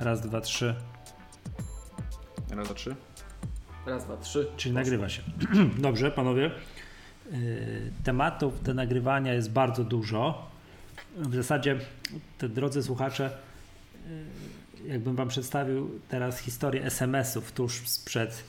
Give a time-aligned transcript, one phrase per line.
[0.00, 0.74] Raz, dwa, trzy.
[2.50, 2.96] Raz, dwa, trzy.
[3.86, 4.46] Raz, dwa, trzy.
[4.56, 5.22] Czyli nagrywa się.
[5.78, 6.50] Dobrze, panowie.
[7.30, 10.50] Yy, Tematów do nagrywania jest bardzo dużo.
[11.16, 11.78] W zasadzie,
[12.38, 13.30] te drodzy słuchacze,
[14.84, 18.44] yy, jakbym wam przedstawił teraz historię SMS-ów tuż sprzed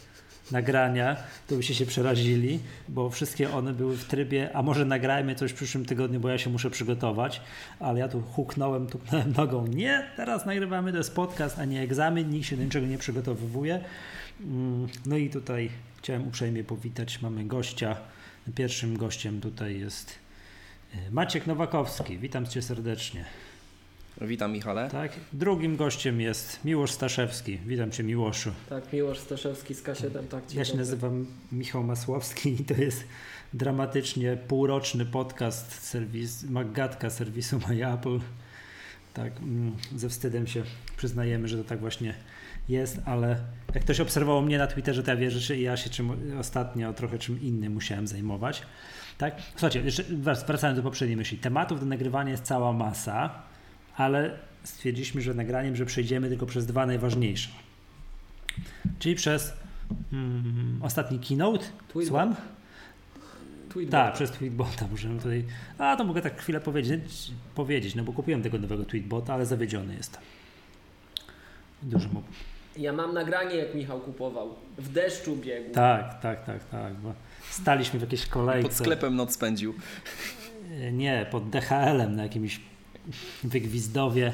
[0.52, 1.16] nagrania,
[1.48, 5.56] to byście się przerazili, bo wszystkie one były w trybie, a może nagrajmy coś w
[5.56, 7.42] przyszłym tygodniu, bo ja się muszę przygotować,
[7.80, 9.68] ale ja tu huknąłem, tuknąłem nogą.
[9.68, 13.84] Nie, teraz nagrywamy, to jest podcast, a nie egzamin, nikt się do niczego nie przygotowywuje.
[14.42, 17.96] Mm, No i tutaj chciałem uprzejmie powitać, mamy gościa.
[18.56, 20.16] Pierwszym gościem tutaj jest
[20.96, 22.18] y, Maciek Nowakowski.
[22.18, 23.26] Witam cię serdecznie.
[24.22, 24.90] Witam Michale.
[24.90, 25.12] Tak?
[25.34, 27.58] Drugim gościem jest Miłosz Staszewski.
[27.58, 28.52] Witam cię Miłoszu.
[28.70, 30.54] Tak, Miłosz Staszewski z K7, tak.
[30.54, 30.78] Ja się dobry.
[30.78, 33.04] nazywam Michał Masłowski i to jest
[33.54, 38.20] dramatycznie półroczny podcast serwis, Maggatka serwisu MyApple.
[39.14, 40.64] Tak, mm, ze wstydem się
[40.98, 42.14] przyznajemy, że to tak właśnie
[42.70, 43.38] jest, ale
[43.76, 47.20] jak ktoś obserwował mnie na Twitterze, to ja wierzę, że ja się czym, ostatnio trochę
[47.20, 48.62] czym innym musiałem zajmować.
[49.18, 49.36] Tak?
[49.52, 50.04] Słuchajcie, jeszcze
[50.48, 51.38] wracając do poprzedniej myśli.
[51.38, 53.44] Tematów do nagrywania jest cała masa,
[53.98, 57.50] ale stwierdziliśmy, że nagraniem, że przejdziemy tylko przez dwa najważniejsze.
[59.00, 59.54] Czyli przez
[60.14, 61.66] mm, ostatni keynote.
[61.88, 62.30] Tweetbot.
[63.70, 63.92] Tweetbot.
[63.92, 65.46] Tak, przez Tweetbota możemy tutaj.
[65.78, 69.96] A to mogę tak chwilę powiedzieć, powiedzieć, no bo kupiłem tego nowego Tweetbota, ale zawiedziony
[69.96, 70.22] jestem.
[71.84, 72.24] Dużo mu.
[72.78, 74.56] Ja mam nagranie, jak Michał kupował.
[74.78, 75.74] W deszczu biegł.
[75.74, 76.94] Tak, tak, tak, tak.
[76.94, 77.14] Bo
[77.50, 78.70] staliśmy w jakiejś kolejce.
[78.70, 79.74] Pod sklepem noc spędził.
[80.92, 82.60] Nie, pod DHL-em na jakimś
[83.44, 84.32] wygwizdowie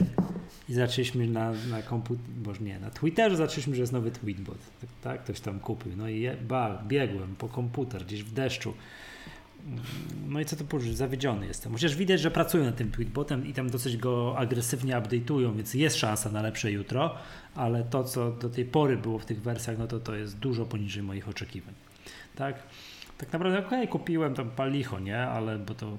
[0.70, 4.58] i zaczęliśmy na, na komputer, boże nie, na Twitterze zaczęliśmy, że jest nowy tweetbot.
[4.82, 5.92] Tak, tak ktoś tam kupił.
[5.98, 8.74] No i je, ba, biegłem po komputer gdzieś w deszczu.
[10.28, 11.72] No i co to powiedzieć, zawiedziony jestem.
[11.72, 15.97] Chociaż widać, że pracują nad tym tweetbotem i tam dosyć go agresywnie update'ują, więc jest
[15.97, 17.16] szansa na lepsze jutro,
[17.56, 20.66] ale to, co do tej pory było w tych wersjach, no to to jest dużo
[20.66, 21.74] poniżej moich oczekiwań.
[22.36, 22.64] Tak?
[23.18, 25.20] Tak naprawdę okej, kupiłem tam palicho, nie?
[25.20, 25.97] Ale bo to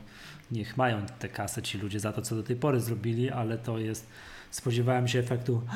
[0.51, 3.79] niech mają te kasy ci ludzie za to, co do tej pory zrobili, ale to
[3.79, 4.07] jest,
[4.51, 5.63] spodziewałem się efektu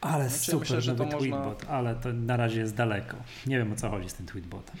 [0.00, 3.16] ale Znaczy, super myślę, że to można- tweetbot, ale to na razie jest daleko.
[3.46, 4.76] Nie wiem o co chodzi z tym tweetbotem.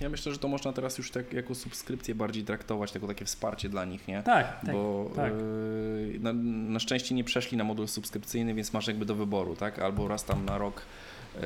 [0.00, 3.68] Ja myślę, że to można teraz już tak jako subskrypcję bardziej traktować, jako takie wsparcie
[3.68, 4.22] dla nich, nie?
[4.22, 5.32] Tak, tak, Bo tak.
[5.32, 6.32] yy, na,
[6.72, 9.78] na szczęście nie przeszli na model subskrypcyjny, więc masz jakby do wyboru, tak?
[9.78, 10.82] Albo raz tam na rok
[11.34, 11.42] yy,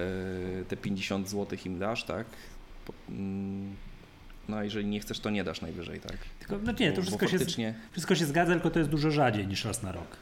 [0.69, 2.27] te 50 zł im dasz, tak?
[2.87, 3.77] Po, mm,
[4.49, 6.17] no a jeżeli nie chcesz, to nie dasz najwyżej, tak?
[6.39, 7.75] Tylko, no nie, to Bo- wszystko bo się, faktycznie...
[7.93, 10.17] wszystko się zgadza, tylko to jest dużo rzadziej niż raz na rok.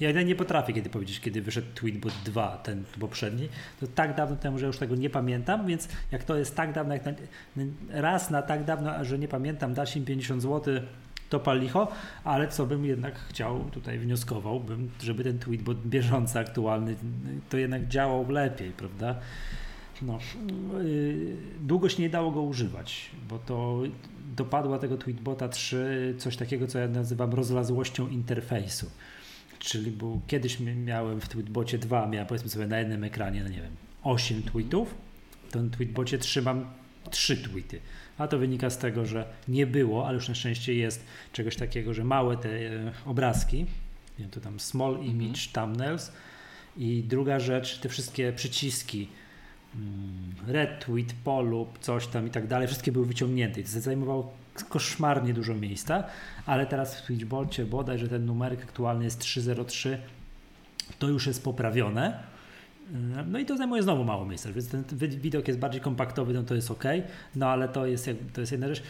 [0.00, 3.48] Ja nie potrafię kiedy powiedzieć, kiedy wyszedł Tweetbot 2, ten poprzedni.
[3.80, 6.94] To tak dawno temu, że już tego nie pamiętam, więc jak to jest tak dawno,
[6.94, 7.12] jak na,
[7.90, 10.74] raz na tak dawno, że nie pamiętam, dać im 50 zł,
[11.28, 11.88] to pal licho,
[12.24, 16.96] ale co bym jednak chciał, tutaj wnioskował, bym, żeby ten Tweetbot bieżący, aktualny,
[17.50, 19.14] to jednak działał lepiej, prawda?
[20.02, 20.18] No,
[20.82, 23.82] yy, długo się nie dało go używać, bo to
[24.36, 28.90] dopadła tego Tweetbota 3 coś takiego, co ja nazywam rozlazłością interfejsu.
[29.58, 33.48] Czyli był, kiedyś mi- miałem w Tweetbocie 2, miałem powiedzmy sobie na jednym ekranie, no
[33.48, 34.94] nie wiem, 8 tweetów,
[35.54, 36.64] w Tweetbocie 3 mam
[37.10, 37.80] 3 tweety.
[38.18, 41.94] A to wynika z tego, że nie było, ale już na szczęście jest czegoś takiego,
[41.94, 43.66] że małe te e, obrazki,
[44.18, 46.12] wiem, to tam small image thumbnails
[46.76, 49.08] i druga rzecz, te wszystkie przyciski,
[50.46, 54.32] retweet, polub, coś tam i tak dalej, wszystkie były wyciągnięte i to zajmowało
[54.68, 56.04] koszmarnie dużo miejsca,
[56.46, 59.98] ale teraz w Twitchbocie bodaj, że ten numerek aktualny jest 303,
[60.98, 62.18] to już jest poprawione.
[62.92, 66.42] Yy, No i to zajmuje znowu mało miejsca, więc ten widok jest bardziej kompaktowy, no
[66.42, 66.84] to jest ok,
[67.36, 68.82] no ale to jest, to jest jedna rzecz.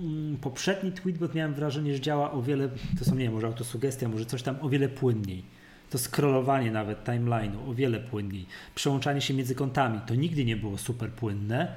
[0.00, 2.68] Mm, Poprzedni tweetbot miałem wrażenie, że działa o wiele,
[2.98, 5.44] to są nie wiem, może autosugestia, może coś tam o wiele płynniej.
[5.94, 8.46] To scrollowanie nawet timeline'u o wiele płynniej.
[8.74, 11.72] Przełączanie się między kontami to nigdy nie było super płynne,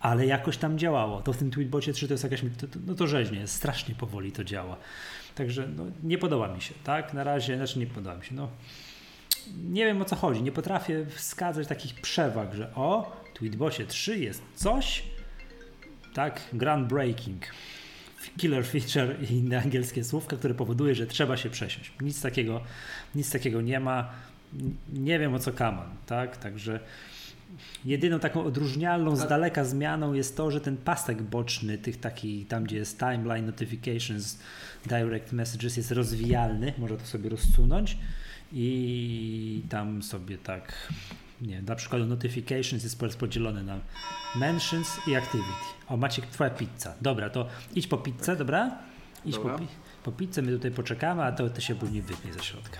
[0.00, 1.20] ale jakoś tam działało.
[1.20, 4.32] To w tym Tweetbocie 3 to jest jakaś, to, to, no to rzeźnie, strasznie powoli
[4.32, 4.76] to działa.
[5.34, 7.14] Także no, nie podoba mi się, tak?
[7.14, 8.48] Na razie, znaczy nie podoba mi się, no.
[9.64, 14.42] Nie wiem o co chodzi, nie potrafię wskazać takich przewag, że o, Tweetbocie 3 jest
[14.54, 15.02] coś,
[16.14, 17.42] tak, groundbreaking,
[18.36, 21.92] killer feature i inne angielskie słówka, które powoduje, że trzeba się przesiąść.
[22.00, 22.60] Nic takiego,
[23.14, 24.10] nic takiego nie ma.
[24.92, 26.36] Nie wiem o co kaman, tak?
[26.36, 26.80] Także
[27.84, 32.64] jedyną taką odróżnialną z daleka zmianą jest to, że ten pasek boczny, tych taki, tam
[32.64, 34.38] gdzie jest timeline notifications,
[34.86, 37.98] direct messages jest rozwijalny, można to sobie rozsunąć
[38.52, 40.92] i tam sobie tak,
[41.42, 43.80] nie na przykład notifications jest podzielony na
[44.36, 45.48] mentions i activity.
[45.88, 46.94] O, Maciek, twoja pizza.
[47.00, 48.78] Dobra, to idź po pizzę, dobra?
[49.24, 49.58] Idź po, Dobra.
[49.58, 49.66] pi-
[50.04, 52.78] po pizzę, my tutaj poczekamy, a to ty się później wytnie ze środka.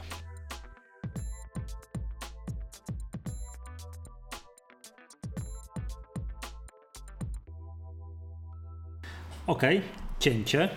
[9.46, 9.82] Okej,
[10.18, 10.68] cięcie.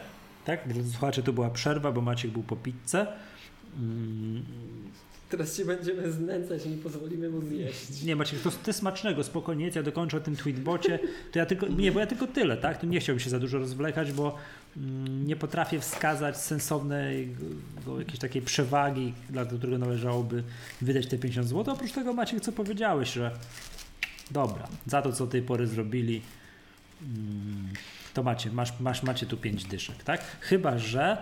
[0.46, 3.08] Tak, drodzy słuchacze, to była przerwa, bo Maciek był po pizzę.
[5.38, 8.04] Teraz się będziemy znęcać i nie pozwolimy mu zjeść.
[8.04, 11.00] nie, Maciek, to ty smacznego, spokojnie, ja dokończę o tym tweetbocie.
[11.32, 12.82] To ja tylko, nie, bo ja tylko tyle, tak?
[12.82, 14.36] Tu nie chciałbym się za dużo rozwlekać, bo
[14.78, 17.36] mm, nie potrafię wskazać sensownej
[18.00, 20.44] jakiejś takiej przewagi, dla którego należałoby
[20.82, 21.74] wydać te 50 zł.
[21.74, 23.32] Oprócz tego, Maciek, co powiedziałeś, że
[24.32, 26.22] dobra, za to, co do tej pory zrobili,
[27.02, 27.74] mm,
[28.14, 30.22] to macie, masz, masz, macie tu 5 dyszek, tak?
[30.40, 31.18] Chyba, że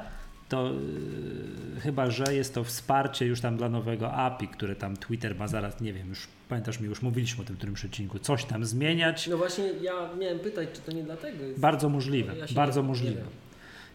[0.54, 5.36] to yy, chyba, że jest to wsparcie już tam dla nowego API, które tam Twitter
[5.36, 8.46] ma zaraz, nie wiem, już pamiętasz mi, już mówiliśmy o tym w którymś odcinku, coś
[8.46, 9.28] tam zmieniać.
[9.28, 11.60] No właśnie ja miałem pytać, czy to nie dlatego jest.
[11.60, 13.22] Bardzo możliwe, Ja bardzo nie- możliwe.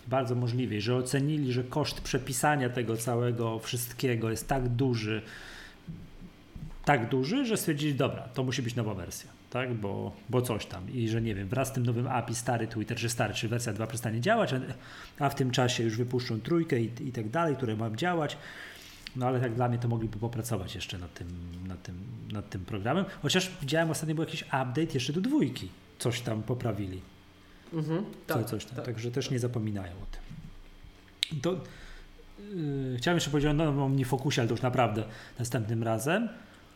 [0.09, 5.23] Bardzo możliwe, że ocenili, że koszt przepisania tego całego wszystkiego jest tak duży,
[6.85, 10.91] tak duży, że stwierdzili, dobra, to musi być nowa wersja, tak, bo, bo coś tam
[10.93, 13.73] i że nie wiem, wraz z tym nowym API stary Twitter, czy stary, czy wersja
[13.73, 14.55] 2 przestanie działać,
[15.19, 18.37] a- w tym czasie już wypuszczą trójkę i, i tak dalej, które mają działać,
[19.17, 21.29] no ale tak dla mnie to mogliby popracować jeszcze nad tym,
[21.69, 21.95] nad tym,
[22.33, 25.69] nad tym programem, chociaż widziałem ostatnio był jakiś update jeszcze do dwójki,
[25.99, 27.01] coś tam poprawili.
[27.73, 28.77] Mhm, Co, tak, coś tam.
[28.77, 28.85] tak.
[28.85, 30.23] Także też nie zapominają o tym.
[31.43, 31.53] To
[32.55, 35.05] yy, chciałem jeszcze powiedzieć o nowym OmniFocusie, ale to już naprawdę
[35.39, 36.29] następnym razem.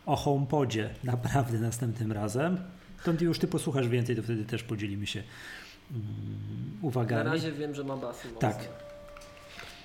[0.05, 2.57] O HomePodzie naprawdę następnym razem.
[3.03, 5.23] To ty już ty posłuchasz więcej, to wtedy też podzielimy się
[5.91, 6.03] mm,
[6.81, 7.29] Na uwagami.
[7.29, 8.39] razie wiem, że ma basy mocne.
[8.53, 8.69] Tak.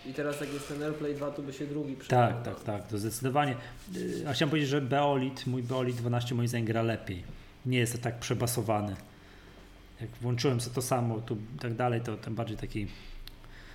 [0.07, 2.43] I teraz jak jest ten AirPlay 2, to by się drugi Tak, przydał.
[2.45, 3.55] tak, tak, to zdecydowanie.
[3.93, 7.23] Yy, A chciałem powiedzieć, że Beolit, mój Beolit 12 moim zdaniem gra lepiej.
[7.67, 8.97] Nie jest to tak przebasowany.
[10.01, 12.87] Jak włączyłem sobie to samo, tu tak dalej, to tym bardziej taki,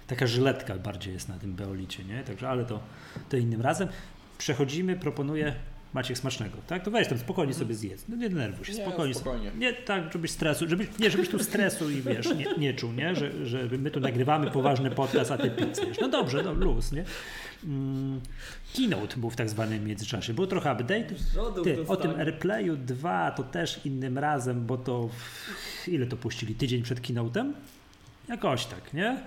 [0.07, 2.23] taka żyletka bardziej jest na tym Beolicie, nie?
[2.23, 2.79] Także, ale to,
[3.29, 3.87] to innym razem.
[4.37, 5.55] Przechodzimy, proponuję
[5.93, 6.83] Maciek smacznego, tak?
[6.83, 8.05] To weź tam spokojnie sobie zjedz.
[8.09, 9.13] No nie denerwuj się, Nie, spokojnie.
[9.13, 9.51] spokojnie.
[9.57, 13.15] Nie tak, żebyś stresu, żebyś, nie, żebyś tu stresu i wiesz, nie, nie czuł, nie?
[13.15, 15.99] Że, że my tu nagrywamy poważny podcast, a ty pizzę jesz.
[16.01, 17.05] No dobrze, no luz, nie?
[17.63, 18.21] Mm,
[18.75, 20.33] keynote był w tak zwanym międzyczasie.
[20.33, 21.05] Było trochę update.
[21.63, 25.09] Ty, o tym AirPlayu 2 to też innym razem, bo to
[25.87, 26.55] ile to puścili?
[26.55, 27.51] Tydzień przed keynote'em?
[28.29, 29.17] Jakoś tak, nie?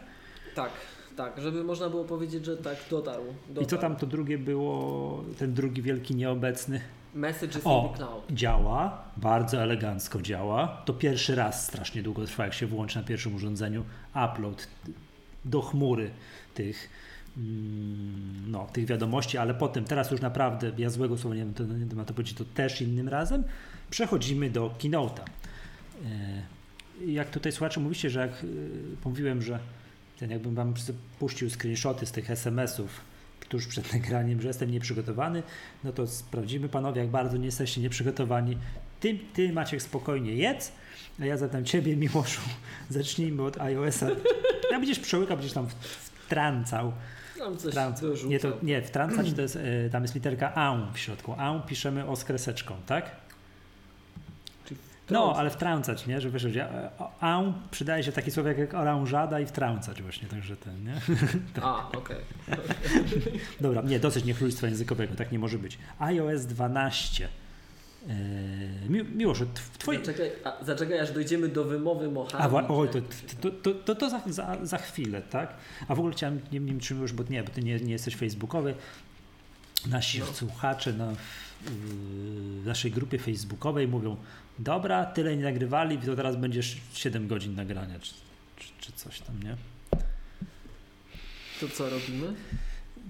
[0.55, 0.71] Tak,
[1.17, 3.25] tak, żeby można było powiedzieć, że tak dotarł.
[3.49, 3.67] dotarł.
[3.67, 6.81] I co tam to drugie było, ten drugi wielki nieobecny?
[7.15, 7.83] Messages O.
[7.87, 8.25] in the cloud.
[8.33, 10.83] Działa, bardzo elegancko działa.
[10.85, 14.69] To pierwszy raz strasznie długo trwa, jak się włączy na pierwszym urządzeniu upload
[15.45, 16.11] do chmury
[16.55, 16.89] tych,
[17.37, 21.65] mm, no, tych wiadomości, ale potem, teraz już naprawdę, ja złego słowa nie wiem, to,
[21.65, 23.45] nie wiem, to powiedzieć, to też innym razem,
[23.91, 25.21] przechodzimy do Keynote'a.
[26.05, 26.57] E,
[27.07, 28.47] Jak tutaj słuchacze mówicie, że jak e,
[29.05, 29.59] mówiłem, że
[30.19, 30.75] ten jakbym wam
[31.19, 33.01] puścił screenshoty z tych SMS-ów
[33.49, 35.43] tuż przed nagraniem, że jestem nieprzygotowany,
[35.85, 38.59] no to sprawdzimy panowie, jak bardzo nie jesteście nieprzygotowani.
[39.01, 40.73] Ty, ty Maciek spokojnie jedz,
[41.21, 42.41] a ja zatem ciebie Miłoszu
[42.89, 44.09] zacznijmy od iOS-a.
[44.71, 45.67] Ja będziesz przełykał, będziesz tam
[46.27, 46.93] wtrącał.
[47.75, 48.25] Tam coś.
[48.25, 51.35] Nie, to, nie, wtrącać to jest, e, tam jest literka AU w środku.
[51.39, 53.26] AU piszemy o z kreseczką, tak?
[55.11, 56.21] No, ale wtrącać, nie?
[56.21, 60.57] Że wiesz, że e, AU przydaje się taki słowek jak oranżada i wtrącać właśnie, także
[60.57, 60.95] ten, nie?
[61.63, 62.17] A, okej.
[63.61, 65.79] Dobra, nie, dosyć niechlujstwa językowego, tak nie może być.
[65.99, 67.29] iOS 12.
[68.07, 68.15] Yy,
[68.91, 69.99] mi, Miłosz, tw- twoje...
[69.99, 72.35] Zaczekaj, a, zaczekaj, aż dojdziemy do wymowy Mojave.
[72.41, 72.99] A, wa- oj, to,
[73.41, 75.55] to, to, to, to za, za, za chwilę, tak?
[75.89, 78.17] A w ogóle chciałem, nie wiem czy już, bo nie, bo ty nie, nie jesteś
[78.17, 78.75] facebookowy.
[79.87, 80.27] Nasi No.
[80.27, 81.71] słuchacze na w,
[82.63, 84.17] w naszej grupie facebookowej mówią,
[84.59, 88.15] dobra, tyle nie nagrywali, to teraz będziesz 7 godzin nagrania, czy,
[88.57, 89.57] czy, czy coś tam, nie?
[91.61, 92.35] To co robimy?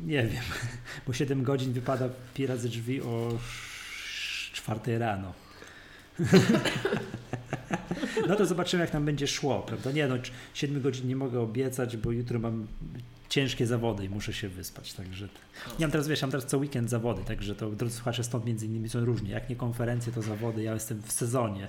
[0.04, 0.42] Nie wiem,
[1.06, 3.38] bo 7 godzin wypada pira ze drzwi o
[4.52, 5.32] 4 rano.
[8.28, 9.92] No to zobaczymy, jak nam będzie szło, prawda?
[9.92, 10.16] Nie no,
[10.54, 12.66] 7 godzin nie mogę obiecać, bo jutro mam
[13.28, 15.28] ciężkie zawody i muszę się wyspać, także...
[15.78, 18.66] Ja mam teraz, wiesz, mam teraz co weekend zawody, także to, drodzy słuchacze, stąd między
[18.66, 19.30] innymi są różnie.
[19.30, 21.68] Jak nie konferencje, to zawody, ja jestem w sezonie.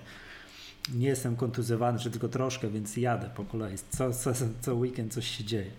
[0.94, 3.76] Nie jestem kontuzjowany, czy tylko troszkę, więc jadę po kolei.
[3.90, 5.72] Co, co, co weekend coś się dzieje.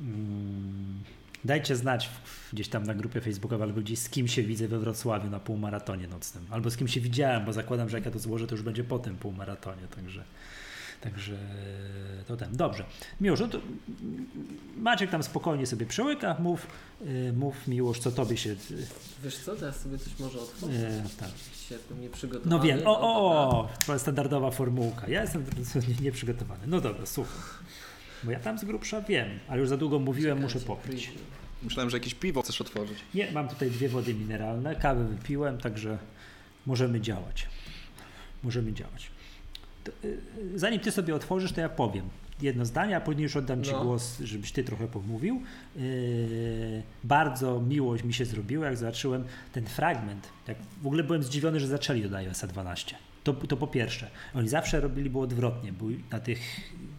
[0.00, 1.04] Mm,
[1.44, 2.10] Dajcie znać
[2.52, 6.08] gdzieś tam na grupie facebookowej albo gdzieś z kim się widzę we Wrocławiu na półmaratonie
[6.08, 6.46] nocnym.
[6.50, 8.84] Albo z kim się widziałem, bo zakładam, że jak ja to złożę, to już będzie
[8.84, 9.82] po tym półmaratonie.
[9.96, 10.24] Także,
[11.04, 11.36] także
[12.28, 12.56] to ten.
[12.56, 12.84] Dobrze.
[13.20, 13.58] Miłosz, no to
[14.76, 16.36] Maciek tam spokojnie sobie przełyka.
[16.38, 16.66] Mów,
[17.06, 18.50] y, mów Miłosz, co tobie się...
[18.50, 18.56] y,
[19.24, 20.88] Wiesz co, teraz sobie coś może otworzę.
[20.88, 21.28] y, tak.
[21.68, 22.50] Się jestem nieprzygotowany.
[22.56, 23.58] No wiem, o, o, dobra.
[23.58, 25.08] o, twoja standardowa formułka.
[25.08, 25.44] Ja jestem
[25.88, 26.66] nie- nieprzygotowany.
[26.66, 27.34] No dobra, słuchaj.
[28.24, 31.06] Bo ja tam z grubsza wiem, ale już za długo mówiłem, muszę Czekajcie, popić.
[31.06, 31.24] preview.
[31.62, 32.98] Myślałem, że jakieś piwo chcesz otworzyć.
[33.14, 35.98] Nie, mam tutaj dwie wody mineralne, kawę wypiłem, także
[36.66, 37.46] możemy działać.
[38.42, 39.10] Możemy działać.
[39.84, 40.18] To, y,
[40.54, 42.08] y, zanim ty sobie otworzysz, to ja powiem
[42.42, 43.84] jedno zdanie, a później już oddam ci No.
[43.84, 45.42] głos, żebyś ty trochę pomówił.
[45.76, 45.82] Yy,
[47.04, 50.28] bardzo miło mi się zrobiło, jak zobaczyłem ten fragment.
[50.48, 52.96] Jak w ogóle byłem zdziwiony, że zaczęli od iOS 12.
[53.24, 54.10] To, to po pierwsze.
[54.34, 55.72] Oni zawsze robili było odwrotnie.
[55.72, 56.40] Był na tych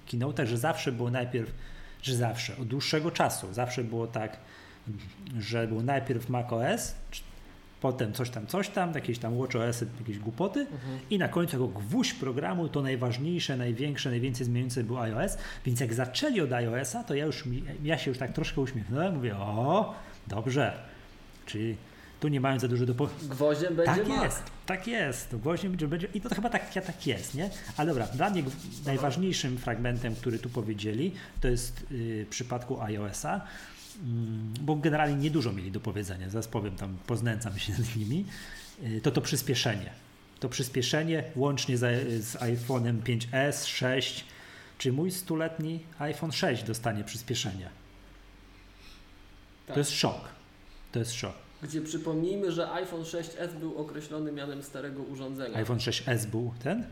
[0.08, 1.52] keynote'ach, że zawsze było najpierw,
[2.02, 4.38] że zawsze, od dłuższego czasu, zawsze było tak,
[5.40, 6.96] że był najpierw macOS,
[7.82, 11.00] potem coś tam, coś tam, jakieś tam WatchOS, jakieś głupoty Mhm.
[11.10, 15.94] i na końcu jako gwóźdź programu to najważniejsze, największe, najwięcej zmieniające był iOS, więc jak
[15.94, 17.44] zaczęli od iOS-a, to ja już,
[17.84, 19.94] ja się już tak troszkę uśmiechnąłem, mówię, o,
[20.28, 20.74] dobrze,
[21.46, 21.76] czyli
[22.20, 22.94] tu nie mają za dużo do.
[23.22, 24.24] Gwoździem będzie Tak Mac.
[24.24, 25.36] jest, tak jest.
[25.36, 27.50] Właśnie będzie, będzie, I to chyba tak, tak jest, nie?
[27.78, 28.44] Ale dobra, dla mnie
[28.86, 33.42] najważniejszym fragmentem, który tu powiedzieli, to jest y, w przypadku iOS-a,
[34.62, 38.26] bo generalnie niedużo mieli do powiedzenia, zaraz powiem tam, poznęcam się nad nimi,
[38.84, 39.90] y, to to przyspieszenie.
[40.40, 41.82] To przyspieszenie łącznie z,
[42.26, 44.26] z iPhone'em 5S, 6,
[44.78, 47.70] czy mój stuletni iPhone 6 dostanie przyspieszenie.
[49.66, 49.74] Tak.
[49.74, 50.30] To jest szok.
[50.92, 51.34] To jest szok.
[51.64, 55.58] Gdzie przypomnijmy, że iPhone 6s był określony mianem starego urządzenia.
[55.58, 56.86] iPhone 6S był ten?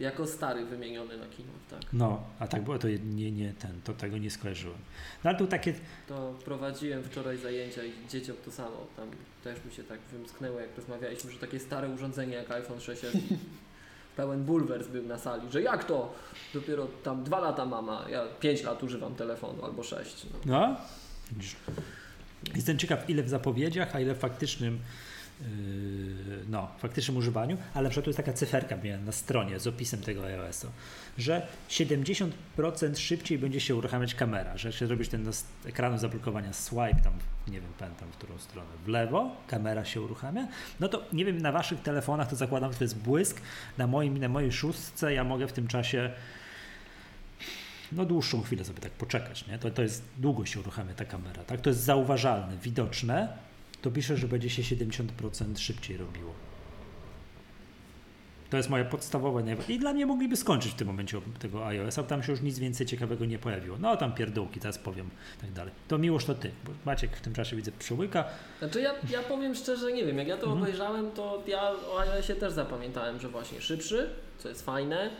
[0.00, 1.92] Jako stary wymieniony na keynote, tak.
[1.92, 4.78] No, a tak było, to nie, nie ten, to tego nie skojarzyłem.
[5.24, 5.74] No ale tu takie,
[6.08, 8.86] To prowadziłem wczoraj zajęcia i dzieciom to samo.
[8.96, 9.10] Tam
[9.44, 13.18] też mi się tak wymsknęło, jak rozmawialiśmy, że takie stare urządzenie jak iPhone 6s.
[14.16, 16.14] Pełen bulwers był na sali, że jak to?
[16.54, 20.26] Dopiero tam dwa lata mama, ja pięć lat używam telefonu albo sześć.
[20.32, 20.38] No.
[20.46, 20.76] no.
[22.54, 24.78] Jestem ciekaw, ile w zapowiedziach, a ile w faktycznym,
[26.48, 30.24] no, faktycznym używaniu, ale na przykład tu jest taka cyferka na stronie z opisem tego
[30.24, 30.68] iOS-u,
[31.18, 32.30] że 70%
[32.96, 35.30] szybciej będzie się uruchamiać kamera, że jak się zrobisz ten
[35.66, 37.12] ekranu zablokowania swipe tam,
[37.48, 40.48] nie wiem, pamiętam w którą stronę, w lewo, kamera się uruchamia,
[40.80, 43.40] no to nie wiem, na waszych telefonach to zakładam, że to jest błysk,
[43.78, 46.10] na moim, na mojej szóstce ja mogę w tym czasie
[47.92, 49.58] no dłuższą chwilę sobie tak poczekać, nie?
[49.58, 51.60] To, to jest, długo się uruchamia ta kamera, tak?
[51.60, 53.28] To jest zauważalne, widoczne,
[53.84, 56.34] to pisze, że będzie się 70% szybciej robiło.
[58.50, 62.22] To jest moja podstawowa I dla mnie mogliby skończyć w tym momencie tego iOS-a, tam
[62.22, 63.76] się już nic więcej ciekawego nie pojawiło.
[63.80, 65.10] No tam pierdółki, teraz powiem,
[65.40, 65.72] tak dalej.
[65.88, 68.24] To miłość to ty, bo Maciek w tym czasie widzę przełyka.
[68.58, 70.62] Znaczy ja, ja powiem szczerze, nie wiem, jak ja to Mhm.
[70.62, 75.10] obejrzałem, to ja o iOSie też zapamiętałem, że właśnie szybszy, co jest fajne,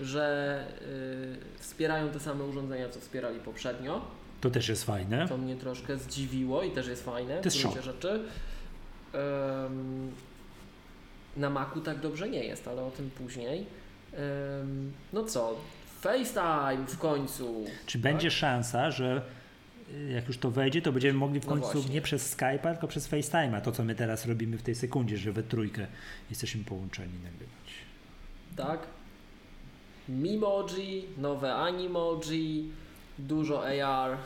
[0.00, 4.17] że y, wspierają te same urządzenia, co wspierali poprzednio.
[4.40, 5.28] To też jest fajne.
[5.28, 7.80] To mnie troszkę zdziwiło i też jest fajne To jest szok.
[7.82, 8.22] rzeczy.
[9.12, 10.10] Em,
[11.36, 13.66] na Macu tak dobrze nie jest, ale o tym później.
[14.12, 15.56] Em, no co,
[16.00, 17.64] FaceTime w końcu.
[17.86, 19.22] Czy będzie szansa, że
[20.14, 21.94] jak już to wejdzie, to będziemy mogli w No końcu właśnie.
[21.94, 25.32] nie przez Skype'a, tylko przez FaceTime'a, to co my teraz robimy w tej sekundzie, że
[25.32, 25.86] we trójkę
[26.30, 27.68] jesteśmy połączeni nagrywać.
[28.56, 28.80] tak?
[30.08, 32.72] Mimoji, nowe Animoji,
[33.18, 34.16] dużo AR, e,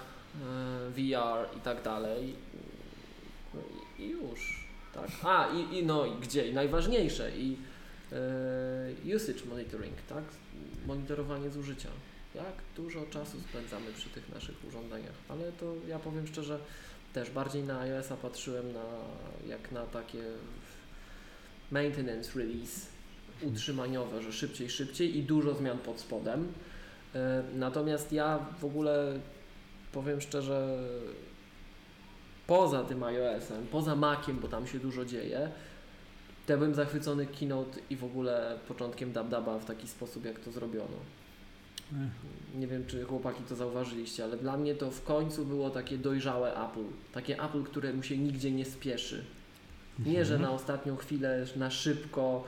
[0.91, 2.35] VR i tak dalej.
[3.55, 3.61] No
[3.99, 4.67] i, i już.
[4.95, 5.11] Tak.
[5.23, 6.49] A, i, i no i gdzie?
[6.49, 7.57] I najważniejsze i
[8.13, 10.25] e, usage monitoring, tak?
[10.87, 11.89] Monitorowanie zużycia.
[12.35, 15.15] Jak dużo czasu spędzamy przy tych naszych urządzeniach.
[15.29, 16.59] Ale to ja powiem szczerze,
[17.13, 18.85] też bardziej na iOS-a patrzyłem na,
[19.49, 20.23] jak na takie
[21.71, 22.87] maintenance release
[23.43, 26.53] utrzymaniowe, że szybciej, szybciej i dużo zmian pod spodem.
[27.15, 29.19] E, Natomiast ja w ogóle
[29.93, 30.79] powiem szczerze,
[32.47, 35.51] poza tym iOS-em, poza Maciem, bo tam się dużo dzieje,
[36.47, 40.53] to ja byłem zachwycony keynote i w ogóle początkiem DabDaba w taki sposób, jak to
[40.53, 40.97] zrobiono.
[42.55, 46.53] Nie wiem, czy chłopaki to zauważyliście, ale dla mnie to w końcu było takie dojrzałe
[46.53, 46.85] Apple.
[47.13, 49.25] Takie Apple, któremu się nigdzie nie spieszy.
[49.99, 52.45] Nie, że na ostatnią chwilę, na szybko,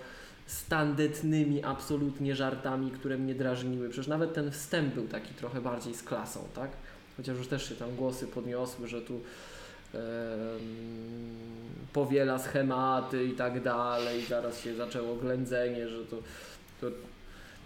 [0.47, 3.89] z tandetnymi absolutnie żartami, które mnie drażniły.
[3.89, 6.71] Przecież nawet ten wstęp był taki trochę bardziej z klasą, tak?
[7.17, 10.01] Chociaż już też się tam głosy podniosły, że tu em,
[11.93, 14.25] powiela schematy i tak dalej.
[14.25, 16.17] Zaraz się zaczęło ględzenie, że to,
[16.81, 16.87] to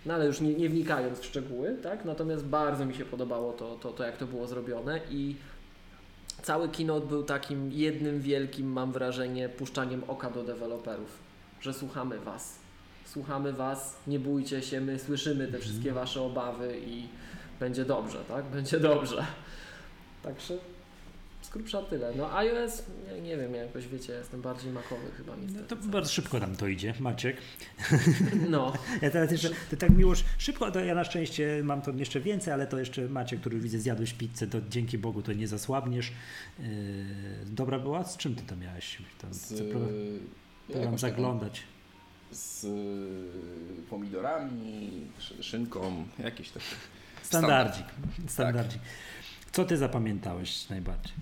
[0.07, 2.05] no ale już nie, nie wnikając w szczegóły, tak?
[2.05, 5.37] Natomiast bardzo mi się podobało to, to, to, jak to było zrobione i
[6.43, 11.19] cały keynote był takim jednym wielkim, mam wrażenie, puszczaniem oka do deweloperów,
[11.61, 12.68] że słuchamy Was.
[13.13, 17.09] Słuchamy Was, nie bójcie się, my słyszymy te wszystkie Wasze obawy i
[17.61, 18.45] będzie dobrze, tak?
[18.55, 19.27] Będzie dobrze.
[20.23, 20.55] Także
[21.43, 22.13] z grubsza tyle.
[22.17, 22.83] No iOS,
[23.15, 25.65] nie, nie wiem, jakoś wiecie, jestem bardziej makowy chyba No niestety.
[25.69, 27.37] to bardzo szybko nam to idzie, Maciek.
[28.51, 28.73] No,
[29.03, 32.53] Ja teraz jeszcze, to tak miło, szybko, to ja na szczęście mam to jeszcze więcej,
[32.53, 36.13] ale to jeszcze Maciek, który widzę, zjadłeś pizzę, to dzięki Bogu to nie zasłabniesz.
[36.59, 36.65] Yy,
[37.47, 38.05] dobra była?
[38.05, 38.99] Z czym ty to miałeś?
[39.21, 40.21] Tam, Z, co, próbowałem- próbowałem
[40.69, 41.63] jakąś taką- zaglądać.
[42.31, 42.67] Z
[43.91, 46.67] pomidorami, szy- szynką, jakieś takie.
[47.23, 47.87] Standardzik.
[48.29, 48.81] Standardzik.
[49.53, 51.15] Co ty zapamiętałeś najbardziej?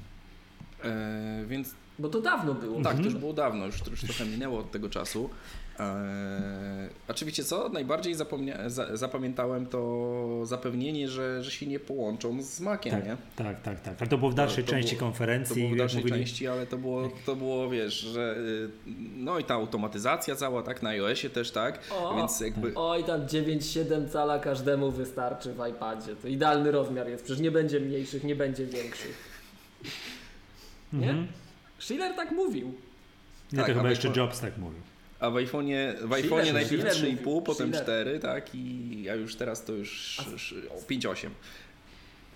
[0.85, 2.75] E, więc bo to dawno było.
[2.77, 3.03] tak, Mhm.
[3.03, 5.31] to już było dawno, już, już trochę minęło od tego czasu.
[5.81, 7.69] E, oczywiście co?
[7.69, 13.17] Najbardziej zapomnia- za, zapamiętałem to zapewnienie, że, że się nie połączą z Maciem, Tak, nie?
[13.37, 13.95] tak, tak, tak.
[14.01, 15.63] Ale to było w dalszej to części było- To konferencji.
[15.63, 18.69] było w dalszej mówili- części, ale to było, to było, wiesz, że y,
[19.17, 23.27] no i ta automatyzacja cała, tak, na iOSie też, tak, O, więc jakby Oj, tam
[23.27, 26.17] 9,7 cala każdemu wystarczy w iPadzie.
[26.17, 29.37] To idealny rozmiar jest, przecież nie będzie mniejszych, nie będzie większych.
[30.93, 31.11] Nie?
[31.11, 31.27] Mhm.
[31.79, 32.67] Schiller tak mówił.
[33.53, 34.81] Nie, Tak, to chyba ale jeszcze to- Jobs tak mówił.
[35.21, 37.83] A w iPhone'ie, w iPhone'ie najpierw Schiller 3,5, mówił, potem Schiller.
[37.83, 38.55] 4, tak?
[38.55, 41.29] I a już teraz to już A- sz- o, 5,8.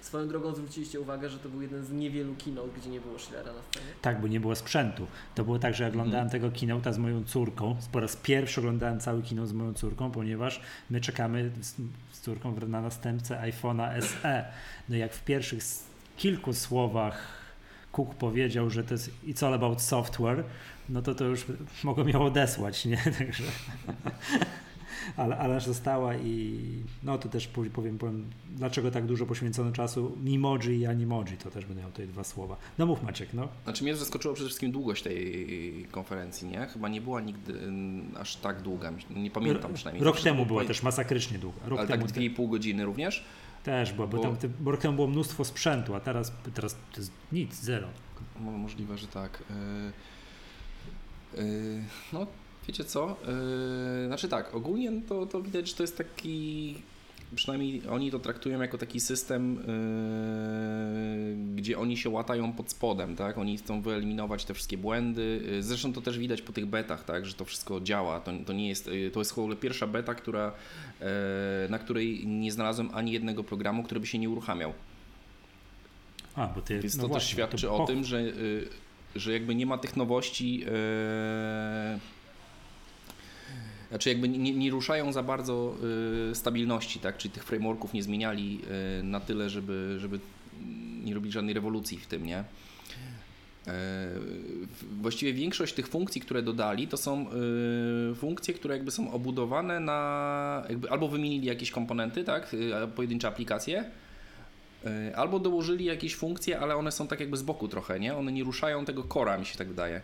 [0.01, 3.53] Swoją drogą zwróciliście uwagę, że to był jeden z niewielu keynote, gdzie nie było Schillera
[3.53, 3.87] na scenie.
[4.03, 5.07] Tak, bo nie było sprzętu.
[5.35, 6.43] To było tak, że oglądałem Mhm.
[6.43, 7.77] tego keynote'a z moją córką.
[7.93, 10.61] Po raz pierwszy oglądałem cały keynote z moją córką, ponieważ
[10.91, 11.75] my czekamy z,
[12.17, 14.45] z córką na następcę iPhone'a SE.
[14.89, 15.63] No jak w pierwszych
[16.17, 17.40] kilku słowach
[17.93, 20.45] Cook powiedział, że to jest it's all about software,
[20.89, 21.47] no to to już
[21.85, 22.97] mogło ją odesłać, nie?
[23.19, 23.45] Także...
[25.17, 26.59] Ale, ale została i
[27.03, 31.65] no to też powiem, powiem, dlaczego tak dużo poświęcono czasu Mimoji i Animoji, to też
[31.77, 32.57] miał tutaj dwa słowa.
[32.79, 33.49] No mów Maciek, no.
[33.65, 36.67] Znaczy mnie zaskoczyło przede wszystkim długość tej konferencji, nie?
[36.67, 37.55] Chyba nie była nigdy
[38.19, 40.05] aż tak długa, nie pamiętam przynajmniej.
[40.05, 41.59] Rok Zawsze temu była też masakrycznie długa.
[41.67, 43.25] Rok Ale temu tak 2,5 godziny również?
[43.65, 47.13] Też była, bo, bo- tam, te, bo było mnóstwo sprzętu, a teraz, teraz to jest
[47.33, 47.89] nic, zero.
[48.41, 49.43] Mo- Możliwe, że tak.
[51.37, 52.27] Yy, yy, no,
[52.69, 53.17] wiecie co?
[54.01, 56.75] Yy, znaczy tak, ogólnie to, to widać, że to jest taki.
[57.35, 59.63] Przynajmniej oni to traktują jako taki system, yy,
[61.57, 63.39] gdzie oni się łatają pod spodem, tak?
[63.39, 65.43] Oni chcą wyeliminować te wszystkie błędy.
[65.51, 67.27] Yy, Zresztą to też widać po tych betach, tak?
[67.27, 68.21] Że to wszystko działa.
[68.21, 70.53] To, to nie jest, yy, to jest w ogóle pierwsza beta, która,
[71.01, 71.07] yy,
[71.69, 74.73] na której nie znalazłem ani jednego programu, który by się nie uruchamiał.
[76.35, 78.69] A, bo ty, Więc no to właśnie, też świadczy to o tym, że, y,
[79.17, 80.65] że jakby nie ma tych nowości,
[83.91, 85.75] znaczy jakby nie, nie ruszają za bardzo
[86.31, 87.17] y, stabilności, tak?
[87.19, 88.61] Czyli tych frameworków nie zmieniali
[89.01, 90.19] y, na tyle, żeby, żeby
[91.05, 92.45] nie robić żadnej rewolucji w tym, nie?
[93.67, 97.27] W- Właściwie większość tych funkcji, które dodali, to są
[98.13, 103.29] y, funkcje, które jakby są obudowane na, jakby albo wymienili jakieś komponenty, tak, y, pojedyncze
[103.29, 103.85] aplikacje,
[105.11, 108.17] y, albo dołożyli jakieś funkcje, ale one są tak jakby z boku trochę, nie?
[108.17, 110.01] One nie ruszają tego kora, mi się tak wydaje.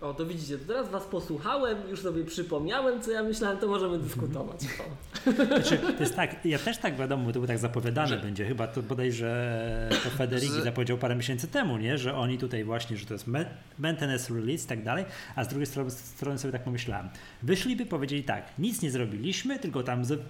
[0.00, 3.98] O, to widzicie, to teraz was posłuchałem, już sobie przypomniałem, co ja myślałem, to możemy
[3.98, 4.60] dyskutować.
[5.26, 5.32] O.
[5.44, 8.46] Znaczy, to jest tak, ja też tak wiadomo, bo to było tak zapowiadane Że- będzie,
[8.46, 11.98] chyba to bodajże to Federiki zapowiedział parę miesięcy temu, nie?
[11.98, 13.44] że oni tutaj właśnie, że to jest ma-
[13.78, 15.04] maintenance release i tak dalej,
[15.36, 17.08] a z drugiej strony, strony sobie tak pomyślałem,
[17.42, 20.20] wyszliby, powiedzieli tak, nic nie zrobiliśmy, tylko tam z,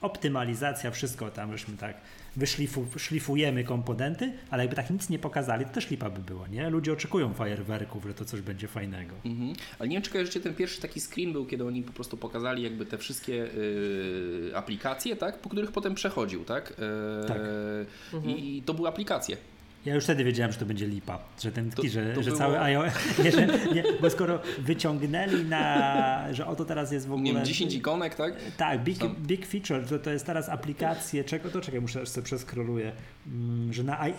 [0.00, 1.96] optymalizacja, wszystko tam, żeśmy tak
[2.38, 6.70] wyszlifu, szlifujemy komponenty, ale jakby tak nic nie pokazali, to też lipa by było, nie?
[6.70, 9.14] Ludzie oczekują fajerwerków, że to coś będzie fajnego.
[9.24, 9.52] Mhm.
[9.78, 12.62] Ale nie wiem, czy kojarzycie, ten pierwszy taki screen był, kiedy oni po prostu pokazali
[12.62, 15.38] jakby te wszystkie y, aplikacje, tak?
[15.38, 16.72] Po których potem przechodził, tak?
[17.24, 17.38] E, Tak.
[18.26, 19.36] I, I to były aplikacje.
[19.86, 22.38] Ja już wtedy wiedziałem, że to będzie lipa, że ten To- że, to że było-
[22.38, 22.92] cały iOS,
[23.24, 27.24] nie, że, nie, bo skoro wyciągnęli na, że oto teraz jest w ogóle...
[27.24, 28.34] Nie wiem, 10 ikonek, tak?
[28.56, 32.24] Tak, big, Tam- big feature, to, to jest teraz aplikacje, czego to czekaj, muszę sobie
[32.24, 32.92] przeskroluję,
[33.26, 34.12] mm, że na i,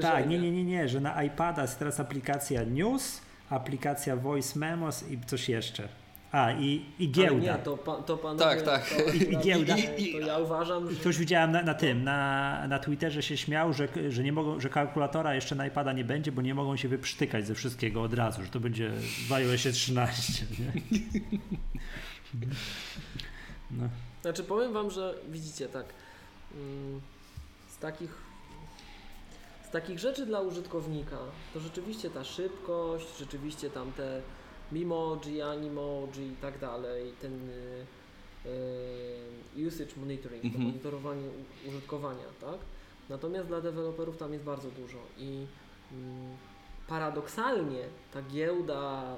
[0.00, 5.04] tak, nie, nie, nie, nie, że na iPada jest teraz aplikacja News, aplikacja Voice Memos
[5.10, 5.88] i coś jeszcze.
[6.34, 6.64] A, i,
[6.98, 7.56] i Ale giełda.
[7.56, 8.88] nie, to, pa, to panowie, Tak, tak.
[8.88, 9.74] To, I- i giełda.
[10.12, 13.88] To ja uważam, że Ktoś widziałem na, na tym, na, na Twitterze się śmiał, że,
[14.08, 17.46] że nie mogą, że kalkulatora jeszcze na iPada nie będzie, bo nie mogą się wyprztykać
[17.46, 18.90] ze wszystkiego od razu, że to będzie
[19.28, 20.46] w iOSie 13.
[20.58, 20.72] Nie?
[23.70, 23.88] No.
[24.22, 25.84] Znaczy powiem wam, że widzicie tak
[26.54, 27.00] mm,
[27.68, 28.10] z takich
[29.68, 31.16] z takich rzeczy dla użytkownika
[31.54, 34.20] to rzeczywiście ta szybkość, rzeczywiście tam te
[34.72, 38.48] Mimoji, Animoji i tak dalej, ten y,
[39.56, 40.64] y, usage monitoring, to Mhm.
[40.64, 42.58] monitorowanie u- użytkowania, tak?
[43.08, 45.46] Natomiast dla deweloperów tam jest bardzo dużo i
[45.92, 46.36] mm,
[46.88, 47.80] paradoksalnie
[48.12, 49.16] ta giełda,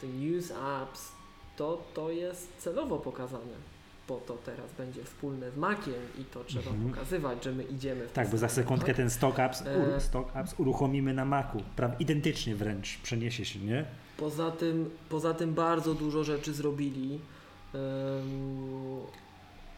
[0.00, 1.12] te news apps,
[1.56, 3.74] to, to jest celowo pokazane.
[4.08, 6.90] bo to teraz będzie wspólne z Maciem i to trzeba Mhm.
[6.90, 8.96] pokazywać, że my idziemy w Tak, bo za sekundkę tak?
[8.96, 10.00] ten stock apps, E.
[10.00, 11.58] stock apps uruchomimy na Macu.
[11.76, 13.84] Prawie identycznie wręcz przeniesie się, nie?
[14.16, 17.20] Poza tym, poza tym bardzo dużo rzeczy zrobili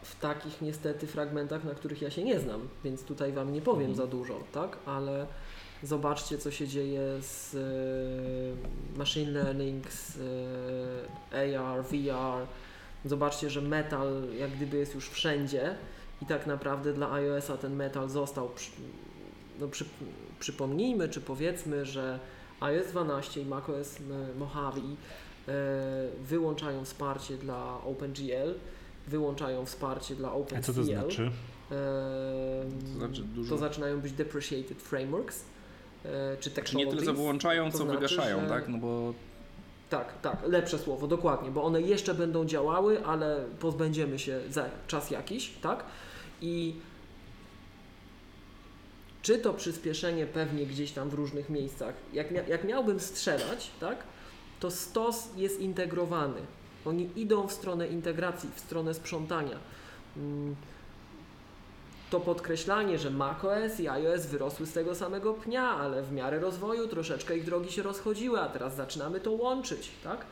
[0.03, 3.91] w takich niestety fragmentach, na których ja się nie znam, więc tutaj Wam nie powiem
[3.91, 3.97] Mhm.
[3.97, 4.79] za dużo, tak?
[4.87, 5.27] Ale
[5.83, 7.57] zobaczcie, co się dzieje z
[8.97, 10.19] machine learning, z
[11.33, 12.47] AR, VR.
[13.05, 15.75] Zobaczcie, że metal jak gdyby jest już wszędzie
[16.23, 18.49] i tak naprawdę dla iOS-a ten metal został.
[18.49, 18.71] Przy,
[19.61, 19.85] no przy,
[20.41, 22.19] przypomnijmy, czy powiedzmy, że
[22.61, 24.77] iOS 12 i macOS e, Mojave
[25.49, 25.53] e,
[26.25, 28.55] wyłączają wsparcie dla OpenGL,
[29.09, 30.73] wyłączają wsparcie dla A OpenCL.
[30.73, 31.31] co to znaczy?
[32.93, 35.45] To znaczy dużo- to zaczynają być depreciated frameworks,
[36.05, 36.95] e, czy Czy nie technologies.
[37.01, 38.69] tyle co wyłączają, to co znaczy, wygaszają, że- tak?
[38.69, 39.15] No bo
[39.91, 45.11] Tak, tak, lepsze słowo, dokładnie, bo one jeszcze będą działały, ale pozbędziemy się za czas
[45.11, 45.85] jakiś, tak?
[46.41, 46.75] I
[49.27, 53.99] czy to przyspieszenie pewnie gdzieś tam w różnych miejscach, jak, mia- jak miałbym strzelać, tak?
[54.61, 56.41] To stos jest integrowany.
[56.85, 59.59] Oni idą w stronę integracji, w stronę sprzątania.
[60.17, 60.57] Mm,
[62.11, 66.89] to podkreślanie, że macOS i iOS wyrosły z tego samego pnia, ale w miarę rozwoju
[66.89, 70.27] troszeczkę ich drogi się rozchodziły, a teraz zaczynamy to łączyć, tak?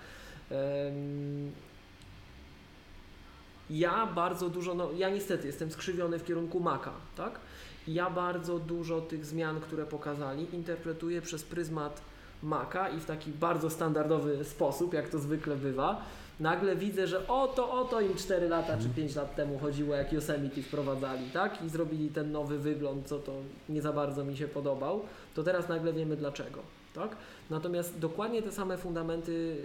[3.70, 7.40] Ja bardzo dużo, no ja niestety jestem skrzywiony w kierunku Maca, tak?
[7.88, 12.00] Ja bardzo dużo tych zmian, które pokazali, interpretuję przez pryzmat
[12.42, 16.02] Maca i w taki bardzo standardowy sposób, jak to zwykle bywa.
[16.40, 20.62] Nagle widzę, że oto, oto im 4 lata czy 5 lat temu chodziło, jak Yosemite
[20.62, 21.62] wprowadzali, tak?
[21.62, 23.32] I zrobili ten nowy wygląd, co to
[23.68, 25.00] nie za bardzo mi się podobał.
[25.34, 26.60] To teraz nagle wiemy dlaczego,
[26.94, 27.16] tak?
[27.50, 29.56] Natomiast dokładnie te same fundamenty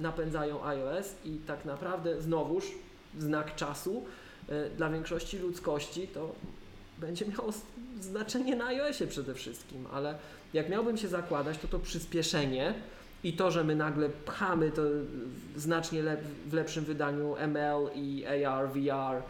[0.00, 2.64] napędzają iOS i tak naprawdę znowuż
[3.18, 4.04] znak czasu
[4.48, 6.32] e, dla większości ludzkości to
[6.98, 7.52] będzie miało
[8.00, 10.18] znaczenie na iOSie przede wszystkim, ale
[10.54, 12.74] jak miałbym się zakładać, to to przyspieszenie
[13.24, 14.82] i to, że my nagle pchamy to
[15.56, 19.22] znacznie lep w lepszym wydaniu ML i AR, VR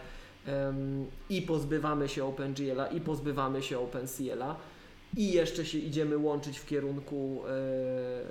[0.46, 4.56] em, i pozbywamy się OpenGL-a i pozbywamy się OpenCL-a
[5.16, 7.42] i jeszcze się idziemy łączyć w kierunku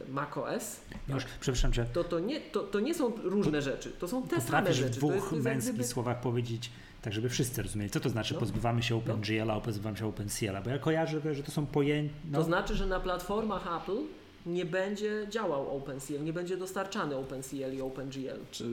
[0.08, 4.08] e, macOS, Już, przepraszam cię, to, to, nie, to, to nie są różne rzeczy, to
[4.08, 4.90] są te same rzeczy.
[4.90, 6.72] w dwóch męskich gdyby- słowach powiedzieć,
[7.06, 8.40] tak żeby wszyscy rozumieli, co to znaczy No.
[8.40, 12.44] pozbywamy się OpenGL-a, pozbywamy się OpenCL-a, bo ja kojarzę, że to są pojęcia, no, To
[12.46, 13.98] znaczy, że na platformach Apple
[14.46, 18.40] nie będzie działał OpenCL, nie będzie dostarczany OpenCL i OpenGL.
[18.52, 18.66] czy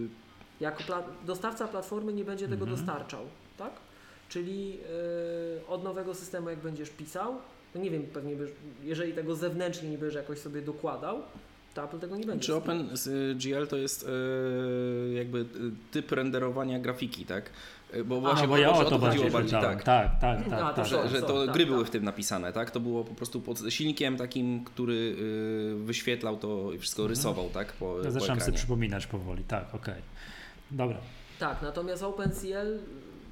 [0.60, 2.76] Jako pla dostawca platformy nie będzie tego Mhm.
[2.76, 3.20] dostarczał,
[3.58, 3.72] tak?
[4.28, 4.80] Czyli yy,
[5.68, 7.34] od nowego systemu jak będziesz pisał,
[7.74, 8.50] no nie wiem, pewnie byś,
[8.84, 11.22] jeżeli tego zewnętrznie nie będziesz jakoś sobie dokładał,
[11.74, 12.46] to Apple tego nie będzie.
[12.46, 15.44] Czy OpenGL to jest e, jakby e,
[15.92, 17.50] typ renderowania grafiki, tak?
[18.04, 19.82] Bo właśnie Aha, bo ja o to chodziło bardziej tak.
[19.82, 20.60] Tak, tak, tak.
[20.62, 20.86] A, to tak.
[20.86, 21.72] są- Że, że to tak, gry tak.
[21.72, 22.70] były w tym napisane, tak?
[22.70, 27.16] To było po prostu pod silnikiem takim, który y, wyświetlał to i wszystko Mhm.
[27.16, 27.72] rysował, tak?
[27.72, 28.58] Po, Ja po zaczynam sobie ekranie.
[28.58, 30.02] przypominać powoli, tak, okej.
[30.70, 30.96] Dobra.
[31.38, 32.78] Tak, natomiast OpenCL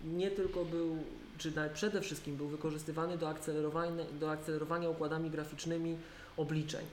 [0.05, 0.96] nie tylko był,
[1.38, 5.96] czy nawet przede wszystkim był wykorzystywany do akcelerowania, do akcelerowania układami graficznymi
[6.37, 6.85] obliczeń.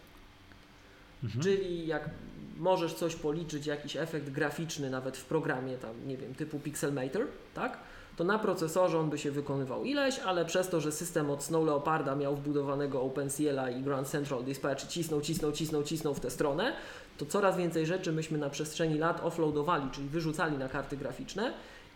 [1.24, 1.44] Mhm.
[1.44, 2.10] Czyli jak
[2.58, 7.78] możesz coś policzyć, jakiś efekt graficzny nawet w programie tam, nie wiem, typu Pixelmator, tak?
[8.18, 11.66] To na procesorze on by się wykonywał ileś, ale przez to, że system od Snow
[11.66, 16.74] Leoparda miał wbudowanego OpenCL i Grand Central Dispatch cisnął, cisnął, cisnął, cisnął w tę stronę,
[17.18, 21.54] to coraz więcej rzeczy myśmy na przestrzeni lat offloadowali, czyli wyrzucali na karty graficzne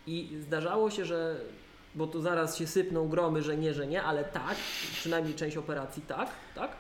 [0.08, 1.42] i zdarzało się, że
[1.96, 4.56] bo tu zaraz się sypną gromy, że nie, że nie, ale tak,
[4.94, 6.72] przynajmniej część operacji tak, tak.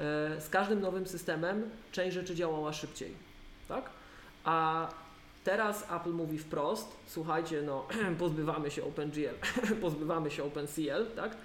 [0.00, 3.14] E, Z każdym nowym systemem część rzeczy działała szybciej,
[3.68, 3.90] tak?
[4.44, 4.88] A
[5.44, 7.86] teraz Apple mówi wprost, słuchajcie, no
[8.18, 9.34] pozbywamy się OpenGL,
[9.80, 11.36] pozbywamy się OpenCL, tak?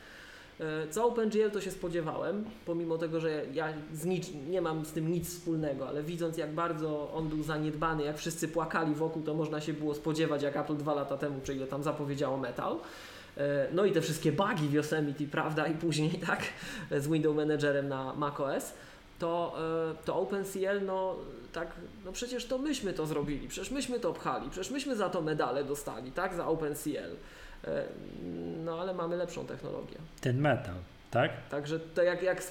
[0.60, 3.74] E, Co OpenGL to się spodziewałem, pomimo tego, że ja
[4.06, 8.18] nic, nie mam z tym nic wspólnego, ale widząc jak bardzo on był zaniedbany, jak
[8.18, 11.68] wszyscy płakali wokół, to można się było spodziewać, jak Apple dwa lata temu, czy ile
[11.68, 12.80] tam zapowiedziało Metal.
[13.38, 16.42] E, No i te wszystkie bugi w Yosemite, prawda, i później tak,
[16.92, 18.74] z Window Managerem na macOS,
[19.20, 19.56] to,
[20.02, 21.16] e, to OpenCL, no
[21.54, 21.68] tak,
[22.06, 25.64] no przecież to myśmy to zrobili, przecież myśmy to pchali, przecież myśmy za to medale
[25.64, 27.16] dostali, tak, za OpenCL.
[27.68, 27.84] E,
[28.66, 29.98] No ale mamy lepszą technologię.
[30.22, 30.76] Ten metal,
[31.12, 31.32] tak?
[31.50, 32.42] Także to jak, jak,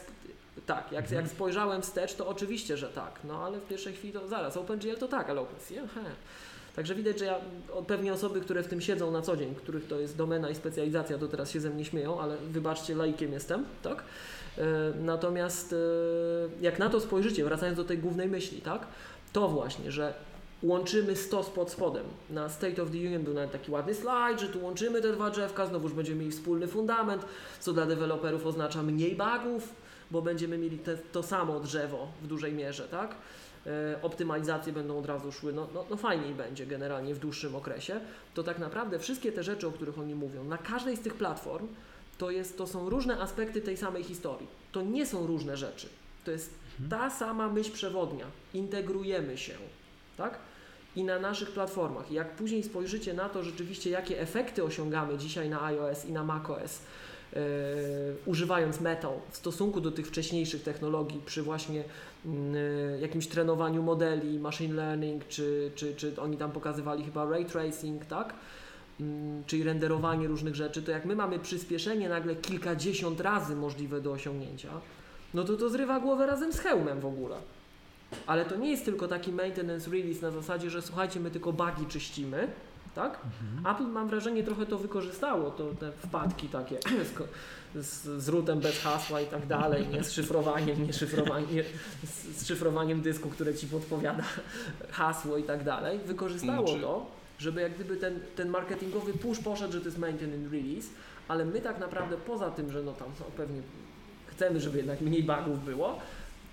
[0.67, 1.23] tak, jak, Mhm.
[1.23, 4.97] jak spojrzałem wstecz, to oczywiście, że tak, no ale w pierwszej chwili to zaraz, OpenGL
[4.99, 6.01] to tak, ale OpenCL, he.
[6.77, 7.35] Także widać, że ja,
[7.87, 11.19] pewnie osoby, które w tym siedzą na co dzień, których to jest domena i specjalizacja,
[11.19, 14.03] to teraz się ze mnie śmieją, ale wybaczcie, laikiem jestem, tak?
[14.59, 14.65] E,
[15.01, 15.77] Natomiast e,
[16.61, 18.87] jak na to spojrzycie, wracając do tej głównej myśli, tak?
[19.33, 20.15] To właśnie, że
[20.63, 22.05] łączymy stos pod spodem.
[22.31, 25.31] Na State of the Union był nawet taki ładny slajd, że tu łączymy te dwa
[25.31, 27.25] drzewka, znowuż będziemy mieli wspólny fundament,
[27.61, 29.69] co dla deweloperów oznacza mniej bugów,
[30.11, 33.15] bo będziemy mieli te, to samo drzewo w dużej mierze, tak?
[33.67, 38.01] E, optymalizacje będą od razu szły, no, no, no fajniej będzie generalnie w dłuższym okresie,
[38.35, 41.69] to tak naprawdę wszystkie te rzeczy, o których oni mówią, na każdej z tych platform
[42.19, 44.47] to, jest, to są różne aspekty tej samej historii.
[44.73, 45.89] To nie są różne rzeczy.
[46.25, 46.55] To jest
[46.91, 48.27] ta sama myśl przewodnia.
[48.55, 49.55] Integrujemy się,
[50.17, 50.39] tak?
[50.97, 52.13] I na naszych platformach.
[52.13, 56.79] Jak później spojrzycie na to rzeczywiście, jakie efekty osiągamy dzisiaj na iOS i na macOS,
[58.27, 61.85] używając Metal w stosunku do tych wcześniejszych technologii przy właśnie
[62.25, 62.33] yy,
[63.01, 68.35] jakimś trenowaniu modeli, machine learning, czy, czy, czy oni tam pokazywali chyba ray tracing, tak?
[69.01, 69.07] Yy,
[69.47, 74.71] czyli renderowanie różnych rzeczy, to jak my mamy przyspieszenie nagle kilkadziesiąt razy możliwe do osiągnięcia,
[75.35, 77.37] no to to zrywa głowę razem z hełmem w ogóle.
[78.27, 81.87] Ale to nie jest tylko taki maintenance release na zasadzie, że słuchajcie, my tylko bugi
[81.89, 82.49] czyścimy,
[82.95, 83.19] tak?
[83.25, 83.75] Mhm.
[83.77, 86.79] Apple mam wrażenie trochę to wykorzystało, to te wpadki takie
[87.75, 90.05] z, z, routem bez hasła i tak dalej, nie?
[90.05, 91.65] z szyfrowaniem, nie szyfrowaniem,
[92.05, 94.25] z, szyfrowaniem dysku, które ci podpowiada
[94.91, 95.99] hasło i tak dalej.
[96.07, 97.07] Wykorzystało Znaczy- to,
[97.39, 100.87] żeby jak gdyby ten, ten marketingowy push poszedł, że to jest maintenance release,
[101.29, 103.61] ale my tak naprawdę poza tym, że no tam no pewnie
[104.27, 105.99] chcemy, żeby jednak mniej bugów było,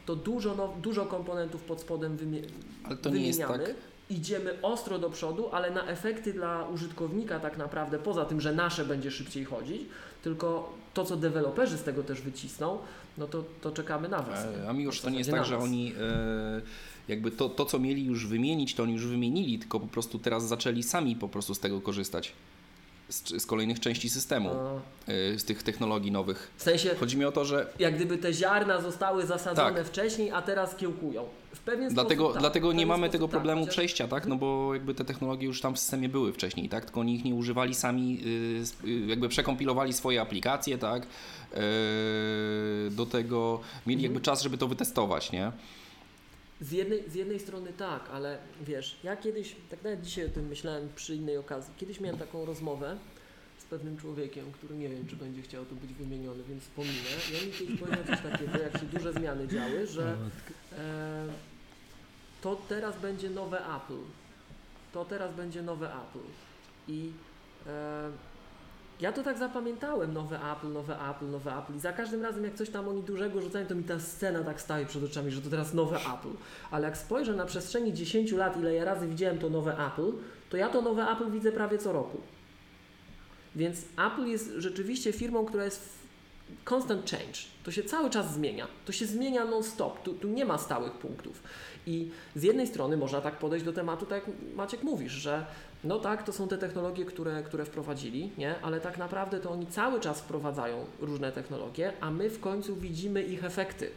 [0.06, 2.43] to dużo, now, dużo komponentów pod spodem wymie-
[2.84, 3.65] Ale to nie jest wymieniamy.
[3.67, 3.75] tak.
[4.09, 8.85] Idziemy ostro do przodu, ale na efekty dla użytkownika tak naprawdę, poza tym, że nasze
[8.85, 9.81] będzie szybciej chodzić,
[10.23, 12.77] tylko to, co deweloperzy z tego też wycisną,
[13.17, 14.45] no to, to czekamy na Was.
[14.45, 16.61] E, A miłość W to nie jest tak, że oni e,
[17.07, 20.47] jakby to, to, co mieli już wymienić, to oni już wymienili, tylko po prostu teraz
[20.47, 22.33] zaczęli sami po prostu z tego korzystać.
[23.09, 24.81] Z, z kolejnych części systemu, No,
[25.13, 26.51] e, z tych technologii nowych.
[26.57, 29.87] w sensie, Chodzi mi o to, że jak gdyby te ziarna zostały zasadzone Tak.
[29.87, 31.25] wcześniej, a teraz kiełkują.
[31.55, 34.25] W pewien Dlatego, sposób tak, dlatego nie mamy tego tak, problemu chociaż- przejścia, tak?
[34.25, 36.85] No bo jakby te technologie już tam w systemie były wcześniej, tak?
[36.85, 38.19] Tylko oni ich nie używali sami,
[38.83, 41.03] y, y, jakby przekompilowali swoje aplikacje, tak?
[41.03, 41.07] Y,
[42.91, 45.51] Do tego mieli jakby czas, żeby to wytestować, nie?
[46.61, 50.47] Z jednej, z jednej strony tak, ale wiesz, ja kiedyś, tak nawet dzisiaj o tym
[50.47, 52.97] myślałem przy innej okazji, kiedyś miałem taką rozmowę
[53.59, 57.09] z pewnym człowiekiem, który nie wiem, czy będzie chciał tu być wymieniony, więc wspominę.
[57.31, 60.17] I on mi kiedyś powiedział coś takiego, jak się duże zmiany działy, że
[60.77, 61.27] e,
[62.41, 64.03] to teraz będzie nowe Apple.
[64.93, 66.27] To teraz będzie nowe Apple.
[66.87, 67.11] I
[67.67, 68.11] e,
[69.01, 71.75] ja to tak zapamiętałem, nowe Apple, nowe Apple, nowe Apple.
[71.75, 74.62] I za każdym razem, jak coś tam oni dużego rzucają, to mi ta scena tak
[74.62, 76.33] staje przed oczami, że to teraz nowe Apple.
[76.71, 80.12] Ale jak spojrzę na przestrzeni 10 lat, ile ja razy widziałem to nowe Apple,
[80.49, 82.17] to ja to nowe Apple widzę prawie co roku.
[83.55, 85.99] Więc Apple jest rzeczywiście firmą, która jest w
[86.73, 87.39] constant change.
[87.63, 88.67] To się cały czas zmienia.
[88.85, 90.03] To się zmienia non-stop.
[90.03, 91.43] Tu, tu nie ma stałych punktów.
[91.88, 95.45] I z jednej strony można tak podejść do tematu, tak jak Maciek mówisz, że
[95.83, 98.55] no tak, to są te technologie, które, które wprowadzili, nie?
[98.61, 103.23] ale tak naprawdę to oni cały czas wprowadzają różne technologie, a my w końcu widzimy
[103.23, 103.89] ich efekty.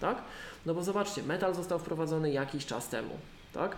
[0.00, 0.22] Tak?
[0.66, 3.18] No bo zobaczcie, metal został wprowadzony jakiś czas temu.
[3.52, 3.76] Tak?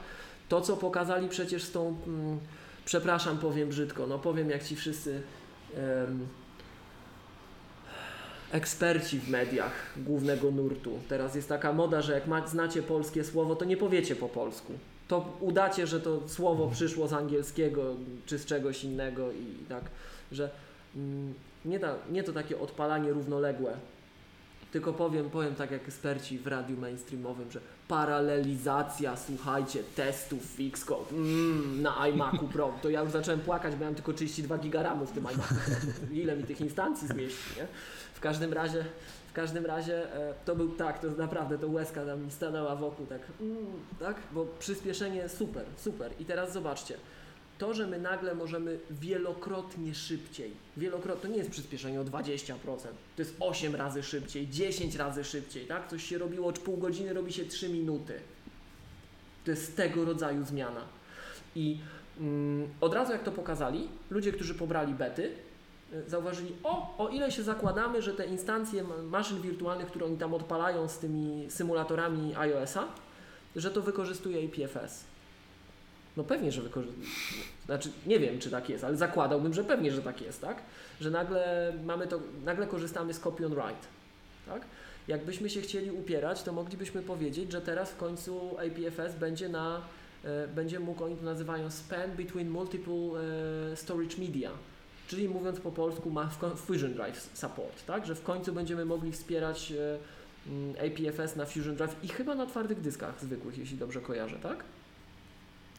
[0.49, 2.39] To, co pokazali przecież z tą, mm,
[2.85, 5.23] przepraszam, powiem brzydko, no powiem jak ci wszyscy
[5.75, 6.27] em,
[8.53, 10.99] eksperci w mediach głównego nurtu.
[11.09, 14.73] Teraz jest taka moda, że jak znacie polskie słowo, to nie powiecie po polsku.
[15.09, 17.95] To udacie, że to słowo przyszło z angielskiego
[18.27, 19.85] czy z czegoś innego i tak,
[20.33, 20.51] że
[20.97, 23.77] mm, nie, ta, nie to takie odpalanie równoległe,
[24.73, 31.83] tylko powiem, powiem tak jak eksperci w radiu mainstreamowym, że paralelizacja, słuchajcie, testów Xcode mm,
[31.83, 32.73] na iMacu Pro.
[32.83, 36.15] To ja już zacząłem płakać, bo miałem tylko 32 giga RAMu w tym iMacu Pro.
[36.17, 37.67] Ile mi tych instancji zmieści, nie?
[38.19, 38.85] W każdym razie,
[39.31, 43.07] w każdym razie e, to był tak, to naprawdę to łezka tam mi stanęła wokół,
[43.07, 43.57] tak, mm,
[44.01, 46.13] tak, bo przyspieszenie super, super.
[46.21, 46.95] I teraz zobaczcie,
[47.59, 52.55] to, że my nagle możemy wielokrotnie szybciej, wielokrotnie, to nie jest przyspieszenie o 20%,
[53.17, 55.91] to jest 8 razy szybciej, 10 razy szybciej, tak?
[55.91, 58.15] Coś się robiło pół godziny, robi się 3 minuty.
[59.45, 60.81] To jest tego rodzaju zmiana.
[61.57, 61.79] I
[62.21, 65.33] mm, od razu jak to pokazali, ludzie, którzy pobrali bety,
[66.07, 70.35] zauważyli, o, o ile się zakładamy, że te instancje ma- maszyn wirtualnych, które oni tam
[70.35, 72.85] odpalają z tymi symulatorami iOS-a,
[73.57, 75.05] że to wykorzystuje IPFS.
[76.17, 77.07] No pewnie, że wykorzystuje.
[77.67, 80.63] Znaczy, nie wiem, czy tak jest, ale zakładałbym, że pewnie, że tak jest, tak?
[81.01, 83.87] Że nagle mamy to, nagle korzystamy z copy on write,
[84.47, 84.63] tak?
[85.09, 89.81] Jakbyśmy się chcieli upierać, to moglibyśmy powiedzieć, że teraz w końcu APFS będzie na,
[90.25, 93.21] e, będzie mógł, oni to nazywają span between multiple
[93.73, 94.51] e, storage media,
[95.09, 98.07] czyli mówiąc po polsku ma Fusion Drive support, tak?
[98.07, 99.99] Że w końcu będziemy mogli wspierać e,
[100.47, 104.65] mm, APFS na Fusion Drive i chyba na twardych dyskach zwykłych, jeśli dobrze kojarzę, tak?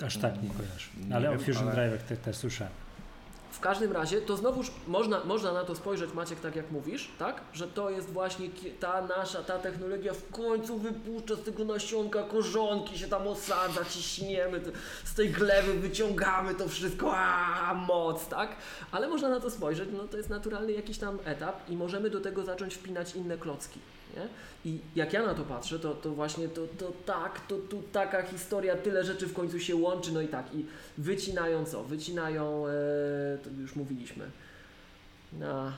[0.05, 0.89] Aż tak nie kojarzę.
[1.09, 2.73] Nie ale wiem, o Fusion ale- Drive też, też słyszałem.
[3.51, 7.41] W każdym razie to znowuż można, można na to spojrzeć, Maciek, tak jak mówisz, tak?
[7.53, 12.97] Że to jest właśnie ta nasza, ta technologia w końcu wypuszcza z tego nasionka korzonki,
[12.97, 14.61] się tam osadza, ciśniemy,
[15.05, 18.55] z tej gleby wyciągamy to wszystko, a moc, tak?
[18.91, 22.21] Ale można na to spojrzeć, no to jest naturalny jakiś tam etap i możemy do
[22.21, 23.79] tego zacząć wpinać inne klocki.
[24.15, 24.27] Nie?
[24.65, 28.21] I jak ja na to patrzę, to, to właśnie to, to tak, to tu taka
[28.21, 30.65] historia, tyle rzeczy w końcu się łączy, no i tak, i
[30.97, 31.83] wycinają co?
[31.83, 32.71] Wycinają, e,
[33.43, 34.29] to już mówiliśmy,
[35.33, 35.73] na,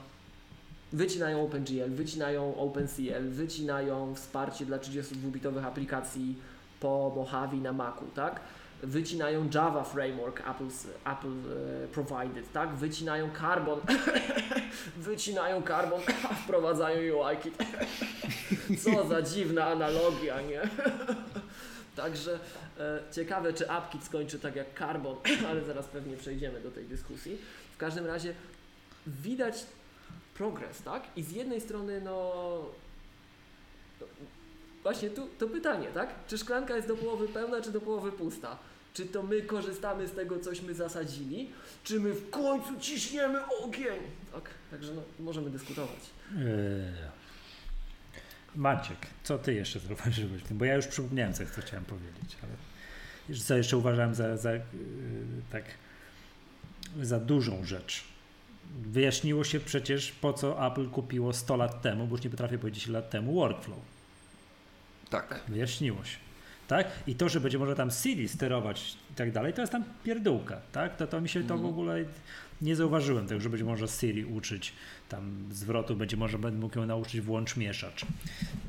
[0.93, 6.35] wycinają OpenGL, wycinają OpenCL, wycinają wsparcie dla 32-bitowych aplikacji
[6.79, 8.39] po Mojave na Macu, tak?
[8.83, 11.27] Wycinają Java Framework Apple's, Apple
[11.83, 12.75] e, provided, tak?
[12.75, 13.79] Wycinają Carbon,
[14.97, 16.01] wycinają Carbon,
[16.43, 17.57] wprowadzają UIKit.
[18.83, 20.61] Co za dziwna analogia, nie?
[21.95, 22.39] Także
[22.79, 25.15] e, ciekawe, czy AppKit skończy tak jak Carbon,
[25.49, 27.37] ale zaraz pewnie przejdziemy do tej dyskusji.
[27.73, 28.33] W każdym razie
[29.07, 29.65] widać
[30.33, 31.03] progres, tak?
[31.15, 32.31] I z jednej strony, no,
[34.83, 36.09] Właśnie tu to pytanie, tak?
[36.27, 38.57] Czy szklanka jest do połowy pełna, czy do połowy pusta?
[38.93, 41.49] Czy to my korzystamy z tego, cośmy zasadzili,
[41.83, 43.99] czy my w końcu ciśniemy ogień?
[44.33, 45.99] Tak, także no, możemy dyskutować.
[46.37, 46.41] Eee.
[48.55, 50.57] Maciek, co ty jeszcze zauważyłeś w tym?
[50.57, 54.61] Bo ja już przypomniałem, co, co chciałem powiedzieć, ale co jeszcze uważałem za, za yy,
[55.51, 55.63] tak
[57.01, 58.03] za dużą rzecz.
[58.81, 62.87] Wyjaśniło się przecież, po co Apple kupiło 100 lat temu, bo już nie potrafię powiedzieć
[62.87, 63.79] lat temu, Workflow.
[65.09, 65.41] Tak.
[65.47, 66.17] Wyjaśniło się.
[66.71, 66.87] Tak?
[67.07, 70.57] I to, że będzie można tam Siri sterować i tak dalej, to jest tam pierdółka,
[70.71, 70.95] tak?
[70.97, 71.69] To, to mi się to w Mhm.
[71.69, 72.05] ogóle
[72.61, 74.73] nie zauważyłem tego, że będzie można Siri uczyć
[75.09, 78.05] tam zwrotu, będzie można będę mógł ją nauczyć włącz mieszacz.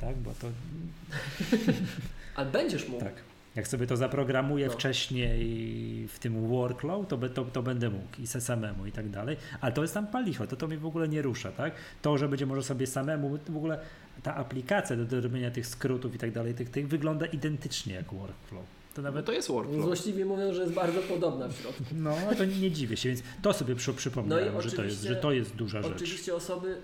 [0.00, 0.16] Tak?
[0.16, 0.46] Bo to
[2.36, 3.04] Ale będziesz mógł.
[3.04, 3.14] tak.
[3.56, 4.72] Jak sobie to zaprogramuję No.
[4.72, 9.36] wcześniej w tym workflow, to, to, to będę mógł i se samemu i tak dalej.
[9.60, 11.74] Ale to jest tam palicho, to to mnie w ogóle nie rusza, tak?
[12.02, 13.78] To, że będzie może sobie samemu, w ogóle
[14.22, 18.64] ta aplikacja do, robienia tych skrótów i tak dalej, tych, tych wygląda identycznie jak workflow.
[18.94, 19.84] To No nawet, to jest workflow.
[19.84, 21.82] Złośliwie mówią, że jest bardzo podobna w środku.
[21.92, 25.08] no to nie dziwię się, więc to sobie przy, przypomniałem, No że, to jest, oczywiście-
[25.08, 25.92] że to jest duża rzecz.
[25.96, 26.76] Oczywiście osoby,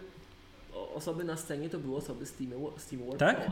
[0.95, 3.35] osoby na scenie to były osoby Steam, Steam Workflowa.
[3.35, 3.51] Tak?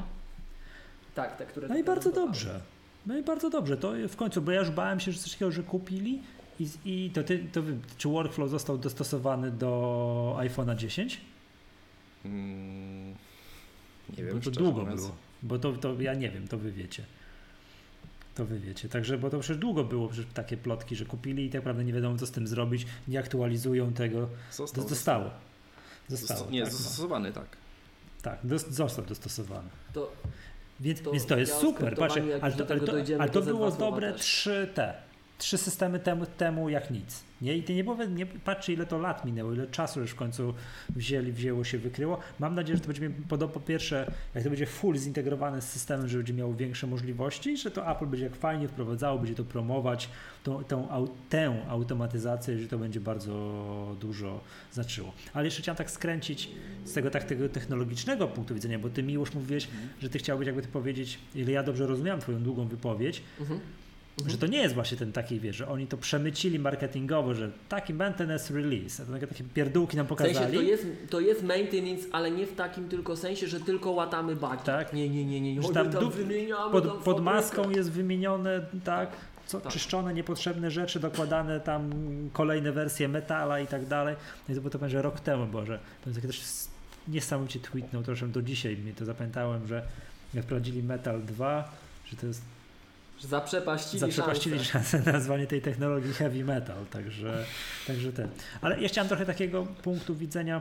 [1.14, 2.60] Tak, te, które No i bardzo dobrze.
[3.06, 3.76] No i bardzo dobrze.
[3.76, 6.22] To w końcu, bo ja już bałem się, że coś takiego, że kupili
[6.60, 7.62] i, i to, ty, to
[7.98, 11.20] czy workflow został dostosowany do iPhone'a 10?
[12.24, 13.14] Mm,
[14.18, 15.00] nie wiem, bo to długo mówiąc.
[15.00, 15.16] było.
[15.42, 17.04] Bo to, to ja nie wiem, to wy wiecie.
[18.34, 18.88] To wy wiecie.
[18.88, 21.92] Także, bo to przecież długo było przecież takie plotki, że kupili i tak naprawdę nie
[21.92, 24.28] wiadomo, co z tym zrobić, nie aktualizują tego.
[24.52, 25.30] Został, zostało.
[26.08, 26.28] został.
[26.36, 26.50] Zostało.
[26.50, 26.78] Nie, tak, no.
[26.78, 27.46] zastosowany tak.
[28.22, 29.68] tak dos- został dostosowany.
[29.92, 30.12] To
[30.80, 31.96] Więc To więc to jest ja super.
[31.96, 34.48] Patrz, skryptowaniu, jak ale to, do ale to, ale to było dobre też.
[35.38, 35.56] Trzy te.
[35.56, 37.24] Trzy systemy temu, temu jak nic.
[37.40, 37.56] Nie?
[37.56, 40.54] I ty nie, powie, nie patrzcie, ile to lat minęło, ile czasu już w końcu
[40.96, 42.18] wzięli, wzięło się, wykryło.
[42.38, 45.68] Mam nadzieję, że to będzie miał podo- po pierwsze, jak to będzie full zintegrowane z
[45.68, 49.44] systemem, że będzie miało większe możliwości, że to Apple będzie jak fajnie wprowadzało, będzie to
[49.44, 50.08] promować,
[50.44, 54.40] tą, tą, tę automatyzację, że to będzie bardzo dużo
[54.72, 55.12] znaczyło.
[55.34, 56.50] Ale jeszcze chciałem tak skręcić
[56.84, 59.68] z tego tak tego technologicznego punktu widzenia, bo ty Miłosz mówiłeś,
[60.02, 63.60] że ty chciałbyś jakby ty powiedzieć, ile ja dobrze rozumiałem twoją długą wypowiedź, mhm.
[64.18, 64.30] Mhm.
[64.30, 67.94] że to nie jest właśnie ten taki, wiesz, że oni to przemycili marketingowo, że taki
[67.94, 70.56] maintenance release, a takie, pierdółki nam W sensie pokazali.
[70.56, 74.62] to jest, to jest maintenance, ale nie w takim tylko sensie, że tylko łatamy bagi.
[74.64, 74.92] Tak.
[74.92, 75.54] Nie, nie, nie, nie.
[75.56, 75.62] nie.
[75.62, 79.10] Że tam tam wymieniamy pod, tam pod maską jest wymienione, tak,
[79.46, 79.72] co, Tak.
[79.72, 81.90] czyszczone niepotrzebne rzeczy, dokładane tam
[82.32, 84.16] kolejne wersje metala i tak dalej.
[84.48, 86.70] No i to, bo to będzie rok temu, bo że to jest
[87.08, 89.82] niesamowicie tweetnął, zresztą do dzisiaj mnie to zapamiętałem, że
[90.34, 91.70] jak wprowadzili Metal 2,
[92.06, 92.42] że to jest
[93.28, 95.02] Zaprzepaścili, zaprzepaścili szansę.
[95.06, 97.44] na nazwanie tej technologii heavy metal, także,
[97.86, 98.28] także ten.
[98.60, 100.60] Ale ja chciałem trochę takiego punktu widzenia,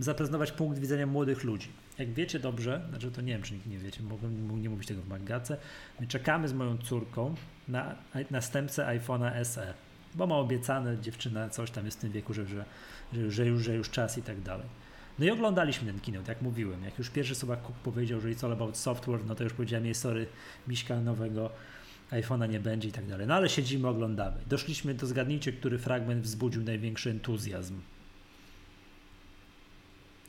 [0.00, 1.68] zaprezentować punkt widzenia młodych ludzi.
[1.98, 5.02] Jak wiecie dobrze, znaczy to nie wiem, czy nikt nie wiecie, mógł nie mówić tego
[5.02, 5.56] w Magace,
[6.00, 7.34] my czekamy z moją córką
[7.68, 7.94] na
[8.30, 9.74] następcę iPhone'a SE,
[10.14, 12.64] bo ma obiecane dziewczyna coś tam jest w tym wieku, że, że,
[13.12, 14.66] że, że, już, że już czas i tak dalej.
[15.18, 16.84] No i oglądaliśmy ten keynote, jak mówiłem.
[16.84, 19.84] Jak już pierwszy Sobak Cook powiedział, że it's all about software, no to już powiedziałem
[19.84, 20.26] jej, sorry,
[20.68, 21.50] Miśka, nowego
[22.10, 23.26] iPhone'a nie będzie i tak dalej.
[23.26, 24.36] No ale siedzimy, oglądamy.
[24.46, 27.80] Doszliśmy do, zgadnijcie, który fragment wzbudził największy entuzjazm.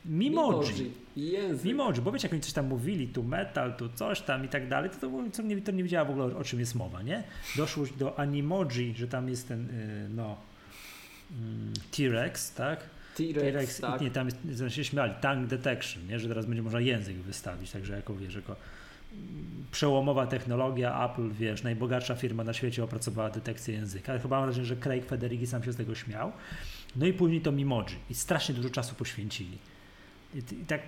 [0.06, 0.92] Mimoji.
[1.16, 1.66] Język.
[1.66, 4.70] Mimoji, bo wiecie, jak oni coś tam mówili, tu metal, tu coś tam i tak
[4.70, 7.02] dalej, to, to, co nie, to nie wiedziała w ogóle o, o czym jest mowa,
[7.02, 7.24] nie?
[7.56, 10.38] Doszło do Animoji, że tam jest ten, y, no,
[11.32, 12.97] mm, T-Rex, tak?
[13.18, 14.02] T-Rex, tak.
[14.02, 16.20] Nie, tam jest, się śmiali, tank detection, nie?
[16.20, 18.56] że teraz będzie można język wystawić, także jako wiesz, jako
[19.72, 24.20] przełomowa technologia, Apple, wiesz, najbogatsza firma na świecie opracowała detekcję języka.
[24.20, 26.32] Chyba mam wrażenie, że Craig Federighi sam się z tego śmiał.
[26.96, 29.58] No i później to Mimoji i strasznie dużo czasu poświęcili.
[30.36, 30.82] I, i tak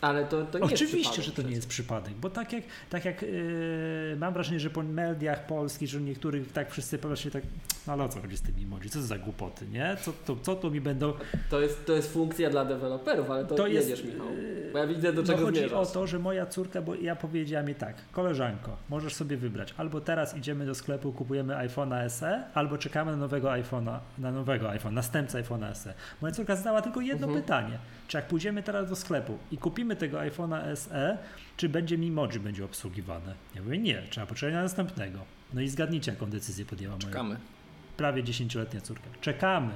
[0.00, 3.22] ale to, to nie Oczywiście, że to nie jest przypadek, bo tak jak, tak jak
[3.22, 7.42] yy, mam wrażenie, że po mediach polskich, że niektórych tak wszyscy się tak,
[7.86, 9.96] no ale o co chodzi z tymi emoji, co to za głupoty, nie?
[10.02, 11.12] Co to, co to mi będą...
[11.50, 14.26] To jest, to jest funkcja dla deweloperów, ale to, to jedziesz, jest, Michał,
[14.72, 15.88] bo ja widzę do czego no chodzi zmierzasz.
[15.88, 20.00] o to, że moja córka, bo ja powiedziałam jej tak, koleżanko, możesz sobie wybrać, albo
[20.00, 24.94] teraz idziemy do sklepu, kupujemy iPhone'a SE, albo czekamy na nowego iPhone'a, na nowego iPhone,
[24.94, 25.94] następca iPhone'a SE.
[26.22, 27.42] Moja córka zadała tylko jedno mhm.
[27.42, 27.78] pytanie,
[28.08, 31.18] czy jak pójdziemy teraz do sklepu i kupimy tego iPhone'a SE,
[31.56, 33.34] czy będzie Mimoji będzie obsługiwane?
[33.54, 35.18] Ja mówię nie, trzeba poczekać na następnego.
[35.54, 37.28] No i zgadnijcie, jaką decyzję podjęła Czekamy.
[37.28, 37.56] Moja
[37.96, 39.06] prawie 10-letnia córka.
[39.20, 39.72] Czekamy.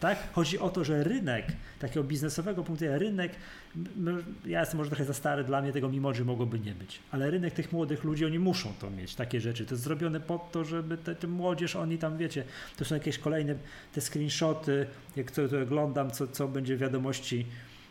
[0.00, 0.32] Tak?
[0.32, 1.46] Chodzi o to, że rynek,
[1.78, 3.32] takiego biznesowego punktu widzenia, rynek,
[4.46, 7.54] ja jestem może trochę za stary, dla mnie tego mimoży mogłoby nie być, ale rynek
[7.54, 9.66] tych młodych ludzi, oni muszą to mieć, takie rzeczy.
[9.66, 12.44] To jest zrobione po to, żeby te, te młodzież, oni tam, wiecie,
[12.76, 13.54] to są jakieś kolejne
[13.92, 14.86] te screenshoty,
[15.16, 17.46] jak to, to oglądam, co, co będzie wiadomości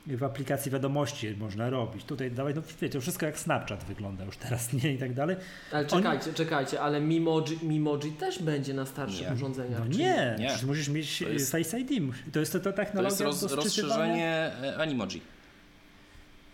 [0.08, 2.04] w aplikacji wiadomości można robić.
[2.06, 4.94] Tutaj dawaj, no wiecie, to wszystko jak Snapchat wygląda już teraz, nie?
[4.94, 5.36] I tak dalej.
[5.72, 6.36] Ale czekajcie, Oni...
[6.36, 9.34] czekajcie, ale Mimoji, Mimoji też będzie na starszych nie.
[9.34, 9.80] urządzeniach.
[9.80, 10.50] No nie, nie.
[10.68, 12.14] musisz mieć to jest, Face ID.
[12.34, 15.22] To jest to, to technologia To jest roz, rozszerzenie e, Animoji.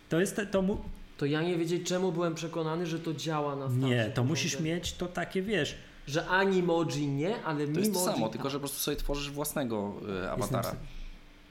[0.09, 0.77] To jest to, to mu...
[1.17, 4.59] To ja nie wiedzieć czemu byłem przekonany, że to działa na starszych Nie, to musisz
[4.59, 5.75] mieć to takie, wiesz...
[6.07, 7.73] Że Animoji nie, ale to Mimoji...
[7.73, 8.31] To jest to samo, tak.
[8.31, 9.93] tylko że po prostu sobie tworzysz własnego
[10.23, 10.57] y, awatara.
[10.57, 10.96] Jestem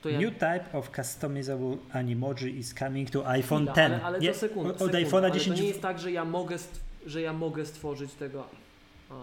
[0.09, 0.21] ja...
[0.21, 3.93] New type of customizable Animoji is coming to iPhone Chwila, 10.
[3.93, 5.57] Ale, ale nie, to sekund, od, od iPhone'a 10.
[5.57, 6.57] To nie jest tak, że ja mogę,
[7.07, 8.45] że ja mogę stworzyć tego.
[9.11, 9.15] A.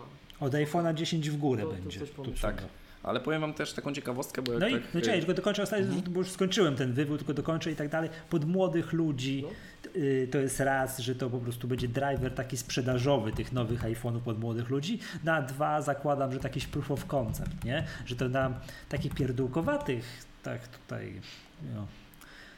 [0.46, 2.00] Od iPhone'a 10 w górę to, będzie.
[2.00, 2.64] To tak.
[3.04, 5.86] Ale powiem wam też taką ciekawostkę, bo No i, tak, no czekaj, tylko dokończę ostatnie,
[5.86, 6.14] mhm.
[6.14, 8.10] bo już skończyłem ten wywód, tylko dokończę i tak dalej.
[8.30, 10.02] Pod młodych ludzi no.
[10.02, 14.20] y, to jest raz, że to po prostu będzie driver taki sprzedażowy tych nowych iPhone'ów
[14.20, 15.00] pod młodych ludzi.
[15.24, 17.84] Na dwa zakładam, że taki proof of concept, nie?
[18.06, 18.60] Że to na
[18.90, 21.22] takich pierdółkowatych, tak tutaj
[21.76, 21.88] no,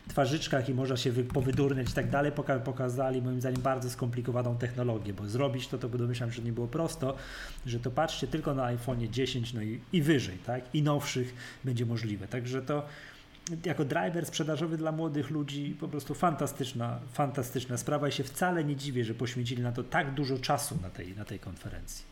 [0.08, 5.14] twarzyczkach i można się powydurniać i tak dalej, poka pokazali moim zdaniem bardzo skomplikowaną technologię,
[5.14, 7.16] bo zrobić to, to domyślam, że nie było prosto,
[7.66, 11.86] że to patrzcie tylko na iPhone 10 no i, i wyżej, tak, i nowszych będzie
[11.86, 12.86] możliwe, także to
[13.66, 18.76] jako driver sprzedażowy dla młodych ludzi po prostu fantastyczna, fantastyczna sprawa i się wcale nie
[18.76, 22.06] dziwię, że poświęcili na to tak dużo czasu na tej, na tej konferencji.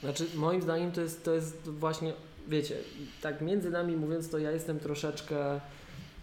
[0.00, 2.12] Znaczy, moim zdaniem to jest, to jest właśnie,
[2.48, 2.76] wiecie,
[3.22, 5.60] tak między nami mówiąc, to ja jestem troszeczkę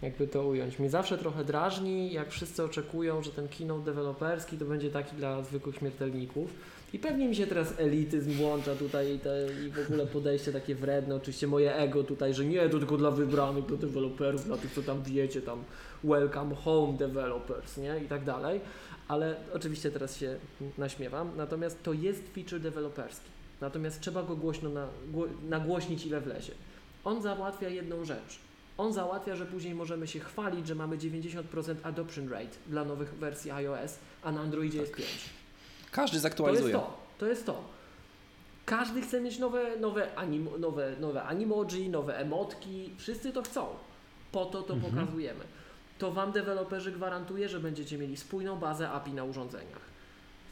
[0.02, 0.78] jakby to ująć.
[0.78, 5.42] Mnie zawsze trochę drażni, jak wszyscy oczekują, że ten keynote deweloperski to będzie taki dla
[5.42, 6.50] zwykłych śmiertelników.
[6.92, 10.74] I pewnie mi się teraz elityzm włącza tutaj i, te, i w ogóle podejście takie
[10.74, 14.72] wredne, oczywiście moje ego tutaj, że nie, to tylko dla wybranych, dla deweloperów, dla tych,
[14.72, 15.64] co tam wiecie, tam
[16.04, 18.60] welcome home developers, nie, i tak dalej.
[19.08, 20.36] Ale oczywiście teraz się
[20.78, 21.30] naśmiewam.
[21.36, 23.41] Natomiast to jest feature deweloperski.
[23.62, 24.86] Natomiast trzeba go głośno na,
[25.48, 26.52] nagłośnić, ile wlezie.
[27.04, 28.38] On załatwia jedną rzecz
[28.78, 33.50] on załatwia, że później możemy się chwalić, że mamy 90% adoption rate dla nowych wersji
[33.50, 34.98] iOS, a na Androidzie tak.
[34.98, 35.30] jest 5.
[35.90, 36.72] Każdy zaktualizuje.
[36.72, 36.98] To jest to.
[37.18, 37.64] To jest to.
[38.66, 42.90] Każdy chce mieć nowe, nowe, anim, nowe, nowe animoji, nowe emotki.
[42.98, 43.66] Wszyscy to chcą.
[44.32, 44.92] Po to to mhm.
[44.94, 45.44] pokazujemy.
[45.98, 49.91] To Wam deweloperzy gwarantuje, że będziecie mieli spójną bazę API na urządzeniach.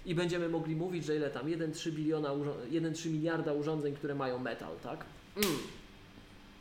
[0.07, 4.72] I będziemy mogli mówić, że ile tam 1,3 biliona, 1,3 miliarda urządzeń, które mają metal,
[4.82, 5.05] tak?
[5.36, 5.59] Mm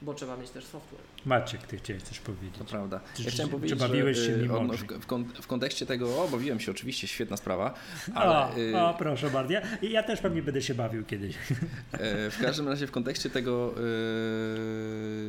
[0.01, 1.01] bo trzeba mieć też software.
[1.25, 2.57] Maciek, ty chciałeś coś powiedzieć.
[2.57, 2.99] To prawda.
[3.19, 6.71] Ja chciałem powiedzieć, czy bawiłeś się y, mimo w, w, kontekście tego, o, bawiłem się
[6.71, 7.73] oczywiście, świetna sprawa,
[8.13, 8.35] ale...
[8.35, 9.53] O, y, o proszę bardzo.
[9.53, 11.35] Ja, ja też pewnie będę się bawił kiedyś.
[11.91, 13.75] E, w każdym razie w kontekście tego,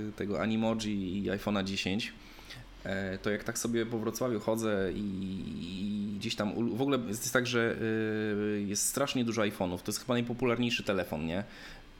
[0.08, 2.12] y, tego Animoji i iPhone'a 10, e,
[3.22, 7.76] to jak tak sobie po Wrocławiu chodzę i, gdzieś tam w ogóle jest tak, że
[8.66, 9.78] jest strasznie dużo iPhone'ów.
[9.78, 11.44] To jest chyba najpopularniejszy telefon, nie?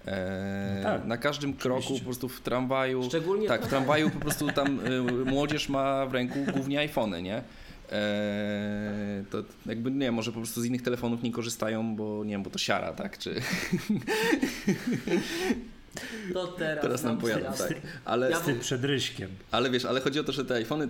[0.07, 1.89] E, tak, na każdym oczywiście.
[1.89, 3.05] kroku, po prostu w tramwaju.
[3.05, 7.43] Szczególnie tak, w tramwaju po prostu tam y, młodzież ma w ręku głównie iPhony, nie?
[7.93, 12.43] E, to jakby nie, może po prostu z innych telefonów nie korzystają, bo nie wiem,
[12.43, 13.19] bo to siara, tak?
[13.19, 13.35] Czy...
[16.35, 17.75] To teraz, teraz nam pojadą, tak.
[18.05, 19.31] Ale, ja z tym przedryśkiem.
[19.51, 20.89] Ale wiesz, ale chodzi o to, że te iPhony y,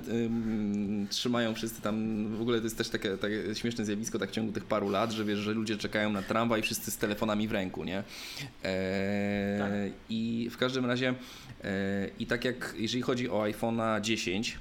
[1.10, 4.52] trzymają wszyscy tam, w ogóle to jest też takie, takie śmieszne zjawisko tak w ciągu
[4.52, 7.52] tych paru lat, że wiesz, że ludzie czekają na tramwaj i wszyscy z telefonami w
[7.52, 8.02] ręku, nie?
[8.64, 9.70] E, tak.
[10.10, 11.14] I w każdym razie
[11.64, 14.58] e, i tak jak jeżeli chodzi o iPhone'a 10,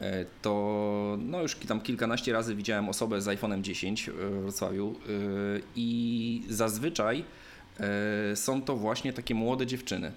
[0.00, 5.60] e, to no już tam kilkanaście razy widziałem osobę z iPhone'em 10 w Wrocławiu e,
[5.76, 7.43] i zazwyczaj E,
[8.34, 10.12] są to właśnie takie młode dziewczyny.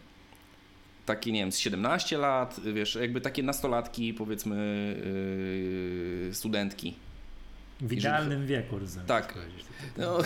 [1.05, 4.55] Takie, nie wiem, z 17 lat, wiesz, jakby takie nastolatki, powiedzmy,
[6.27, 6.95] yy, studentki.
[7.81, 9.07] W idealnym wieku, rozumiem.
[9.07, 9.33] Tak.
[9.97, 10.17] No,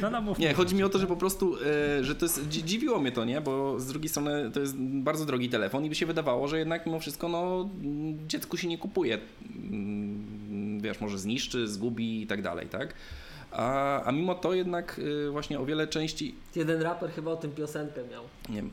[0.00, 1.56] no, no mów, nie, chodzi mi o to, że po prostu,
[2.00, 3.40] e, że to jest, dzi- dziwiło mnie to, nie?
[3.40, 6.86] Bo z drugiej strony to jest bardzo drogi telefon i by się wydawało, że jednak
[6.86, 7.70] mimo wszystko, no,
[8.26, 9.18] dziecku się nie kupuje.
[9.56, 12.94] Mm, Wiesz, może zniszczy, zgubi i tak dalej, tak?
[13.56, 17.52] A, a mimo to jednak e, właśnie o wiele częściej, Jeden raper chyba o tym
[17.52, 18.24] piosenkę miał.
[18.48, 18.70] nie wiem,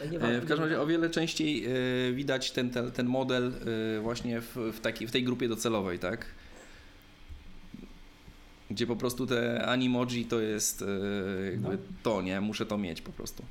[0.00, 3.52] E, ważne, W każdym razie o wiele częściej e, widać ten, ten, ten model
[4.02, 6.26] właśnie w, w, taki, w tej grupie docelowej, tak?
[8.70, 10.84] Gdzie po prostu te animoji to jest
[11.50, 11.78] jakby No.
[12.02, 12.40] to, nie?
[12.40, 13.42] Muszę to mieć po prostu.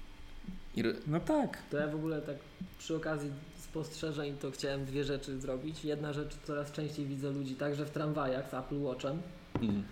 [0.76, 1.58] I, No tak.
[1.72, 2.36] To ja w ogóle tak
[2.80, 5.86] przy okazji spostrzeżeń to chciałem dwie rzeczy zrobić.
[5.86, 9.18] Jedna rzecz, coraz częściej widzę ludzi także w tramwajach z Apple Watchem,
[9.62, 9.84] mm,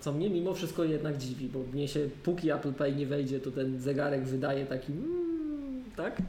[0.00, 3.50] co mnie mimo wszystko jednak dziwi, bo mnie się, póki Apple Pay nie wejdzie, to
[3.50, 6.22] ten zegarek wydaje taki mm, tak?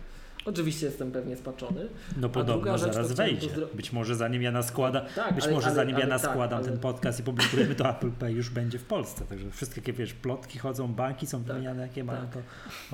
[0.45, 1.87] Oczywiście jestem pewnie spaczony.
[2.17, 3.47] No podobno rzecz, zaraz wejdzie.
[3.47, 6.23] pozdro- Być może zanim ja naskłada, Tak, być ale- może ale- zanim ja ale tak,
[6.23, 9.25] naskładam ale- ten podcast i publikujemy to Apple Pay już będzie w Polsce.
[9.25, 12.31] Także wszystkie takie wiesz, plotki chodzą, banki są Tak, wymieniane, jakie mają tak.
[12.31, 12.39] to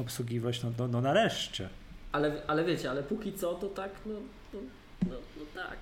[0.02, 0.64] obsługiwać.
[0.64, 1.70] No, no, no nareszcie.
[2.12, 4.14] Ale, ale wiecie, ale póki co to tak, no,
[4.54, 4.60] no,
[5.10, 5.78] no, no tak.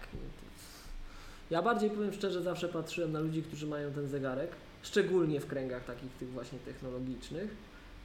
[1.54, 4.51] Ja bardziej powiem szczerze, zawsze patrzyłem na ludzi, którzy mają ten zegarek,
[4.84, 7.56] szczególnie w kręgach takich tych właśnie technologicznych,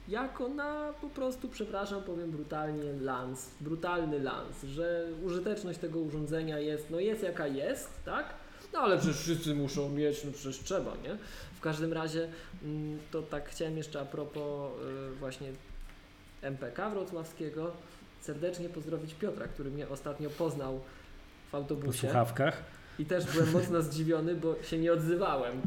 [0.07, 6.89] jako na po prostu, przepraszam, powiem brutalnie, lans, brutalny lans, że użyteczność tego urządzenia jest,
[6.89, 8.25] no jest jaka jest, tak?
[8.73, 11.17] No ale przecież wszyscy muszą mieć, no przecież trzeba, nie?
[11.55, 12.29] W każdym razie
[12.63, 14.71] mm, to tak chciałem jeszcze a propos
[15.11, 15.47] y, właśnie
[16.41, 17.71] MPK wrocławskiego
[18.21, 20.79] serdecznie pozdrowić Piotra, który mnie ostatnio poznał
[21.47, 22.78] w Po autobusie słuchawkach.
[22.99, 25.61] I też byłem mocno zdziwiony, bo się nie odzywałem.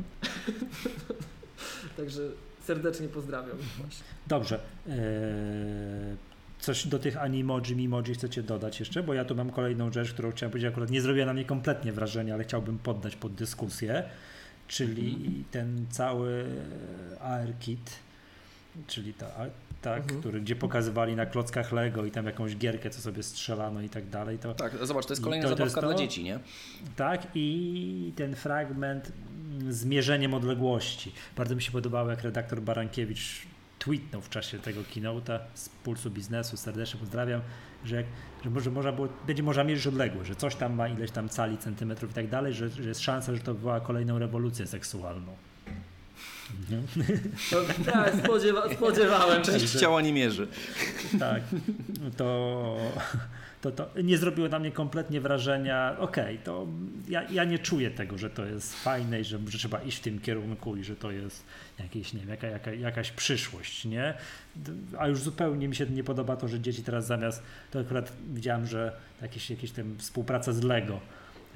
[1.96, 2.20] Także
[2.64, 4.04] serdecznie pozdrawiam właśnie.
[4.26, 4.60] Dobrze.
[4.88, 4.94] Eee,
[6.60, 9.02] coś do tych animoji, mimoji chcecie dodać jeszcze?
[9.02, 11.92] Bo ja tu mam kolejną rzecz, którą chciałem powiedzieć, akurat nie zrobiła na mnie kompletnie
[11.92, 14.02] wrażenia, ale chciałbym poddać pod dyskusję,
[14.68, 15.44] czyli Mhm.
[15.50, 16.44] ten cały
[17.20, 17.90] AR-kit,
[18.86, 19.26] czyli ta,
[19.82, 20.20] tak, Mhm.
[20.20, 24.08] który, gdzie pokazywali na klockach Lego i tam jakąś gierkę, co sobie strzelano i tak
[24.08, 26.02] dalej, to tak, zobacz, to jest kolejna to- to jest zabawka dla to?
[26.04, 26.38] dzieci, nie?
[26.96, 29.12] tak, i ten fragment
[29.52, 31.12] mm, z mierzeniem odległości.
[31.36, 33.42] Bardzo mi się podobało, jak redaktor Barankiewicz
[33.78, 37.40] tweetnął w czasie tego keynote'a z Pulsu Biznesu, serdecznie pozdrawiam,
[37.84, 38.06] że, jak,
[38.44, 41.58] że może, można było, będzie można mierzyć odległość, że coś tam ma ileś tam cali,
[41.58, 45.32] centymetrów i tak dalej, że, że jest szansa, że to wywoła kolejną rewolucję seksualną.
[46.70, 47.58] No,
[47.92, 49.52] tak, spodziewa spodziewałem się.
[49.52, 50.48] Część ciała nie mierzy.
[51.18, 51.42] Tak,
[52.16, 52.76] to,
[53.60, 56.66] to, to nie zrobiło na mnie kompletnie wrażenia, okej, to
[57.08, 60.00] ja, ja nie czuję tego, że to jest fajne i że, że trzeba iść w
[60.00, 61.44] tym kierunku i że to jest
[61.78, 64.14] jakieś, nie wiem, jaka, jaka, jakaś przyszłość, nie?
[64.98, 68.66] A już zupełnie mi się nie podoba to, że dzieci teraz zamiast, to akurat widziałem,
[68.66, 71.00] że jakieś, jakieś tam współpraca z Lego,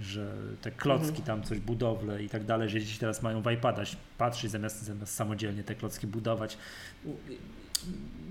[0.00, 0.32] że
[0.62, 1.24] te klocki Mhm.
[1.24, 3.82] tam, coś, budowle i tak dalej, że dzieci teraz mają w iPada
[4.18, 6.58] patrzeć zamiast, zamiast samodzielnie te klocki budować.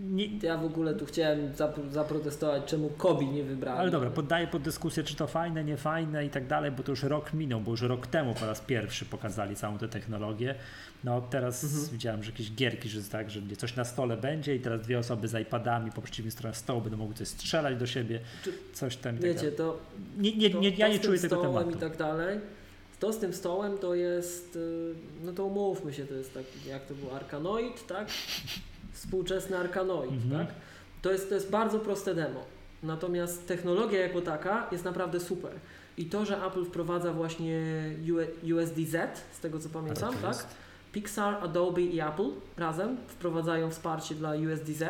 [0.09, 3.79] Nie, Ja w ogóle tu chciałem zapro zaprotestować, czemu Kobi nie wybrali.
[3.79, 6.91] Ale dobra, poddaję pod dyskusję, czy to fajne, nie fajne i tak dalej, bo to
[6.91, 10.55] już rok minął, bo już rok temu po raz pierwszy pokazali całą tę technologię.
[11.03, 11.85] No teraz Mhm.
[11.91, 15.27] widziałem, że jakieś gierki, że tak, że coś na stole będzie i teraz dwie osoby
[15.27, 19.13] z iPadami po przeciwnej stronie stołu będą mogły coś strzelać do siebie, Czy- coś tam
[19.15, 19.77] tak Wiecie, to
[20.17, 21.69] Nie, nie, to, nie, ja to nie z tym czuję tego tematu.
[21.71, 22.39] i tak dalej.
[22.99, 24.93] To z tym stołem to jest, y,
[25.23, 28.07] no to umówmy się, to jest taki, jak to był Arkanoid, tak?
[28.95, 30.45] Współczesny Arkanoid, Mhm.
[30.47, 30.55] tak?
[31.01, 32.43] To jest, to jest bardzo proste demo.
[32.83, 35.51] Natomiast technologia jako taka jest naprawdę super.
[35.97, 37.61] I to, że Apple wprowadza właśnie
[38.55, 38.95] USDZ,
[39.33, 40.23] z tego co pamiętam, tak?
[40.27, 40.47] jest?
[40.91, 44.81] Pixar, Adobe i Apple razem wprowadzają wsparcie dla USDZ,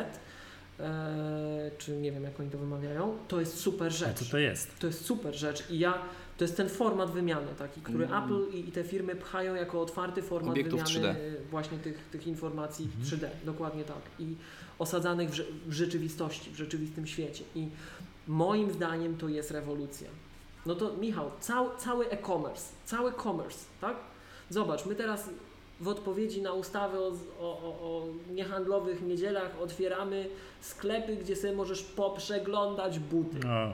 [0.80, 4.18] e, czy nie wiem jak oni to wymawiają, to jest super A rzecz.
[4.20, 4.80] co to jest?
[4.80, 5.94] To jest super rzecz i ja,
[6.38, 8.24] to jest ten format wymiany taki, który Mm.
[8.24, 11.22] Apple i, i te firmy pchają jako otwarty format Obiektów wymiany 3D.
[11.22, 13.04] y, właśnie tych, tych informacji Mhm.
[13.06, 14.02] 3D, dokładnie tak.
[14.20, 14.36] I
[14.80, 15.34] osadzanych w,
[15.68, 17.44] w rzeczywistości, w rzeczywistym świecie.
[17.56, 17.68] I
[18.28, 20.08] moim zdaniem to jest rewolucja.
[20.66, 23.98] No to Michał, cały, cały e-commerce, cały commerce, tak?
[24.50, 25.30] Zobacz, my teraz
[25.82, 27.08] w odpowiedzi na ustawę o,
[27.40, 27.68] o, o,
[27.98, 30.30] o niehandlowych niedzielach otwieramy
[30.62, 33.74] sklepy, gdzie sobie możesz poprzeglądać buty No,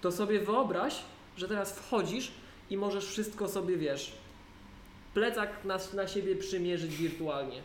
[0.00, 1.02] to sobie wyobraź,
[1.36, 2.32] że teraz wchodzisz
[2.70, 4.12] i możesz wszystko sobie, wiesz,
[5.14, 7.60] plecak na, na siebie przymierzyć wirtualnie.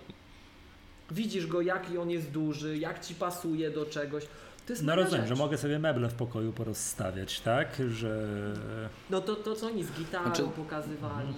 [1.12, 4.24] Widzisz go, jaki on jest duży, jak ci pasuje do czegoś.
[4.68, 5.30] To jest no rozumiem, rzecz.
[5.30, 7.68] że mogę sobie meble w pokoju porozstawiać, tak?
[7.90, 8.28] Że
[9.10, 11.34] No to, to co oni z gitarą Znaczy- pokazywali,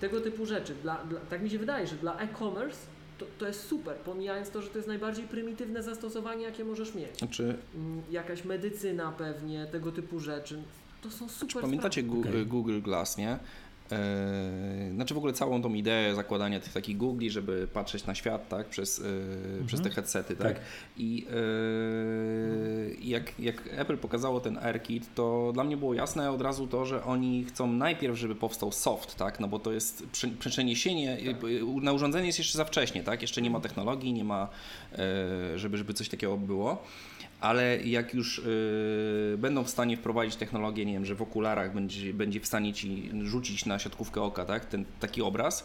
[0.00, 0.74] tego typu rzeczy.
[0.82, 2.78] Dla, dla, tak mi się wydaje, że dla e-commerce
[3.18, 7.18] to, to jest super, pomijając to, że to jest najbardziej prymitywne zastosowanie, jakie możesz mieć.
[7.18, 10.62] Znaczy, Mm, Jakaś medycyna pewnie, tego typu rzeczy.
[11.02, 12.22] To są super pamiętacie sprawy.
[12.22, 12.46] Gu- Okej.
[12.46, 13.38] Google Glass, nie?
[13.92, 18.48] Eee, znaczy w ogóle całą tą ideę zakładania tych takich googli, żeby patrzeć na świat,
[18.48, 19.66] tak, przez, e, mhm.
[19.66, 20.54] przez te headsety, tak.
[20.54, 20.60] tak.
[20.96, 21.34] I e,
[23.02, 27.04] jak, jak Apple pokazało ten AirKit, to dla mnie było jasne od razu to, że
[27.04, 30.06] oni chcą najpierw, żeby powstał soft, tak, no bo to jest
[30.38, 31.50] przeniesienie, tak.
[31.82, 34.48] na urządzenie jest jeszcze za wcześnie, tak, jeszcze nie ma technologii, nie ma,
[34.92, 36.82] e, żeby, żeby coś takiego było
[37.40, 42.14] ale jak już y, będą w stanie wprowadzić technologię, nie wiem, że w okularach będzie,
[42.14, 45.64] będzie w stanie ci rzucić na siatkówkę oka, tak, ten taki obraz,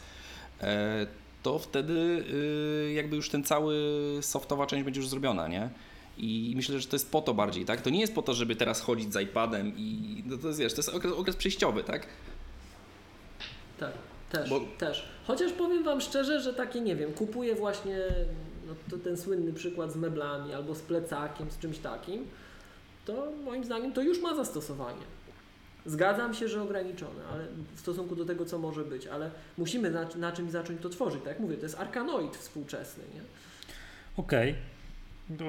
[0.61, 1.07] e,
[1.43, 2.23] to wtedy
[2.89, 3.75] y, jakby już ten cały
[4.21, 5.69] softowa część będzie już zrobiona, nie?
[6.17, 7.81] I myślę, że to jest po to bardziej, tak?
[7.81, 10.73] To nie jest po to, żeby teraz chodzić z iPadem i no to jest, wiesz,
[10.73, 12.07] to jest okres, okres przejściowy, tak?
[13.79, 13.91] Tak,
[14.31, 14.59] też, Bo...
[14.77, 15.05] też.
[15.27, 17.97] Chociaż powiem Wam szczerze, że takie, nie wiem, kupuję właśnie
[18.67, 22.27] no to ten słynny przykład z meblami albo z plecakiem, z czymś takim,
[23.05, 25.01] to moim zdaniem to już ma zastosowanie.
[25.85, 27.45] Zgadzam się, że ograniczone, ale
[27.75, 31.19] w stosunku do tego, co może być, ale musimy na, na czymś zacząć to tworzyć.
[31.19, 33.03] Tak jak mówię, to jest arkanoid współczesny.
[33.13, 33.21] Nie?
[34.17, 34.51] Okej.
[34.51, 34.61] Okay.
[35.29, 35.45] No,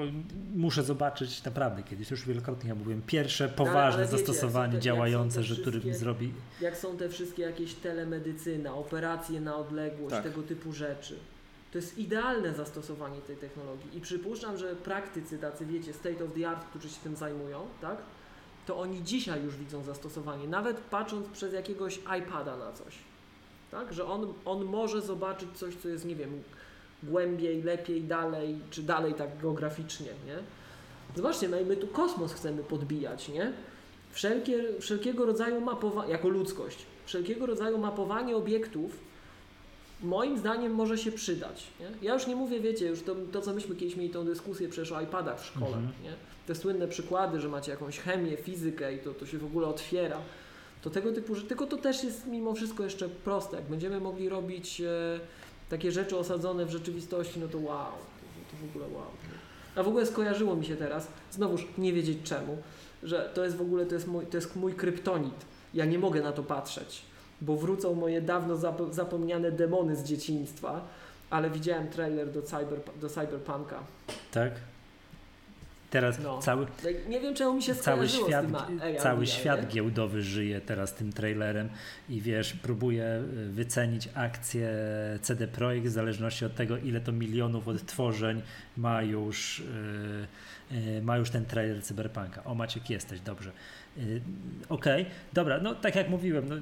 [0.55, 5.55] muszę zobaczyć naprawdę kiedyś, już wielokrotnie ja mówiłem, pierwsze poważne wiecie, zastosowanie te, działające, że
[5.55, 6.33] który zrobi.
[6.61, 10.23] Jak są te wszystkie jakieś telemedycyna, operacje na odległość, tak.
[10.23, 11.19] tego typu rzeczy.
[11.71, 16.49] To jest idealne zastosowanie tej technologii i przypuszczam, że praktycy tacy, wiecie, state of the
[16.49, 17.97] art, którzy się tym zajmują, tak,
[18.65, 22.95] to oni dzisiaj już widzą zastosowanie, nawet patrząc przez jakiegoś iPada na coś,
[23.71, 26.43] tak, że on, on może zobaczyć coś, co jest, nie wiem,
[27.03, 30.37] głębiej, lepiej, dalej, czy dalej tak geograficznie, nie?
[31.15, 33.53] Zobaczcie, my, my tu kosmos chcemy podbijać, nie?
[34.11, 39.06] Wszelkie, wszelkiego rodzaju mapowanie, jako ludzkość, wszelkiego rodzaju mapowanie obiektów
[40.01, 41.67] moim zdaniem może się przydać.
[41.79, 42.07] Nie?
[42.07, 44.91] Ja już nie mówię, wiecie, już to, to, co myśmy kiedyś mieli tą dyskusję przecież
[44.91, 45.93] o iPadach w szkole, mhm.
[46.03, 46.13] nie?
[46.47, 50.17] te słynne przykłady, że macie jakąś chemię, fizykę i to, to się w ogóle otwiera,
[50.81, 53.55] to tego typu, że tylko to też jest mimo wszystko jeszcze proste.
[53.55, 55.19] Jak będziemy mogli robić e,
[55.69, 59.11] takie rzeczy osadzone w rzeczywistości, no to wow, to, to w ogóle wow.
[59.23, 59.37] Nie?
[59.81, 62.57] A w ogóle skojarzyło mi się teraz, znowuż nie wiedzieć czemu,
[63.03, 65.45] że to jest w ogóle, to jest mój, to jest mój kryptonit.
[65.73, 67.01] Ja nie mogę na to patrzeć
[67.41, 68.57] bo wrócą moje dawno
[68.91, 70.87] zapomniane demony z dzieciństwa,
[71.29, 73.79] ale widziałem trailer do, cyber, do Cyberpunka.
[74.31, 74.51] Tak?
[75.89, 76.37] Teraz no.
[76.37, 76.67] cały.
[77.09, 78.45] Nie wiem, czemu mi się cały świat,
[78.99, 81.69] cały świat giełdowy żyje teraz tym trailerem
[82.09, 84.69] i wiesz, próbuje y, wycenić akcję
[85.21, 88.41] CD Projekt w zależności od tego, ile to milionów odtworzeń
[88.77, 89.63] ma już,
[90.71, 92.43] yy, ma już ten trailer Cyberpunka.
[92.43, 93.51] O, Maciek, jesteś, dobrze.
[93.97, 94.21] Yy,
[94.69, 95.13] Okej, okay.
[95.33, 96.55] dobra, no tak jak mówiłem, no,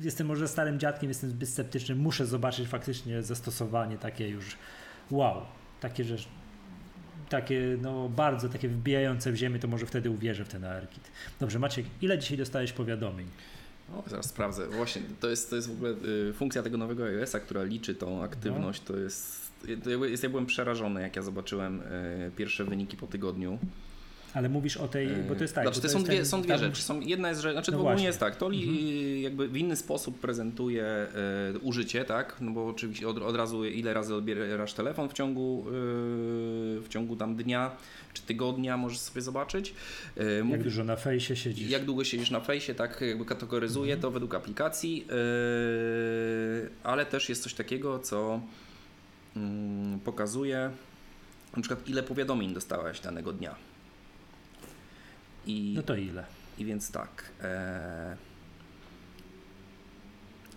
[0.00, 4.56] jestem może starym dziadkiem, jestem zbyt sceptyczny, muszę zobaczyć faktycznie zastosowanie takie już
[5.10, 5.42] wow,
[5.80, 6.16] takie, że
[7.28, 11.10] takie no bardzo takie wbijające w ziemię, to może wtedy uwierzę w ten ARKit.
[11.40, 13.26] Dobrze, Maciek, ile dzisiaj dostałeś powiadomień?
[13.94, 14.68] O, zaraz sprawdzę.
[14.68, 15.90] Właśnie, to jest, to jest w ogóle
[16.30, 18.80] y, funkcja tego nowego iOS-a, która liczy tą aktywność.
[18.80, 18.94] No.
[18.94, 19.52] To jest,
[19.84, 23.58] to jest, ja byłem przerażony, jak ja zobaczyłem y, pierwsze wyniki po tygodniu.
[24.34, 25.64] Ale mówisz o tej, bo to jest tak.
[25.64, 26.82] Znaczy, to, to są, dwie, ten, są dwie rzeczy.
[26.82, 28.76] Są, jedna jest, że, znaczy no ogólnie jest tak, to mhm.
[29.22, 31.08] jakby w inny sposób prezentuje e,
[31.60, 32.36] użycie, tak?
[32.40, 35.72] No bo oczywiście od, od razu ile razy odbierasz telefon w ciągu, e,
[36.80, 37.70] w ciągu tam dnia
[38.12, 39.74] czy tygodnia możesz sobie zobaczyć.
[40.16, 41.70] E, jak Mówi, dużo na fejsie siedzisz.
[41.70, 44.02] Jak długo siedzisz na fejsie, tak jakby kategoryzuje mhm.
[44.02, 45.14] to według aplikacji, e,
[46.84, 48.40] ale też jest coś takiego, co
[49.36, 50.70] mm, pokazuje
[51.56, 53.54] na przykład ile powiadomień dostałeś danego dnia.
[55.46, 56.24] I, no to ile?
[56.58, 57.30] I więc tak.
[57.40, 58.16] E,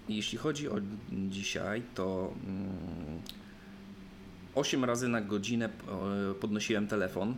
[0.10, 0.76] jeśli chodzi o
[1.12, 3.22] dzisiaj, to mm,
[4.56, 7.36] 8 razy na godzinę e, podnosiłem telefon.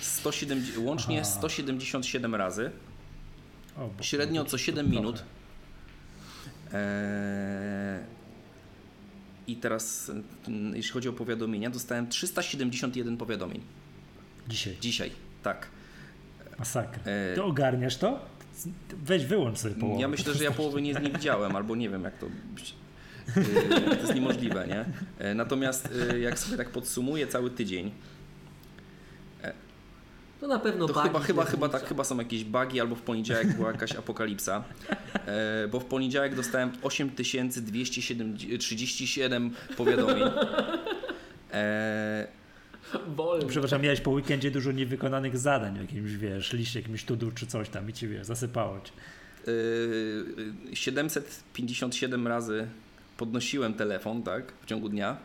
[0.00, 1.30] 170, łącznie Aha.
[1.30, 2.70] 177 razy.
[3.76, 5.24] O, średnio co 7 minut.
[6.72, 8.04] E,
[9.46, 10.10] I teraz,
[10.48, 13.60] mm, jeśli chodzi o powiadomienia, dostałem 371 powiadomień.
[14.48, 14.76] Dzisiaj.
[14.80, 15.10] Dzisiaj,
[15.42, 15.68] tak.
[16.62, 17.02] Masakra.
[17.04, 18.18] E, Ty ogarniasz to?
[19.04, 20.00] Weź wyłącz sobie połowę.
[20.00, 22.26] Ja myślę, że ja połowy nie, nie widziałem, albo nie wiem jak to...
[22.26, 22.30] E,
[23.80, 24.84] to jest niemożliwe, nie?
[25.18, 25.88] E, natomiast
[26.20, 27.90] jak sobie tak podsumuję cały tydzień,
[30.40, 33.56] to na pewno to chyba, chyba, chyba, tak, chyba są jakieś bugi, albo w poniedziałek
[33.56, 34.64] była jakaś apokalipsa.
[35.72, 40.24] bo w poniedziałek dostałem 8237 powiadomień.
[43.16, 43.46] Wolno.
[43.46, 47.90] Przepraszam, miałeś po weekendzie dużo niewykonanych zadań, jakimś, wiesz, liście, jakimś tudu czy coś tam
[47.90, 48.92] i ci, wiesz, zasypało cię.
[49.46, 52.66] Yy, 757 razy
[53.16, 55.16] podnosiłem telefon, tak, w ciągu dnia.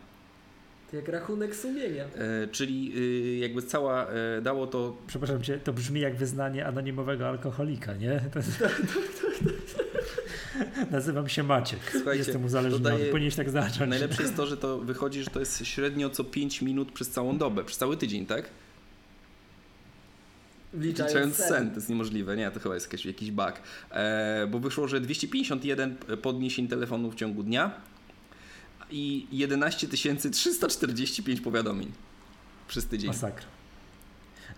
[0.92, 2.04] Jak rachunek sumienia.
[2.04, 2.94] Yy, czyli
[3.30, 4.96] yy, jakby cała, yy, dało to...
[5.06, 8.20] Przepraszam cię, to brzmi jak wyznanie anonimowego alkoholika, nie?
[8.32, 8.64] To jest...
[10.90, 11.80] Nazywam się Maciek.
[11.92, 12.84] Słuchajcie, Jestem uzależniony.
[12.84, 13.90] dodaję- Powinieneś tak zacząć.
[13.90, 17.38] Najlepsze jest to, że to wychodzi, że to jest średnio co 5 minut przez całą
[17.38, 18.50] dobę, przez cały tydzień, tak?
[20.72, 21.48] Wliczając Wliczając sen.
[21.48, 23.52] sen, to jest niemożliwe, nie, to chyba jest jakiś, jakiś bug.
[23.90, 27.70] E, bo wyszło, że 251 podniesień telefonu w ciągu dnia
[28.90, 31.92] i 11 345 powiadomień
[32.68, 33.08] przez tydzień.
[33.08, 33.46] Masakra.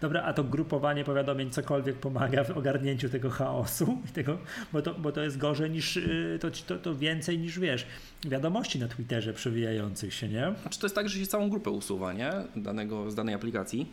[0.00, 4.38] Dobra, a to grupowanie powiadomień cokolwiek pomaga w ogarnięciu tego chaosu, tego,
[4.72, 7.86] bo, to, bo to jest gorzej niż, y, to, to, to więcej niż wiesz,
[8.24, 10.54] wiadomości na Twitterze przewijających się, nie?
[10.62, 12.30] Znaczy to jest tak, że się całą grupę usuwa, nie?
[12.56, 13.92] Danego, z danej aplikacji.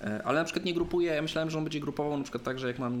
[0.00, 2.58] E, Ale na przykład nie grupuje, ja myślałem, że on będzie grupował na przykład tak,
[2.58, 2.94] że jak mam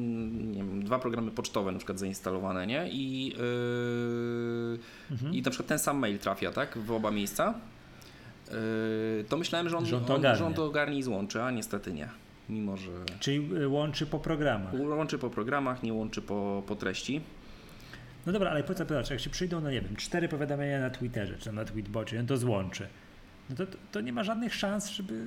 [0.52, 2.88] nie wiem, dwa programy pocztowe na przykład zainstalowane, nie?
[2.90, 4.78] I, yy,
[5.10, 5.34] Mhm.
[5.34, 6.78] i na przykład ten sam mail trafia, tak?
[6.78, 7.54] W oba miejsca.
[8.50, 10.38] Yy, to myślałem, że on, Że on to on, ogarnie.
[10.38, 12.08] że on to ogarnie i złączy, a niestety nie.
[12.48, 12.90] Mimo, że
[13.20, 14.74] Czyli y, łączy po programach.
[14.74, 17.20] łączy po programach, nie łączy po, po treści.
[18.26, 21.38] No dobra, ale powiedz, zobacz, jak się przyjdą, no nie wiem, cztery powiadomienia na Twitterze,
[21.38, 22.86] czy na Tweetbocie, no to złączy.
[23.50, 25.24] No to, to, to nie ma żadnych szans, żeby,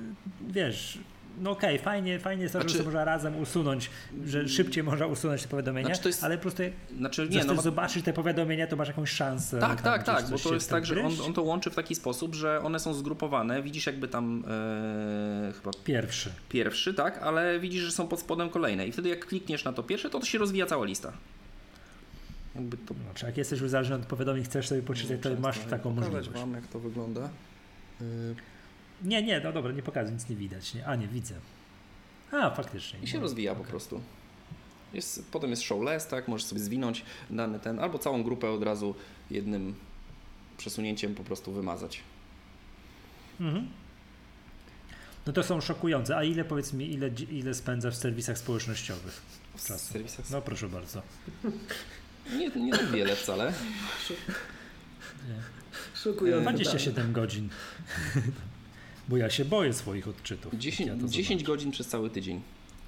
[0.48, 0.98] wiesz,
[1.40, 3.90] no okej, fajnie, fajnie jest to, że Znaczy- sobie można razem usunąć,
[4.26, 6.62] że szybciej można usunąć te powiadomienia, Znaczy to jest- ale po prostu
[6.96, 9.60] Znaczy nie, no zobaczyć te powiadomienia, to masz jakąś szansę.
[9.60, 11.94] Tak, tam tak, tak, bo to jest tak, że on, on to łączy w taki
[11.94, 14.44] sposób, że one są zgrupowane, widzisz jakby tam
[15.48, 16.32] e, chyba Pierwszy.
[16.48, 19.82] pierwszy, tak, ale widzisz, że są pod spodem kolejne i wtedy jak klikniesz na to
[19.82, 21.12] pierwsze, to, to się rozwija cała lista.
[22.54, 26.28] Jakby to Znaczy, jak jesteś uzależniony od powiadomień, chcesz sobie poczytać, to masz taką możliwość.
[26.28, 27.28] wam jak to wygląda.
[29.04, 30.74] Nie, nie, no dobra, nie pokazuj, nic nie widać.
[30.74, 30.86] Nie?
[30.86, 31.34] A, nie widzę.
[32.32, 32.98] A, faktycznie.
[33.02, 33.70] I się No, rozwija po okej.
[33.70, 34.00] prostu.
[34.92, 38.62] Jest, potem jest show less, tak, możesz sobie zwinąć dany ten, albo całą grupę od
[38.62, 38.94] razu
[39.30, 39.74] jednym
[40.58, 42.00] przesunięciem po prostu wymazać.
[43.40, 43.68] Mhm.
[45.26, 46.16] No to są szokujące.
[46.16, 49.22] A ile, powiedz mi, ile, ile spędzasz w serwisach społecznościowych?
[49.56, 49.92] W Czasu.
[49.92, 51.02] serwisach No proszę bardzo.
[52.36, 53.52] nie, nie tak wiele wcale.
[55.94, 56.42] Szokujące.
[56.42, 57.48] 27 godzin.
[59.08, 60.54] Bo ja się boję swoich odczytów.
[60.58, 61.46] 10, Ja to 10 zobaczę.
[61.46, 62.40] godzin przez cały tydzień.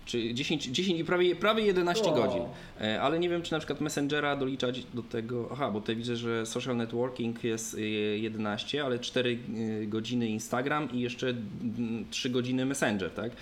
[0.05, 2.13] Czy 10, 10 i prawie, prawie 11 O.
[2.15, 2.43] godzin.
[2.81, 5.49] E, Ale nie wiem, czy na przykład Messengera doliczać do tego.
[5.53, 7.81] Aha, bo tutaj widzę, że social networking jest e,
[8.19, 9.39] 11, ale 4
[9.83, 13.33] e, godziny Instagram i jeszcze mm, 3 godziny Messenger, tak?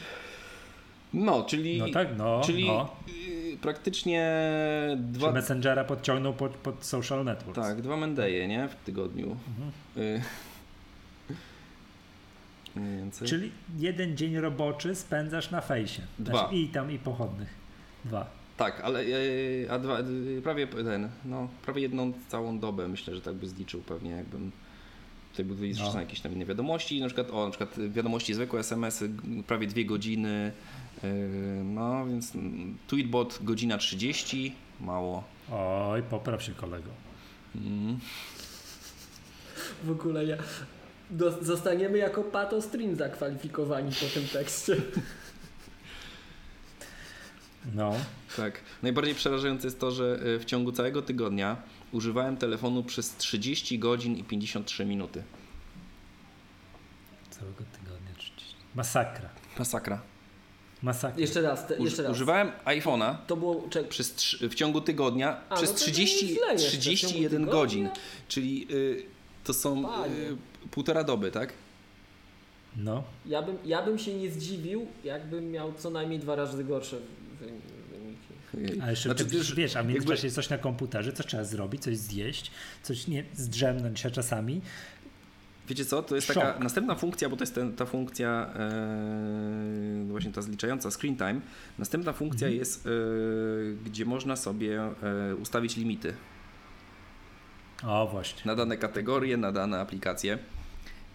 [1.14, 2.40] No, czyli, No tak, no.
[2.44, 2.96] czyli no.
[3.60, 4.30] praktycznie
[4.90, 7.60] Czy dwa, Messengera podciągnął pod, pod social networks.
[7.62, 8.68] tak, dwa Mendeje, nie?
[8.68, 9.36] W tygodniu.
[9.96, 10.22] Mhm.
[12.76, 13.28] Mniej więcej.
[13.28, 16.02] Czyli jeden dzień roboczy spędzasz na fejsie.
[16.18, 16.32] Dwa.
[16.32, 17.48] Znaczy, I tam i pochodnych.
[18.04, 18.30] Dwa.
[18.56, 20.04] Tak, ale e, a dwa, e,
[20.42, 24.52] prawie ten, no, prawie jedną całą dobę myślę, że tak by zliczył pewnie, jakbym
[25.30, 26.00] tutaj były No.
[26.00, 29.10] jakieś tam inne wiadomości, na przykład, o, na przykład wiadomości zwykłe, SMS-y,
[29.46, 30.52] prawie dwie godziny,
[31.04, 31.08] e,
[31.64, 32.32] no więc
[32.86, 35.24] Tweetbot godzina 30, mało.
[35.52, 36.90] Oj, popraw się kolego.
[37.54, 37.98] Mm.
[39.84, 40.36] W ogóle ja...
[41.12, 44.76] Do, zostaniemy jako Pato Stream zakwalifikowani po tym tekście.
[47.74, 47.94] No.
[48.36, 48.60] Tak.
[48.82, 51.56] Najbardziej przerażające jest to, że e, w ciągu całego tygodnia
[51.92, 55.22] używałem telefonu przez 30 godzin i 53 minuty.
[57.30, 58.56] Całego tygodnia 30.
[58.74, 59.28] Masakra.
[59.58, 60.00] Masakra.
[60.82, 61.20] Masakra.
[61.20, 62.12] Jeszcze raz, te, jeszcze raz.
[62.12, 63.68] używałem iPhone'a To było...
[63.70, 66.96] Czek, przez, w ciągu tygodnia A, przez no to 30, nie źle jeszcze, w ciągu
[66.96, 67.52] 31 tygodnia?
[67.52, 67.88] godzin.
[68.28, 69.06] Czyli y,
[69.44, 70.14] to są Panie.
[70.14, 70.36] y,
[70.70, 71.52] półtora doby, tak?
[72.76, 73.04] No.
[73.26, 76.96] ja, bym, ja bym się nie zdziwił, jakbym miał co najmniej dwa razy gorsze
[77.40, 77.46] wy-
[78.56, 78.80] wyniki.
[78.82, 81.26] A jeszcze Znaczy, ty, wiesz, wiesz, a w jakby- międzyczasie jest coś na komputerze, coś
[81.26, 82.50] trzeba zrobić, coś zjeść,
[82.82, 84.60] coś nie zdrzemnąć się czasami.
[85.68, 86.36] Wiecie co, to jest Szok.
[86.36, 91.40] taka następna funkcja, bo to jest ten, ta funkcja e, właśnie ta zliczająca screen time.
[91.78, 92.58] Następna funkcja Mhm.
[92.58, 92.90] jest, e,
[93.84, 96.14] gdzie można sobie e, ustawić limity
[97.86, 98.42] O, właśnie.
[98.44, 100.38] na dane kategorie, na dane aplikacje.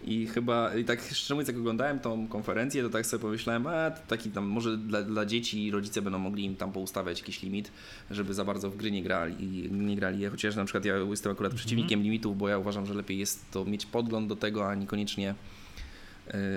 [0.04, 3.90] I chyba, i tak szczerze mówiąc, jak oglądałem tą konferencję, to tak sobie pomyślałem, a
[3.90, 7.72] taki tam, może dla, dla dzieci rodzice będą mogli im tam poustawiać jakiś limit,
[8.10, 10.26] żeby za bardzo w gry nie grali, nie grali.
[10.26, 13.64] Chociaż na przykład ja jestem akurat przeciwnikiem limitów, bo ja uważam, że lepiej jest to
[13.64, 15.34] mieć podgląd do tego, a niekoniecznie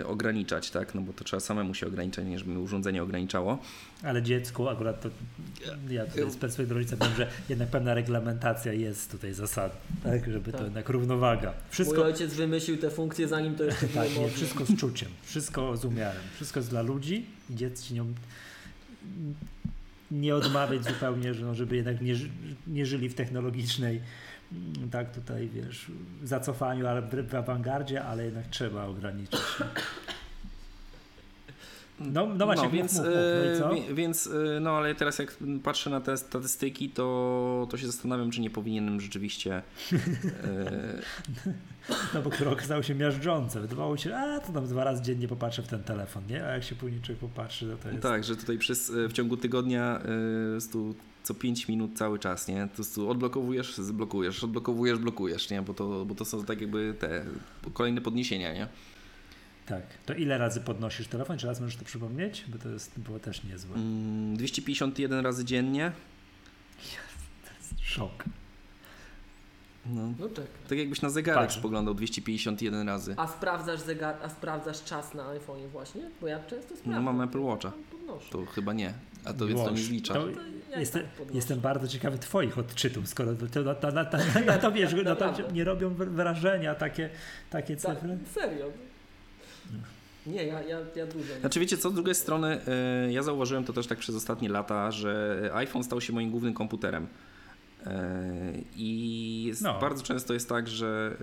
[0.05, 0.95] ograniczać, tak?
[0.95, 3.57] No bo to trzeba samemu się ograniczać, nie żeby urządzenie ograniczało.
[4.03, 5.09] Ale dziecku akurat to
[5.89, 10.51] ja tutaj z perspektywy rodzica powiem, że jednak pewna reglamentacja jest tutaj zasadna, tak, żeby
[10.51, 10.65] to Tak.
[10.65, 11.47] jednak równowaga.
[11.47, 15.09] Mój Wszystko, ojciec wymyślił te funkcje zanim to jeszcze było tak, nie, wszystko z czuciem,
[15.23, 18.03] wszystko z umiarem, wszystko jest dla ludzi i dzieci nie,
[20.11, 22.15] nie odmawiać zupełnie, że no, żeby jednak nie,
[22.67, 24.01] nie żyli w technologicznej
[24.91, 25.91] tak tutaj wiesz,
[26.23, 29.39] zacofaniu, ale w, w awangardzie, ale jednak trzeba ograniczyć.
[31.99, 33.15] No, no właśnie, no, mów, więc, mów, mów.
[33.59, 37.67] No i e, wi- więc e, no ale teraz jak patrzę na te statystyki, to,
[37.69, 39.61] to się zastanawiam, czy nie powinienem rzeczywiście
[39.93, 41.01] e,
[42.13, 43.61] No bo które okazało się miażdżące.
[43.61, 46.45] Wydawało się, a to tam dwa razy dziennie popatrzę w ten telefon, nie?
[46.45, 48.03] A jak się później człowiek popatrzy, to to jest...
[48.03, 50.01] tak, że tutaj przez, w ciągu tygodnia
[50.71, 52.67] tu co 5 minut cały czas, nie?
[52.77, 55.61] To tu odblokowujesz, zblokujesz, odblokowujesz, blokujesz, nie?
[55.61, 57.25] Bo to, bo to są tak jakby te
[57.73, 58.67] kolejne podniesienia, nie?
[59.65, 59.83] Tak.
[60.05, 61.37] To ile razy podnosisz telefon?
[61.37, 62.45] Czy raz możesz to przypomnieć?
[62.47, 63.75] Bo to jest, było też niezłe.
[63.75, 65.91] Mm, 251 razy dziennie.
[67.81, 68.23] Szok.
[69.85, 70.13] No.
[70.19, 70.45] No czek.
[70.69, 71.59] Tak jakbyś na zegarek Patrzę.
[71.59, 73.13] spoglądał 251 razy.
[73.17, 76.01] A sprawdzasz zegar, a sprawdzasz czas na iPhone'ie właśnie?
[76.21, 77.03] Bo ja często No sprawdzam.
[77.03, 77.71] mam Apple Watcha.
[78.31, 78.93] To chyba nie.
[79.25, 80.13] A to więc to nie zlicza.
[80.13, 80.27] To
[80.71, 81.35] ja jestem, tak podnoszę.
[81.35, 84.03] jestem bardzo ciekawy Twoich odczytów, skoro to, na, na, na,
[84.35, 87.09] na, na to wiesz, no to nie robią wrażenia takie,
[87.49, 88.17] takie Tak, cyfry.
[88.33, 88.65] serio.
[90.25, 91.33] Nie, ja, ja, ja dużo.
[91.39, 94.91] Znaczy wiecie co, z drugiej strony e, ja zauważyłem to też tak przez ostatnie lata,
[94.91, 97.07] że iPhone stał się moim głównym komputerem.
[97.85, 99.79] E, I jest, No.
[99.79, 101.15] bardzo często jest tak, że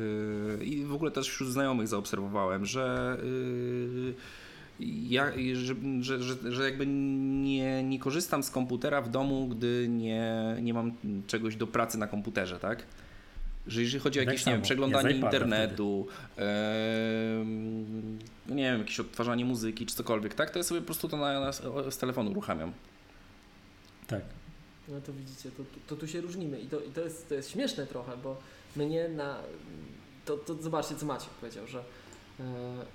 [0.61, 3.17] e, i w ogóle też wśród znajomych zaobserwowałem, że
[4.81, 10.57] ja, że, że, że, że jakby nie, nie korzystam z komputera w domu, gdy nie,
[10.63, 10.93] nie mam
[11.27, 12.83] czegoś do pracy na komputerze, tak?
[13.67, 16.07] Że jeżeli chodzi o Tak jakieś nie wiem, przeglądanie Ja internetu,
[16.37, 18.19] em,
[18.49, 20.51] nie wiem, jakieś odtwarzanie muzyki czy cokolwiek, tak?
[20.51, 21.53] To ja sobie po prostu to na, na,
[21.91, 22.73] z telefonu uruchamiam.
[24.07, 24.23] Tak.
[24.89, 27.35] No to widzicie, to, to, to tu się różnimy i to, i to, jest, to
[27.35, 28.37] jest śmieszne trochę, bo
[28.77, 29.37] mnie na...
[30.25, 31.85] To, to zobaczcie, co Maciek powiedział, że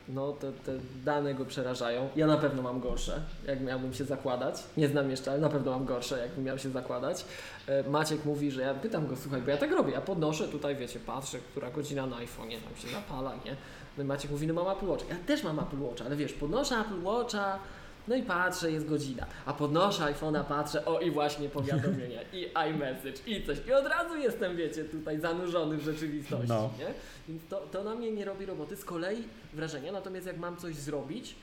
[0.09, 0.71] no te, te
[1.05, 2.09] dane go przerażają.
[2.15, 4.63] Ja na pewno mam gorsze, jak miałbym się zakładać.
[4.77, 7.25] Nie znam jeszcze, ale na pewno mam gorsze, jakbym miał się zakładać.
[7.67, 10.75] E, Maciek mówi, że ja pytam go, słuchaj, bo ja tak robię, ja podnoszę tutaj,
[10.75, 13.55] wiecie, patrzę, która godzina na iPhone'ie tam się zapala, nie?
[13.97, 15.09] No Maciek mówi, no mam Apple Watch.
[15.09, 17.59] Ja też mam Apple Watch, ale wiesz, podnoszę Apple Watcha,
[18.07, 19.25] no i patrzę, jest godzina.
[19.45, 23.57] A podnoszę iPhone'a, patrzę, o i właśnie powiadomienia, i iMessage, i coś.
[23.67, 26.69] I od razu jestem, wiecie, tutaj zanurzony w rzeczywistości, No.
[26.79, 26.93] nie?
[27.29, 28.75] Więc to, to na mnie nie robi roboty.
[28.75, 29.23] Z kolei
[29.53, 31.35] wrażenia, natomiast jak mam coś zrobić,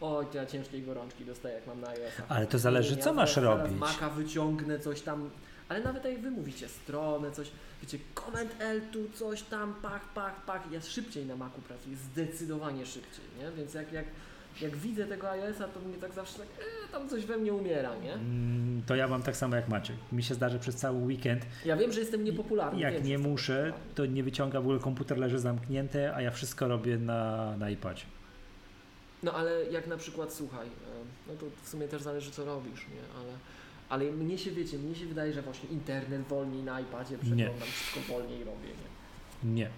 [0.00, 2.34] oj, to ja ciężkiej gorączki dostaję, jak mam na iOS-a.
[2.34, 3.78] Ale to zależy, co masz zaraz robić.
[3.78, 5.30] Maka wyciągnę, coś tam,
[5.68, 7.50] ale nawet jak wy mówicie, stronę, coś,
[7.82, 12.86] wiecie, Command L tu, coś tam, pach, pach, pach, ja szybciej na Macu pracuję, zdecydowanie
[12.86, 13.50] szybciej, nie?
[13.50, 14.04] Więc jak, jak,
[14.60, 16.46] jak widzę tego iOS-a, to mnie tak zawsze tak,
[16.86, 18.12] e, tam coś we mnie umiera, nie?
[18.12, 19.96] Mm, To ja mam tak samo jak Maciek.
[20.12, 21.46] Mi się zdarzy przez cały weekend.
[21.64, 22.80] Ja wiem, że jestem niepopularny.
[22.80, 26.68] Jak wiem, nie muszę, to nie wyciąga w ogóle komputer, leży zamknięty, a ja wszystko
[26.68, 28.04] robię na, na iPadzie.
[29.22, 30.70] No ale jak na przykład, słuchaj, e,
[31.28, 33.20] no to w sumie też zależy co robisz, nie?
[33.20, 33.32] Ale,
[33.88, 38.12] ale mnie się, wiecie, mnie się wydaje, że właśnie internet wolniej na iPadzie przeglądam, wszystko
[38.12, 38.68] wolniej robię,
[39.44, 39.50] nie?
[39.54, 39.70] Nie.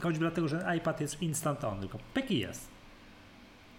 [0.00, 2.71] Choćby dlatego, że iPad jest instant on, tylko pyki jest.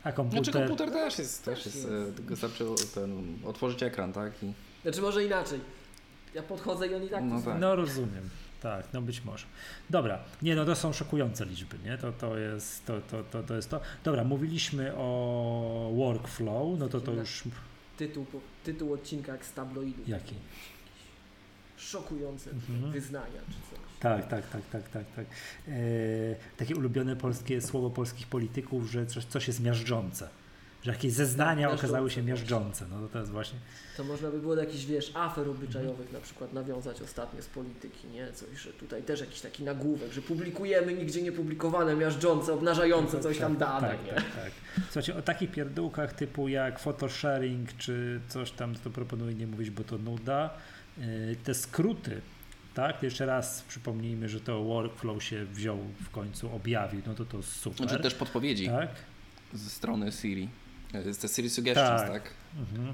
[0.04, 0.43] A komputer...
[0.43, 1.88] Znaczy komputer też jest, też jest, jest.
[1.89, 4.43] e, tylko wystarczy ten, otworzyć ekran, tak?
[4.43, 5.60] I Znaczy może inaczej.
[6.34, 7.60] Ja podchodzę i on i tak No tak.
[7.60, 8.30] No rozumiem.
[8.62, 9.45] Tak, no być może.
[9.89, 11.97] Dobra, nie no to są szokujące liczby, nie?
[11.97, 13.82] To, to, jest, to, to, to, to jest to.
[14.04, 17.43] Dobra, mówiliśmy o workflow, no to to już
[17.97, 18.26] Tytuł,
[18.64, 20.04] tytuł odcinka jak z tabloidu.
[20.08, 20.36] jaki?
[21.78, 22.91] Szokujące Mhm.
[22.91, 23.80] wyznania czy coś.
[24.04, 25.26] Tak, tak, tak, tak, tak, tak.
[25.68, 25.72] E,
[26.58, 30.30] takie ulubione polskie słowo polskich polityków, że coś, coś jest miażdżące.
[30.84, 32.86] Że jakieś zeznania Tak, okazały się miażdżące.
[32.91, 33.60] No to, jest właśnie.
[33.97, 38.08] To można by było do jakichś, wiesz, afer obyczajowych na przykład nawiązać ostatnio z polityki,
[38.08, 38.32] nie?
[38.32, 43.58] Coś, że tutaj też jakiś taki nagłówek, że publikujemy nigdzie niepublikowane, miażdżące, obnażające coś tam
[43.58, 44.14] dane, tak, nie?
[44.14, 44.51] tak, tak.
[44.86, 49.84] Słuchajcie, o takich pierdółkach typu jak photosharing czy coś tam, to proponuję nie mówić, bo
[49.84, 50.49] to nuda.
[50.97, 52.22] Yy, Te skróty,
[52.74, 53.03] tak?
[53.03, 57.88] Jeszcze raz przypomnijmy, że to workflow się wziął w końcu, objawił, no to to super.
[57.88, 58.89] znaczy też podpowiedzi tak?
[59.53, 60.49] ze strony Siri.
[61.21, 62.11] Te Siri Suggestions, Tak.
[62.11, 62.30] tak?
[62.59, 62.93] Mhm.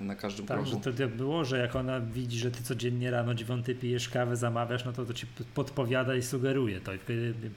[0.00, 0.70] Na każdym Tak, kroku.
[0.70, 4.36] że to tak było, że jak ona widzi, że ty codziennie rano dziewiąty pijesz kawę,
[4.36, 6.98] zamawiasz, no to to ci podpowiada i sugeruje to i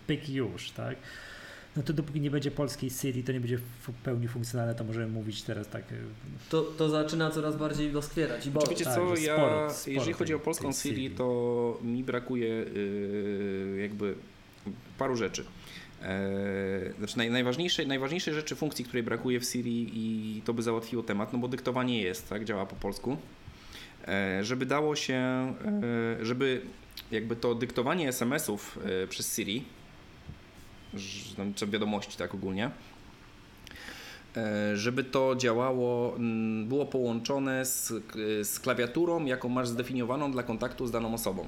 [0.07, 0.95] pyk już, tak?
[1.75, 5.07] No to dopóki nie będzie polskiej Siri, to nie będzie w pełni funkcjonalne, to możemy
[5.07, 5.91] mówić teraz tak.
[5.91, 5.95] y,
[6.49, 8.69] To, to zaczyna coraz bardziej doskwierać i boleć.
[8.69, 12.47] wiecie tak, co, że ja, sporo- sporo jeżeli chodzi o polską Siri, to mi brakuje
[12.47, 14.15] yy, jakby
[14.97, 15.43] paru rzeczy.
[16.03, 21.03] Eee, znaczy naj, najważniejszej, najważniejszej rzeczy funkcji, której brakuje w Siri i to by załatwiło
[21.03, 23.17] temat, no bo dyktowanie jest, tak, działa po polsku.
[24.07, 25.13] Eee, żeby dało się,
[25.65, 26.61] eee, żeby
[27.11, 29.63] jakby to dyktowanie SMS-ów e, przez Siri,
[31.55, 32.71] czy wiadomości tak ogólnie,
[34.37, 36.15] e, żeby to działało,
[36.65, 37.93] było połączone z,
[38.43, 41.47] z klawiaturą, jaką masz zdefiniowaną dla kontaktu z daną osobą.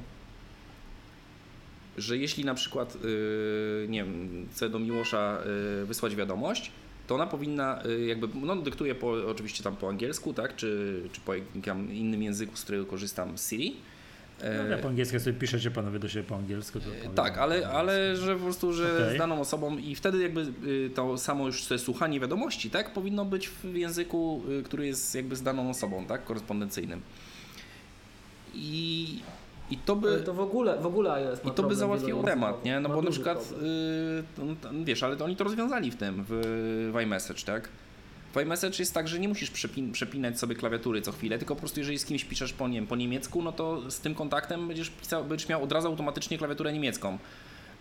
[1.98, 5.38] Że jeśli na przykład, yy, nie wiem, chcę do Miłosza
[5.80, 6.72] yy, wysłać wiadomość,
[7.08, 11.22] to ona powinna y, jakby, no dyktuje po, oczywiście tam po angielsku, tak, czy, czy
[11.22, 11.36] po
[11.92, 13.76] innym języku, z którego korzystam Siri.
[14.44, 16.80] No, ja po angielsku sobie piszecie panowie do siebie po angielsku.
[16.80, 16.86] To
[17.16, 19.16] tak, ale, po ale że po prostu, że Okej.
[19.16, 23.26] z daną osobą i wtedy jakby y, to samo już te słuchanie wiadomości, tak, powinno
[23.26, 27.02] być w języku, y, który jest jakby z daną osobą, tak, korespondencyjnym.
[28.54, 29.20] I,
[29.70, 30.08] i to by...
[30.08, 32.80] Ale to w ogóle, w ogóle iOS I to by załatwiło temat, nie?
[32.80, 33.50] No bo na przykład,
[34.36, 37.70] to- to- wiesz, ale to oni to rozwiązali w tym, w, w iMessage, tak?
[38.42, 41.80] IMessage jest tak, że nie musisz przepin przepinać sobie klawiatury co chwilę, tylko po prostu
[41.80, 44.90] jeżeli z kimś piszesz po, nie wiem, po niemiecku, no to z tym kontaktem będziesz,
[44.90, 47.18] pisał, będziesz miał od razu automatycznie klawiaturę niemiecką.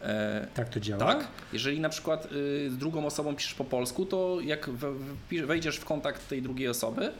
[0.02, 1.04] E, Tak to działa?
[1.14, 1.26] tak.
[1.52, 5.84] Jeżeli na przykład y, z drugą osobą piszesz po polsku, to jak we- wejdziesz w
[5.84, 7.12] kontakt tej drugiej osoby,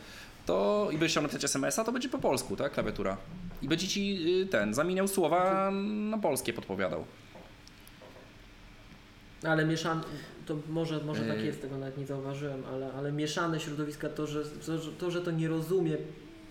[0.47, 3.17] to i będziesz chciał napisać SMS-a, to będzie po polsku, tak, klawiatura.
[3.63, 5.71] I będzie ci y, ten, zamieniał słowa
[6.11, 7.05] na polskie podpowiadał.
[9.45, 10.01] Ale mieszane,
[10.47, 11.45] to może, może tak Yy.
[11.45, 15.31] jest, tego nawet nie zauważyłem, ale, ale mieszane środowiska, to że, to, że- to, to
[15.31, 15.97] nie rozumie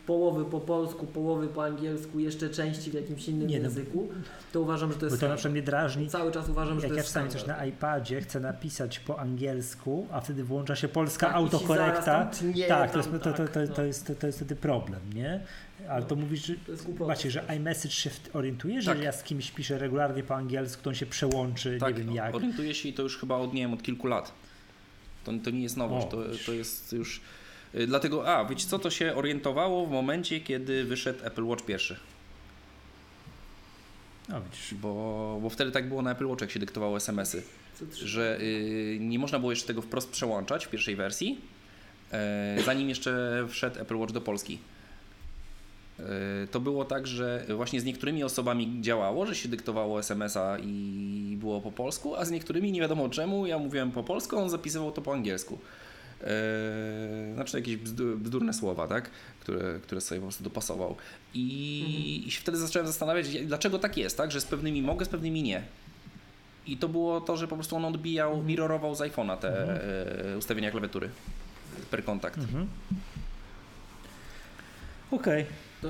[0.06, 4.10] połowy po polsku, połowy po angielsku, jeszcze części w jakimś innym Nie, no, języku,
[4.54, 5.38] to uważam, że to Bo jest to na skandal.
[5.38, 7.58] przykład mnie drażni, Cały czas uważam, że jak to ja jest czasami coś skandal.
[7.60, 12.02] na iPadzie chcę napisać po angielsku, a wtedy włącza się polska Tak, autokorekta.
[12.06, 13.84] tam tnie, Tak, to jest, tam, to, to, to, to, no.
[13.84, 15.44] jest, to jest wtedy problem, nie?
[15.90, 17.08] Ale to mówisz, że To jest głupota.
[17.12, 19.04] Macie, że iMessage się orientuje, że Tak.
[19.04, 22.36] ja z kimś piszę regularnie po angielsku, to on się przełączy, Tak, nie wiem jak.
[22.36, 24.32] orientuję się i to już chyba od, nie wiem, od kilku lat.
[25.24, 26.10] To, to nie jest nowość, O.
[26.10, 27.22] to, to jest już...
[27.76, 32.00] y, Dlatego, a, wiecie co, to się orientowało w momencie, kiedy wyszedł Apple Watch pierwszy.
[34.30, 34.74] No widzisz.
[34.74, 37.44] Bo, bo wtedy tak było na Apple Watch, jak się dyktowało SMS-y.
[37.94, 41.42] Że y, nie można było jeszcze tego wprost przełączać w pierwszej wersji,
[42.12, 44.60] e, zanim jeszcze wszedł Apple Watch do Polski.
[46.44, 51.38] E, To było tak, że właśnie z niektórymi osobami działało, że się dyktowało SMS-a i
[51.40, 54.92] było po polsku, a z niektórymi nie wiadomo czemu, ja mówiłem po polsku, on zapisywał
[54.92, 55.60] to po angielsku.
[56.22, 56.28] E,
[57.34, 59.10] Znaczy jakieś bzdu- bzdurne słowa, tak?
[59.40, 60.96] które, które sobie po prostu dopasował.
[61.34, 64.32] I, I się wtedy zacząłem zastanawiać, dlaczego tak jest, tak?
[64.32, 65.64] że z pewnymi mogę, z pewnymi nie.
[66.68, 69.50] I to było to, że po prostu on odbijał, mirrorował z iPhone'a te
[70.34, 71.10] e, ustawienia klawiatury
[71.92, 72.38] per kontakt.
[72.38, 72.68] Mhm.
[75.12, 75.46] Okej.
[75.82, 75.88] To,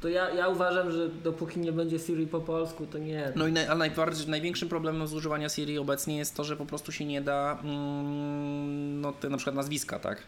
[0.00, 3.32] to ja, ja uważam, że dopóki nie będzie Siri po polsku, to nie.
[3.36, 6.92] No i naj, najbardziej, największym problemem z używania Siri obecnie jest to, że po prostu
[6.92, 10.22] się nie da mm, no te na przykład nazwiska, tak?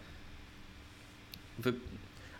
[1.58, 1.72] Wy,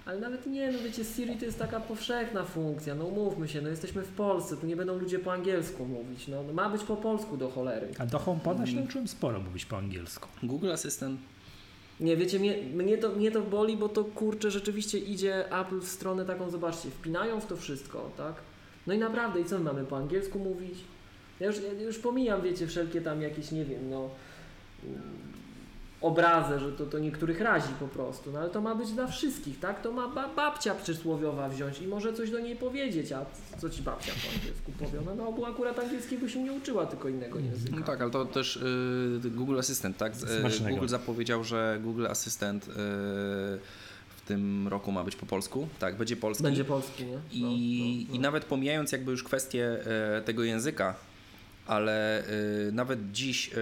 [0.07, 3.69] Ale nawet nie, no wiecie, Siri to jest taka powszechna funkcja, no umówmy się, no
[3.69, 6.97] jesteśmy w Polsce, tu nie będą ludzie po angielsku mówić, no, no ma być po
[6.97, 7.89] polsku do cholery.
[7.99, 8.67] A do HomePoda Mm.
[8.67, 10.29] się nauczyłem sporo mówić po angielsku.
[10.43, 11.21] Google Assistant
[12.01, 15.89] Nie, wiecie, mnie, mnie, to, mnie to boli, bo to kurczę, rzeczywiście idzie Apple w
[15.89, 18.35] stronę taką, zobaczcie, wpinają w to wszystko, tak?
[18.87, 20.79] No i naprawdę, i co my mamy po angielsku mówić?
[21.41, 24.11] Ja już, ja już pomijam, wiecie, wszelkie tam jakieś, nie wiem, no
[26.03, 29.07] mm, obrazy, że to, to niektórych razi po prostu, no ale to ma być dla
[29.07, 29.83] wszystkich, tak?
[29.83, 33.25] To ma ba babcia przysłowiowa wziąć i może coś do niej powiedzieć, a
[33.59, 34.99] co ci babcia po angielsku powie?
[35.07, 37.77] No, no bo akurat angielskiego się nie uczyła, tylko innego języka.
[37.77, 40.17] No tak, ale to też y, Google Assistant, tak?
[40.17, 40.75] Z- y, Smacznego.
[40.75, 42.71] Google zapowiedział, że Google Assistant y,
[44.17, 45.69] w tym roku ma być po polsku.
[45.79, 46.43] Tak, będzie polski.
[46.45, 47.15] Będzie polski, nie?
[47.17, 48.17] No, I, no, no.
[48.17, 49.79] I nawet pomijając jakby już kwestię
[50.17, 50.95] e, tego języka,
[51.67, 53.57] ale e, nawet dziś e,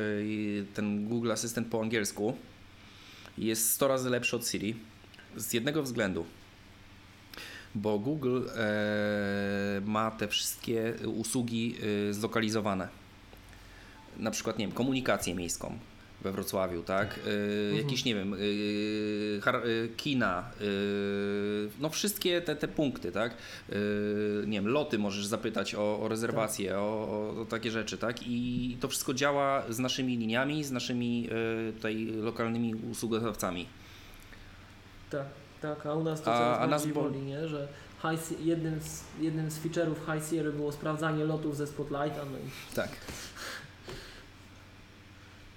[0.74, 2.36] ten Google Assistant po angielsku
[3.38, 4.76] jest 100 razy lepszy od Siri
[5.36, 6.26] z jednego względu.
[7.74, 11.76] Bo Google e, ma te wszystkie usługi
[12.10, 12.88] e, zlokalizowane.
[14.16, 15.78] Na przykład, nie wiem, komunikację miejską
[16.22, 17.20] we Wrocławiu, tak?
[17.72, 20.64] E, Jakieś, nie wiem, e, kina, e,
[21.80, 23.32] no wszystkie te, te punkty, tak?
[23.32, 23.74] E,
[24.46, 26.82] nie wiem, loty możesz zapytać o, o rezerwacje, o,
[27.36, 28.16] o, o takie rzeczy, tak?
[28.26, 31.28] I to wszystko działa z naszymi liniami, z naszymi
[31.76, 33.66] tutaj lokalnymi usługodawcami.
[35.10, 35.26] Tak,
[35.62, 37.48] tak, a u nas to A- coraz a nas bardziej bo- boli, nie?
[37.48, 37.68] że
[38.02, 42.74] high, jednym, z, jednym z feature'ów High Sierra było sprawdzanie lotów ze Spotlighta, no i
[42.74, 42.88] Tak.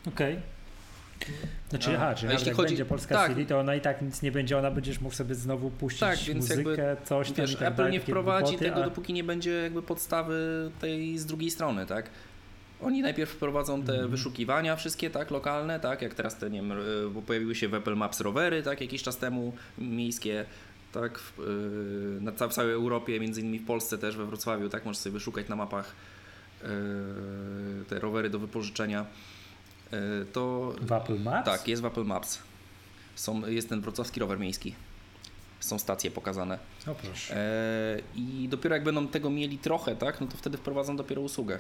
[0.08, 0.40] Okej.
[1.70, 3.32] Znaczy, A- aha, czyli nawet jeśli chodzi- będzie polska tak.
[3.32, 6.20] Siri, to ona i tak nic nie będzie, ona będziesz mógł sobie znowu puścić Tak,
[6.20, 8.86] więc muzykę, jakby, coś tam Wiesz, i tak Apple dalej, nie wprowadzi głupoty, tego, a-
[8.86, 12.10] dopóki nie będzie jakby podstawy tej z drugiej strony, tak?
[12.82, 14.12] Oni najpierw wprowadzą te Mhm.
[14.12, 16.74] wyszukiwania wszystkie, tak, lokalne, tak, jak teraz te, nie wiem,
[17.14, 20.46] bo pojawiły się w Apple Maps rowery, tak, jakiś czas temu, miejskie,
[20.92, 24.70] tak, w, y, na ca- w całej Europie, między innymi w Polsce też, we Wrocławiu,
[24.70, 25.96] tak, możesz sobie wyszukać na mapach
[26.64, 26.66] y,
[27.90, 29.06] te rowery do wypożyczenia.
[29.94, 31.46] Y, To w Apple Maps?
[31.46, 32.40] tak, jest w Apple Maps.
[33.16, 34.76] Są, jest ten wrocławski rower miejski.
[35.60, 36.60] Są stacje pokazane.
[36.88, 37.36] O proszę.
[37.38, 41.60] E, I dopiero jak będą tego mieli trochę, tak, no to wtedy wprowadzą dopiero usługę,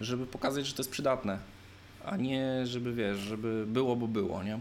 [0.00, 1.38] żeby pokazać, że to jest przydatne.
[2.04, 4.58] a nie żeby wiesz, żeby było, bo było, nie?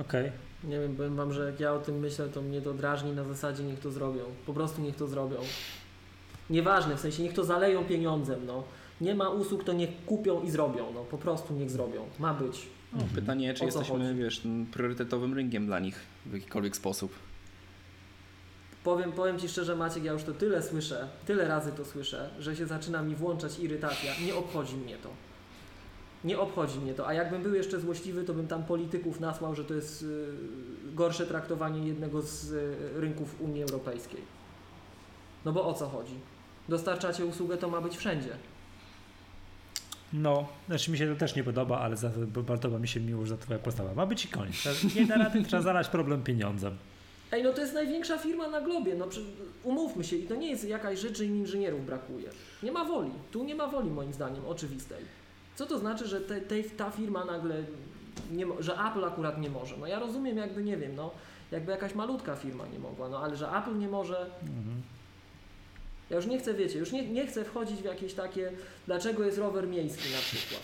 [0.00, 0.32] Okej.
[0.64, 3.24] Nie wiem, powiem wam, że jak ja o tym myślę, to mnie to drażni na
[3.24, 4.22] zasadzie niech to zrobią.
[4.46, 5.36] Po prostu niech to zrobią.
[6.50, 8.64] Nieważne, w sensie niech to zaleją pieniądzem, no.
[9.04, 11.04] Nie ma usług, to niech kupią i zrobią, no.
[11.04, 12.06] Po prostu niech zrobią.
[12.18, 12.66] Ma być.
[12.92, 13.10] Mhm.
[13.14, 14.14] Pytanie, czy jesteśmy, chodzi?
[14.14, 14.42] wiesz,
[14.72, 17.12] priorytetowym rynkiem dla nich w jakikolwiek sposób.
[18.84, 22.56] Powiem, powiem Ci szczerze Maciek, ja już to tyle słyszę, tyle razy to słyszę, że
[22.56, 24.12] się zaczyna mi włączać irytacja.
[24.26, 25.08] Nie obchodzi mnie to.
[26.24, 27.06] Nie obchodzi mnie to.
[27.06, 30.06] A jakbym był jeszcze złośliwy, to bym tam polityków nasłał, że to jest y,
[30.94, 34.20] gorsze traktowanie jednego z y, rynków Unii Europejskiej.
[35.44, 36.14] No bo o co chodzi?
[36.68, 38.36] Dostarczacie usługę, to ma być wszędzie.
[40.14, 42.10] No, znaczy mi się to też nie podoba, ale za,
[42.46, 43.94] podoba mi się miło, że twoja postawa.
[43.94, 44.64] Ma być i koniec.
[44.96, 46.76] Nie da rady, trzeba zalać problem pieniądzem.
[47.32, 49.06] Ej, no to jest największa firma na globie, no
[49.62, 52.28] umówmy się i to nie jest jakaś rzecz, że im inżynierów brakuje.
[52.62, 55.04] Nie ma woli, tu nie ma woli moim zdaniem, oczywistej.
[55.56, 57.64] Co to znaczy, że te, te, ta firma nagle,
[58.32, 59.76] nie, że Apple akurat nie może?
[59.76, 61.10] No ja rozumiem jakby, nie wiem, no
[61.50, 64.82] jakby jakaś malutka firma nie mogła, no ale że Apple nie może, Mhm.
[66.10, 68.52] Ja już nie chcę, wiecie, już nie, nie chcę wchodzić w jakieś takie,
[68.86, 70.62] dlaczego jest rower miejski na przykład.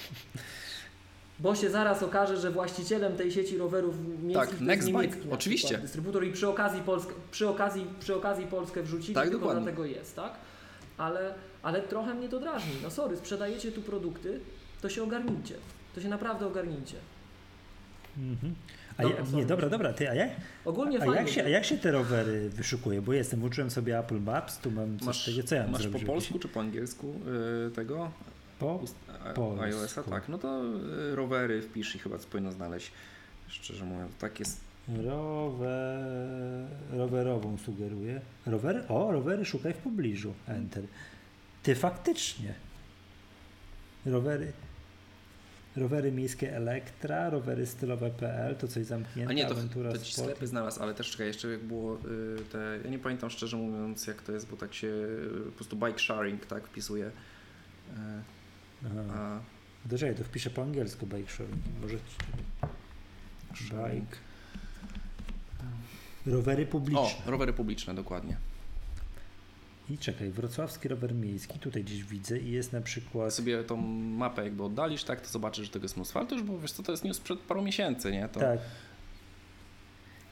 [1.38, 5.34] Bo się zaraz okaże, że właścicielem tej sieci rowerów miejskich Tak, jest Nextbike, niemiecki na
[5.34, 5.66] oczywiście.
[5.68, 9.62] przykład dystrybutor i przy okazji, Polskę, przy, okazji, przy okazji Polskę wrzucili, Tak, tylko dokładnie.
[9.62, 10.32] dlatego jest, tak?
[10.98, 12.72] Ale, ale trochę mnie to drażni.
[12.82, 14.40] No sorry, sprzedajecie tu produkty,
[14.82, 15.54] to się ogarnijcie.
[15.94, 16.96] To się naprawdę ogarnijcie.
[18.18, 18.54] Mhm.
[19.00, 20.30] A ja, nie, dobra, dobra, ty, a jak,
[20.64, 21.14] Ogólnie a fajnie.
[21.16, 23.02] jak, się, a jak się te rowery wyszukuje?
[23.02, 25.82] Bo jestem, włączyłem sobie Apple Maps, tu mam coś Masz, takiego, co ja mam masz
[25.82, 26.06] po zrobić?
[26.06, 27.14] polsku czy po angielsku
[27.68, 28.10] y, tego?
[28.58, 28.78] Po?
[29.34, 29.62] Polsku.
[29.62, 30.02] iOS-a?
[30.02, 30.62] Tak, no to
[31.12, 32.92] y, rowery wpisz i chyba powinno znaleźć.
[33.48, 34.60] Szczerze mówiąc, tak jest.
[35.04, 38.20] Rower, rowerową sugeruję.
[38.46, 38.84] Rower?
[38.88, 40.34] O, rowery szukaj w pobliżu.
[40.48, 40.84] Enter.
[41.62, 42.54] Ty faktycznie.
[44.06, 44.52] Rowery.
[45.76, 50.28] Rowery miejskie Elektra, rowery stylowe.pl, to coś zamknięte, A nie, to, to ci sport.
[50.28, 51.98] sklepy znalazł, ale też czekaj, jeszcze jak było y,
[52.52, 52.78] te.
[52.84, 55.98] Ja nie pamiętam szczerze mówiąc, jak to jest, bo tak się y, po prostu bike
[55.98, 57.06] sharing, tak, wpisuje.
[57.06, 57.10] Y,
[58.86, 59.02] Aha.
[59.84, 61.56] a Do czego to wpiszę po angielsku bike sharing.
[61.82, 61.96] Może
[63.60, 64.16] bike.
[66.26, 67.00] Rowery publiczne.
[67.00, 68.36] O, rowery publiczne, dokładnie.
[69.90, 73.34] I czekaj, wrocławski rower miejski, tutaj gdzieś widzę i jest na przykład.
[73.34, 73.76] sobie tą
[74.16, 76.18] mapę jakby oddalisz, tak, to zobaczysz, że tego jest mnóstwo.
[76.20, 78.28] Ale to już, bo wiesz co, to jest news sprzed paru miesięcy, nie?
[78.28, 78.58] To, Tak.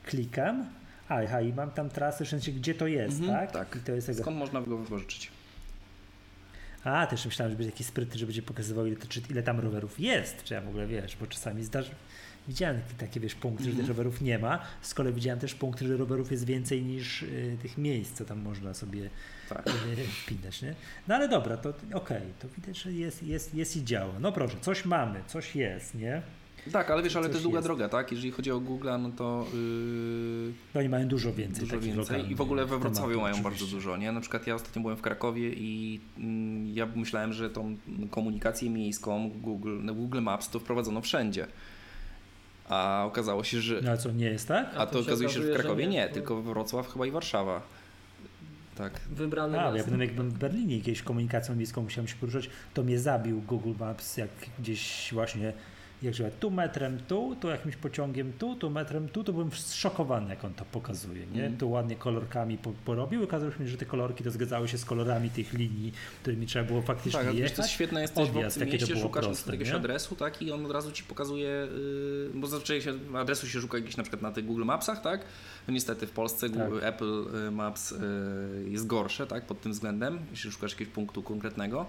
[0.04, 0.66] Klikam.
[1.09, 3.52] A, aha, i mam tam trasę, w sensie gdzie to jest, Mhm, tak?
[3.52, 3.76] tak.
[3.82, 4.22] I to jest jakby...
[4.22, 5.30] Skąd można go wypożyczyć?
[6.84, 10.00] A, też myślałem, że będzie taki sprytny, że będzie pokazywał, ile, czy, ile tam rowerów
[10.00, 11.90] jest, czy ja w ogóle wiesz, bo czasami zdarzy.
[12.49, 13.86] Widziałem takie, wiesz, punkty, że Mhm.
[13.86, 14.59] tych rowerów nie ma.
[14.82, 18.38] Z kolei widziałem też punkty, że rowerów jest więcej niż y, tych miejsc, co tam
[18.40, 19.11] można sobie
[19.49, 19.66] Tak.
[19.66, 19.70] y,
[20.24, 20.74] wpinać, nie?
[21.09, 24.14] No ale dobra, to okej, to widać, że jest, jest, jest i działa.
[24.20, 26.22] No proszę, coś mamy, coś jest, nie?
[26.72, 27.68] Tak, ale wiesz, ale to jest długa jest.
[27.68, 28.12] droga, tak?
[28.12, 32.30] Jeżeli chodzi o Google, no to yy, No i mają dużo więcej dużo więcej.
[32.30, 33.76] I w ogóle we Wrocławiu tematów, mają bardzo oczywiście.
[33.76, 34.12] dużo, nie?
[34.12, 37.76] Na przykład ja ostatnio byłem w Krakowie i mm, ja myślałem, że tą
[38.11, 41.46] komunikację miejską Google, Google Maps to wprowadzono wszędzie.
[42.68, 44.66] A okazało się, że No a co, nie jest tak?
[44.76, 47.62] A to się okazuje się, że w Krakowie nie, No, tylko Wrocław chyba i Warszawa.
[48.74, 49.00] Tak.
[49.10, 52.98] Wybrane A, ja pamiętam jakbym w Berlinie jakieś komunikacją miejską musiałem się poruszać, to mnie
[52.98, 55.52] zabił Google Maps, jak gdzieś właśnie,
[56.03, 60.30] jak że tu metrem tu, tu jakimś pociągiem tu, tu metrem tu, to byłem zszokowany,
[60.30, 61.46] jak on to pokazuje, nie?
[61.46, 61.59] Mm.
[61.59, 65.30] Tu ładnie kolorkami po, porobił, okazało się, że te kolorki to zgadzały się z kolorami
[65.30, 65.92] tych linii,
[66.22, 67.53] którymi trzeba było faktycznie Tak, jechać.
[67.53, 69.76] to jest świetne, jesteś w Odjazd, jakie to mieście, szukasz proste, jakiegoś nie?
[69.76, 73.80] adresu, tak, i on od razu ci pokazuje, yy, bo zazwyczaj się adresu się szuka
[73.80, 75.25] gdzieś na przykład na tych Google Mapsach, tak?
[75.68, 76.58] No niestety w Polsce Tak.
[76.58, 77.96] Google, Apple y, Maps y,
[78.68, 81.87] jest gorsze, tak, pod tym względem, jeśli szukasz jakiegoś punktu konkretnego.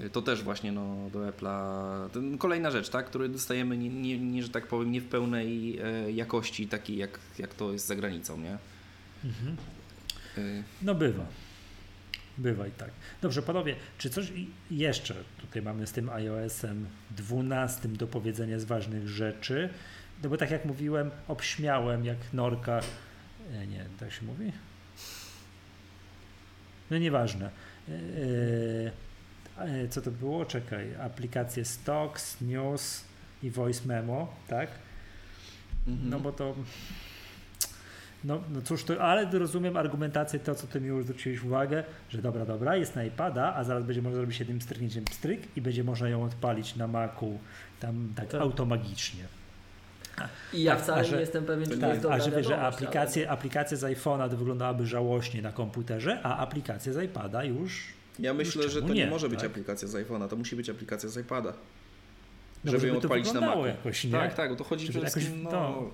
[0.00, 2.38] Y, To też właśnie no, do Apple'a.
[2.38, 6.12] Kolejna rzecz, tak, której dostajemy, nie, nie, nie, że tak powiem, nie w pełnej e,
[6.12, 8.58] jakości, takiej jak, jak to jest za granicą, nie?
[9.24, 9.56] Mhm.
[10.38, 11.26] Y, No bywa.
[12.38, 12.90] Bywa i tak.
[13.22, 14.32] Dobrze, panowie, czy coś
[14.70, 16.86] jeszcze tutaj mamy z tym iOS-em
[17.16, 19.68] 12 do powiedzenia z ważnych rzeczy?
[20.22, 22.80] No bo tak jak mówiłem, obśmiałem jak norka.
[23.52, 24.52] E, nie, tak się mówi?
[26.90, 27.50] No nieważne.
[27.88, 27.92] E,
[29.90, 30.44] co to było?
[30.44, 30.94] Czekaj.
[31.00, 33.04] Aplikacje Stocks, News
[33.42, 34.68] i Voice Memo, tak?
[35.88, 36.10] mhm.
[36.10, 36.54] No bo to.
[38.24, 42.22] No, no cóż, to, ale rozumiem argumentację, to co ty mi już zwróciłeś uwagę, że
[42.22, 45.84] dobra, dobra, jest na iPada, a zaraz będzie można zrobić jednym stryknięciem pstryk i będzie
[45.84, 47.38] można ją odpalić na Macu
[47.80, 48.40] tam tak, Tak.
[48.40, 49.24] automagicznie.
[50.52, 52.44] I ja Tak, wcale że- nie jestem pewien, czy to Tak, jest dobra a że,
[52.44, 57.84] że aplikacje, aplikacje z iPhone'a to wyglądały żałośnie na komputerze, a aplikacje z iPada już
[58.18, 59.50] Ja myślę, że to nie, nie, może być tak?
[59.50, 61.52] aplikacja z iPhone'a, to musi być aplikacja z iPada.
[62.64, 63.66] No, żeby ją żeby to odpalić na Macu.
[63.66, 64.10] jakoś, nie?
[64.12, 65.90] Tak, tak, o to chodzi, Żeby że jest, jakoś no, to-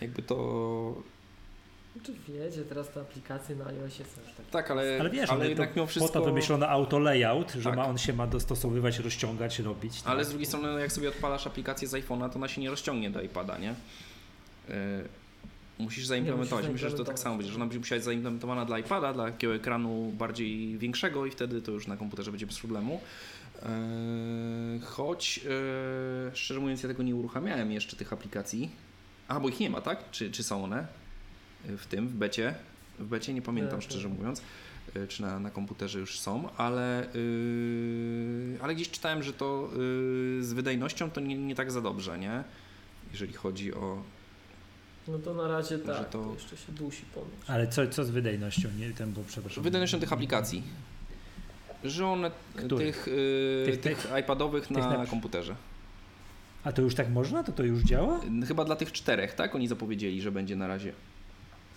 [0.00, 1.02] jakby to...
[2.02, 4.46] Czy wiecie, teraz te aplikacje na iOSie są już tak.
[4.50, 6.12] Tak, ale, Ale wiesz, ale ale jednak to, mimo po wszystko...
[6.20, 7.76] to wymyślono auto layout, że Tak.
[7.76, 10.02] ma, on się ma dostosowywać, rozciągać, robić.
[10.04, 10.26] Ale tak.
[10.26, 13.10] z drugiej strony, no jak sobie odpalasz aplikację z iPhone'a, to ona się nie rozciągnie
[13.10, 13.74] do iPada, nie?
[14.68, 14.74] Yy,
[15.78, 16.64] musisz zaimplementować.
[16.64, 19.12] musisz Myślę, że to tak samo będzie, że ona będzie musiała być zaimplementowana dla iPada,
[19.12, 23.00] dla takiego ekranu bardziej większego i wtedy to już na komputerze będzie bez problemu.
[23.62, 25.42] Yy, choć yy,
[26.34, 28.70] szczerze mówiąc, ja tego nie uruchamiałem jeszcze tych aplikacji.
[29.28, 30.10] A, bo ich nie ma, tak?
[30.10, 30.86] Czy, czy są one
[31.64, 32.54] w tym, w becie?
[32.98, 34.14] W becie nie pamiętam, Nie, szczerze nie.
[34.14, 34.42] mówiąc,
[34.94, 40.44] yy, czy na, na komputerze już są, ale, yy, ale gdzieś czytałem, że to yy,
[40.44, 42.44] z wydajnością to nie, nie tak za dobrze, nie?
[43.12, 44.02] Jeżeli chodzi o.
[45.08, 46.32] No to na razie tak, to- to...
[46.34, 47.28] jeszcze się dusi ponoć.
[47.46, 48.68] Ale co, co z wydajnością?
[48.78, 49.64] Nie, ten, bo przepraszam.
[49.64, 50.62] Wydajnością tych aplikacji.
[51.84, 52.30] Że one
[52.78, 55.54] tych, yy, Tych- tych, tych- iPadowych tych na na- komputerze.
[56.64, 57.44] A to już tak można?
[57.44, 58.20] To to już działa?
[58.48, 59.54] Chyba dla tych czterech, tak?
[59.54, 60.92] Oni zapowiedzieli, że będzie na razie.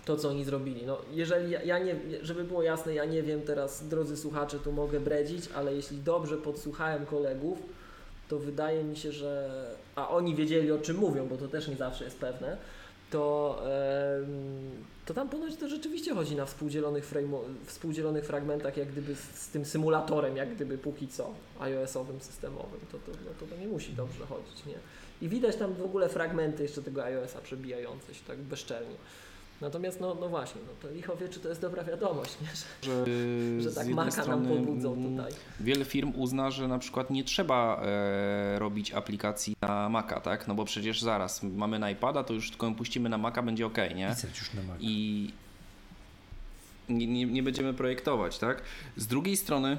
[0.05, 0.85] To, co oni zrobili.
[0.85, 4.71] No, jeżeli ja, ja nie, żeby było jasne, ja nie wiem teraz, drodzy słuchacze, tu
[4.71, 7.59] mogę bredzić, ale jeśli dobrze podsłuchałem kolegów,
[8.27, 9.49] to wydaje mi się, że.
[9.95, 12.57] A oni wiedzieli o czym mówią, bo to też nie zawsze jest pewne.
[13.11, 13.61] To,
[15.05, 19.49] to tam ponoć to rzeczywiście chodzi na współdzielonych, frame, współdzielonych fragmentach, jak gdyby z, z
[19.49, 22.79] tym symulatorem, jak gdyby póki co, iOS-owym, systemowym.
[22.91, 24.75] To, to, no, to, to nie musi dobrze chodzić, nie?
[25.21, 28.95] I widać tam w ogóle fragmenty jeszcze tego iOS-a przebijające się tak bezczelnie.
[29.61, 32.47] Natomiast no, no właśnie, no to licho wie, czy to jest dobra wiadomość, nie?
[32.81, 35.33] Że, Że, że tak maka nam pobudzą tutaj.
[35.59, 40.47] Wiele firm uzna, że na przykład nie trzeba e, robić aplikacji na Maca, tak?
[40.47, 43.65] No bo przecież zaraz mamy na iPada, to już tylko ją puścimy na Maca, będzie
[43.65, 44.09] ok, nie?
[44.09, 44.77] Pisać już na Mac.
[44.79, 45.33] I
[46.89, 48.61] nie, nie, nie będziemy projektować, tak?
[48.97, 49.77] Z drugiej strony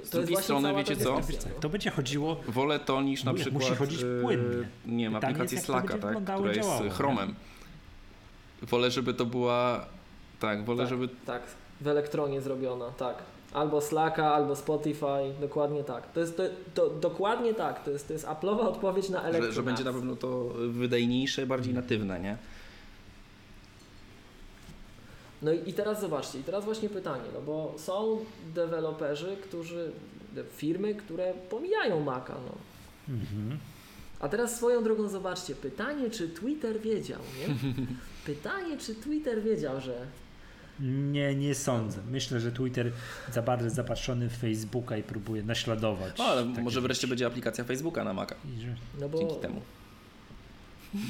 [0.00, 1.14] To, z drugiej strony, wiecie co?
[1.14, 1.60] no.
[1.60, 2.36] To będzie chodziło.
[2.48, 4.68] wolę to niż na Musi przykład chodzić e, płynnie.
[4.86, 6.16] nie wiem, to Slacka, tak?
[6.24, 7.34] która działało, jest nie?
[8.62, 9.86] Wolę, żeby to była
[10.40, 10.88] tak, wolę, Tak.
[10.88, 11.42] żeby Tak,
[11.80, 13.16] w elektronie zrobiona, tak.
[13.52, 16.12] Albo Slacka, albo Spotify, dokładnie tak.
[16.12, 16.42] To jest to,
[16.74, 19.52] to dokładnie tak, to jest, to jest Apple'owa odpowiedź na że, elektronikę.
[19.54, 22.36] że będzie na pewno to wydajniejsze, bardziej natywne, nie?
[25.42, 28.18] No i i teraz zobaczcie, i teraz właśnie pytanie, no bo są
[28.54, 29.92] deweloperzy, którzy,
[30.56, 32.54] firmy, które pomijają Maca, no.
[33.14, 33.58] Mhm.
[34.20, 37.54] A teraz swoją drogą zobaczcie, pytanie, czy Twitter wiedział, nie?
[38.26, 40.06] Pytanie, czy Twitter wiedział, że
[40.80, 41.98] Nie, nie sądzę.
[42.10, 42.92] Myślę, że Twitter
[43.32, 46.18] za bardzo jest zapatrzony w Facebooka i próbuje naśladować.
[46.18, 47.08] No, ale może wreszcie rzeczy.
[47.10, 48.34] będzie aplikacja Facebooka na Maca.
[48.58, 49.60] Że- no bo Dzięki temu.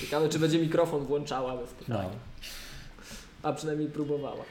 [0.00, 1.76] ciekawe, czy będzie mikrofon włączała bez No.
[1.78, 2.10] pytania.
[3.42, 4.44] A przynajmniej próbowała.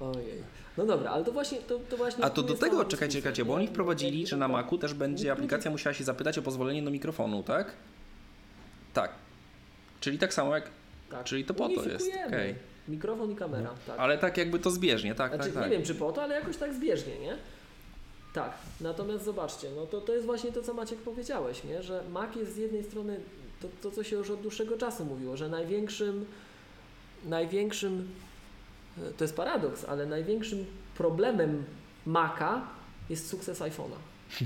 [0.00, 0.42] Ojej.
[0.76, 2.24] No dobra, ale to właśnie to, to właśnie.
[2.24, 5.70] A to do tego, czekajcie, czekajcie, bo oni wprowadzili, że na Macu też będzie aplikacja
[5.70, 7.72] musiała się zapytać o pozwolenie do mikrofonu, tak?
[8.92, 9.10] Tak.
[10.00, 10.70] Czyli tak samo jak,
[11.10, 11.24] Tak.
[11.24, 12.54] czyli to po to jest, okej.
[12.88, 13.98] Mikrofon i kamera, tak.
[13.98, 15.70] Ale tak jakby to zbieżnie, tak, Znaczy, tak, tak.
[15.70, 17.36] Nie wiem czy po to, ale jakoś tak zbieżnie, nie?
[18.34, 21.82] Tak, natomiast zobaczcie, no to, to jest właśnie to, co Maciek powiedziałeś, nie?
[21.82, 23.20] że Mac jest z jednej strony
[23.62, 26.26] to, to, co się już od dłuższego czasu mówiło, że największym,
[27.24, 28.08] największym,
[28.98, 31.64] e, to jest paradoks, ale największym problemem
[32.06, 32.62] Maca
[33.10, 33.96] jest sukces iPhone'a,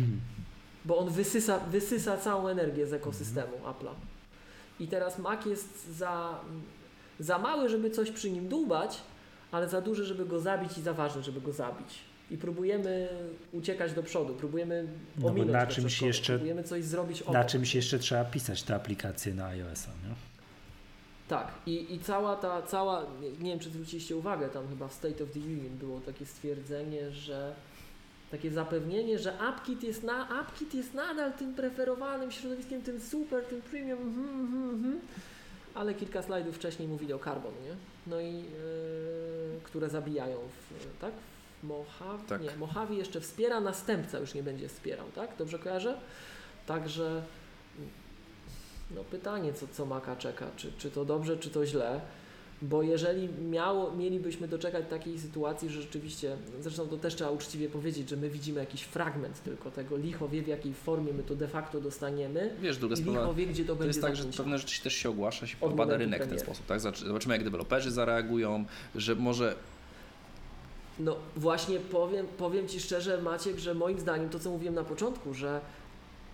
[0.84, 3.94] bo on wysysa, wysysa całą energię z ekosystemu Apple'a.
[4.80, 6.40] I teraz Mac jest za,
[7.20, 8.98] za mały, żeby coś przy nim dłubać,
[9.52, 11.88] ale za duży, żeby go zabić i za ważny, żeby go zabić.
[12.30, 13.08] I próbujemy
[13.52, 14.86] uciekać do przodu, próbujemy
[15.18, 17.34] No ominąć na te czymś jeszcze- próbujemy coś zrobić obok.
[17.34, 20.14] Na czymś jeszcze trzeba pisać te aplikacje na iOS-a, nie?
[21.28, 24.92] Tak, i, i cała ta, cała, nie, nie wiem czy zwróciliście uwagę, tam chyba w
[24.92, 27.54] State of the Union było takie stwierdzenie, że
[28.36, 33.62] takie zapewnienie, że AppKit jest, na, AppKit jest nadal tym preferowanym środowiskiem, tym super, tym
[33.62, 35.00] premium, mhm, mhm, mhm.
[35.74, 37.76] ale kilka slajdów wcześniej mówili o Carbon, nie?
[38.06, 41.12] No i yy, które zabijają, w, tak?
[41.62, 42.42] W Mojave, Tak.
[42.42, 45.30] nie, Mojave jeszcze wspiera, następca już nie będzie wspierał, tak?
[45.38, 45.96] Dobrze kojarzę?
[46.66, 47.22] Także
[48.90, 52.00] no pytanie, co, co Maka czeka, czy, czy to dobrze, czy to źle,
[52.62, 58.08] bo jeżeli miało, mielibyśmy doczekać takiej sytuacji, że rzeczywiście, zresztą to też trzeba uczciwie powiedzieć,
[58.08, 61.48] że my widzimy jakiś fragment tylko tego, licho wie w jakiej formie my to de
[61.48, 64.58] facto dostaniemy Wiesz, druga sprawa, licho wie, gdzie to, to będzie jest tak, że pewne
[64.58, 66.80] rzeczy też się ogłasza, się Od podbada rynek w ten sposób, tak?
[66.80, 68.64] Zobaczy- Zobaczymy, jak deweloperzy zareagują,
[68.94, 69.56] że może
[70.98, 75.34] No właśnie powiem, powiem Ci szczerze Maciek, że moim zdaniem to co mówiłem na początku,
[75.34, 75.60] że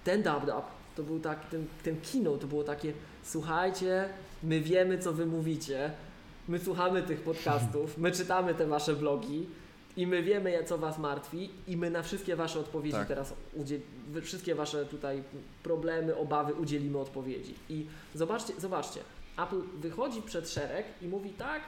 [0.04, 0.64] ten dub-dub
[0.96, 2.92] to był tak, ten, ten kino to było takie
[3.22, 4.08] słuchajcie,
[4.42, 5.90] my wiemy co Wy mówicie,
[6.50, 9.46] my słuchamy tych podcastów, my czytamy te Wasze blogi,
[9.96, 13.08] I my wiemy, co Was martwi, i my na wszystkie Wasze odpowiedzi Tak.
[13.08, 13.34] teraz,
[14.22, 15.22] wszystkie Wasze tutaj
[15.62, 17.54] problemy, obawy udzielimy odpowiedzi.
[17.68, 19.00] I zobaczcie, zobaczcie,
[19.38, 21.62] Apple wychodzi przed szereg i mówi tak,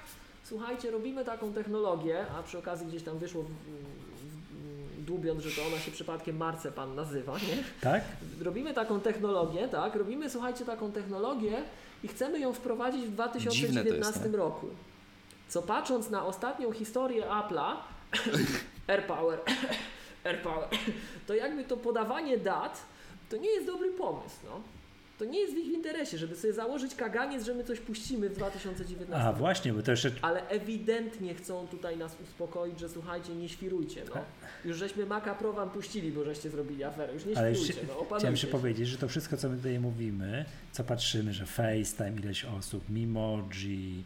[0.44, 5.66] słuchajcie, robimy taką technologię, a przy okazji gdzieś tam wyszło, w, w, dłubiąc, że to
[5.66, 7.64] ona się przypadkiem marcepan nazywa, nie?
[7.80, 8.02] Tak?
[8.40, 9.94] Robimy taką technologię, tak?
[9.96, 11.62] Robimy, słuchajcie, taką technologię
[12.02, 14.66] i chcemy ją wprowadzić w Dziwne to 2019 jest, roku.
[15.48, 17.76] Co patrząc na ostatnią historię Apple'a,
[18.88, 19.38] AirPower,
[20.24, 20.68] AirPower,
[21.26, 22.82] to jakby to podawanie dat,
[23.30, 24.60] to nie jest dobry pomysł, no.
[25.22, 28.34] To nie jest w ich interesie, żeby sobie założyć kaganiec, że my coś puścimy w
[28.34, 33.48] 2019 A właśnie, bo to jeszcze Ale ewidentnie chcą tutaj nas uspokoić, że słuchajcie, nie
[33.48, 34.20] świrujcie, no.
[34.64, 37.14] Już żeśmy Maca Pro wam puścili, bo żeście zrobili aferę.
[37.14, 38.52] Już nie Ale świrujcie, no chciałem opanujcie się się.
[38.52, 44.04] powiedzieć, że to wszystko, co my tutaj mówimy, co patrzymy, że FaceTime, ileś osób, Mimoji,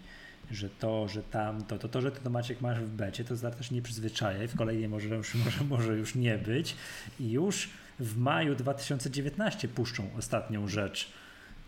[0.51, 3.71] że to, że tamto, to to, że ty to Maciek masz w becie, to też
[3.71, 5.09] nie przyzwyczajaj, w kolejnej może
[5.45, 6.75] może, może już nie być
[7.21, 7.69] i już
[8.01, 11.13] w maju 2019 puszczą ostatnią rzecz,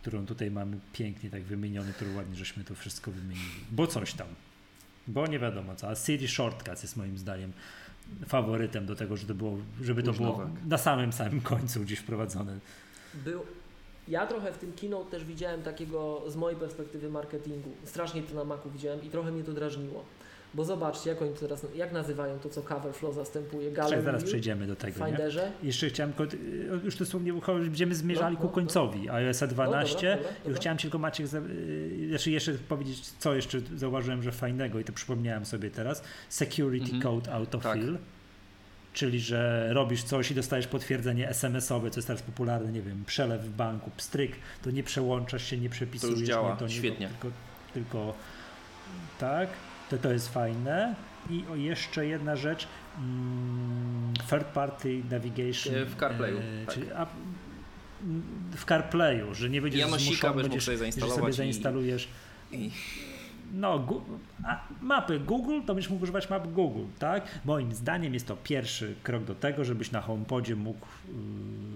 [0.03, 4.27] którą tutaj mamy pięknie tak wymieniony, którą ładnie żeśmy to wszystko wymienili, bo coś tam,
[5.07, 7.53] bo nie wiadomo co, a Siri Shortcuts jest moim zdaniem
[8.27, 12.59] faworytem do tego, żeby to było, żeby to było na samym samym końcu gdzieś wprowadzone.
[13.15, 13.43] Był,
[14.09, 17.71] ja trochę w tym keynote też widziałem takiego z mojej perspektywy marketingu.
[17.85, 20.05] Strasznie to na Macu widziałem i trochę mnie to drażniło.
[20.55, 24.25] Bo zobaczcie, jak oni to teraz, jak nazywają to, co Coverflow zastępuje, Czekaj, Gallery zaraz
[24.25, 25.01] przejdziemy do tego.
[25.01, 25.07] Nie?
[25.07, 25.53] Finderze.
[25.63, 26.37] Jeszcze chciałem, tylko-
[26.85, 29.95] już dosłownie będziemy zmierzali No, ku no, końcowi iOS 12.
[29.95, 30.61] dobra, dobra, I dobra.
[30.61, 34.93] chciałem ci tylko Maciek, y, znaczy jeszcze powiedzieć, co jeszcze zauważyłem, że fajnego i to
[34.93, 36.03] przypomniałem sobie teraz.
[36.29, 37.03] Security Mhm.
[37.03, 37.93] Code Autofill.
[37.93, 38.03] Tak.
[38.93, 43.43] Czyli, że robisz coś i dostajesz potwierdzenie SMS-owe, co jest teraz popularne, nie wiem, przelew
[43.43, 46.19] w banku, pstryk, to nie przełączasz się, nie przepisujesz.
[46.21, 47.09] działa, nie, to nie, świetnie.
[47.09, 47.31] Tylko,
[47.75, 48.15] tylko
[49.19, 49.49] tak,
[49.91, 50.95] to, to jest fajne.
[51.31, 55.75] I o, jeszcze jedna rzecz, mm, third party navigation.
[55.75, 56.75] E, w CarPlayu, e, tak.
[56.75, 58.23] czyli mm,
[58.57, 62.09] w CarPlayu, że nie będziesz Janosika zmuszony, będziesz sobie że sobie zainstalować i- zainstalujesz
[62.53, 62.71] I
[63.53, 64.03] no, gu-
[64.45, 67.27] a mapy Google, to będziesz mógł używać map Google, tak?
[67.45, 70.87] Moim zdaniem jest to pierwszy krok do tego, żebyś na HomePodzie mógł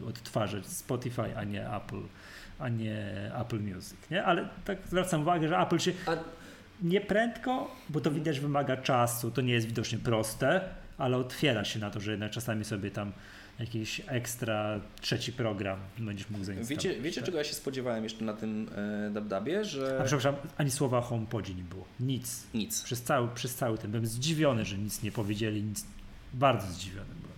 [0.01, 2.03] yy, odtwarzać Spotify, a nie Apple,
[2.59, 4.25] a nie Apple Music, nie?
[4.25, 6.17] Ale tak zwracam uwagę, że Apple się A
[6.83, 10.61] nie prędko, bo to widać wymaga czasu, to nie jest widocznie proste,
[10.99, 13.13] ale otwiera się na to, że jednak czasami sobie tam
[13.59, 16.85] jakiś ekstra trzeci program będziesz mógł zainstalować.
[16.87, 17.27] wiecie, wiecie tak?
[17.27, 21.55] czego ja się spodziewałem jeszcze na tym e, DabDabie, że A przepraszam, ani słowa HomePodzie
[21.55, 21.85] nie było.
[22.01, 22.43] Nic.
[22.55, 22.83] nic.
[22.83, 23.91] Przez cały, przez cały ten.
[23.91, 25.85] Byłem zdziwiony, że nic nie powiedzieli, nic.
[26.35, 27.33] Bardzo zdziwiony byłem.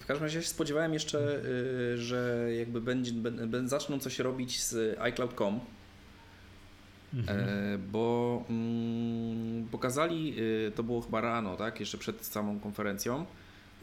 [0.00, 1.40] W każdym razie się spodziewałem jeszcze,
[1.94, 5.60] y, że jakby będzie, ben- zaczną coś robić z iCloud.com,
[7.14, 7.38] Mhm.
[7.38, 10.34] e, bo mm, pokazali,
[10.68, 13.26] y, to było chyba rano, tak, jeszcze przed samą konferencją,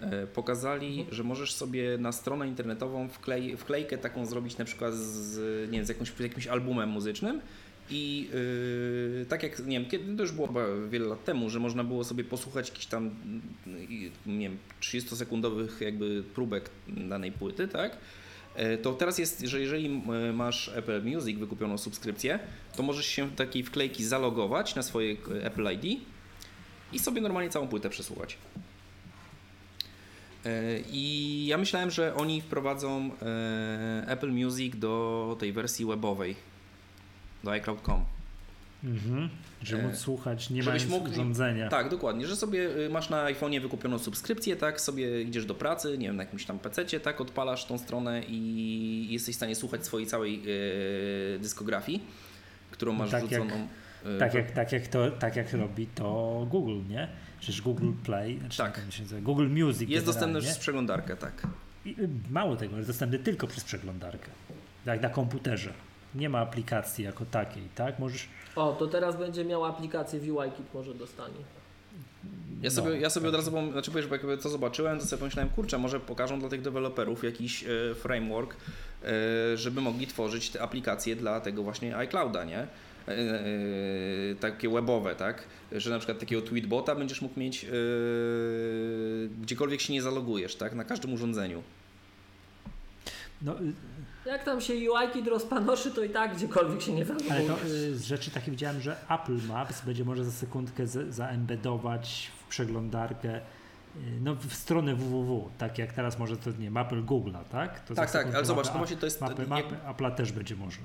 [0.02, 1.16] e, pokazali, Mhm.
[1.16, 5.38] że możesz sobie na stronę internetową wklej, wklejkę taką zrobić na przykład z,
[5.72, 7.42] nie wiem, z, jakąś, z jakimś albumem muzycznym
[7.90, 8.30] i
[9.20, 11.84] yy, tak jak, nie wiem, kiedy, to już było chyba wiele lat temu, że można
[11.84, 13.10] było sobie posłuchać jakichś tam,
[13.90, 17.98] i, nie wiem, 30-sekundowych jakby próbek danej płyty, tak?
[18.56, 20.02] E, To teraz jest, że jeżeli
[20.34, 22.40] masz Apple Music wykupioną subskrypcję,
[22.76, 25.12] to możesz się do takiej wklejki zalogować na swoje
[25.42, 26.02] e, Apple ID
[26.94, 28.38] i sobie normalnie całą płytę przesłuchać.
[30.46, 36.36] E, I ja myślałem, że oni wprowadzą e, Apple Music do tej wersji webowej,
[37.44, 38.06] do iCloud.com.
[38.84, 39.30] Mhm.
[39.64, 41.70] Że E, móc słuchać, nie mając mógł- urządzenia.
[41.70, 45.98] Tak, dokładnie, że sobie y, masz na iPhone'ie wykupioną subskrypcję, tak, sobie idziesz do pracy,
[45.98, 49.86] nie wiem, na jakimś tam PC, tak, odpalasz tą stronę i jesteś w stanie słuchać
[49.86, 50.42] swojej całej
[51.36, 52.04] e, dyskografii,
[52.82, 53.68] którą masz Tak jak- wrzuconą.
[54.06, 56.06] e, Tak jak, tak, jak to, tak jak robi to
[56.50, 57.08] Google, nie?
[57.40, 58.82] Przecież Google Play, znaczy Tak.
[59.00, 61.48] nazywa, Google Music Jest dostępny przez przeglądarkę, tak.
[61.86, 64.30] I, y, Mało tego, jest dostępny tylko przez przeglądarkę.
[64.86, 65.74] Jak na komputerze.
[66.16, 68.00] Nie ma aplikacji jako takiej, tak?
[68.00, 68.28] Możesz.
[68.56, 71.36] o, to teraz będzie miał aplikację w UIKit, może dostanie.
[72.62, 73.40] Ja No, sobie, ja sobie od tak.
[73.40, 76.50] razu, pom- znaczy wiesz, bo jakby to zobaczyłem, to sobie pomyślałem, kurczę, może pokażą dla
[76.50, 78.56] tych deweloperów jakiś e, framework,
[79.04, 82.58] e, żeby mogli tworzyć te aplikacje dla tego właśnie iClouda, nie?
[82.60, 82.68] E,
[84.40, 85.44] takie webowe, tak?
[85.72, 87.66] Że na przykład takiego tweetbota będziesz mógł mieć
[89.42, 90.76] gdziekolwiek się nie zalogujesz, tak?
[90.76, 91.64] Na każdym urządzeniu.
[93.42, 93.56] No,
[94.26, 97.48] Jak tam się UIKit rozpanoszy, to i tak gdziekolwiek się nie ale zaloguje.
[97.48, 102.32] to y, z rzeczy takie widziałem, że Apple Maps będzie może za sekundkę z, zaembedować
[102.40, 103.42] w przeglądarkę y,
[104.24, 107.80] no, w stronę www, tak jak teraz może to nie Apple Google'a, tak?
[107.80, 109.22] To Tak, tak, ale zobacz, mapy, no właśnie to jest...
[109.22, 110.84] mapy, mapy Apple'a też będzie można.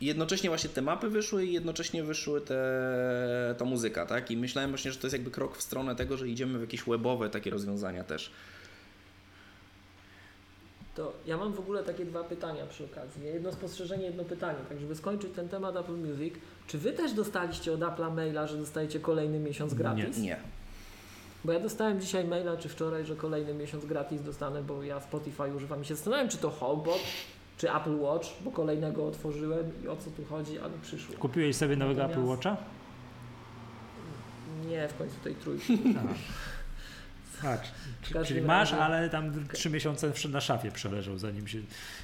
[0.00, 4.30] I jednocześnie właśnie te mapy wyszły i jednocześnie wyszły te, ta muzyka, tak?
[4.30, 6.82] I myślałem właśnie, że to jest jakby krok w stronę tego, że idziemy w jakieś
[6.82, 8.30] webowe takie rozwiązania też.
[10.94, 13.24] To ja mam w ogóle takie dwa pytania przy okazji.
[13.24, 14.58] Jedno spostrzeżenie, jedno pytanie.
[14.68, 16.34] Tak, żeby skończyć ten temat Apple Music.
[16.66, 20.18] Czy wy też dostaliście od Apple'a maila, że dostajecie kolejny miesiąc gratis?
[20.18, 20.36] Nie.
[21.44, 25.54] Bo ja dostałem dzisiaj maila, czy wczoraj, że kolejny miesiąc gratis dostanę, bo ja Spotify
[25.56, 27.00] używam i się zastanawiam, czy to HomePod,
[27.58, 31.16] czy Apple Watch, bo kolejnego otworzyłem i o co tu chodzi, ale przyszło.
[31.18, 32.56] Kupiłeś sobie nowego Natomiast- Apple Watcha?
[34.68, 35.78] Nie, w końcu tej trójki.
[37.44, 37.60] Tak,
[38.02, 41.58] W każdym czyli masz, razie- ale tam trzy miesiące na szafie przeleżał, zanim się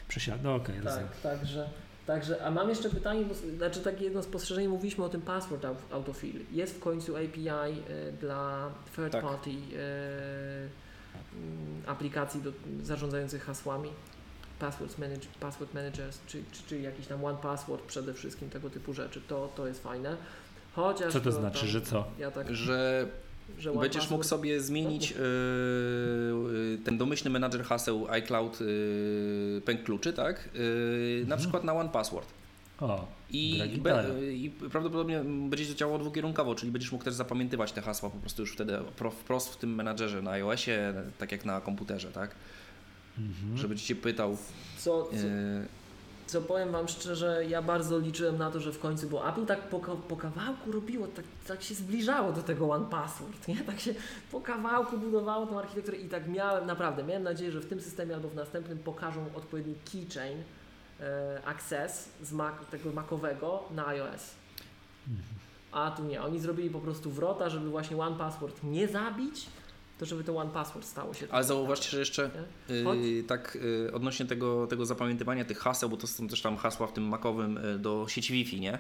[0.09, 0.43] przesiadł.
[0.43, 1.09] No okej, rozumiem.
[1.09, 1.69] Tak, także,
[2.07, 5.77] także, a mam jeszcze pytanie, bo, znaczy takie jedno spostrzeżenie, mówiliśmy o tym password au-
[5.93, 6.41] autofill.
[6.53, 9.23] Jest w końcu API y, dla third Tak.
[9.25, 10.69] party y,
[11.87, 12.53] aplikacji do,
[12.83, 13.89] zarządzających hasłami.
[14.59, 18.93] Passwords manage, password managers, czy, czy, czy jakiś tam one password przede wszystkim, tego typu
[18.93, 20.17] rzeczy, to, to jest fajne.
[20.75, 22.05] Chociaż Co to znaczy, tam, że co?
[22.19, 23.07] Ja tak, Że
[23.59, 30.49] że będziesz mógł sobie zmienić yy, ten domyślny menadżer haseł iCloud yy, pęk kluczy, tak?
[30.55, 32.29] Yy, Na przykład na one password.
[32.81, 34.05] O, I, be.
[34.33, 38.43] I prawdopodobnie będzie to działało dwukierunkowo, czyli będziesz mógł też zapamiętywać te hasła po prostu
[38.43, 42.31] już wtedy pro- wprost w tym menadżerze na iOSie, tak jak na komputerze, tak?
[43.19, 43.57] mhm.
[43.59, 44.37] Żeby ci się pytał.
[44.79, 45.67] co, co, Yy,
[46.31, 49.69] co powiem Wam szczerze, ja bardzo liczyłem na to, że w końcu, bo Apple tak
[49.69, 53.57] po, po kawałku robiło, tak, tak się zbliżało do tego One Password, nie?
[53.57, 53.95] Tak się
[54.33, 58.15] po kawałku budowało tą architekturę i tak miałem, naprawdę, miałem nadzieję, że w tym systemie
[58.15, 60.43] albo w następnym pokażą odpowiedni keychain
[61.01, 64.35] e, access z Mac, tego Macowego na iOS.
[65.73, 69.47] A tu nie, oni zrobili po prostu wrota, żeby właśnie One Password nie zabić,
[70.01, 71.27] to żeby to One Password stało się.
[71.31, 72.31] ale zauważcie, że jeszcze.
[72.69, 76.87] Yy, tak yy, odnośnie tego, tego zapamiętywania tych haseł, bo to są też tam hasła
[76.87, 78.79] w tym makowym yy, do sieci Wi-Fi, nie?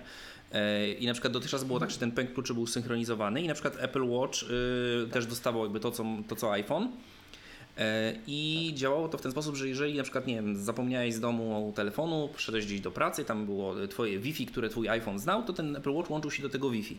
[0.53, 3.55] Yy, I na przykład dotychczas było tak, że ten pęk kluczy był synchronizowany i na
[3.55, 6.83] przykład Apple Watch yy, też dostawał jakby to co, to, co iPhone.
[6.83, 7.85] Yy,
[8.27, 11.73] I działało to w ten sposób, że jeżeli na przykład, nie wiem, zapomniałeś z domu
[11.77, 15.77] telefonu, przyszedłeś gdzieś do pracy, tam było twoje Wi-Fi, które twój iPhone znał, to ten
[15.77, 16.99] Apple Watch łączył się do tego Wi-Fi.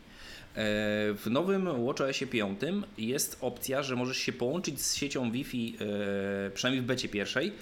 [0.55, 2.59] E, W nowym WatchOSie 5
[2.97, 5.77] jest opcja, że możesz się połączyć z siecią Wi-Fi,
[6.47, 7.53] e, przynajmniej w becie pierwszej.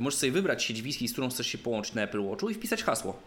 [0.00, 2.82] Możesz sobie wybrać sieć Wi-Fi, z którą chcesz się połączyć na Apple Watchu i wpisać
[2.84, 3.20] hasło.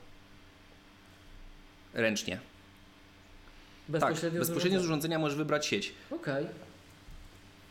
[1.93, 2.35] Ręcznie.
[2.35, 5.93] Tak, Bezpośrednio, bezpośrednio z urządzenia możesz wybrać sieć.
[6.11, 6.45] Okej.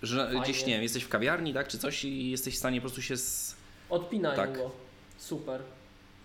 [0.03, 0.41] Że Fajnie.
[0.43, 3.03] gdzieś, nie wiem, jesteś w kawiarni, tak, czy coś i jesteś w stanie po prostu
[3.03, 3.57] się z...
[3.91, 4.57] Odpinają Tak.
[4.57, 4.71] go.
[5.19, 5.61] Super.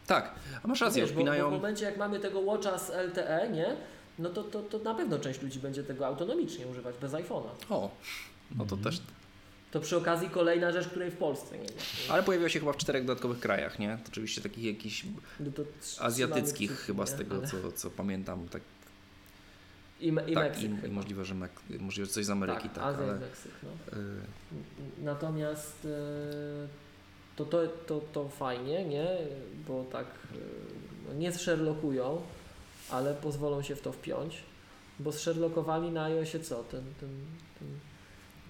[0.08, 1.50] Tak, a masz rację, Wiesz, bo, bo odpinają...
[1.50, 3.76] w momencie jak mamy tego Watcha z LTE, nie?
[4.20, 7.50] No to, to, to na pewno część ludzi będzie tego autonomicznie używać bez iPhone'a.
[7.70, 7.92] O,
[8.56, 8.70] no Mhm.
[8.70, 9.02] to też...
[9.72, 12.14] To przy okazji kolejna rzecz, której w Polsce nie ma.
[12.14, 13.98] Ale pojawiła się chyba w czterech dodatkowych krajach, nie?
[14.04, 15.06] To oczywiście takich jakichś
[15.40, 15.52] No
[16.00, 17.48] azjatyckich trzymamy chyba z kciuki, tego, nie?
[17.48, 18.62] co, co pamiętam, tak
[20.02, 20.88] I, me, i tak, Meksyk i, chyba.
[20.88, 23.98] i możliwe, że Mek- możliwe, że coś z Ameryki, tak, Azja ale i Meksyk, no.
[23.98, 26.68] y, Natomiast e,
[27.36, 29.08] to, to, to, to fajnie, nie?
[29.68, 30.06] Bo tak
[31.08, 32.22] no nie zsherlockują,
[32.92, 34.44] ale pozwolą się w to wpiąć.
[35.00, 36.64] Bo zsherlockowali na iOSie co?
[36.64, 37.10] Ten, ten,
[37.60, 37.68] ten,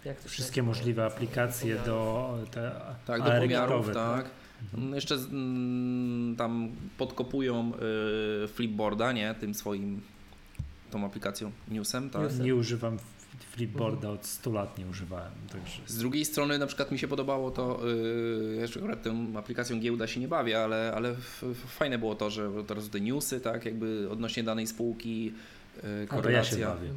[0.06, 0.78] jak to Wszystkie nazywa?
[0.78, 2.72] możliwe aplikacje do te
[3.06, 4.30] tak, do pomiarów, aerotowe, tak.
[4.74, 7.72] No, Jeszcze z, mm, tam podkopują
[8.44, 9.36] y, Flipboarda, nie?
[9.36, 10.02] Tym swoim,
[10.92, 12.22] tą aplikacją, Newsem, tak?
[12.22, 12.46] Newsem.
[12.46, 12.98] Nie używam
[13.44, 17.52] Flipboarda od 100 lat nie używałem, także Z drugiej strony na przykład mi się podobało
[17.52, 17.80] to,
[18.50, 22.16] yy, jeszcze akurat tą aplikacją giełda się nie bawię, ale, ale f, f, fajne było
[22.16, 25.32] to, że teraz te newsy, tak, jakby odnośnie danej spółki, yy,
[25.84, 26.68] to ja się korelacja.
[26.68, 26.90] bawię.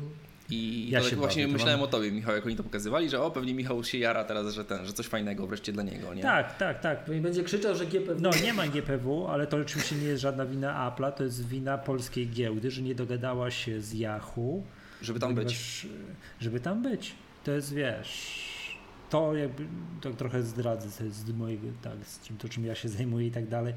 [0.51, 2.57] I Ja to się tak właśnie bawię, to myślałem mam- o tobie, Michał, jak oni
[2.57, 5.73] to pokazywali, że o, pewnie Michał się jara teraz, że ten, że coś fajnego wreszcie
[5.73, 6.23] dla niego, nie?
[6.23, 7.09] Tak, tak, tak.
[7.09, 8.21] I będzie krzyczał, że GPW.
[8.21, 11.79] No nie ma GPW, ale to oczywiście nie jest żadna wina Apple'a, to jest wina
[11.79, 14.63] polskiej giełdy, że nie dogadała się z Yahoo.
[15.03, 15.45] Żeby tam być.
[15.45, 15.87] ponieważ,
[16.41, 17.15] Żeby tam być.
[17.45, 18.49] To jest, wiesz,
[19.11, 19.67] to jakby,
[20.01, 23.49] to trochę zdradzę z mojego, tak, z czym, to czym ja się zajmuję i tak
[23.49, 23.75] dalej.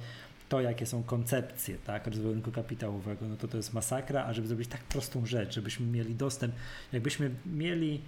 [0.49, 4.48] To, jakie są koncepcje, tak, rozwoju rynku kapitałowego, no to to jest masakra, a żeby
[4.48, 6.56] zrobić tak prostą rzecz, żebyśmy mieli dostęp,
[6.91, 8.02] jakbyśmy mieli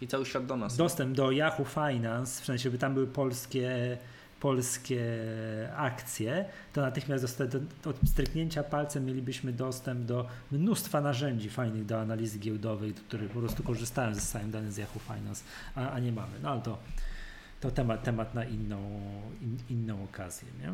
[0.00, 0.76] I cały świat do nas.
[0.76, 3.98] dostęp do Yahoo Finance, w sensie, żeby tam były polskie,
[4.40, 5.02] polskie
[5.76, 12.38] akcje, to natychmiast do, do stryknięcia palcem mielibyśmy dostęp do mnóstwa narzędzi fajnych do analizy
[12.38, 15.44] giełdowej, które po prostu korzystają ze zyskają dane z Yahoo Finance,
[15.74, 16.32] a, a nie mamy.
[16.42, 16.78] No ale to,
[17.60, 19.00] to temat, temat na inną,
[19.42, 20.72] in, inną okazję, nie?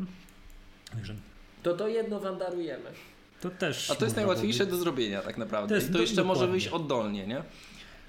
[0.91, 1.15] Także
[1.63, 2.89] To to jedno wam darujemy.
[3.41, 3.91] to też...
[3.91, 5.69] A to jest najłatwiejsze do zrobienia tak naprawdę.
[5.69, 7.43] To jest I to jeszcze może wyjść oddolnie, nie?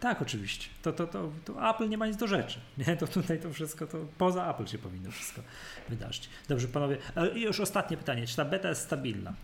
[0.00, 0.68] Tak, oczywiście.
[0.82, 2.60] To, to, to, to Apple nie ma nic do rzeczy.
[2.86, 2.96] Nie?
[2.96, 5.42] To tutaj to wszystko, to poza Apple się powinno wszystko
[5.88, 6.28] wydarzyć.
[6.48, 6.96] Dobrze, panowie.
[7.16, 8.26] E, I już ostatnie pytanie.
[8.26, 9.34] Czy ta beta jest stabilna?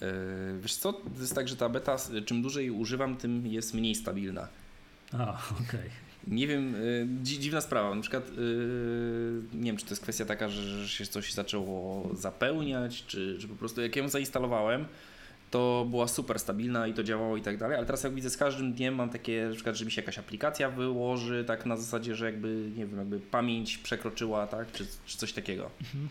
[0.00, 0.08] Yy,
[0.60, 1.96] wiesz co, to jest tak, że ta beta,
[2.26, 4.48] czym dłużej używam, tym jest mniej stabilna.
[5.12, 5.32] A,
[5.66, 5.80] okej.
[5.80, 5.90] Okay.
[6.26, 7.94] Nie wiem, yy, dziwna sprawa.
[7.94, 12.08] Na przykład, yy, nie wiem, czy to jest kwestia taka, że, że się coś zaczęło
[12.14, 14.86] zapełniać, czy, czy po prostu jak ją zainstalowałem,
[15.50, 18.36] to była super stabilna i to działało i tak dalej, ale teraz jak widzę z
[18.36, 22.14] każdym dniem mam takie, na przykład, że mi się jakaś aplikacja wyłoży, tak na zasadzie,
[22.14, 25.70] że jakby, nie wiem, jakby pamięć przekroczyła, tak, czy, czy coś takiego.
[25.80, 26.08] Mhm.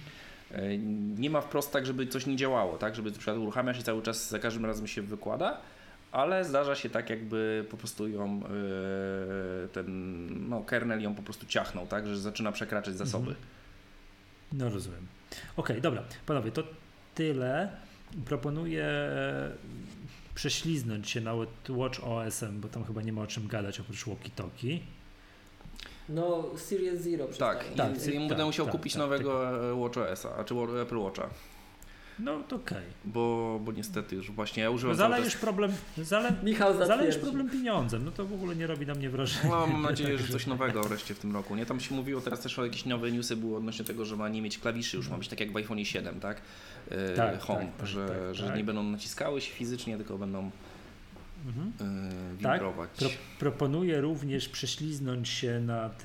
[1.19, 4.01] Nie ma wprost tak, żeby coś nie działało, tak, żeby na przykład uruchamia się cały
[4.01, 5.61] czas, za każdym razem się wykłada,
[6.11, 11.45] ale zdarza się tak, jakby po prostu ją yy, ten, no, kernel ją po prostu
[11.45, 13.29] ciachnął, tak, że zaczyna przekraczać zasoby.
[13.29, 13.45] Mhm.
[14.53, 15.07] No rozumiem.
[15.31, 16.63] Okej, okay, dobra, panowie, to
[17.15, 17.69] tyle
[18.25, 18.87] proponuję
[20.35, 21.33] prześliznąć się na
[21.69, 24.79] Watch OS-em, bo tam chyba nie ma o czym gadać oprócz walkie-talkie.
[26.09, 29.77] No, Series Zero Tak, tak, ja będę tak, musiał tak, kupić tak, nowego tak.
[29.77, 31.29] Watch OS-a, czy Apple Watcha.
[32.19, 32.77] No to okej.
[32.77, 32.91] Okay.
[33.05, 34.91] Bo, bo niestety już właśnie ja używam.
[34.91, 35.71] No zalejesz problem.
[35.97, 38.05] Zale, Michał zalejesz problem pieniądzem.
[38.05, 39.49] No to w ogóle nie robi na mnie wrażenia.
[39.49, 41.55] No, mam nadzieję, że coś nowego wreszcie w tym roku.
[41.55, 44.29] Nie tam się mówiło teraz też o jakieś nowe newsy były odnośnie tego, że ma
[44.29, 46.41] nie mieć klawiszy, już ma być tak jak w iPhone 7, tak?
[46.89, 48.57] E, tak Home, tak, że, tak, że tak.
[48.57, 50.51] nie będą naciskały się fizycznie, tylko będą
[51.45, 51.73] mhm.
[51.81, 52.89] E, wibrować.
[52.99, 53.09] Tak.
[53.09, 56.03] Pro, proponuję również prześliznąć się nad.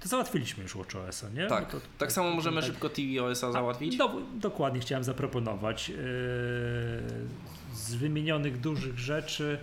[0.00, 1.46] To załatwiliśmy już WatchOS-a, nie?
[1.46, 2.70] Tak, no to, tak samo możemy tak.
[2.70, 3.96] szybko TVOS-a załatwić.
[3.96, 5.88] Do, dokładnie chciałem zaproponować.
[5.88, 5.96] Yy,
[7.74, 9.58] z wymienionych dużych rzeczy,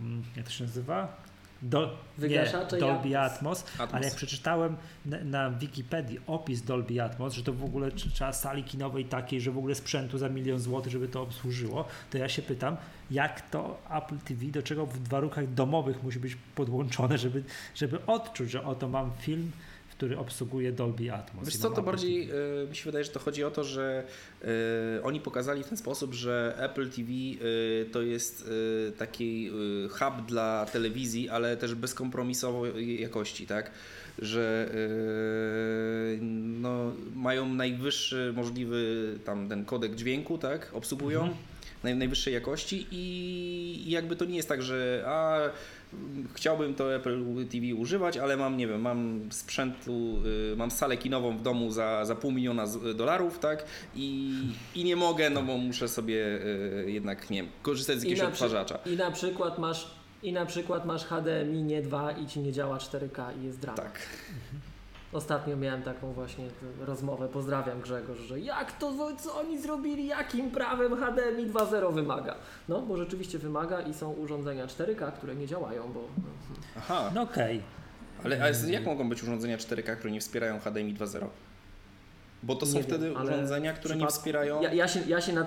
[0.00, 1.22] mm, jak to się nazywa?
[1.62, 7.42] Do, nie, Dolby Atmos, Atmos, ale jak przeczytałem na, na, Wikipedii opis Dolby Atmos, że
[7.42, 11.08] to w ogóle trzeba sali kinowej takiej, że w ogóle sprzętu za milion złotych, żeby
[11.08, 12.76] to obsłużyło, to ja się pytam,
[13.10, 17.44] jak to Apple TV, do czego w warunkach domowych musi być podłączone, żeby,
[17.74, 19.52] żeby odczuć, że oto mam film
[19.96, 21.44] który obsługuje Dolby Atmos.
[21.44, 22.30] Wiesz co, to bardziej
[22.64, 24.04] y, mi się wydaje, że to chodzi o to, że
[24.98, 28.50] y, oni pokazali w ten sposób, że Apple TV y, to jest
[28.98, 29.50] taki
[29.90, 33.70] hub dla telewizji, ale też bezkompromisowej jakości, tak?
[34.18, 34.70] Że
[36.60, 40.70] no, mają najwyższy możliwy tam ten kodek dźwięku, tak?
[40.74, 41.20] Obsługują.
[41.20, 41.52] Mhm
[41.84, 45.40] najwyższej jakości i jakby to nie jest tak, że a
[46.34, 51.38] chciałbym to Apple TV używać, ale mam, nie wiem, mam sprzętu, y, mam salę kinową
[51.38, 52.64] w domu za, za pół miliona
[52.94, 53.64] dolarów, tak?
[53.94, 54.32] I,
[54.74, 58.78] I nie mogę, no bo muszę sobie y, jednak, nie wiem, korzystać z jakiegoś odtwarzacza.
[58.86, 62.78] I na przykład masz i na przykład masz HDMI nie 2 i ci nie działa
[62.78, 63.76] 4K i jest drama.
[63.76, 63.98] Tak.
[65.12, 66.44] Ostatnio miałem taką właśnie
[66.80, 72.34] rozmowę, pozdrawiam Grzegorz, że jak to, co oni zrobili, jakim prawem HDMI 2.0 wymaga?
[72.68, 76.08] No, bo rzeczywiście wymaga i są urządzenia 4K, które nie działają, bo...
[76.78, 77.10] Aha.
[77.14, 77.56] No okej.
[77.56, 78.24] Okay.
[78.24, 81.26] Ale, ale jak mogą być urządzenia 4K, które nie wspierają HDMI 2.0?
[82.42, 84.62] Bo to są nie wtedy wiem, urządzenia, które nie wspierają...
[84.62, 85.46] Ja, ja, się, ja się na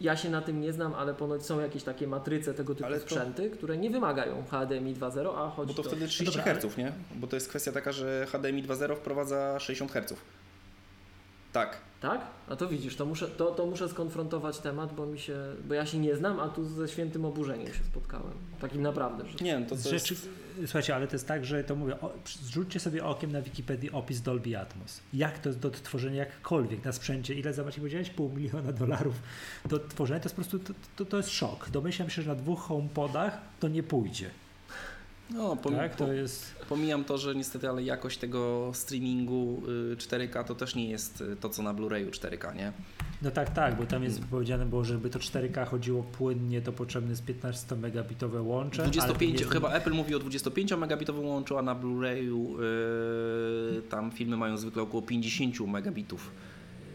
[0.00, 3.00] ja się na tym nie znam, ale ponoć są jakieś takie matryce tego typu to...
[3.00, 6.92] sprzęty, które nie wymagają HDMI 2.0, a chodzi Bo to wtedy 30 no Hz, nie?
[7.14, 10.14] Bo to jest kwestia taka, że HDMI 2.0 wprowadza 60 Hz.
[11.52, 11.76] Tak.
[12.00, 12.20] Tak?
[12.48, 15.36] A to widzisz, to muszę, to, to muszę skonfrontować temat, bo mi się,
[15.68, 18.32] bo ja się nie znam, a tu ze świętym oburzeniem się spotkałem.
[18.60, 19.24] Takim naprawdę.
[19.26, 19.44] Że...
[19.44, 20.28] Nie, to co Rzeczy, jest...
[20.66, 24.20] Słuchajcie, ale to jest tak, że to mówię, o, zrzućcie sobie okiem na Wikipedii opis
[24.20, 25.00] Dolby Atmos.
[25.12, 29.14] Jak to jest do tworzenia jakkolwiek na sprzęcie, ile zobaczcie, powiedziałeś, pół miliona dolarów
[29.68, 31.70] do tworzenia, to jest po prostu, to, to, to jest szok.
[31.70, 34.30] Domyślam się, że na dwóch HomePodach to nie pójdzie.
[35.30, 36.54] No, pom tak, to jest...
[36.68, 39.62] pomijam to, że niestety, ale jakość tego streamingu
[39.96, 42.72] 4K y, to też nie jest y, to, co na Blu-rayu 4K, nie?
[43.22, 44.30] No tak, tak, bo tam jest hmm.
[44.30, 48.82] powiedziane było, żeby to 4K chodziło płynnie, to potrzebne jest 15 megabitowe łącze.
[48.82, 52.60] 25, chyba Apple mówi o 25 megabitowym łączu, a na Blu-rayu
[53.74, 56.30] yy, tam filmy mają zwykle około 50 megabitów.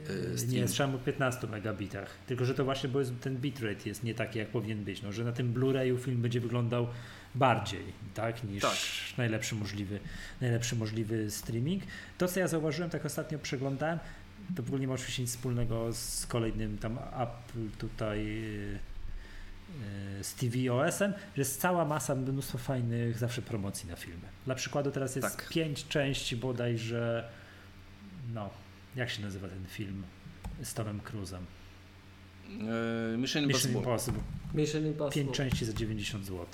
[0.09, 2.09] Yy, nie, słyszałem o 15 megabitach.
[2.27, 5.01] Tylko, że to właśnie, bo jest, ten bitrate jest nie taki, jak powinien być.
[5.01, 6.87] No, że na tym Blu-rayu film będzie wyglądał
[7.35, 7.83] bardziej,
[8.13, 8.77] tak, niż tak.
[9.17, 9.99] Najlepszy, możliwy,
[10.41, 11.83] najlepszy możliwy streaming.
[12.17, 13.99] To, co ja zauważyłem, tak ostatnio przeglądałem,
[14.55, 20.33] to w ogóle nie ma oczywiście nic wspólnego z kolejnym tam Apple tutaj yy, z
[20.33, 24.27] tvOS-em, że jest cała masa, mnóstwo fajnych zawsze promocji na filmy.
[24.45, 25.49] Dla przykładu teraz jest tak.
[25.49, 27.29] pięć części bodajże,
[28.33, 28.49] no,
[28.95, 30.03] jak się nazywa ten film
[30.63, 31.41] z Tomem Cruise'em?
[33.11, 34.21] Yy, Mission, Mission Impossible.
[34.53, 35.23] Mission Impossible.
[35.23, 36.45] Pięć części za 90 zł.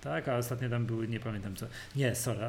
[0.00, 1.66] Tak, a ostatnio tam były, nie pamiętam co.
[1.96, 2.40] Nie, sorry,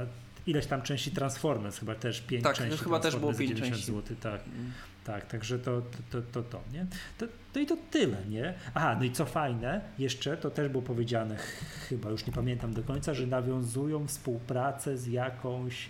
[0.47, 2.77] ileś tam części Transformers, chyba też pięć tak, części.
[2.77, 3.85] Tak, chyba też było pięć części.
[3.85, 4.41] Zł, tak.
[4.47, 4.71] Mm.
[5.03, 5.81] Tak, także to
[6.11, 6.85] to, to, to, nie?
[7.17, 8.53] To, to i to tyle, nie?
[8.73, 11.35] Aha, no i co fajne, jeszcze to też było powiedziane,
[11.89, 15.89] chyba już nie pamiętam do końca, że nawiązują współpracę z jakąś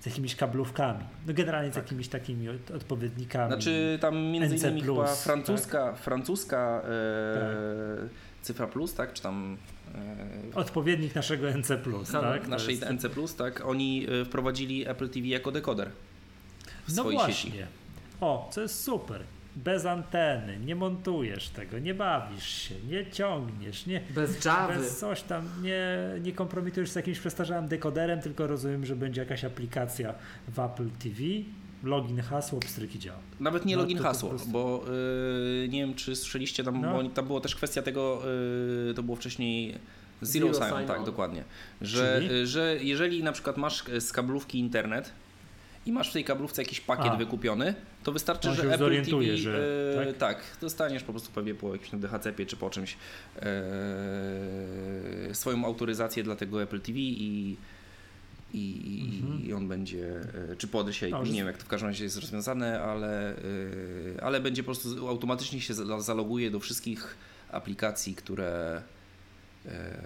[0.00, 1.04] z jakimiś kablówkami.
[1.26, 3.52] No generalnie z jakimiś takimi od, odpowiednikami.
[3.52, 5.16] Znaczy tam między NC+, innymi chyba tak?
[5.16, 8.08] francuska, francuska e,
[8.42, 9.12] cyfra plus, tak?
[9.12, 9.56] Czy tam
[10.54, 11.78] Odpowiednik naszego NC+,
[12.12, 12.48] tak?
[12.48, 13.66] Naszej jest- NC plus, tak?
[13.66, 15.90] Oni e, wprowadzili Apple TV jako dekoder
[16.88, 17.50] w No swojej właśnie.
[17.50, 17.64] sieci.
[18.20, 19.20] O, co jest super.
[19.56, 24.68] Bez anteny, nie montujesz tego, nie bawisz się, nie ciągniesz, nie, Bez Java.
[24.68, 29.44] bez coś tam, nie, nie kompromitujesz z jakimś przestarzałym dekoderem, tylko rozumiem, że będzie jakaś
[29.44, 30.14] aplikacja
[30.48, 31.16] w Apple TV,
[31.86, 33.18] login, hasło, pstryki działa.
[33.40, 34.84] Nawet nie No, login to po hasło, prostu- bo
[35.64, 37.02] y, nie wiem czy słyszeliście tam, No.
[37.02, 38.22] bo tam było też kwestia tego,
[38.90, 39.78] y, to było wcześniej
[40.22, 41.04] Zero, Zero sign, sign tak on.
[41.04, 41.44] dokładnie,
[41.80, 42.34] że, Czyli?
[42.34, 45.12] y, że jeżeli na przykład masz z kablówki internet
[45.86, 47.16] i masz w tej kablówce jakiś pakiet A.
[47.16, 50.16] wykupiony, to wystarczy, On że Apple zorientuje, TV, że- tak?
[50.36, 52.96] tak, dostaniesz po prostu pewnie po jakimś DHCP czy po czymś
[55.32, 57.56] swoją autoryzację dla tego Apple TV i
[58.54, 59.44] i, Mhm.
[59.46, 60.20] i on będzie,
[60.52, 63.36] e, czy po adresie, No, nie wiem jak to w każdym razie jest rozwiązane, ale,
[63.36, 67.16] e, ale będzie po prostu automatycznie się za- zaloguje do wszystkich
[67.50, 68.82] aplikacji, które
[69.66, 69.98] e,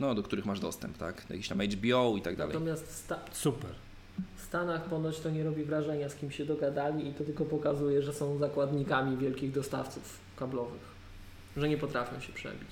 [0.00, 1.26] no, do których masz dostęp, tak?
[1.30, 2.54] Jakieś tam HBO i tak dalej.
[2.54, 3.70] Natomiast sta- Super.
[4.36, 8.02] w Stanach ponoć to nie robi wrażenia, z kim się dogadali i to tylko pokazuje,
[8.02, 10.96] że są zakładnikami wielkich dostawców kablowych.
[11.56, 12.68] Że nie potrafią się przebić.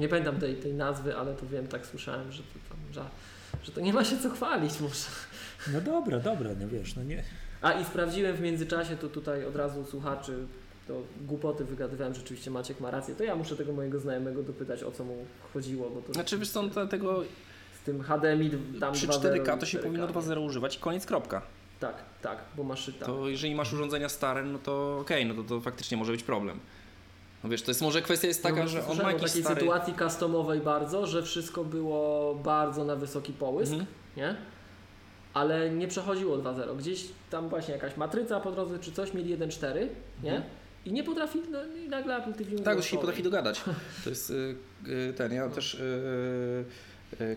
[0.00, 3.04] Nie pamiętam tej, tej nazwy, ale to wiem, tak słyszałem, że to, tam, że,
[3.62, 5.06] że to nie ma się co chwalić może.
[5.72, 7.24] No dobra, dobra, no wiesz, no nie.
[7.62, 10.46] A i sprawdziłem w międzyczasie, to tutaj od razu słuchaczy,
[10.88, 14.92] to głupoty wygadywałem, rzeczywiście Maciek ma rację, to ja muszę tego mojego znajomego dopytać, o
[14.92, 15.16] co mu
[15.54, 17.22] chodziło, bo to Znaczy wiesz co, to- tego
[17.82, 18.50] z tym HDMI
[18.80, 20.12] tam przy 2.0 4K to się 4K, powinno nie?
[20.12, 21.42] 2.0 używać i koniec, kropka.
[21.80, 23.06] Tak, tak, bo masz tak.
[23.06, 26.60] To jeżeli masz urządzenia stare, no to okej, no to, to faktycznie może być problem.
[27.44, 29.60] No wiesz, to jest może kwestia jest taka, No, że on ma jakiś takiej stary...
[29.60, 33.90] sytuacji customowej bardzo, że wszystko było bardzo na wysoki połysk, Mhm.
[34.16, 34.34] nie?
[35.34, 36.76] Ale nie przechodziło 2.0.
[36.76, 39.74] Gdzieś tam właśnie jakaś matryca po drodze czy coś mieli 1.4,
[40.22, 40.30] nie?
[40.32, 40.42] Mhm.
[40.86, 43.60] I nie potrafi, no i nagle Apple TV Tak, to się nie potrafi dogadać.
[44.04, 44.54] To jest y,
[44.88, 46.64] y, ten, ja też y, y,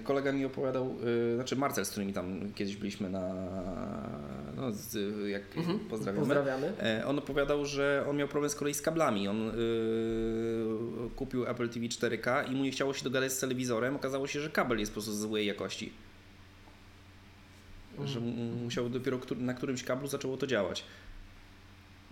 [0.03, 0.95] kolega mi opowiadał,
[1.31, 3.33] y, znaczy Marcel, z którymi tam kiedyś byliśmy na,
[4.55, 4.93] no, z,
[5.29, 5.79] jak Mhm.
[5.79, 6.19] pozdrawiamy.
[6.25, 6.73] Pozdrawiamy.
[6.79, 9.27] E, On opowiadał, że on miał problem z kolei z kablami.
[9.27, 9.53] On y,
[11.15, 13.95] kupił Apple TV 4K i mu nie chciało się dogadać z telewizorem.
[13.95, 15.93] Okazało się, że kabel jest po prostu złej jakości.
[18.05, 18.35] Że Mhm.
[18.35, 20.83] mu- musiał dopiero na którymś kablu zaczęło to działać.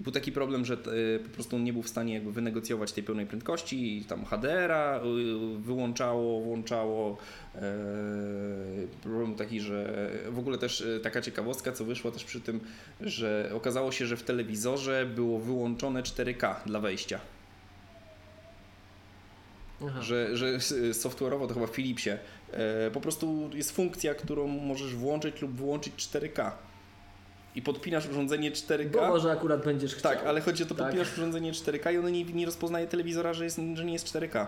[0.02, 3.04] Był taki problem, że y, po prostu on nie był w stanie jakby wynegocjować tej
[3.04, 5.02] pełnej prędkości i tam HDR-a y,
[5.60, 7.18] wyłączało, włączało.
[7.56, 7.62] E,
[9.04, 12.60] problem taki, że w ogóle też taka ciekawostka, co wyszła też przy tym,
[13.02, 17.20] że okazało się, że w telewizorze było wyłączone 4K dla wejścia.
[19.88, 20.02] Aha.
[20.02, 20.58] Że, że
[20.94, 25.94] software'owo to chyba w Philipsie e, po prostu jest funkcja, którą możesz włączyć lub wyłączyć
[25.96, 26.52] 4K.
[27.56, 28.92] I podpinasz urządzenie 4K.
[28.92, 30.12] Bo może akurat będziesz chciał.
[30.12, 30.86] Tak, ale chodzi o to, Tak.
[30.86, 34.46] podpinasz urządzenie 4K i ono nie, nie rozpoznaje telewizora, że, jest, że nie jest 4K.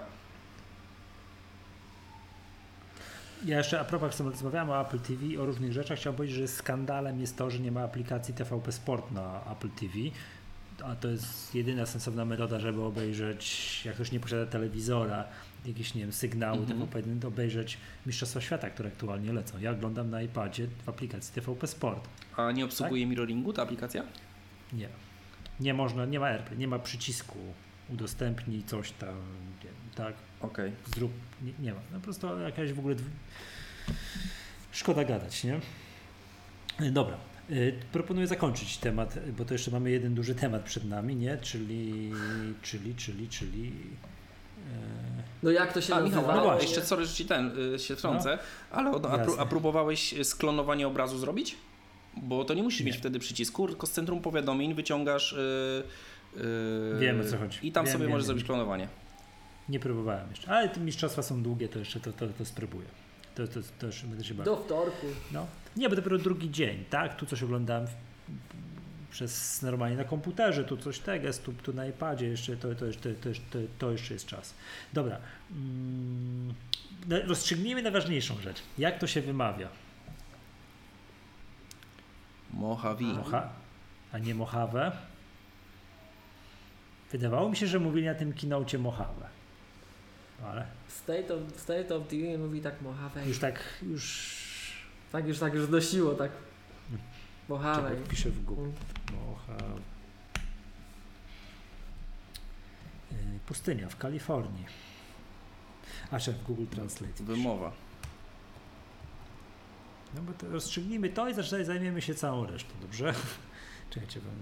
[3.46, 6.48] Ja jeszcze a propos, jak rozmawiałem o Apple TV, o różnych rzeczach, chciałbym powiedzieć, że
[6.48, 9.94] skandalem jest to, że nie ma aplikacji TVP Sport na Apple TV.
[10.84, 15.24] A to jest jedyna sensowna metoda, żeby obejrzeć, jak ktoś nie posiada telewizora,
[15.66, 16.80] jakieś, nie wiem, sygnały Mhm.
[16.80, 19.60] TVP1, to obejrzeć Mistrzostwa Świata, które aktualnie lecą.
[19.60, 22.08] Ja oglądam na iPadzie w aplikacji TVP Sport.
[22.38, 24.04] A nie obsługuje mirroringu ta aplikacja?
[24.74, 24.90] Nie.
[25.60, 27.38] Nie można, nie ma AirPlay, nie ma przycisku
[27.90, 29.16] udostępnij coś tam,
[29.64, 30.72] nie, tak, Okej.
[30.96, 31.12] zrób,
[31.44, 31.80] nie, nie ma.
[31.92, 32.96] No po prostu jakaś w ogóle.
[32.96, 33.10] dw-
[34.72, 35.60] Szkoda gadać, nie?
[36.82, 37.18] Y, Dobra.
[37.52, 41.38] Y, Proponuję zakończyć temat, bo to jeszcze mamy jeden duży temat przed nami, nie?
[41.38, 42.12] Czyli,
[42.62, 43.72] czyli, czyli, czyli.
[44.72, 45.13] e,
[45.44, 46.22] No jak to się A nazywa?
[46.22, 46.68] Michał, No właśnie.
[46.70, 48.40] jeszcze sorry, że ci ten y, się wtrącę,
[48.72, 51.56] ale on- a, pró- a próbowałeś sklonowanie obrazu zrobić?
[52.18, 52.86] Bo to nie musisz Nie.
[52.86, 55.34] mieć wtedy przycisku, tylko z centrum powiadomień wyciągasz.
[55.34, 55.84] y,
[56.38, 57.60] y, Wiem, o co chodzi.
[57.68, 58.28] I tam Wiem, sobie wiem, możesz wiem.
[58.28, 58.88] zrobić klonowanie.
[59.70, 60.52] nie próbowałem jeszcze.
[60.52, 62.88] Ale te mistrzostwa są długie, to jeszcze to, to, to spróbuję.
[63.36, 64.56] To, to, to jeszcze będę się bawił.
[64.56, 65.08] Do wtorku.
[65.32, 65.48] No.
[65.78, 67.16] Nie, bo dopiero drugi dzień, tak?
[67.16, 67.88] Tu coś oglądałem
[69.14, 72.86] przez normalnie na komputerze, tu coś tego, jest, tu, tu na iPadzie, jeszcze to, to,
[72.86, 74.54] to, to, to, to jeszcze jest czas.
[74.94, 75.18] Dobra.
[75.52, 76.54] Mm,
[77.08, 78.62] no, rozstrzygnijmy najważniejszą rzecz.
[78.78, 79.70] Jak to się wymawia?
[82.54, 83.02] Mojave.
[83.02, 83.50] Mocha,
[84.12, 84.92] a nie Mojave?
[87.12, 89.30] Wydawało mi się, że mówili na tym keynote Mojave.
[90.44, 93.28] Ale State of, State of the Union mówi tak Mojave.
[93.28, 94.34] już tak, już...
[95.12, 96.32] Tak już, tak już znosiło, tak.
[97.50, 97.90] Mojave.
[97.90, 98.62] Czekaj, wpiszę w Google.
[98.62, 98.74] Mm.
[99.14, 99.80] Mojave.
[103.12, 104.66] Y, Pustynia w Kalifornii.
[106.12, 107.24] A czy w Google Translate.
[107.24, 107.72] Wymowa.
[110.16, 113.14] No bo to rozstrzygnijmy to i zaczynaj zajmiemy się całą resztą, dobrze?
[113.90, 114.34] Czekajcie wam.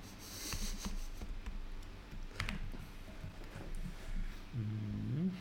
[4.55, 5.31] Mm,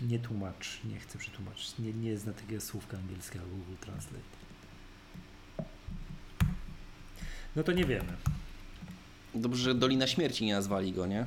[0.00, 1.78] Nie tłumacz, nie chcę przetłumaczyć.
[1.78, 4.41] Nie, nie zna takiego słówka angielskiego Google Translate.
[7.56, 8.12] No to nie wiemy.
[9.34, 11.26] Dobrze, że Dolina Śmierci nie nazwali go, nie?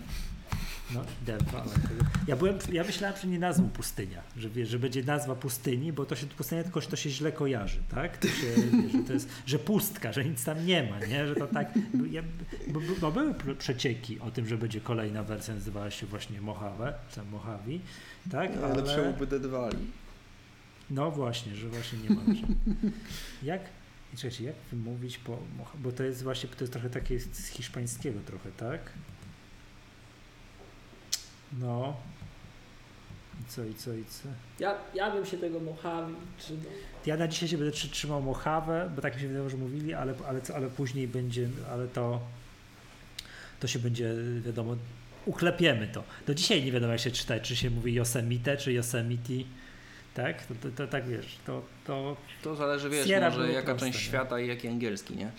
[0.93, 1.55] No, Denver.
[1.55, 5.93] ale to- Ja, byłem, ja myślałem, że nie nazwą pustynia, że, że będzie nazwa pustyni,
[5.93, 8.17] bo to się pustynia tylko to się źle kojarzy, tak?
[8.17, 8.55] To się,
[8.91, 11.27] że to jest, że pustka, że nic tam nie ma, nie?
[11.27, 11.73] Że to tak,
[12.11, 12.21] ja,
[12.67, 16.93] bo, bo, były pr- przecieki o tym, że będzie kolejna wersja, nazywała się właśnie Mojave,
[17.11, 17.79] czy Mojave,
[18.31, 18.51] tak?
[19.17, 19.77] wydedwali.
[20.89, 22.21] No właśnie, że właśnie nie ma.
[23.43, 23.61] Jak,
[24.15, 25.39] czekajcie, jak wymówić po,
[25.75, 28.91] bo to jest właśnie, to jest trochę takie z hiszpańskiego trochę, tak?
[31.59, 31.97] No.
[33.41, 34.27] I co, i co, i co?
[34.59, 36.09] Ja, ja bym się tego Mojave,
[36.49, 36.55] no,
[37.05, 39.93] Ja na dzisiaj się będę trzy- trzymał Mojave, bo tak mi się wydawało, że mówili,
[39.93, 42.21] ale, ale, ale później będzie, ale to
[43.59, 44.13] to się będzie,
[44.45, 44.75] wiadomo,
[45.25, 46.03] uklepiemy to.
[46.27, 49.33] Do dzisiaj nie wiadomo jak się czyta, czy się mówi Yosemite, czy Yosemite,
[50.13, 50.45] tak?
[50.45, 53.99] To, to, to tak wiesz, to, to To zależy, wiesz, Sierra może jaka proste, część
[53.99, 54.05] nie?
[54.05, 55.31] świata i jaki angielski, nie?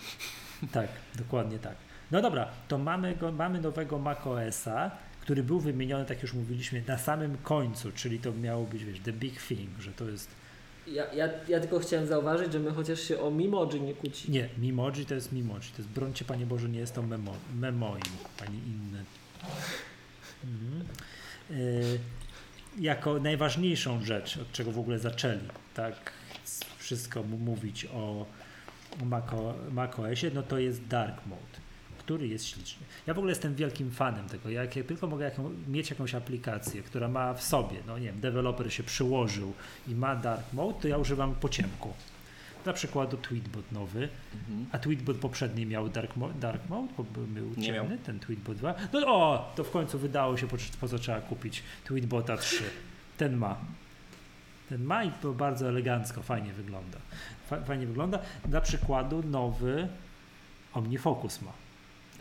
[0.71, 1.75] Tak, dokładnie tak.
[2.11, 4.91] No dobra, to mamy, go, mamy nowego macOSa,
[5.21, 9.13] który był wymieniony, tak już mówiliśmy, na samym końcu, czyli to miało być, wiesz, the
[9.13, 10.29] big thing, że to jest,
[10.87, 14.33] ja, ja, ja tylko chciałem zauważyć, że my chociaż się o Mimoji nie kłócimy.
[14.37, 18.01] nie, Mimoji to jest Mimoji, to jest, brońcie Panie Boże, nie jest to memo, Memoi,
[18.47, 19.03] ani inne.
[20.43, 20.85] Mhm.
[21.51, 21.99] Y,
[22.79, 25.39] jako najważniejszą rzecz, od czego w ogóle zaczęli,
[25.73, 26.11] tak,
[26.87, 28.25] wszystko mówić o,
[29.01, 31.57] o Maco, macOSie, no to jest Dark Mode,
[31.99, 32.85] który jest śliczny.
[33.07, 34.49] Ja w ogóle jestem wielkim fanem tego.
[34.49, 38.19] Jak, jak tylko mogę jaką, mieć jakąś aplikację, która ma w sobie, no nie wiem,
[38.19, 39.53] deweloper się przyłożył
[39.87, 41.93] i ma Dark Mode, to ja używam po ciemku.
[42.63, 44.65] Dla przykładu Tweetbot nowy, Mhm.
[44.71, 48.75] a Tweetbot poprzedni miał Dark, mo dark Mode, bo był Nie ciemny, ten Tweetbot 2.
[48.93, 52.63] No o, to w końcu wydało się, po, po co trzeba kupić Tweetbota 3.
[53.17, 53.57] Ten ma.
[54.69, 56.97] Ten ma i to bardzo elegancko, fajnie wygląda.
[57.47, 58.19] Fa fajnie wygląda.
[58.45, 59.87] Dla przykładu nowy
[60.73, 61.51] OmniFocus ma.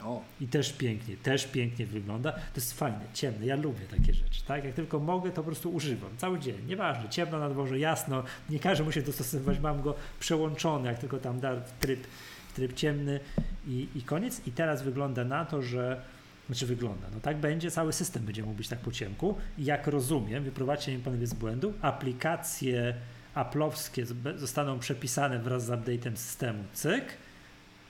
[0.05, 2.33] O, I też pięknie, też pięknie wygląda.
[2.33, 3.47] To jest fajne, ciemne.
[3.47, 4.45] Ja lubię takie rzeczy.
[4.47, 4.65] Tak?
[4.65, 6.11] Jak tylko mogę, to po prostu używam.
[6.17, 6.57] Cały dzień.
[6.67, 8.23] Nieważne, ciemno na dworze, jasno.
[8.51, 9.59] Nie każdy musi dostosowywać.
[9.61, 12.07] Mam go przełączony, jak tylko tam da tryb,
[12.55, 13.21] tryb ciemny
[13.67, 14.47] i, i koniec.
[14.47, 16.03] I teraz wygląda na to, że
[16.47, 19.37] znaczy wygląda, no tak będzie, cały system będzie mógł być tak po ciemku.
[19.59, 22.95] Jak rozumiem, wyprowadźcie mnie panowie z błędu, aplikacje
[23.35, 27.05] Apple'owskie zbe- zostaną przepisane wraz z update'em systemu, cyk,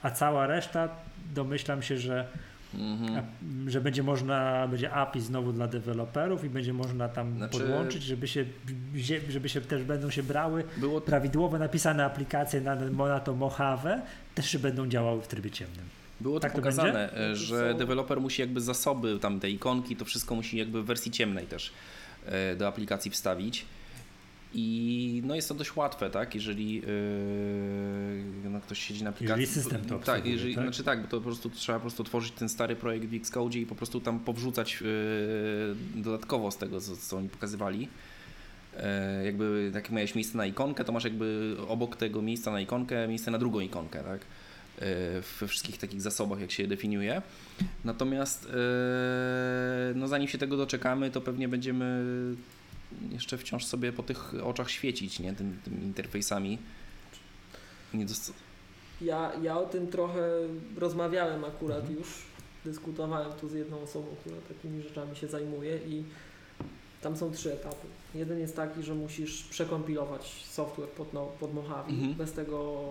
[0.03, 0.89] a cała reszta
[1.35, 2.29] domyślam się, że
[2.75, 3.17] mhm.
[3.19, 8.03] a- że będzie można, będzie API znowu dla deweloperów i będzie można tam Znaczy- podłączyć,
[8.03, 8.45] żeby się,
[9.29, 14.03] żeby się też będą się brały Było prawidłowo napisane aplikacje na, na to Mojave,
[14.35, 15.85] też będą działały w trybie ciemnym.
[16.21, 17.31] Było Tak to pokazane, będzie?
[17.31, 21.13] e, że deweloper musi jakby zasoby, tam te ikonki, to wszystko musi jakby w wersji
[21.13, 21.73] ciemnej też
[22.27, 23.65] e, do aplikacji wstawić.
[24.55, 26.35] I no jest to dość łatwe, tak?
[26.35, 26.83] Jeżeli yy,
[28.51, 29.41] no ktoś siedzi na aplikacji.
[29.41, 30.65] Jeżeli system to Tak, jeżeli, tak?
[30.65, 33.59] znaczy tak, bo to po prostu trzeba po prostu tworzyć ten stary projekt w Xcode
[33.59, 37.89] i po prostu tam powrzucać yy, dodatkowo z tego, co, co oni pokazywali.
[38.77, 43.09] E, jakby jak miałeś miejsce na ikonkę, to masz jakby obok tego miejsca na ikonkę
[43.09, 44.21] miejsce na drugą ikonkę, tak?
[44.79, 47.23] E, we wszystkich takich zasobach, jak się je definiuje.
[47.85, 48.57] Natomiast e,
[49.95, 52.05] no zanim się tego doczekamy, to pewnie będziemy
[53.11, 55.33] jeszcze wciąż sobie po tych oczach świecić, nie?
[55.33, 56.59] Tym, tymi interfejsami.
[57.95, 58.33] Dost...
[59.01, 60.31] Ja, ja o tym trochę
[60.77, 62.09] rozmawiałem akurat już,
[62.65, 66.05] dyskutowałem tu z jedną osobą, która takimi rzeczami się zajmuje i
[67.03, 67.87] tam są trzy etapy.
[68.15, 72.15] Jeden jest taki, że musisz przekompilować software pod, no, pod Mojave, Mhm.
[72.15, 72.85] bez tego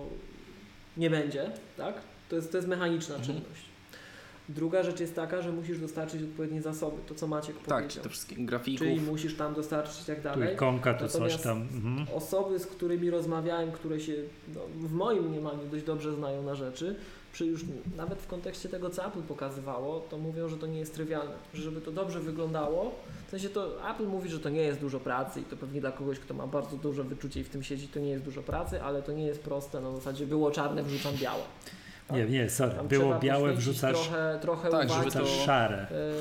[0.97, 1.95] nie będzie, tak?
[2.29, 3.25] To jest, to jest mechaniczna Mhm.
[3.41, 3.61] czynność.
[4.49, 8.03] Druga rzecz jest taka, że musisz dostarczyć odpowiednie zasoby, to co Maciek Tak, powiedział.
[8.03, 8.79] te wszystkie grafików.
[8.87, 10.53] Czyli musisz tam dostarczyć i tak Tu dalej.
[10.53, 11.61] ikonka, tu coś Natomiast- tam.
[11.61, 12.05] Mhm.
[12.15, 14.13] Osoby, z którymi rozmawiałem, które się
[14.55, 16.95] no, w moim mniemaniu dość dobrze znają na rzeczy,
[17.35, 17.61] przy już
[17.97, 21.33] nawet w kontekście tego, co Apple pokazywało, to mówią, że to nie jest trywialne.
[21.53, 22.95] Że żeby to dobrze wyglądało,
[23.27, 25.91] w sensie to Apple mówi, że to nie jest dużo pracy i to pewnie dla
[25.91, 28.81] kogoś, kto ma bardzo duże wyczucie i w tym siedzi, to nie jest dużo pracy,
[28.81, 31.43] ale to nie jest proste, no w zasadzie było czarne, wrzucam białe.
[32.11, 32.75] Nie, nie, sorry.
[32.75, 34.93] Tam Było trzeba białe, wrzucasz, trochę, trochę Tak, uwagi.
[34.99, 35.77] żeby to- wrzucasz szare.
[35.77, 36.13] E,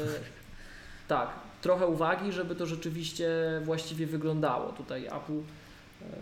[1.08, 1.28] tak,
[1.62, 3.28] trochę uwagi, żeby to rzeczywiście
[3.64, 4.72] właściwie wyglądało.
[4.72, 5.38] Tutaj Apple,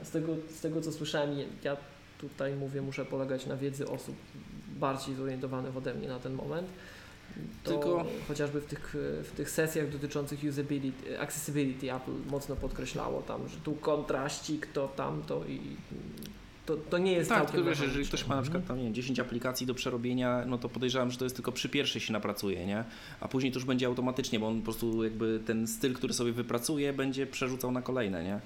[0.01, 1.31] e, z tego, z tego co słyszałem,
[1.64, 1.77] ja
[2.19, 4.16] tutaj mówię, muszę polegać na wiedzy osób
[4.82, 6.68] bardziej zorientowanych ode mnie na ten moment.
[7.64, 13.56] Tylko- chociażby w tych, w tych sesjach dotyczących usability, accessibility Apple mocno podkreślało tam, że
[13.56, 15.60] tu kontraścik, to tamto i
[16.66, 18.94] to, to nie jest Tak, tylko wiesz, jeżeli ktoś ma na przykład tam, nie wiem,
[18.94, 22.66] 10 aplikacji do przerobienia, no to podejrzewam, że to jest tylko przy pierwszej się napracuje,
[22.66, 22.84] nie?
[23.20, 26.32] A później to już będzie automatycznie, bo on po prostu jakby ten styl, który sobie
[26.32, 28.40] wypracuje, będzie przerzucał na kolejne, nie?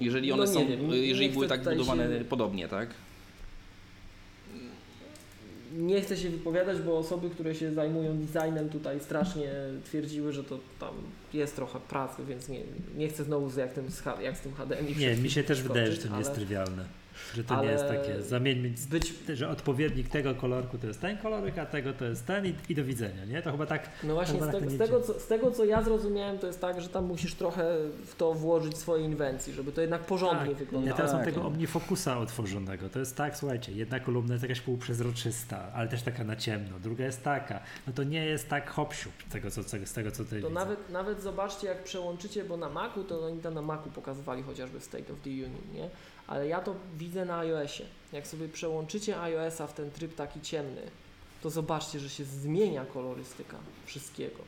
[0.00, 2.88] Jeżeli one No nie są, wiem, nie- jeżeli były tak budowane się- podobnie, tak?
[5.78, 9.50] Nie chcę się wypowiadać, bo osoby, które się zajmują designem tutaj strasznie
[9.84, 10.94] twierdziły, że to tam
[11.34, 12.60] jest trochę pracy, więc nie,
[12.96, 13.84] nie chcę znowu z- jak, tym,
[14.22, 16.38] jak z tym HDMI Nie, mi się też skoczyć, wydaje, że to nie jest ale
[16.38, 16.84] trywialne.
[17.34, 21.18] Że to ale nie jest takie, zamieńmy, Być, że odpowiednik tego kolorku to jest ten
[21.18, 23.42] kolorek, a tego to jest ten i, i do widzenia, nie?
[23.42, 26.38] To chyba tak, no właśnie z, te, z, tego, co, z tego, co ja zrozumiałem,
[26.38, 27.76] to jest tak, że tam musisz trochę
[28.06, 30.56] w to włożyć swoje inwencji, żeby to jednak porządnie Tak.
[30.56, 30.90] wyglądało.
[30.90, 34.60] ja teraz mam Tak, tego omnifokusa otworzonego, to jest tak, słuchajcie, jedna kolumna jest jakaś
[34.60, 39.10] półprzezroczysta, ale też taka na ciemno, druga jest taka, no to nie jest tak hopsiu
[39.28, 42.68] z tego, co, z tego, co ty To nawet, nawet zobaczcie, jak przełączycie, bo na
[42.68, 45.90] Macu, to oni tam na Macu pokazywali chociażby w State of the Union, nie?
[46.26, 47.84] Ale ja to widzę na iOSie.
[48.12, 50.82] Jak sobie przełączycie iOSa w ten tryb taki ciemny,
[51.42, 54.38] to zobaczcie, że się zmienia kolorystyka wszystkiego.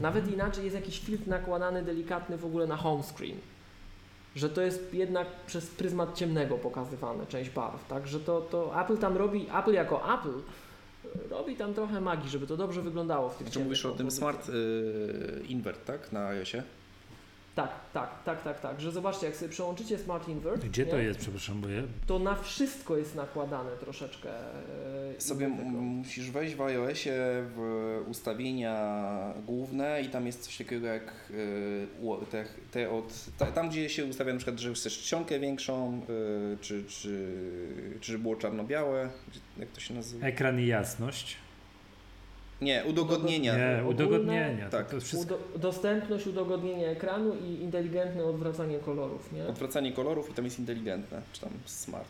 [0.00, 3.36] Nawet inaczej jest jakiś filtr nakładany delikatny w ogóle na home screen.
[4.36, 8.06] Że to jest jednak przez pryzmat ciemnego pokazywane część barw, tak?
[8.06, 10.42] Że to, to Apple tam robi, Apple jako Apple
[11.30, 14.10] robi tam trochę magii, żeby to dobrze wyglądało w tych Znaczy ciemnych mówisz o tym.
[14.10, 16.12] Smart y, Invert, tak?
[16.12, 16.62] Na iOSie?
[17.54, 20.98] Tak, tak, tak, tak, tak, że zobaczcie, jak sobie przełączycie Smart Invert, Gdzie nie, to
[20.98, 21.82] jest, przepraszam, bo ja...
[22.06, 24.30] to na wszystko jest nakładane troszeczkę.
[25.16, 27.12] e, Sobie musisz wejść w iOSie
[27.56, 27.60] w
[28.08, 28.94] ustawienia
[29.46, 33.88] główne i tam jest coś takiego jak y, u- te, te od, ta, tam gdzie
[33.88, 36.00] się ustawia na przykład, że chcesz czcionkę większą,
[36.54, 37.28] y, czy, czy,
[38.00, 40.26] czy żeby było czarno-białe, Gdzie- jak to się nazywa?
[40.26, 41.36] Ekran i jasność.
[42.60, 43.56] Nie, udogodnienia.
[43.56, 44.68] Nie, ogólne- udogodnienia.
[44.70, 44.86] tak.
[44.90, 45.34] To, to wszystko.
[45.34, 49.46] Udo- dostępność, udogodnienie ekranu i inteligentne odwracanie kolorów, nie?
[49.46, 52.08] Odwracanie kolorów i tam jest inteligentne, czy tam smart.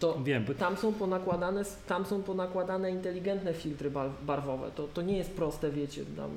[0.00, 4.70] To Wiem, bo tam są ponakładane, tam są ponakładane inteligentne filtry bar- barwowe.
[4.76, 6.30] To, to nie jest proste, wiecie, tam,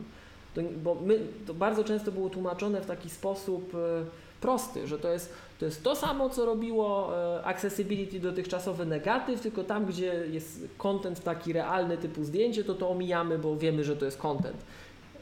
[0.56, 4.06] to, bo my, to bardzo często było tłumaczone w taki sposób e,
[4.42, 5.34] prosty, że to jest,
[5.64, 11.24] to jest to samo, co robiło e, accessibility dotychczasowy negatyw, tylko tam, gdzie jest content
[11.24, 14.58] taki realny typu zdjęcie, to to omijamy, bo wiemy, że to jest content.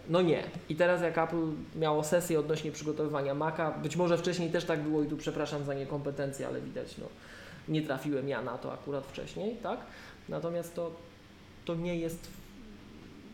[0.09, 0.43] No nie.
[0.69, 5.03] I teraz jak Apple miało sesję odnośnie przygotowywania Maca, być może wcześniej też tak było
[5.03, 7.05] i tu przepraszam za niekompetencję, ale widać, no
[7.67, 9.79] nie trafiłem ja na to akurat wcześniej, tak?
[10.29, 10.91] Natomiast to,
[11.65, 12.27] to nie jest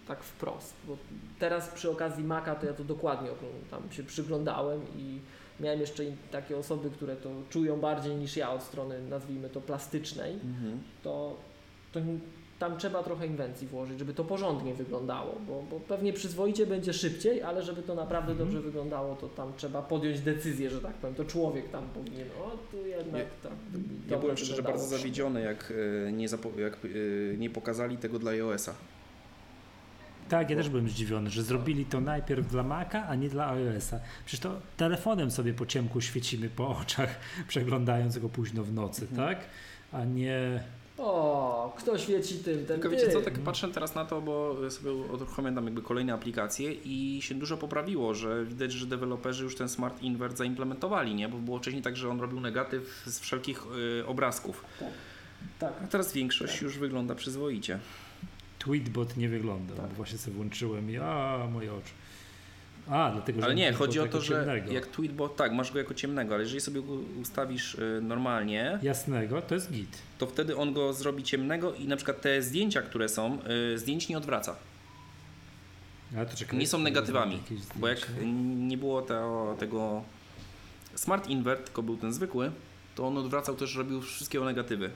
[0.08, 0.98] tak wprost, bo
[1.40, 3.30] teraz przy okazji Maca to ja to dokładnie
[3.72, 5.20] tam się przyglądałem i
[5.60, 10.34] miałem jeszcze takie osoby, które to czują bardziej niż ja od strony, nazwijmy to plastycznej,
[10.34, 10.80] Mhm.
[11.04, 11.36] to,
[11.92, 12.00] to
[12.60, 17.42] tam trzeba trochę inwencji włożyć, żeby to porządnie wyglądało, bo, bo pewnie przyzwoicie będzie szybciej,
[17.44, 18.50] ale żeby to naprawdę Mhm.
[18.50, 22.52] dobrze wyglądało, to tam trzeba podjąć decyzję, że tak powiem, to człowiek tam powinien, o
[22.72, 23.52] tu jednak Ja- tak.
[23.52, 23.80] Ja
[24.10, 26.28] dobrze byłem szczerze bardzo zawiedziony, jak, y, nie,
[26.58, 28.74] jak y, nie pokazali tego dla iOS-a.
[30.30, 34.00] Tak, ja też byłem zdziwiony, że zrobili to najpierw dla Maca, a nie dla iOS-a.
[34.26, 39.28] Przecież to telefonem sobie po ciemku świecimy po oczach, przeglądając go późno w nocy, Mhm.
[39.30, 39.46] tak?
[39.92, 40.64] A nie...
[41.00, 42.96] O, kto świeci tym, ten Tylko ty.
[42.96, 47.20] wiecie co, tak patrzę teraz na to, bo sobie uruchomiłem tam jakby kolejne aplikacje i
[47.22, 51.30] się dużo poprawiło, że widać, że deweloperzy już ten Smart Invert zaimplementowali, nie?
[51.30, 53.64] Bo było wcześniej tak, że on robił negatyw z wszelkich
[54.02, 54.66] y, obrazków.
[55.60, 55.74] Tak.
[55.84, 57.80] A teraz większość już wygląda przyzwoicie.
[58.68, 59.88] Tweetbot nie wygląda, Tak.
[59.90, 61.92] bo właśnie sobie włączyłem i a, moje oczy.
[62.90, 64.72] A, dlatego, że Ale nie, chodzi o to, że ciemnego.
[64.74, 69.42] jak Tweetbot, tak, masz go jako ciemnego, ale jeżeli sobie go ustawisz y, normalnie, Jasnego,
[69.42, 69.98] to jest git.
[70.18, 73.40] to wtedy on go zrobi ciemnego i na przykład te zdjęcia, które są,
[73.74, 74.56] y, zdjęć nie odwraca.
[76.18, 77.40] Ale to czekaj, Nie są negatywami,
[77.76, 78.08] Bo jak
[78.68, 79.24] nie było te,
[79.60, 80.04] tego
[80.96, 82.52] Smart Invert, tylko był ten zwykły,
[82.96, 84.90] to on odwracał też, robił wszystkie negatywy.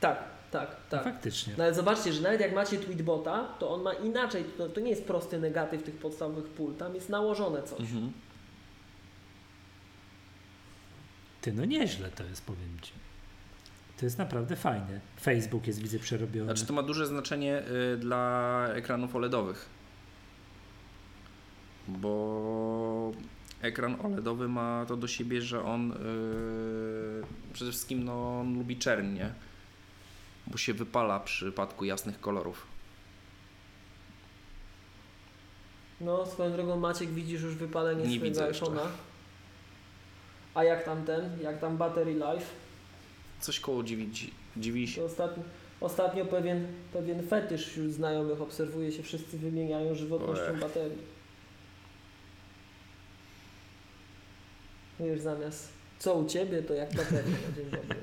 [0.00, 1.04] Tak, tak, tak.
[1.04, 1.54] faktycznie.
[1.58, 4.90] No ale zobaczcie, że nawet jak macie tweetbota, to on ma inaczej, to, to nie
[4.90, 7.80] jest prosty negatyw tych podstawowych pól, tam jest nałożone coś.
[7.80, 8.12] Mhm.
[11.40, 12.92] Ty, no nieźle to jest, powiem ci.
[13.98, 15.00] To jest naprawdę fajne.
[15.20, 16.44] Facebook jest, widzę, przerobiony.
[16.44, 17.62] Znaczy to ma duże znaczenie
[17.94, 19.68] y, dla ekranów OLEDowych.
[21.88, 23.12] Bo
[23.62, 25.94] ekran OLEDowy ma to do siebie, że on y,
[27.52, 29.32] przede wszystkim no, on lubi czerń, nie?
[30.50, 32.66] Bo się wypala w przypadku jasnych kolorów.
[36.00, 38.88] No, swoją drogą Maciek widzisz już wypalenie Nie widzę swojego iPhone'a.
[40.54, 42.46] A jak tam ten, jak tam battery life?
[43.40, 45.42] Coś koło 9, 9, To ostatnio,
[45.80, 50.60] ostatnio pewien, pewien fetysz wśród znajomych obserwuje się, wszyscy wymieniają żywotnością Ech.
[50.60, 50.98] baterii.
[55.00, 57.96] Już zamiast co u ciebie, to jak bateria na dzień dobry.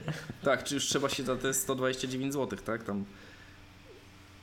[0.43, 2.83] Tak, czy już trzeba się za te 129 zł, tak?
[2.83, 3.05] Tam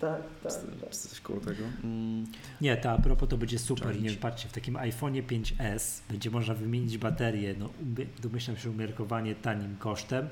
[0.01, 0.91] Tak, tak, tak.
[0.91, 1.65] coś koło tego.
[1.85, 2.27] Mm.
[2.61, 4.03] Nie, to a propos to będzie super.
[4.03, 7.71] Nie wiem, patrzcie, w takim iPhone'ie 5S będzie można wymienić baterię, no
[8.23, 10.29] domyślam się umiarkowanie tanim kosztem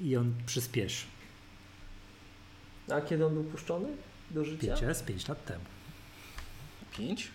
[0.00, 1.06] i on przyspieszy.
[2.92, 3.88] A kiedy on był puszczony
[4.30, 4.74] do życia?
[4.74, 5.64] 5S 5 lat temu.
[6.96, 7.30] 5?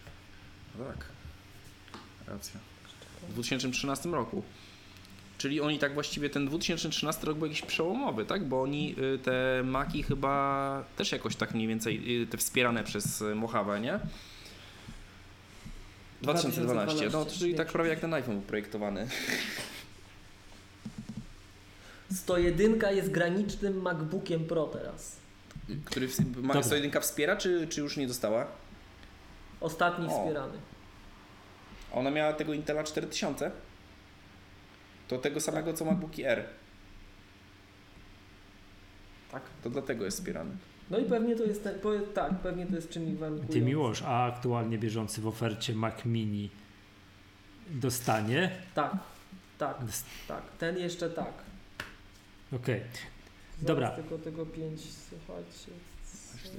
[0.80, 1.06] No tak.
[2.28, 2.60] Racja.
[3.30, 4.44] W 2013 roku.
[5.40, 8.44] Czyli oni tak właściwie ten 2013 rok był jakiś przełomowy, tak?
[8.44, 13.22] Bo oni y, te maki chyba też jakoś tak mniej więcej y, te wspierane przez
[13.22, 14.00] y, Mojave, nie?
[16.22, 16.76] 2012.
[16.76, 19.08] No, 2012, czyli tak prawie jak ten iPhone był projektowany.
[22.12, 25.16] 101 jest granicznym MacBookiem Pro teraz.
[25.86, 26.64] Który w, ma, Dobra.
[26.64, 28.48] 101 wspiera, czy, czy już nie dostała?
[29.62, 30.10] Ostatni O.
[30.10, 30.58] wspierany.
[31.92, 33.52] Ona miała tego Intela 4000.
[35.10, 36.44] To tego samego co MacBooki R.
[39.32, 39.44] Tak.
[39.64, 40.52] To dlatego jest wspierany.
[40.90, 41.64] No i pewnie to jest
[42.14, 43.54] tak, pewnie to jest czynnik warunkujący.
[43.60, 46.50] Ty Miłosz, a aktualnie bieżący w ofercie Mac Mini
[47.70, 48.52] dostanie?
[48.76, 48.92] Tak,
[49.58, 50.42] tak, Dost- tak.
[50.60, 51.34] Ten jeszcze tak.
[52.54, 52.80] Okej.
[52.82, 53.90] Zaraz Dobra.
[53.90, 55.72] tylko tego 5, słuchajcie.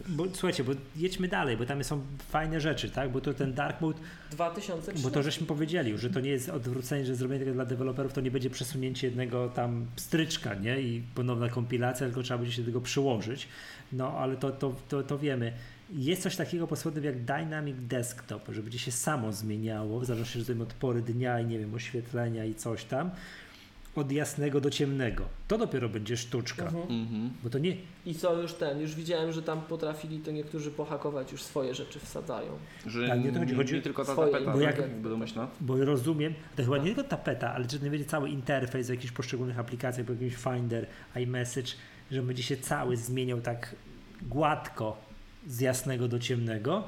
[0.08, 3.12] Bo słuchajcie, bo jedźmy dalej, bo tam są fajne rzeczy, tak?
[3.12, 3.98] Bo to ten Dark Mode
[4.30, 5.08] 2013.
[5.08, 8.20] Bo to żeśmy powiedzieli, że to nie jest odwrócenie, że zrobienie tego dla deweloperów to
[8.20, 10.80] nie będzie przesunięcie jednego tam stryczka, nie?
[10.80, 13.48] I ponowna kompilacja, tylko trzeba będzie się do tego przyłożyć.
[13.92, 15.52] No ale to, to, to, to wiemy.
[15.92, 20.62] Jest coś takiego pod spodem jak Dynamic Desktop, że będzie się samo zmieniało, w zależności
[20.62, 23.10] od pory dnia i nie wiem, oświetlenia i coś tam,
[23.96, 25.24] od jasnego do ciemnego.
[25.48, 26.82] To dopiero będzie sztuczka, Mhm.
[26.90, 27.30] Mhm.
[27.42, 27.76] bo to nie,
[28.06, 32.00] I co już ten, już widziałem, że tam potrafili to niektórzy pohakować, już swoje rzeczy
[32.00, 32.52] wsadzają.
[32.86, 34.66] Że Tak, nie to chodzi- nie, chodzi- nie tylko ta swoje, tapeta, bo tak?
[34.66, 35.48] jak- jakby domyślna.
[35.60, 39.12] Bo rozumiem, to chyba nie tylko tapeta, ale że nie będzie cały interfejs w jakichś
[39.12, 40.86] poszczególnych aplikacjach, po jakimś Finder,
[41.16, 41.72] iMessage,
[42.10, 43.74] że będzie się cały zmieniał tak
[44.22, 44.96] gładko
[45.46, 46.84] z jasnego do ciemnego,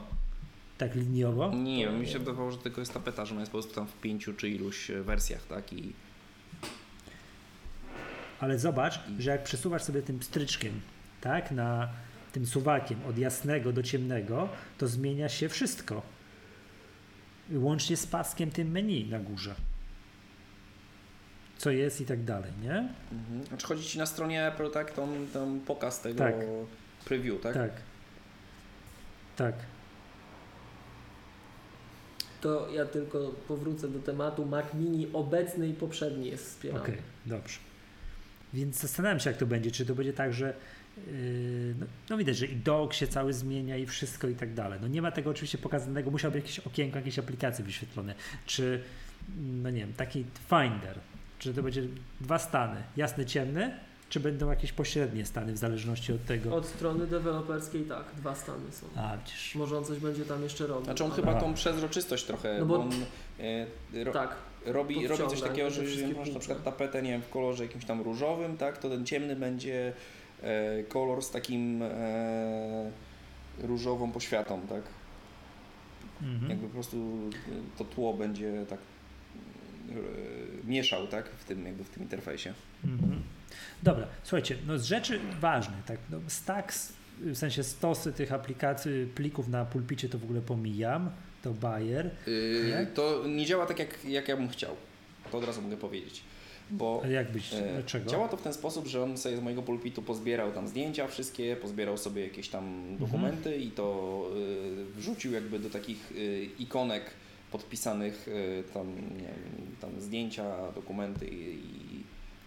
[0.78, 1.52] tak liniowo.
[1.54, 4.00] Nie mi się wydawało, że tylko jest tapeta, że ona jest po prostu tam w
[4.00, 5.72] pięciu czy iluś wersjach, tak?
[5.72, 5.92] I
[8.42, 10.80] Ale zobacz, że jak przesuwasz sobie tym stryczkiem,
[11.20, 11.88] tak, na
[12.32, 14.48] tym suwakiem od jasnego do ciemnego,
[14.78, 16.02] to zmienia się wszystko.
[17.52, 19.54] Łącznie z paskiem tym menu na górze.
[21.58, 22.88] Co jest i tak dalej, nie?
[23.12, 23.46] mhm.
[23.48, 24.90] Znaczy chodzi Ci na stronie Apple, tak?
[24.92, 26.34] Tą, tą pokaz tego Tak.
[27.04, 27.54] preview, tak?
[27.54, 27.70] Tak.
[29.36, 29.54] Tak.
[32.40, 34.46] To ja tylko powrócę do tematu.
[34.46, 36.82] Mac Mini obecny i poprzedni jest wspierany.
[36.82, 37.58] Okej, dobrze.
[38.54, 39.70] Więc zastanawiam się, jak to będzie.
[39.70, 40.54] Czy to będzie tak, że
[41.06, 44.78] yy, no, no widać, że i dock się cały zmienia i wszystko i tak dalej.
[44.82, 48.14] No nie ma tego oczywiście pokazanego, musiałby jakieś okienko, jakieś aplikacje wyświetlone.
[48.46, 48.82] Czy,
[49.38, 50.98] no nie wiem, taki Finder.
[51.38, 51.82] Czy to będzie
[52.20, 56.54] dwa stany, jasny, ciemny, czy będą jakieś pośrednie stany w zależności od tego.
[56.56, 58.86] Od strony deweloperskiej tak, dwa stany są.
[58.96, 59.54] A, widzisz.
[59.54, 60.84] Może on coś będzie tam jeszcze robił.
[60.84, 62.90] Znaczy on ale- chyba tą przezroczystość trochę, No bo bo- on
[63.40, 64.34] e, ro, Tak,
[64.66, 65.82] robi, robi coś takiego, że
[66.18, 69.36] masz na przykład tapetę, nie wiem, w kolorze jakimś tam różowym, tak, to ten ciemny
[69.36, 69.92] będzie
[70.42, 72.90] e, kolor z takim e,
[73.58, 74.82] różową poświatą, tak?
[76.22, 76.50] Mhm.
[76.50, 76.96] Jakby po prostu
[77.48, 78.78] e, to tło będzie tak
[79.90, 79.94] e,
[80.64, 82.54] mieszał, tak, w tym, jakby w tym interfejsie.
[82.84, 83.22] Mhm.
[83.82, 89.48] Dobra, słuchajcie, no z rzeczy ważnych, tak, no stacks, w sensie stosy tych aplikacji, plików
[89.48, 91.10] na pulpicie to w ogóle pomijam,
[91.42, 92.86] to Bayer, Yy, Nie?
[92.86, 94.76] To nie działa tak, jak, jak ja bym chciał.
[95.32, 96.22] To od razu mogę powiedzieć.
[96.70, 98.10] Bo jak byś, e, dlaczego?
[98.10, 101.56] działa to w ten sposób, że on sobie z mojego pulpitu pozbierał tam zdjęcia wszystkie,
[101.56, 102.96] pozbierał sobie jakieś tam Mhm.
[102.98, 107.02] dokumenty i to y, wrzucił jakby do takich y, ikonek
[107.52, 111.58] podpisanych y, tam, nie wiem, tam zdjęcia, dokumenty i,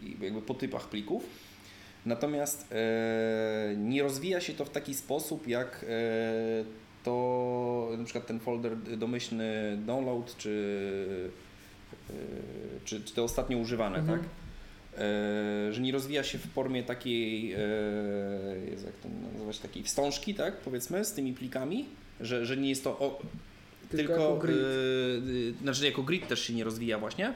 [0.03, 1.23] i, i jakby po typach plików.
[2.05, 6.65] Natomiast e, nie rozwija się to w taki sposób, jak e,
[7.06, 11.30] to na przykład ten folder domyślny download, czy,
[12.10, 12.14] e,
[12.86, 14.19] czy, czy te ostatnio używane, Mhm.
[14.19, 14.30] tak?
[14.98, 17.57] E, że nie rozwija się w formie takiej, e,
[18.72, 21.86] Jezu, jak to nazywać, takiej wstążki, tak, powiedzmy, z tymi plikami,
[22.22, 23.22] że, że nie jest to o,
[23.91, 24.57] Tylko tylko, jako grid.
[24.57, 27.34] e, znaczy jako grid też się nie rozwija właśnie,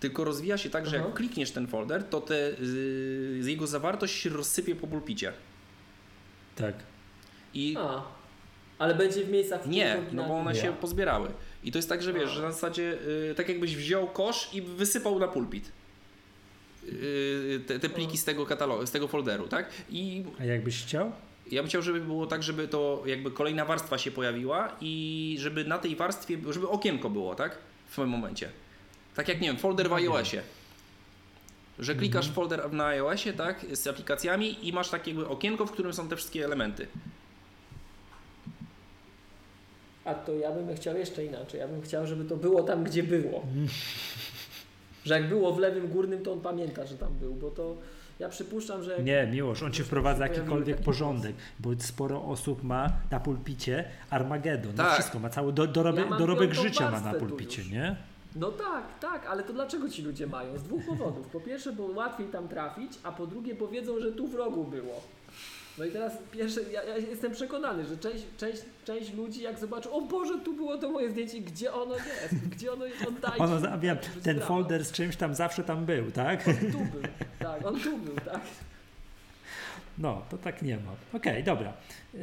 [0.00, 1.06] tylko rozwija się tak, że Aha.
[1.06, 5.32] jak klikniesz ten folder, to te, y, jego zawartość się rozsypie po pulpicie.
[6.56, 6.74] Tak.
[7.54, 8.02] I A,
[8.78, 11.28] ale będzie w miejscach, w nie, no bo one się pozbierały.
[11.64, 12.98] I to jest tak, że wiesz, że na zasadzie
[13.30, 15.72] y, tak jakbyś wziął kosz i wysypał na pulpit.
[16.88, 19.70] Y, te, te pliki z tego katalogu, z tego folderu, tak?
[19.90, 21.12] I A jakbyś chciał?
[21.50, 25.64] ja bym chciał, żeby było tak, żeby to jakby kolejna warstwa się pojawiła i żeby
[25.64, 27.58] na tej warstwie, żeby okienko było, tak?
[27.88, 28.48] W tym momencie.
[29.14, 30.42] Tak jak, nie wiem, folder w iOSie.
[31.78, 35.72] Że klikasz w folder na iOSie, tak, z aplikacjami i masz takie jakby okienko, w
[35.72, 36.86] którym są te wszystkie elementy.
[40.06, 41.60] A to ja bym chciał jeszcze inaczej.
[41.60, 43.42] Ja bym chciał, żeby to było tam, gdzie było.
[45.04, 47.76] Że jak było w lewym górnym, to on pamięta, że tam był, bo to
[48.18, 53.20] ja przypuszczam, że Nie, Miłosz, on ci wprowadza jakikolwiek porządek, bo sporo osób ma na
[53.20, 54.92] pulpicie Armagedon, no Tak.
[54.92, 57.96] wszystko, ma cały do, dorobek, Ja dorobek życia ma na pulpicie, nie?
[58.36, 60.58] No tak, tak, ale to dlaczego ci ludzie mają?
[60.58, 61.26] Z dwóch powodów.
[61.26, 64.64] Po pierwsze, bo łatwiej tam trafić, a po drugie, bo wiedzą, że tu w rogu
[64.64, 65.00] było.
[65.78, 69.90] No i teraz pierwsze, ja, ja jestem przekonany, że część, część, część ludzi jak zobaczy,
[69.90, 73.38] o Boże, tu było to moje zdjęcie, gdzie ono jest, gdzie ono jest, oddajcie.
[73.44, 74.46] Ono, żeby ten sprawa.
[74.46, 76.48] folder z czymś tam zawsze tam był, tak?
[76.48, 77.02] On tu był,
[77.38, 78.40] tak, on tu był, tak.
[79.98, 80.92] No, to tak nie ma.
[81.12, 81.72] Okej, dobra.
[82.14, 82.20] Yy,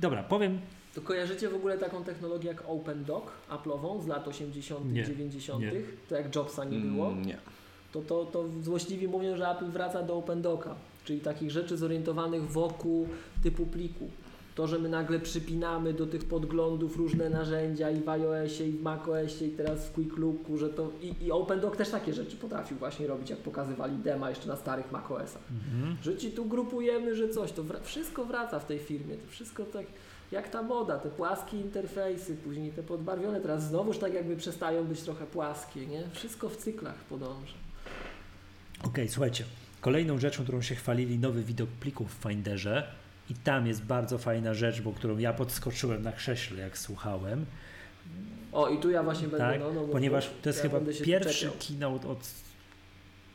[0.00, 0.60] dobra, powiem,
[0.94, 5.72] To kojarzycie w ogóle taką technologię jak OpenDoc Apple'ową z lat 80., Nie, 90., nie.
[6.08, 7.08] to jak Jobsa nie było?
[7.08, 7.38] Mm, nie.
[7.92, 10.74] to, to, to złośliwi mówią, że Apple wraca do OpenDoca,
[11.04, 13.08] czyli takich rzeczy zorientowanych wokół
[13.42, 14.10] typu pliku.
[14.54, 18.82] To, że my nagle przypinamy do tych podglądów różne narzędzia i w iOSie, i w
[18.82, 22.76] macOSie, i teraz w Quick Looku, że to i, i OpenDoc też takie rzeczy potrafił
[22.78, 25.42] właśnie robić, jak pokazywali dema jeszcze na starych macOSach.
[25.50, 25.96] mhm.
[26.02, 29.64] Że ci tu grupujemy, że coś, to wra- wszystko wraca w tej firmie, to wszystko
[29.64, 29.86] tak
[30.32, 35.00] jak ta moda, te płaskie interfejsy, później te podbarwione, teraz znowuż tak jakby przestają być
[35.00, 36.02] trochę płaskie, nie?
[36.12, 37.54] Wszystko w cyklach podąża.
[38.84, 39.44] Okej, słuchajcie.
[39.84, 42.86] Kolejną rzeczą, którą się chwalili, nowy widok plików w Finderze
[43.30, 47.46] i tam jest bardzo fajna rzecz, bo którą ja podskoczyłem na krześle, jak słuchałem,
[48.52, 49.60] O, i tu ja właśnie będę, tak?
[49.60, 51.52] no, no, ponieważ to jest ja chyba pierwszy czepiał.
[51.68, 52.30] keynote od,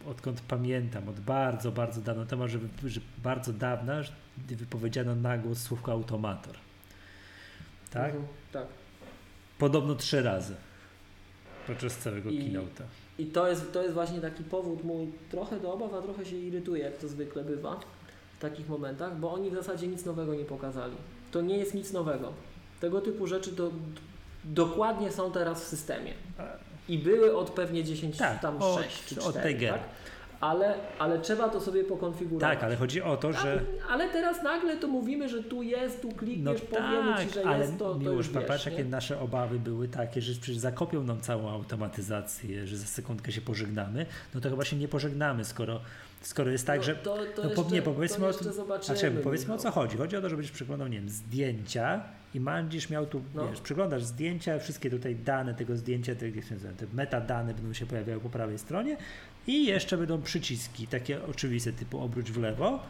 [0.08, 4.12] odkąd pamiętam, od bardzo, bardzo dawno temu, że, wy- że bardzo dawna, że
[4.48, 6.56] wypowiedziano na głos słówko automator.
[7.92, 8.06] Tak?
[8.06, 8.68] Mhm, tak.
[9.60, 10.56] Podobno trzy razy
[11.68, 12.84] podczas całego I- keynote'a.
[13.20, 16.36] I to jest, to jest właśnie taki powód mój trochę do obaw, a trochę się
[16.36, 17.80] irytuje, jak to zwykle bywa
[18.38, 20.94] w takich momentach, bo oni w zasadzie nic nowego nie pokazali.
[21.32, 22.34] To nie jest nic nowego.
[22.82, 23.72] Tego typu rzeczy do,
[24.44, 26.14] dokładnie są teraz w systemie.
[26.90, 29.74] I były od pewnie 10, Tak, tam od- 6 czy od 4, Tigera.
[29.78, 29.84] tak?
[30.42, 32.56] Ale, ale trzeba to sobie pokonfigurować.
[32.56, 33.62] Tak, ale chodzi o to, Tak, że.
[33.90, 37.46] ale teraz nagle to mówimy, że tu jest, tu No klikniesz, powiemy tak, Ci, że
[37.46, 41.22] ale jest, to, to już popatrz, jakie nasze obawy były takie, że przecież zakopią nam
[41.22, 44.06] całą automatyzację, że za sekundkę się pożegnamy,
[44.36, 45.82] no to chyba się nie pożegnamy, skoro,
[46.22, 48.84] skoro jest tak, no, że to, to no, jeszcze, nie, powiedzmy to o.
[48.84, 49.72] Znaczy, powiedzmy o Michał.
[49.72, 49.98] co chodzi.
[49.98, 52.04] Chodzi o to, że będziesz przeglądał, nie wiem, zdjęcia
[52.34, 53.50] i będziesz miał tu, No.
[53.50, 56.32] wiesz, przeglądasz zdjęcia, wszystkie tutaj dane tego zdjęcia, te,
[56.78, 58.98] te metadane będą się pojawiały po prawej stronie
[59.48, 62.84] i jeszcze będą przyciski, takie oczywiste, typu obróć w lewo,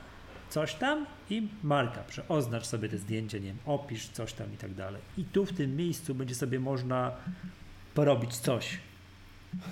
[0.50, 4.58] coś tam i marka, że oznacz sobie te zdjęcia, nie wiem, opisz coś tam i
[4.58, 5.02] tak dalej.
[5.18, 7.12] I tu w tym miejscu będzie sobie można
[7.94, 8.78] porobić coś.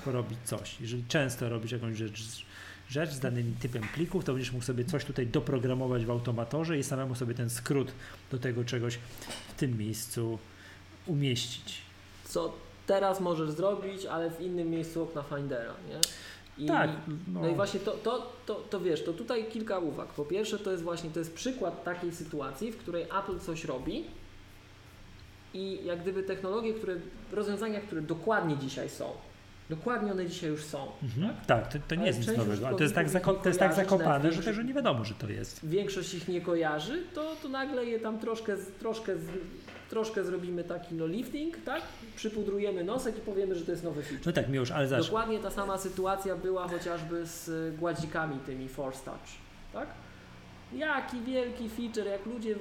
[0.06, 0.81] Porobić coś.
[0.81, 2.45] Jeżeli często robisz jakąś rzecz,
[2.89, 6.84] rzecz z danym typem plików, to będziesz mógł sobie coś tutaj doprogramować w automatorze i
[6.84, 7.91] samemu sobie ten skrót
[8.31, 8.99] do tego czegoś
[9.47, 10.39] w tym miejscu
[11.05, 11.81] umieścić.
[12.26, 12.53] co
[12.88, 15.99] teraz możesz zrobić, ale w innym miejscu okna Findera, nie?
[16.57, 16.89] I, tak.
[17.27, 17.49] No.
[17.49, 20.07] i właśnie to, to, to, to wiesz, to tutaj kilka uwag.
[20.07, 24.05] Po pierwsze, to jest właśnie to jest przykład takiej sytuacji, w której Apple coś robi
[25.53, 26.95] i jak gdyby technologie, które,
[27.31, 29.11] rozwiązania, które dokładnie dzisiaj są,
[29.69, 30.88] dokładnie one dzisiaj już są.
[31.03, 31.35] Mhm.
[31.48, 34.10] Tak, to, to nie jest nic nowego, to jest tak, zako- to jest tak zakopane,
[34.10, 35.65] nawet że też nie wiadomo, że to jest.
[35.65, 39.14] Większość ich nie kojarzy, to, to nagle je tam troszkę, troszkę,
[39.89, 41.81] troszkę zrobimy taki no lifting, tak?
[42.15, 44.26] Przypudrujemy nosek i powiemy, że to jest nowy feature.
[44.26, 48.69] No tak, Miłosz, ale zaś, Dokładnie ta sama sytuacja była chociażby z y, gładzikami tymi
[48.69, 49.27] Force Touch,
[49.73, 49.88] tak?
[50.73, 52.56] Jaki wielki feature, jak ludzie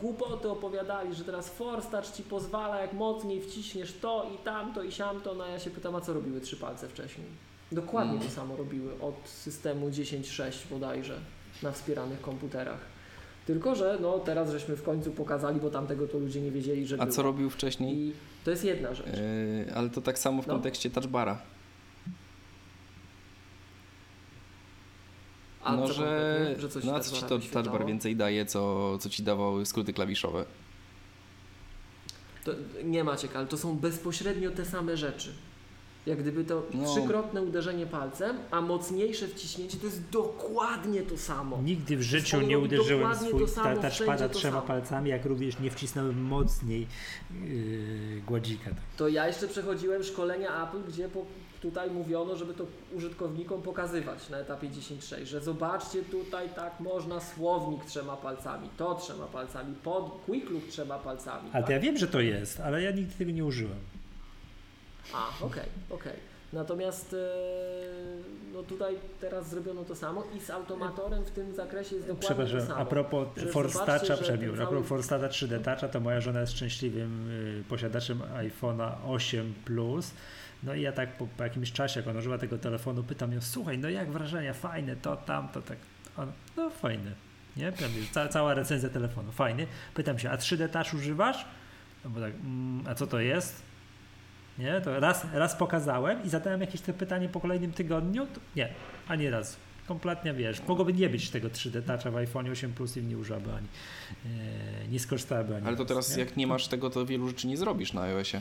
[0.00, 4.92] głupoty opowiadali, że teraz Force Touch ci pozwala, jak mocniej wciśniesz to i tamto i
[4.92, 7.26] siamto, no a ja się pytam, a co robiły trzy palce wcześniej?
[7.72, 8.24] Dokładnie Mm.
[8.28, 11.18] to samo robiły od systemu 10.6 bodajże
[11.62, 12.78] na wspieranych komputerach.
[13.46, 16.96] Tylko, że no teraz żeśmy w końcu pokazali, bo tamtego to ludzie nie wiedzieli, że
[16.96, 17.16] A było.
[17.16, 17.96] co robił wcześniej?
[17.96, 18.12] I
[18.44, 19.06] to jest jedna rzecz.
[19.06, 20.54] Yy, ale to tak samo w No.
[20.54, 21.38] kontekście touchbara.
[25.64, 28.98] A no, co że, że coś no, a co ci to touchbar więcej daje, co,
[28.98, 30.44] co ci dawały skróty klawiszowe.
[32.44, 32.52] To
[32.84, 35.32] nie Maciek, ale to są bezpośrednio te same rzeczy.
[36.06, 36.84] Jak gdyby to No.
[36.94, 41.62] trzykrotne uderzenie palcem, a mocniejsze wciśnięcie to jest dokładnie to samo.
[41.62, 44.66] Nigdy w życiu nie uderzyłem swój ta- touchpada wszędzie to trzema samo.
[44.66, 46.86] palcami, jak również nie wcisnąłem mocniej
[47.44, 48.70] yy, gładzika.
[48.96, 51.24] To ja jeszcze przechodziłem szkolenia Apple, gdzie po,
[51.64, 57.84] tutaj mówiono, żeby to użytkownikom pokazywać na etapie 10.6, że zobaczcie tutaj tak można słownik
[57.84, 61.50] trzema palcami, to trzema palcami, pod quick look trzema palcami.
[61.52, 61.70] Ale tak?
[61.70, 63.78] ja wiem, że to jest, ale ja nigdy tego nie użyłem.
[65.14, 66.34] A, okej, okej.
[66.52, 67.16] Natomiast e,
[68.52, 72.66] no tutaj teraz zrobiono to samo i z automatorem w tym zakresie jest dokładnie to
[72.66, 72.76] samo.
[72.80, 76.52] a propos że przemił, ten a propos cały- Toucha 3D Toucha, to moja żona jest
[76.52, 80.10] szczęśliwym y, posiadaczem iPhone'a 8 Plus.
[80.64, 83.40] No i ja tak po, po jakimś czasie, jak ona używa tego telefonu, pytam ją,
[83.40, 85.78] słuchaj, no jak wrażenia, fajne, to, tamto, tak.
[86.16, 87.12] Ona, no fajne,
[87.56, 87.72] nie?
[87.72, 89.66] Prawie, Ca, cała recenzja telefonu, fajny.
[89.94, 91.44] Pytam się, a 3D Touch używasz?
[92.04, 93.62] No bo tak, mm, a co to jest?
[94.58, 98.26] Nie, to raz, raz pokazałem i zadałem jakieś te pytanie po kolejnym tygodniu.
[98.26, 98.68] To nie,
[99.08, 99.56] ani razu.
[99.88, 103.52] Kompletnie wiesz, mogłoby nie być tego 3D Toucha w iPhone 8 Plus i nie użyłaby
[103.52, 103.66] ani,
[104.26, 106.24] e, nie skorzystałaby ani Ale to teraz nie?
[106.24, 108.40] jak nie masz tego, to wielu rzeczy nie zrobisz na iOSie.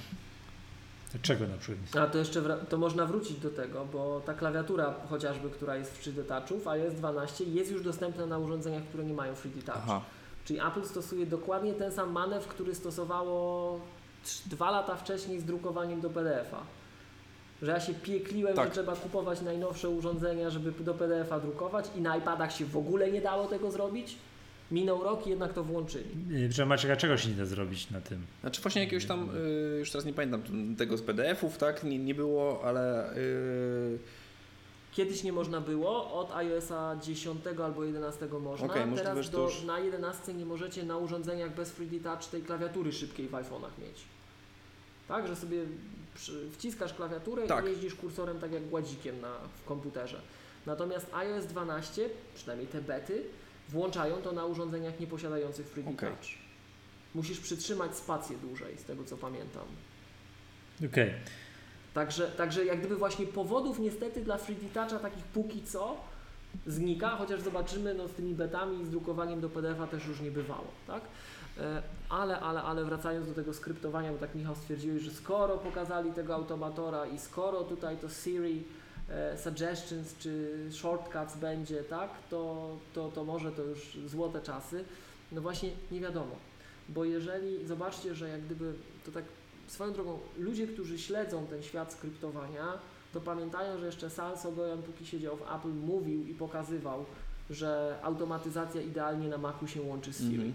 [1.22, 1.96] Czego na przykład?
[1.96, 6.04] A to jeszcze to można wrócić do tego, bo ta klawiatura chociażby, która jest w
[6.04, 9.78] 3D Touchu, w iOS 12 jest już dostępna na urządzeniach, które nie mają 3D Touch.
[9.84, 10.02] Aha.
[10.46, 13.80] Czyli Apple stosuje dokładnie ten sam manewr, który stosowało
[14.46, 16.60] dwa lata wcześniej z drukowaniem do PDF-a.
[17.62, 18.66] Że ja się piekliłem, Tak.
[18.66, 23.12] że trzeba kupować najnowsze urządzenia, żeby do PDF-a drukować i na iPadach się w ogóle
[23.12, 24.18] nie dało tego zrobić.
[24.74, 26.10] Minął rok i jednak to włączyli.
[26.50, 28.26] Że Maciek, a czego się nie da zrobić na tym?
[28.42, 29.30] Znaczy właśnie jakiegoś tam,
[29.76, 30.42] y, już teraz nie pamiętam
[30.76, 34.00] tego z PDF-ów, tak, nie, nie było, ale y,
[34.92, 38.68] Kiedyś nie można było, od iOSa 10 albo 11 można.
[38.68, 42.92] Możliwe, Teraz do, już- na 11 nie możecie na urządzeniach bez 3D Touch tej klawiatury
[42.94, 44.04] szybkiej w iPhone'ach mieć.
[45.08, 45.58] Tak, że sobie
[46.16, 47.66] przy, wciskasz klawiaturę Tak.
[47.66, 49.34] i jeździsz kursorem tak jak gładzikiem na,
[49.64, 50.22] w komputerze.
[50.66, 53.24] Natomiast iOS 12, przynajmniej te bety,
[53.70, 56.10] włączają to na urządzeniach nieposiadających 3D Okej.
[56.10, 56.30] Touch.
[57.16, 59.66] Musisz przytrzymać spację dłużej, z tego co pamiętam.
[60.86, 61.14] Okej.
[61.94, 65.98] Także, także jak gdyby właśnie powodów niestety dla 3D Toucha takich póki co
[66.68, 70.32] znika, chociaż zobaczymy no, z tymi betami i z drukowaniem do PDF-a też już nie
[70.32, 71.02] bywało, tak?
[71.58, 76.12] E, Ale, ale, ale wracając do tego skryptowania, bo tak Michał stwierdziłeś, że skoro pokazali
[76.12, 78.64] tego automatora i skoro tutaj to Siri
[79.38, 84.86] suggestions czy shortcuts będzie, tak, to, to, to może to już złote czasy.
[85.32, 86.36] No właśnie nie wiadomo,
[86.90, 88.74] bo jeżeli zobaczcie, że jak gdyby
[89.06, 89.24] to tak
[89.68, 92.66] swoją drogą, ludzie, którzy śledzą ten świat skryptowania,
[93.14, 97.06] to pamiętają, że jeszcze Sal Sogoyan, póki siedział w Apple, mówił i pokazywał,
[97.50, 100.34] że automatyzacja idealnie na Macu się łączy z Siri.
[100.34, 100.54] Mhm.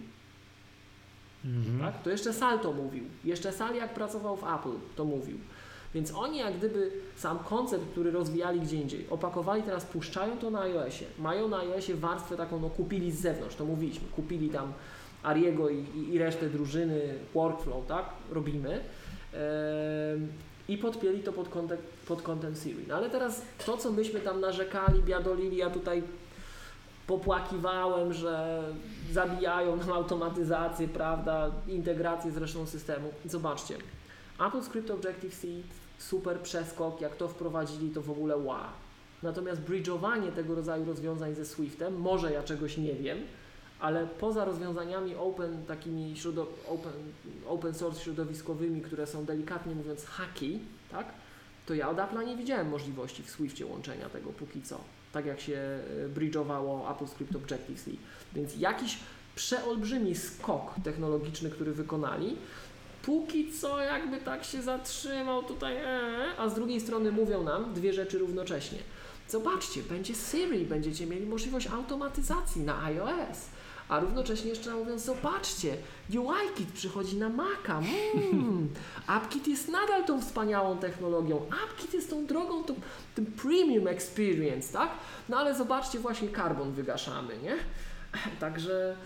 [1.44, 1.78] Mhm.
[1.80, 2.02] Tak?
[2.02, 3.04] To jeszcze Sal to mówił.
[3.24, 5.38] Jeszcze Sal jak pracował w Apple, to mówił.
[5.94, 10.60] Więc oni jak gdyby sam koncept, który rozwijali gdzie indziej, opakowali, teraz puszczają to na
[10.60, 11.06] iOSie.
[11.18, 14.72] Mają na iOSie warstwę taką, no kupili z zewnątrz, to mówiliśmy, kupili tam
[15.22, 18.04] Ariego i, i, i resztę drużyny, workflow, tak?
[18.30, 18.80] Robimy.
[20.68, 21.78] I podpięli to pod kątem,
[22.08, 22.84] pod kątem Siri.
[22.88, 26.02] No ale teraz to, co myśmy tam narzekali, biadolili, ja tutaj
[27.06, 28.62] popłakiwałem, że
[29.12, 33.10] zabijają nam automatyzację, prawda, integrację z resztą systemu.
[33.24, 33.74] Zobaczcie,
[34.46, 35.48] Apple Script Objective-C,
[35.98, 38.64] super przeskok, jak to wprowadzili, to w ogóle wow.
[39.22, 43.18] Natomiast bridge'owanie tego rodzaju rozwiązań ze Swiftem, może ja czegoś nie wiem,
[43.80, 46.14] ale poza rozwiązaniami open, takimi
[46.68, 46.92] open,
[47.48, 50.58] open source środowiskowymi, które są delikatnie mówiąc haki,
[50.90, 51.06] tak,
[51.66, 54.80] to ja od Apple'a nie widziałem możliwości w Swiftie łączenia tego póki co,
[55.12, 57.90] tak jak się e, bridge'owało Apple Script Objective-C.
[58.34, 58.98] Więc jakiś
[59.34, 62.36] przeolbrzymi skok technologiczny, który wykonali,
[63.08, 67.92] póki co jakby tak się zatrzymał tutaj, ee, a z drugiej strony mówią nam dwie
[67.92, 68.78] rzeczy równocześnie.
[69.28, 73.38] Zobaczcie, będzie Siri, będziecie mieli możliwość automatyzacji na iOS.
[73.88, 75.76] A równocześnie jeszcze mówiąc, zobaczcie,
[76.10, 77.78] UIKit przychodzi na Maca.
[78.32, 78.68] Mm,
[79.06, 81.46] AppKit jest nadal tą wspaniałą technologią.
[81.64, 82.74] AppKit jest tą drogą, tą,
[83.14, 84.90] tym premium experience, tak?
[85.28, 87.56] No ale zobaczcie, właśnie karbon wygaszamy, nie?
[88.40, 88.96] Także,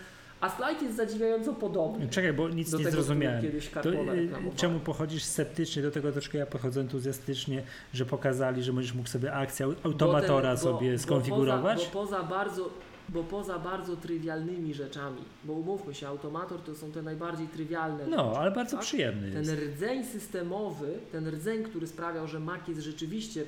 [0.43, 2.07] a slajd jest zadziwiająco podobny.
[2.09, 3.45] Czekaj, bo nic nie tego, zrozumiałem.
[3.83, 7.63] To, y, czemu pochodzisz sceptycznie do tego troszkę ja podchodzę entuzjastycznie,
[7.93, 11.85] że pokazali, że będziesz mógł sobie akcję automatora Bo ten- bo- sobie bo skonfigurować?
[11.85, 12.69] Poza, bo, poza bardzo,
[13.09, 18.27] bo poza bardzo trywialnymi rzeczami, bo umówmy się, automator to są te najbardziej trywialne no,
[18.27, 18.85] rzeczy, ale bardzo tak?
[18.85, 19.53] przyjemny Ten jest.
[19.53, 23.43] rdzeń systemowy, ten rdzeń, który sprawiał, że Mac jest rzeczywiście,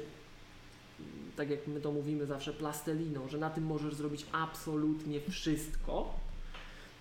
[1.35, 6.24] tak jak my to mówimy zawsze, plastelliną, że na tym możesz zrobić absolutnie wszystko,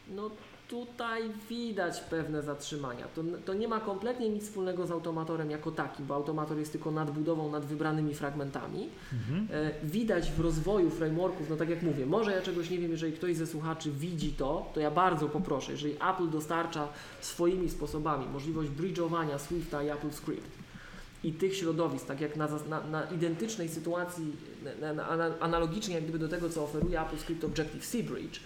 [0.09, 0.31] no
[0.68, 3.09] tutaj widać pewne zatrzymania.
[3.14, 6.90] To, to nie ma kompletnie nic wspólnego z automatorem jako takim, bo automator jest tylko
[6.90, 8.89] nadbudową nad wybranymi fragmentami.
[9.12, 9.48] Mhm.
[9.66, 13.12] E, widać w rozwoju frameworków, no tak jak mówię, może ja czegoś nie wiem, jeżeli
[13.12, 16.89] ktoś ze słuchaczy widzi to, to ja bardzo poproszę, jeżeli Apple dostarcza
[17.20, 20.64] swoimi sposobami możliwość bridge'owania Swifta i Apple Script
[21.24, 24.32] i tych środowisk, tak jak na, na, na identycznej sytuacji,
[24.97, 25.06] na,
[25.40, 28.40] analogicznie jak gdyby do tego, co oferuje Apple Script Objective-C Bridge,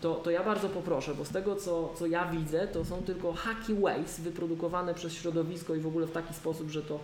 [0.00, 3.32] to, to ja bardzo poproszę, bo z tego, co, co ja widzę, to są tylko
[3.32, 7.00] hacky ways wyprodukowane przez środowisko i w ogóle w taki sposób, że to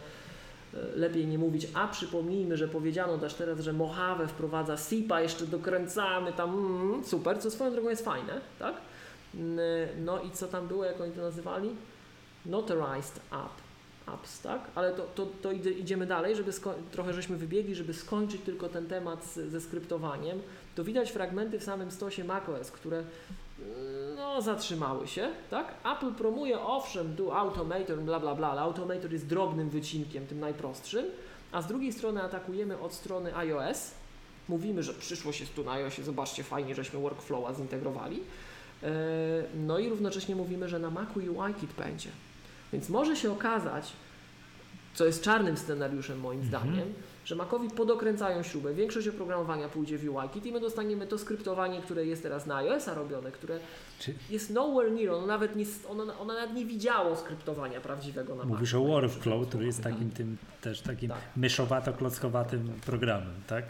[0.97, 6.33] lepiej nie mówić, a przypomnijmy, że powiedziano też teraz, że Mojave wprowadza SIPA, jeszcze dokręcamy
[6.33, 8.75] tam, mm, super, co swoją drogą jest fajne, tak?
[10.01, 11.71] No i co tam było, jak oni to nazywali?
[12.47, 13.53] Notarized app,
[14.07, 14.61] apps, tak?
[14.75, 16.53] Ale to, to, to idziemy dalej, żeby
[16.93, 20.39] trochę żeśmy wybiegli, żeby skończyć tylko ten temat z, ze skryptowaniem.
[20.75, 23.05] To widać fragmenty w samym stosie macOS, które
[24.17, 25.75] no, zatrzymały się, tak?
[25.97, 31.07] Apple promuje, owszem, do Automator, bla, bla, bla, ale Automator jest drobnym wycinkiem, tym najprostszym,
[31.53, 33.91] a z drugiej strony atakujemy od strony iOS,
[34.49, 38.21] mówimy, że przyszłość jest tu na iOSie, zobaczcie, fajnie, żeśmy workflowa zintegrowali,
[38.83, 38.91] e,
[39.67, 42.09] no i równocześnie mówimy, że na Macu UIKit będzie.
[42.73, 43.93] Więc może się okazać,
[44.95, 46.63] co jest czarnym scenariuszem moim mhm.
[46.63, 46.95] zdaniem,
[47.25, 52.07] że Macowi podokręcają śrubę, większość oprogramowania pójdzie w UIKit i my dostaniemy to skryptowanie, które
[52.07, 53.59] jest teraz na iOS-a robione, które
[53.99, 54.15] Czy...
[54.31, 58.75] jest nowhere near, ono nawet, nie, ono, ono nawet nie widziało skryptowania prawdziwego na Mówisz
[58.75, 61.19] o Workflow, który jest takim tym też takim tak.
[61.37, 63.65] myszowato-klockowatym programem, tak?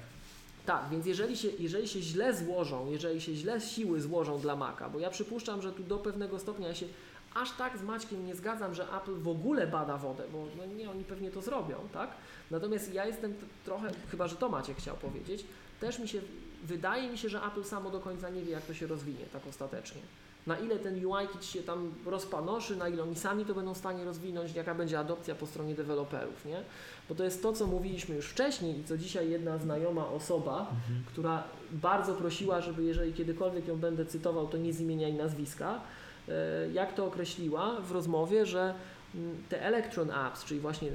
[0.66, 4.88] Tak, więc jeżeli się, jeżeli się źle złożą, jeżeli się źle siły złożą dla Maca,
[4.88, 6.86] bo ja przypuszczam, że tu do pewnego stopnia się
[7.34, 10.90] aż tak z Maćkiem nie zgadzam, że Apple w ogóle bada wodę, bo no nie,
[10.90, 12.10] oni pewnie to zrobią, tak?
[12.50, 13.34] Natomiast ja jestem
[13.64, 15.44] trochę, chyba że to Maciek chciał powiedzieć,
[15.80, 16.20] też mi się,
[16.62, 19.46] wydaje mi się, że Apple samo do końca nie wie, jak to się rozwinie tak
[19.46, 20.00] ostatecznie.
[20.46, 24.04] Na ile ten UI-kit się tam rozpanoszy, na ile oni sami to będą w stanie
[24.04, 26.62] rozwinąć, jaka będzie adopcja po stronie deweloperów, nie?
[27.08, 31.04] Bo to jest to, co mówiliśmy już wcześniej i co dzisiaj jedna znajoma osoba, mhm.
[31.06, 31.42] która
[31.72, 35.80] bardzo prosiła, żeby jeżeli kiedykolwiek ją będę cytował, to nie z imienia i nazwiska,
[36.28, 38.74] E, jak to określiła w rozmowie, że
[39.14, 40.90] mm, te Electron Apps, czyli właśnie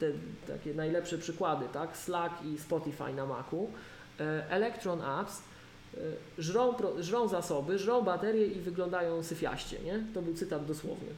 [0.00, 0.06] te
[0.46, 3.70] takie najlepsze przykłady, tak, Slack i Spotify na Macu,
[4.20, 5.42] e, Electron Apps
[6.38, 10.04] żrą, żrą zasoby, żrą baterie i wyglądają syfiaście, nie?
[10.14, 11.08] To był cytat dosłowny.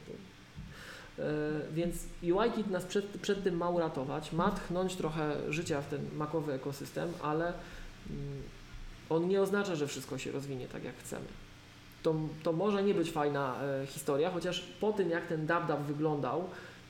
[1.73, 6.53] Więc UIKit nas przed, przed tym ma uratować, ma tchnąć trochę życia w ten makowy
[6.53, 8.41] ekosystem, ale mm,
[9.09, 11.25] on nie oznacza, że wszystko się rozwinie tak jak chcemy
[12.03, 16.43] to, to może nie być fajna e, historia, chociaż po tym jak ten DabDab wyglądał,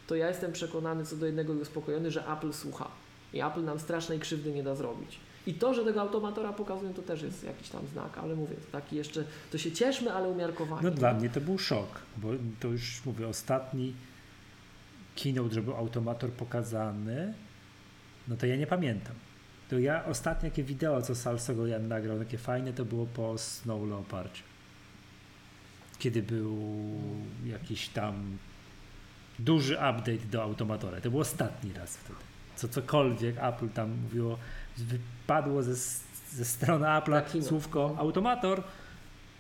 [0.08, 2.88] to ja jestem przekonany co do jednego i uspokojony, że Apple słucha.
[3.34, 5.20] I Apple nam strasznej krzywdy nie da zrobić.
[5.48, 8.72] I to, że tego automatora pokazują, to też jest jakiś tam znak, ale mówię, to
[8.80, 10.84] taki jeszcze, to się cieszmy, ale umiarkowanie.
[10.84, 12.28] No dla mnie to był szok, bo
[12.60, 13.94] to już mówię, ostatni
[15.24, 17.34] keynote, że był automator pokazany,
[18.28, 19.16] no to ja nie pamiętam.
[19.70, 23.90] To ja ostatnie jakie wideo, co Salsogo Jan nagrał, takie fajne, to było po Snow
[23.90, 24.44] Leopardzie
[26.02, 26.58] kiedy był
[27.46, 28.38] jakiś tam
[29.40, 31.02] duży update do automatora.
[31.02, 32.20] To był ostatni raz wtedy.
[32.56, 34.38] Co cokolwiek Apple tam mówiło,
[35.32, 35.76] wypadło ze,
[36.32, 38.64] ze strony Apple'a słówko automator,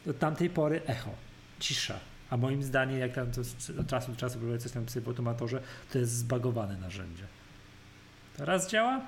[0.09, 1.11] od tamtej pory echo,
[1.59, 1.99] cisza.
[2.30, 3.41] A moim zdaniem, jak tam to,
[3.81, 5.61] od czasu do czasu próbuję coś tam w automatorze,
[5.91, 7.23] to jest zbagowane narzędzie.
[8.38, 9.01] Teraz działa?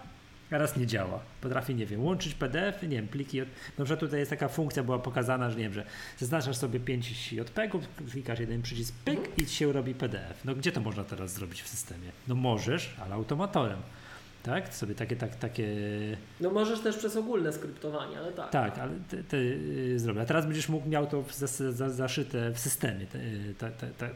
[0.52, 1.20] raz nie działa.
[1.42, 3.42] Potrafi, nie wiem, łączyć PDF, nie wiem, pliki.
[3.78, 5.86] Na przykład tutaj jest taka funkcja, była pokazana, że nie wiem, że
[6.18, 10.46] zaznaczasz sobie 5 JPEGów, klikasz jeden przycisk, pyk i się robi PDF.
[10.46, 12.12] No gdzie to można teraz zrobić w systemie?
[12.28, 13.80] No możesz, ale automatorem.
[14.44, 14.74] Tak?
[14.74, 15.68] Sobie takie, tak, takie.
[16.42, 18.52] No możesz też przez ogólne skryptowanie, ale tak.
[18.52, 19.38] Tak, ale ty, ty
[19.96, 20.22] y, zrobię.
[20.22, 21.24] A teraz będziesz mógł miał to
[21.88, 23.06] zaszyte w systemie,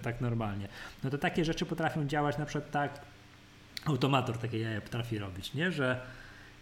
[0.01, 0.67] tak normalnie.
[1.03, 3.01] No to takie rzeczy potrafią działać na przykład tak,
[3.85, 5.71] automator takie jaja potrafi robić, nie?
[5.71, 6.01] Że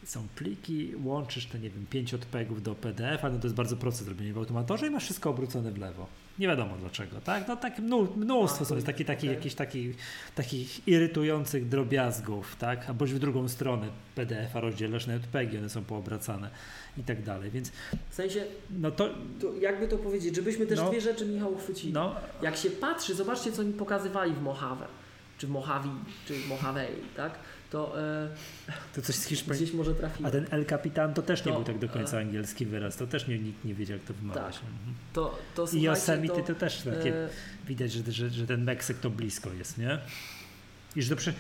[0.04, 4.04] są pliki, łączysz te, nie wiem, 5 odpegów do PDF-a, no to jest bardzo proste
[4.04, 6.08] zrobienie w automatorze i masz wszystko obrócone w lewo.
[6.40, 7.48] Nie wiadomo dlaczego, tak?
[7.48, 7.80] No tak
[8.16, 9.36] mnóstwo są jest takich taki, okay.
[9.36, 9.98] jakichś takich,
[10.36, 12.90] takich irytujących drobiazgów, tak?
[12.90, 16.50] Albo w drugą stronę PDF-a rozdzielasz na JPEG, one są poobracane
[16.98, 17.72] i tak dalej, więc...
[18.10, 19.10] W sensie, no to,
[19.42, 21.94] to jakby to powiedzieć, żebyśmy też no, dwie rzeczy, Michał, uchwycili.
[21.94, 24.88] No, Jak się patrzy, zobaczcie, co mi pokazywali w Mojave,
[25.38, 25.90] czy w Mojave,
[26.28, 27.34] czy w Mojave, tak?
[27.70, 28.30] To, e,
[28.96, 29.64] to coś z Hiszpanii.
[29.64, 30.30] Gdzieś może trafiło.
[30.30, 32.98] A ten El Capitan to też nie to, był tak do końca e, angielski wyraz,
[32.98, 34.56] to też nie, nikt nie wiedział, jak to wymawiać.
[34.56, 34.64] Tak.
[34.64, 34.96] Mhm.
[35.14, 37.30] To, to, I Yosemite to, to też takie, e,
[37.68, 40.00] widać, że, że, że ten Meksyk to blisko jest, nie?
[40.96, 41.34] I że to przy,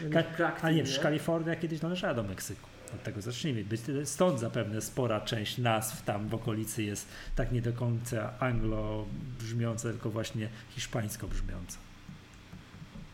[0.61, 2.69] a nie, przecież Kalifornia kiedyś należała do Meksyku.
[2.93, 3.65] Od tego zacznijmy.
[4.03, 9.05] Stąd zapewne spora część nazw tam w okolicy jest tak nie do końca anglo
[9.39, 11.77] brzmiąca, tylko właśnie hiszpańsko brzmiąca.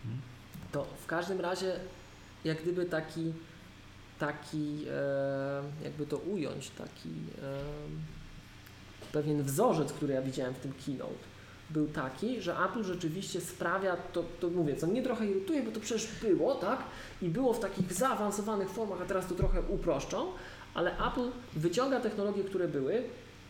[0.04, 0.22] Hmm?
[0.72, 1.74] To w każdym razie
[2.46, 3.34] jak gdyby taki,
[4.20, 4.78] taki
[5.84, 7.10] jakby to ująć, taki
[9.12, 11.32] pewien wzorzec, który ja widziałem w tym keynote,
[11.70, 15.80] był taki, że Apple rzeczywiście sprawia, to, to mówię, co mnie trochę irytuje, bo to
[15.80, 16.80] przecież było, tak?
[17.22, 20.32] I było w takich zaawansowanych formach, a teraz to trochę uproszczą,
[20.74, 23.04] ale Apple wyciąga technologie, które były,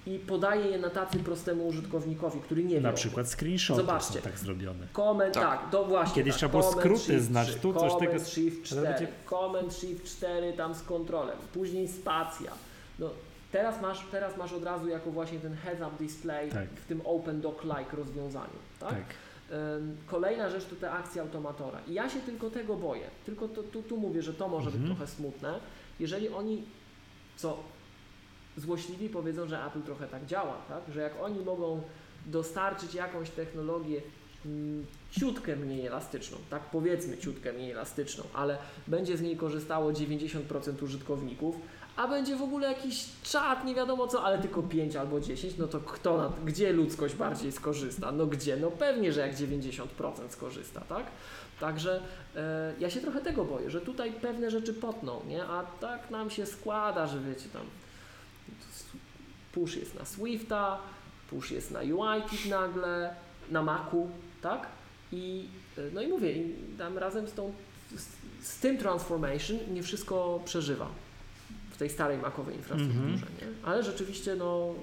[0.06, 2.82] i podaje je na tacy prostemu użytkownikowi, który nie wie.
[2.82, 4.14] Na przykład screenshoty Zobaczcie.
[4.14, 4.88] są tak zrobione.
[4.94, 5.72] Comment, tak, Tak.
[5.72, 6.16] to właśnie.
[6.16, 6.38] Kiedyś tak.
[6.38, 10.06] trzeba było skróty shift znać, 3, tu coś comment tego- shift 4, będzie- comment shift
[10.06, 12.52] 4 tam z kontrolem, później spacja.
[13.00, 13.10] No,
[13.52, 16.70] teraz, masz, teraz masz od razu jako właśnie ten heads-up display Tak.
[16.70, 18.60] w tym Open Dock-like rozwiązaniu.
[18.80, 18.90] Tak?
[18.90, 19.04] Tak.
[20.08, 21.80] Kolejna rzecz to te akcje automatora.
[21.88, 23.08] I ja się tylko tego boję.
[23.26, 24.84] Tylko to, tu, tu mówię, że to może Mhm.
[24.84, 25.60] być trochę smutne.
[26.00, 26.64] Jeżeli oni,
[27.38, 27.58] co
[28.58, 30.94] złośliwi powiedzą, że Apple trochę tak działa, tak?
[30.94, 31.82] że jak oni mogą
[32.26, 34.02] dostarczyć jakąś technologię
[34.46, 38.58] mm, ciutkę mniej elastyczną, tak powiedzmy ciutkę mniej elastyczną, ale
[38.88, 41.56] będzie z niej korzystało 90% użytkowników,
[41.96, 45.68] a będzie w ogóle jakiś czat, nie wiadomo co, ale tylko 5 albo 10, no
[45.68, 48.12] to kto, na, gdzie ludzkość bardziej skorzysta?
[48.12, 48.58] No gdzie?
[48.58, 49.86] No pewnie, że jak 90%
[50.30, 51.06] skorzysta, tak?
[51.60, 52.02] Także
[52.36, 55.44] e, ja się trochę tego boję, że tutaj pewne rzeczy potną, nie?
[55.44, 57.62] A tak nam się składa, że wiecie tam
[59.52, 60.80] push jest na Swifta,
[61.30, 63.16] push jest na UIKit nagle,
[63.52, 64.10] na Macu,
[64.42, 64.68] tak?
[65.12, 65.46] I
[65.78, 67.54] e, no i mówię, i tam razem z tą
[67.96, 68.08] z,
[68.48, 70.88] z tym transformation nie wszystko przeżywa
[71.72, 73.32] w tej starej makowej infrastrukturze, Mhm.
[73.42, 73.48] nie?
[73.68, 74.74] Ale rzeczywiście no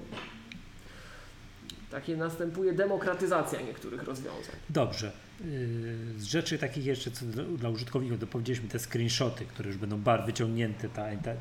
[1.91, 4.55] takie następuje demokratyzacja niektórych rozwiązań.
[4.71, 5.13] Dobrze.
[5.41, 7.25] Yy, Z rzeczy takich jeszcze co
[7.57, 11.33] dla, użytkowników, to powiedzieliśmy te screenshoty, które już będą bar wyciągnięte, ta, ta, ta,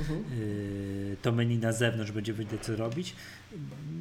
[0.00, 0.24] Mhm.
[0.38, 3.14] yy, to menu na zewnątrz będzie wiedzieć co robić.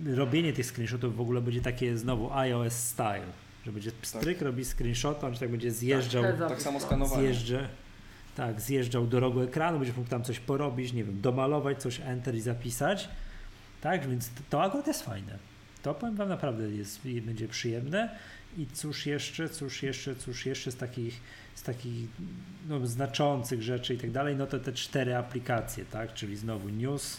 [0.05, 3.25] Robienie tych screenshotów w ogóle będzie takie znowu iOS style,
[3.65, 7.21] że będzie stryk, robi screenshot, on tak będzie zjeżdżał, up Tak samo skanowanie.
[7.21, 7.59] zjeżdża,
[8.35, 12.35] tak, zjeżdżał do rogu ekranu, będziesz mógł tam coś porobić, nie wiem, domalować coś, enter
[12.35, 13.09] i zapisać.
[13.81, 15.37] Tak, więc to, akurat jest fajne.
[15.83, 18.09] To powiem Wam naprawdę jest, będzie przyjemne.
[18.57, 21.19] I cóż jeszcze, cóż jeszcze, cóż jeszcze z takich,
[21.57, 22.09] z takich
[22.67, 27.17] no, znaczących rzeczy i tak dalej, no to te cztery aplikacje, tak, czyli znowu News,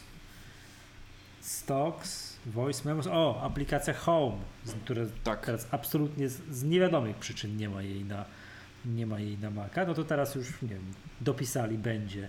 [1.41, 4.37] Stocks, Voice Memos, o, aplikacja Home,
[4.85, 5.47] która Tak.
[5.47, 8.25] teraz absolutnie z, z niewiadomych przyczyn nie ma jej na
[8.85, 12.29] nie ma jej na Maca, no to teraz już nie wiem, dopisali będzie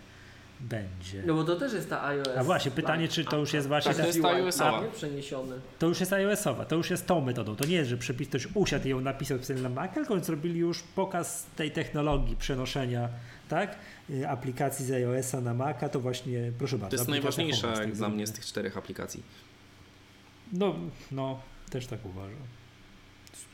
[0.59, 1.23] będzie.
[1.25, 2.27] No bo to też jest ta iOS.
[2.37, 4.81] A właśnie, pytanie, czy to już jest właśnie Tak, to ta, jest ta iOS-owa.
[4.81, 4.91] nie?
[4.91, 5.55] przeniesiony.
[5.79, 7.55] to już jest iOS-owa, to już jest tą metodą.
[7.55, 10.23] To nie jest, że przepis ktoś usiadł i ją napisał specjalnie na Maca, tylko oni
[10.23, 13.09] zrobili już pokaz tej technologii przenoszenia,
[13.49, 13.75] tak?
[14.09, 16.97] Y, Aplikacji z iOS-a na Maca, to właśnie, proszę bardzo.
[16.97, 19.23] To jest najważniejsza jak dla mnie z tych czterech aplikacji.
[20.53, 20.75] No,
[21.11, 22.37] no, też tak uważam.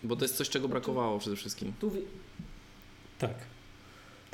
[0.03, 1.73] Bo to jest coś, czego brakowało przede wszystkim.
[1.79, 2.01] Tu wi-
[3.19, 3.33] Tak.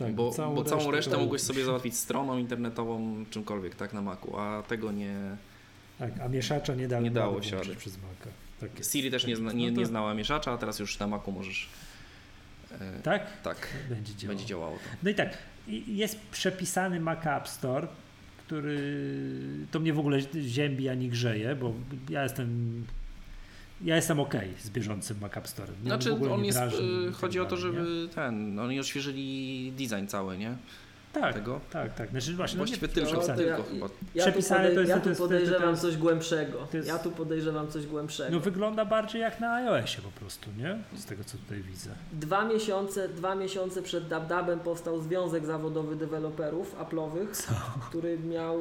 [0.06, 4.38] Tak bo, bo całą resztę to- mogłeś sobie załatwić stroną internetową, czymkolwiek, tak, na Macu,
[4.38, 5.15] a tego nie...
[5.99, 8.30] Tak, a mieszacza nie dało, Nie dało się przez Maca.
[8.60, 8.91] Tak jest.
[8.91, 11.32] Siri też nie, zna, nie, No to- nie znała mieszacza, a teraz już na Macu
[11.32, 11.69] możesz...
[12.82, 13.41] E, Tak?
[13.44, 14.36] tak, Będzie działało.
[14.38, 14.90] będzie działało to.
[15.03, 15.38] No i tak,
[15.88, 17.88] jest przepisany Mac App Store,
[18.38, 18.80] który
[19.72, 21.73] to mnie w ogóle ziębi ani grzeje, bo
[22.10, 22.84] ja jestem
[23.83, 24.33] ja jestem ok
[24.63, 25.71] z bieżącym Mac App Store.
[25.81, 27.77] Mnie Znaczy, on nie jest, drażni y, tak chodzi o to, dalej, nie?
[27.79, 30.55] żeby ten, oni odświeżyli design cały, nie?
[31.13, 31.59] tak, tego.
[31.71, 32.09] tak, tak.
[32.09, 33.85] Znaczy właśnie, no Właściwie nie, tylko, ja- tylko chyba.
[34.15, 36.67] Ja tu, Przepisane podej- to jest- ja tu jest- podejrzewam jest- coś głębszego.
[36.73, 38.31] jest- Ja tu podejrzewam coś głębszego.
[38.31, 40.77] No wygląda bardziej jak na iOSie po prostu, nie?
[40.95, 41.89] Z tego co tutaj widzę.
[42.13, 47.53] Dwa miesiące, dwa miesiące przed DabDabem powstał Związek Zawodowy Deweloperów Apple'owych,
[47.89, 48.59] który miał...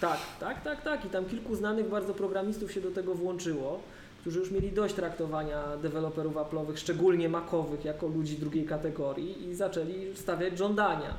[0.00, 1.04] Tak, tak, tak, tak.
[1.04, 3.82] I tam kilku znanych bardzo programistów się do tego włączyło,
[4.20, 10.16] którzy już mieli dość traktowania deweloperów Apple'owych, szczególnie makowych, jako ludzi drugiej kategorii i zaczęli
[10.16, 11.14] stawiać żądania.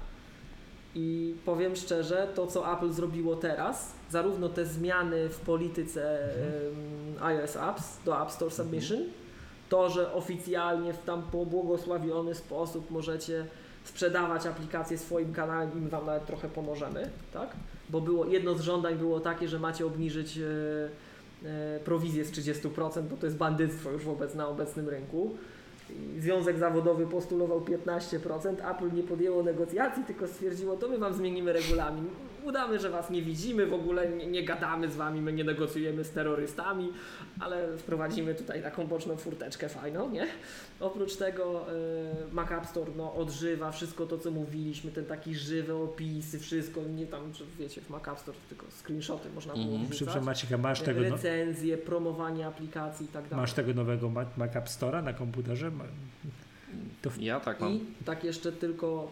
[0.96, 7.58] I powiem szczerze, to co Apple zrobiło teraz, zarówno te zmiany w polityce em, iOS
[7.58, 9.00] Apps do App Store Submission,
[9.70, 13.46] to, że oficjalnie w tam pobłogosławiony sposób możecie
[13.84, 17.50] sprzedawać aplikacje swoim kanałem i my Wam nawet trochę pomożemy, tak?
[17.90, 20.42] Bo było, jedno z żądań było takie, że macie obniżyć e,
[21.86, 25.36] prowizję z 30%, bo to jest bandyctwo już wobec na obecnym rynku.
[26.20, 32.06] Związek zawodowy postulował 15%, Apple nie podjęło negocjacji, tylko stwierdziło, to my Wam zmienimy regulamin.
[32.44, 36.04] Udamy, że Was nie widzimy, w ogóle nie, nie gadamy z Wami, my nie negocjujemy
[36.04, 36.90] z terrorystami,
[37.40, 40.28] ale wprowadzimy tutaj taką boczną furteczkę fajną, nie?
[40.80, 41.66] Oprócz tego
[42.32, 46.82] y, Mac App Store no, odżywa wszystko to, co mówiliśmy, ten taki żywe opisy, wszystko,
[46.84, 49.96] nie tam, że wiecie, w Mac App Store tylko screenshoty można było wrzucać.
[49.96, 53.42] Przepraszam Maciek, masz tego, no, recenzje, promowanie aplikacji i tak dalej.
[53.42, 55.72] masz tego nowego Mac, App Store'a na komputerze?
[57.02, 57.74] To w- Ja tak mam.
[57.74, 59.12] I tak jeszcze tylko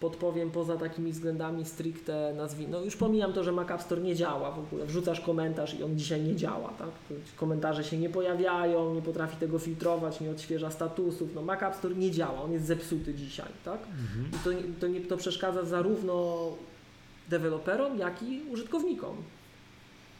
[0.00, 2.72] podpowiem poza takimi względami stricte nazwijmy.
[2.72, 4.86] No już pomijam to, że Mac App Store nie działa w ogóle.
[4.86, 6.88] Wrzucasz komentarz i on dzisiaj nie działa, tak?
[7.36, 11.34] Komentarze się nie pojawiają, nie potrafi tego filtrować, nie odświeża statusów.
[11.34, 13.80] No Mac App Store nie działa, on jest zepsuty dzisiaj, tak?
[13.80, 14.30] Mhm.
[14.32, 16.46] I to, to, nie, to przeszkadza zarówno
[17.28, 19.16] deweloperom, jak i użytkownikom.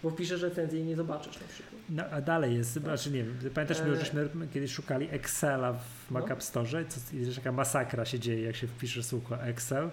[0.02, 1.77] Bo wpiszesz recenzję i nie zobaczysz na przykład.
[1.90, 3.96] No, a dalej jest, znaczy nie wiem, pamiętasz, my E.
[3.96, 6.32] żeśmy kiedyś szukali Excela w Mac No.
[6.32, 7.00] App Store, co,
[7.36, 9.90] taka masakra się dzieje, jak się wpisze słówko Excel.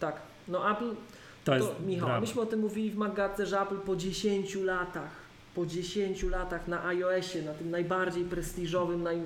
[0.00, 0.16] Tak.
[0.48, 0.96] No Apple, To
[1.44, 2.20] to, jest Michał, drama.
[2.20, 5.10] myśmy o tym mówili w Magatce, że Apple po 10 latach,
[5.54, 9.20] po 10 latach na iOSie, na tym najbardziej prestiżowym, naj,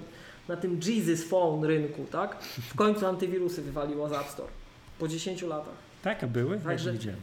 [0.49, 2.43] na tym Jesus Phone rynku, tak?
[2.43, 4.49] W końcu antywirusy wywaliło z App Store.
[4.99, 5.75] Po 10 latach.
[6.03, 6.57] Tak, a były?
[6.57, 7.21] Ja Także- nie widziałem.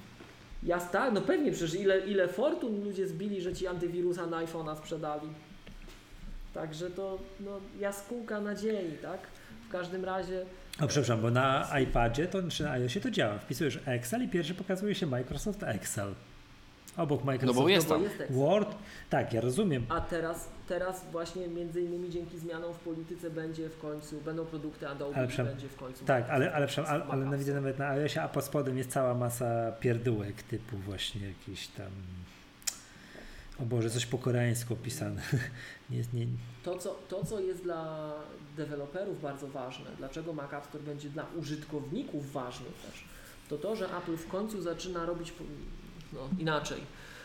[0.64, 4.77] Ja tak, no pewnie, przecież ile, ile fortun ludzie zbili, że ci antywirusa na iPhone'a
[4.77, 5.27] sprzedali.
[6.53, 9.19] Także to no, jaskółka nadziei, tak?
[9.69, 10.45] W każdym razie
[10.81, 13.38] O, przepraszam, bo na iPadzie to, czy na iOSie to działa.
[13.38, 16.14] Wpisujesz Excel i pierwszy pokazuje się Microsoft Excel.
[17.00, 18.04] Obok Microsoft No bo jest tam.
[18.30, 18.76] Word.
[19.10, 19.86] Tak, ja rozumiem.
[19.90, 24.88] A teraz, teraz właśnie między innymi dzięki zmianom w polityce będzie w końcu, będą produkty
[24.88, 26.06] Adobe Ale przem- będzie w końcu.
[26.06, 29.14] Tak, ale, ale, przepraszam, ale, ale widzę nawet na iOSie, a pod spodem jest cała
[29.14, 31.92] masa pierdółek typu właśnie jakieś tam...
[33.62, 35.22] O Boże, coś po koreańsku opisane.
[35.90, 36.28] nie, nie,
[36.64, 38.12] To co, to, co jest dla
[38.58, 43.04] deweloperów bardzo ważne, dlaczego Mac App Store będzie dla użytkowników ważny też,
[43.50, 45.34] to to, że Apple w końcu zaczyna robić
[46.14, 46.81] no, inaczej.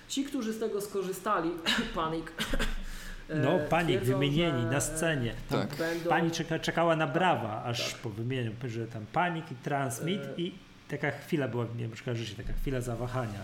[0.08, 1.50] Ci, którzy z tego skorzystali,
[1.94, 2.32] panik.
[3.28, 5.34] e, no, panik, twierdzą, wymienieni że, na scenie.
[5.50, 5.74] Tak.
[5.74, 8.00] Będą, Pani czeka, czekała na brawa, aż Tak.
[8.00, 10.34] po wymieniu, że tam panik i transmit E.
[10.40, 10.54] i
[10.88, 13.40] taka chwila była, nie wiem, kojarzycie, taka chwila zawahania,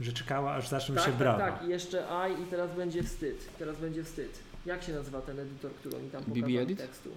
[0.00, 1.38] że czekała, aż zaczną tak, się tak, brawa.
[1.38, 2.04] tak, i jeszcze
[2.38, 3.48] I i teraz będzie wstyd.
[3.58, 4.38] Teraz będzie wstyd.
[4.66, 6.78] Jak się nazywa ten edytor, który oni tam BB pokazali Edit?
[6.78, 7.10] tekstu?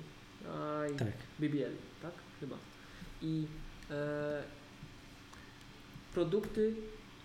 [0.94, 1.08] I, Tak.
[1.40, 1.72] BBL,
[2.02, 2.12] tak?
[2.40, 2.56] Chyba.
[3.22, 3.46] I
[3.92, 4.44] e,
[6.14, 6.74] produkty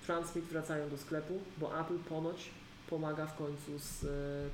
[0.06, 2.50] Transmit wracają do sklepu, bo Apple ponoć
[2.90, 4.08] pomaga w końcu z e,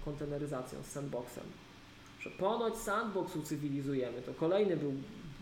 [0.04, 1.44] konteneryzacją, z sandboxem.
[2.20, 4.22] Że ponoć sandbox ucywilizujemy.
[4.22, 4.92] To kolejny był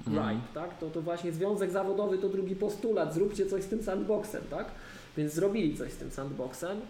[0.07, 0.41] gripe, Mhm.
[0.55, 0.79] tak?
[0.79, 3.15] To, to właśnie związek zawodowy to drugi postulat.
[3.15, 4.67] Zróbcie coś z tym sandboxem, tak?
[5.17, 6.81] Więc zrobili coś z tym sandboxem.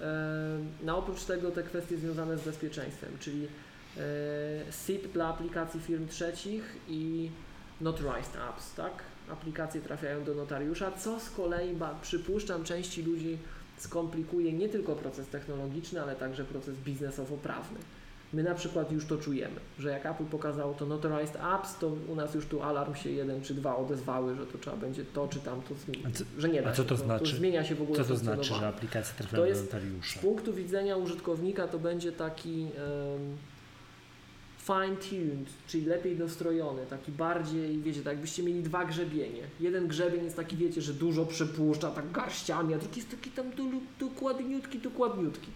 [0.00, 6.08] E, no oprócz tego te kwestie związane z bezpieczeństwem, czyli e, SIP dla aplikacji firm
[6.08, 7.30] trzecich i
[7.80, 8.92] notarized apps, tak?
[9.32, 13.38] Aplikacje trafiają do notariusza, co z kolei, przypuszczam, części ludzi
[13.78, 17.78] skomplikuje nie tylko proces technologiczny, ale także proces biznesowo-prawny.
[18.32, 22.14] My na przykład już to czujemy, że jak Apple pokazało to Notarized Apps, to u
[22.14, 25.40] nas już tu alarm się jeden czy dwa odezwały, że to trzeba będzie to czy
[25.40, 27.30] tamto zmienić, co- że nie da a co się, to znaczy?
[27.30, 30.20] To zmienia się w ogóle Co to znaczy, że To trafiają do jest- notariusza?
[30.20, 33.36] Z punktu widzenia użytkownika to będzie taki um,
[34.66, 39.42] fine-tuned, czyli lepiej dostrojony, taki bardziej, wiecie, tak jakbyście mieli dwa grzebienie.
[39.60, 43.50] Jeden grzebień jest taki, wiecie, że dużo przepuszcza, tak garściami, a drugi jest taki tam
[43.50, 43.62] do,
[44.00, 45.50] dokładniutki, dokładniutki.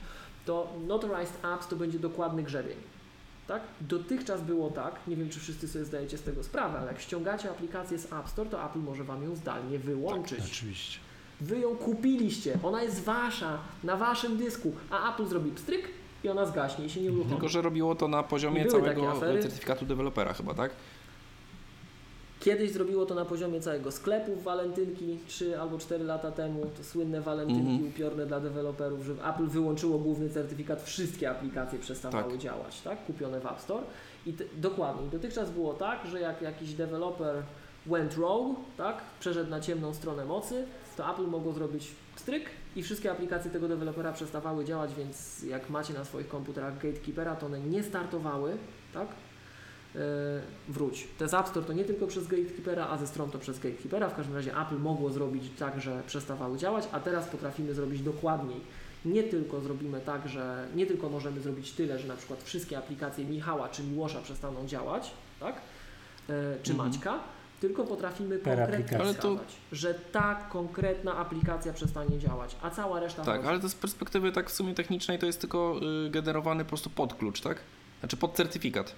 [0.44, 2.76] To Notarized Apps to będzie dokładny grzebień.
[3.46, 3.62] Tak?
[3.80, 7.50] Dotychczas było tak, nie wiem czy wszyscy sobie zdajecie z tego sprawę, ale jak ściągacie
[7.50, 10.40] aplikację z App Store, to Apple może Wam ją zdalnie wyłączyć.
[10.44, 10.98] Oczywiście.
[11.40, 15.88] Wy ją kupiliście, ona jest wasza, na waszym dysku, a Apple zrobi pstryk
[16.24, 17.30] i ona zgaśnie i się nie uruchomi.
[17.30, 20.70] Tylko, że robiło to na poziomie całego certyfikatu dewelopera chyba, tak?
[22.40, 27.20] Kiedyś zrobiło to na poziomie całego sklepu walentynki 3 albo 4 lata temu, to słynne
[27.20, 27.88] walentynki Mhm.
[27.88, 32.40] upiorne dla deweloperów, że Apple wyłączyło główny certyfikat, wszystkie aplikacje przestawały Tak.
[32.40, 33.04] działać, tak?
[33.06, 33.82] Kupione w App Store.
[34.26, 37.42] I dokładnie, dotychczas było tak, że jak jakiś deweloper
[37.86, 38.96] went rogue, tak?
[39.20, 40.64] Przeszedł na ciemną stronę mocy,
[40.96, 42.44] to Apple mogło zrobić stryk
[42.76, 47.46] i wszystkie aplikacje tego dewelopera przestawały działać, więc jak macie na swoich komputerach Gatekeepera, to
[47.46, 48.56] one nie startowały,
[48.94, 49.08] tak?
[49.94, 50.00] Yy,
[50.68, 51.08] wróć.
[51.18, 54.08] Te z App Store to nie tylko przez Gatekeepera, a ze stron to przez Gatekeepera.
[54.08, 58.60] W każdym razie Apple mogło zrobić tak, że przestawały działać, a teraz potrafimy zrobić dokładniej.
[59.04, 63.24] Nie tylko zrobimy tak, że nie tylko możemy zrobić tyle, że na przykład wszystkie aplikacje
[63.24, 65.10] Michała czy Miłosza przestaną działać,
[65.40, 65.54] tak?
[66.28, 66.90] Yy, czy Mhm.
[66.90, 67.18] Maćka,
[67.60, 69.00] tylko potrafimy konkretnie.
[69.00, 69.38] Ale to-
[69.72, 74.50] że ta konkretna aplikacja przestanie działać, a cała reszta Tak, ale to z perspektywy tak
[74.50, 77.58] w sumie technicznej to jest tylko y, generowany po prostu pod klucz, tak?
[78.00, 78.94] Znaczy pod certyfikat.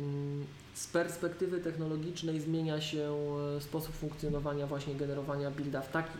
[0.00, 3.16] Mm, Z perspektywy technologicznej zmienia się
[3.56, 6.10] e, sposób funkcjonowania właśnie generowania builda w, taki,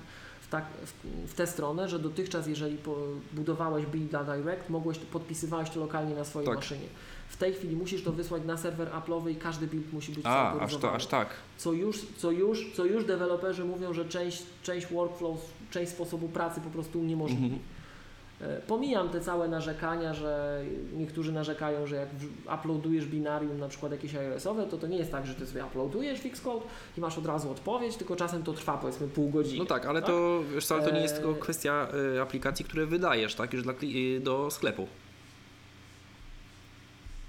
[0.40, 0.92] w, tak, w,
[1.30, 2.96] w tę stronę, że dotychczas jeżeli po,
[3.32, 6.56] budowałeś builda direct, mogłeś, podpisywałeś to lokalnie na swojej Tak.
[6.56, 6.86] maszynie.
[7.28, 10.58] W tej chwili musisz to wysłać na serwer Apple'owy i każdy build musi być A,
[10.60, 11.28] aż, to, aż tak.
[11.56, 15.40] Co już, co, już, co już deweloperzy mówią, że część, część workflows,
[15.70, 17.44] część sposobu pracy po prostu uniemożliwi.
[17.44, 17.60] Mhm.
[18.40, 20.64] E, Pomijam te całe narzekania, że
[20.96, 22.08] niektórzy narzekają, że jak
[22.58, 26.26] uploadujesz binarium, na przykład jakieś iOS-owe, to to nie jest tak, że ty sobie uploadujesz
[26.26, 26.64] Xcode
[26.98, 29.58] i masz od razu odpowiedź, tylko czasem to trwa powiedzmy pół godziny.
[29.58, 30.10] No tak, ale tak?
[30.10, 31.22] to wiesz ale to nie jest Eee.
[31.22, 33.52] tylko kwestia y, aplikacji, które wydajesz, tak?
[33.52, 34.86] Już dla, y, do sklepu.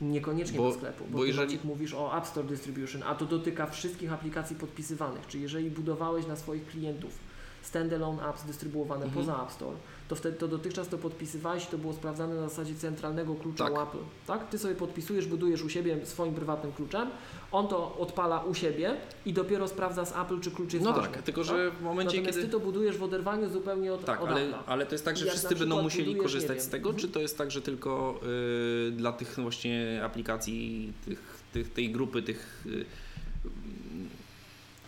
[0.02, 3.26] Niekoniecznie Bo- do sklepu, bo, bo jeżeli- Maciek mówisz o App Store Distribution, a to
[3.26, 7.12] dotyka wszystkich aplikacji podpisywanych, czyli jeżeli budowałeś na swoich klientów
[7.62, 9.26] standalone apps dystrybuowane Mhm.
[9.26, 9.78] poza App Store,
[10.10, 13.88] to wtedy to dotychczas to podpisywałeś to było sprawdzane na zasadzie centralnego klucza Tak.
[13.88, 13.98] Apple.
[14.28, 14.50] Tak?
[14.50, 17.10] Ty sobie podpisujesz, budujesz u siebie swoim prywatnym kluczem,
[17.52, 21.14] on to odpala u siebie i dopiero sprawdza z Apple, czy klucz jest No ważny.
[21.14, 22.52] tak, tylko że w momencie, Natomiast kiedy...
[22.52, 25.26] ty to budujesz w oderwaniu zupełnie od, Tak, od ale, ale to jest tak, że
[25.26, 27.02] wszyscy będą musieli korzystać z tego, mhm.
[27.02, 28.20] czy to jest tak, że tylko
[28.88, 32.66] y, dla tych właśnie aplikacji, tych, tych, tej grupy, tych...
[32.66, 32.86] Y,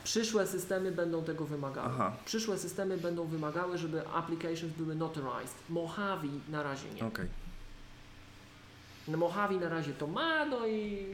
[0.04, 1.88] Przyszłe systemy będą tego wymagały.
[1.92, 5.56] aha, Przyszłe systemy będą wymagały, żeby applications były notarized.
[5.70, 7.06] Mojave na razie nie.
[7.06, 7.28] okej.
[9.08, 11.06] No Mojave na razie to ma, no i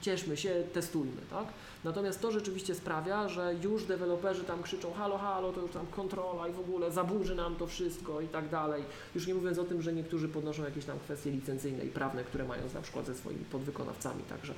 [0.00, 1.44] cieszmy się, testujmy, tak?
[1.84, 6.48] Natomiast to rzeczywiście sprawia, że już deweloperzy tam krzyczą halo, halo, to już tam kontrola
[6.48, 8.82] i w ogóle zaburzy nam to wszystko i tak dalej.
[9.14, 12.44] Już nie mówiąc o tym, że niektórzy podnoszą jakieś tam kwestie licencyjne i prawne, które
[12.44, 14.54] mają na przykład ze swoimi podwykonawcami, także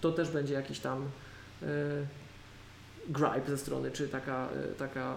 [0.00, 1.02] to też będzie jakiś tam
[1.62, 1.66] e,
[3.08, 5.14] gripe ze strony, czy taka, e, taka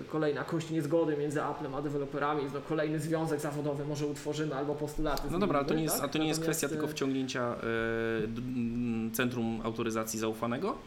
[0.00, 4.74] e, kolejna kość niezgody między Applem a deweloperami, no kolejny związek zawodowy może utworzymy albo
[4.74, 5.22] postulaty.
[5.30, 6.04] No dobra, ale to nie jest, tak?
[6.04, 7.56] a to nie jest kwestia tylko e, wciągnięcia
[9.08, 10.78] y, centrum autoryzacji zaufanego?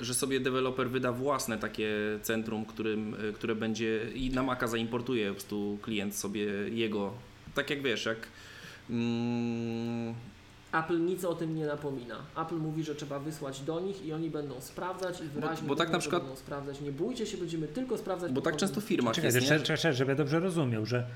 [0.00, 1.88] Że sobie deweloper wyda własne takie
[2.22, 7.12] centrum, którym, które będzie i na Maca zaimportuje po prostu klient sobie jego.
[7.54, 8.18] Tak jak wiesz, jak
[8.90, 10.14] mm,
[10.72, 12.16] Apple nic o tym nie napomina.
[12.42, 15.86] Apple mówi, że trzeba wysłać do nich i oni będą sprawdzać i wyraźnie bo tak
[15.88, 16.80] mówią, na przykład- będą sprawdzać.
[16.80, 18.32] Nie bójcie się, będziemy tylko sprawdzać.
[18.32, 19.58] bo tak często firmach Czekaj, jest, nie?
[19.58, 21.06] czekaj, czekaj, żeby ja dobrze rozumiał, że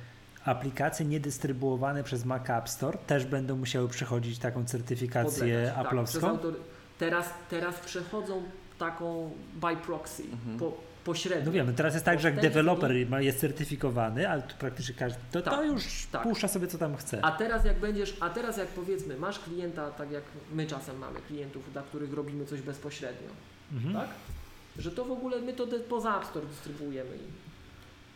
[0.45, 5.75] aplikacje niedystrybuowane przez Mac App Store też będą musiały przechodzić taką certyfikację podlegać.
[5.75, 6.29] Tak, Apple'owską?
[6.29, 6.57] autory-
[6.99, 8.43] teraz, teraz przechodzą
[8.79, 10.59] taką by proxy, Mhm.
[10.59, 10.73] po,
[11.05, 11.45] pośrednio.
[11.47, 15.19] No wiemy, teraz jest tak, Bo że jak deweloper jest certyfikowany, ale tu praktycznie każdy,
[15.33, 16.23] to, to Tak, już tak.
[16.23, 17.25] puszcza sobie co tam chce.
[17.25, 20.23] A teraz jak będziesz, a teraz jak powiedzmy, masz klienta, tak jak
[20.53, 23.29] my czasem mamy klientów, dla których robimy coś bezpośrednio,
[23.73, 23.95] Mhm.
[23.95, 24.09] tak?
[24.79, 27.44] Że to w ogóle my to poza App Store dystrybuujemy im.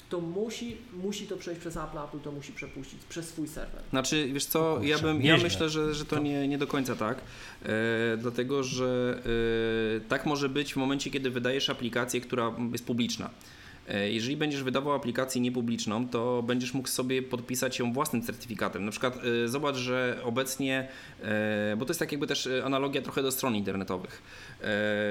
[0.09, 3.82] To musi, musi to przejść przez Apple, Apple to musi przepuścić przez swój serwer.
[3.90, 6.97] Znaczy, wiesz co, O ja, bym, ja myślę, że, że to nie, nie do końca
[6.97, 7.18] tak,
[7.62, 9.18] e, dlatego że
[9.97, 13.30] e, tak może być w momencie, kiedy wydajesz aplikację, która jest publiczna.
[13.89, 18.85] E, Jeżeli będziesz wydawał aplikację niepubliczną, to będziesz mógł sobie podpisać ją własnym certyfikatem.
[18.85, 20.89] Na przykład e, zobacz, że obecnie,
[21.22, 24.22] e, bo to jest tak jakby też analogia trochę do stron internetowych,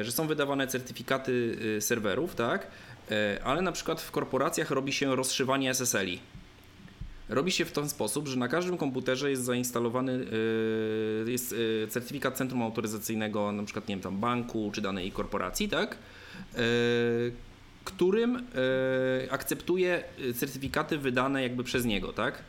[0.02, 2.68] że są wydawane certyfikaty serwerów, tak?
[3.12, 6.20] E, Ale na przykład w korporacjach robi się rozszywanie SSL-i.
[7.30, 10.26] Robi się w ten sposób, że na każdym komputerze jest zainstalowany
[11.26, 15.70] yy, jest yy, certyfikat centrum autoryzacyjnego, na przykład nie wiem, tam banku czy danej korporacji,
[15.70, 15.98] tak?
[17.84, 18.48] Którym
[19.30, 20.04] akceptuje
[20.36, 22.44] certyfikaty wydane jakby przez niego, tak?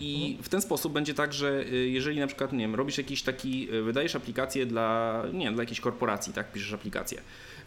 [0.00, 3.68] I w ten sposób będzie tak, że jeżeli na przykład, nie wiem, robisz jakiś taki,
[3.84, 7.20] wydajesz aplikację dla, nie wiem, dla jakiejś korporacji, tak, piszesz aplikację,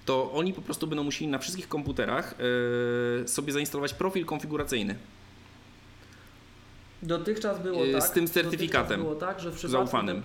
[0.05, 2.35] to oni po prostu będą musieli na wszystkich komputerach
[3.19, 4.95] yy, sobie zainstalować profil konfiguracyjny.
[7.03, 8.03] Dotychczas było Yy, tak.
[8.03, 10.23] z tym certyfikatem Było tak, że w przypadku zaufanym.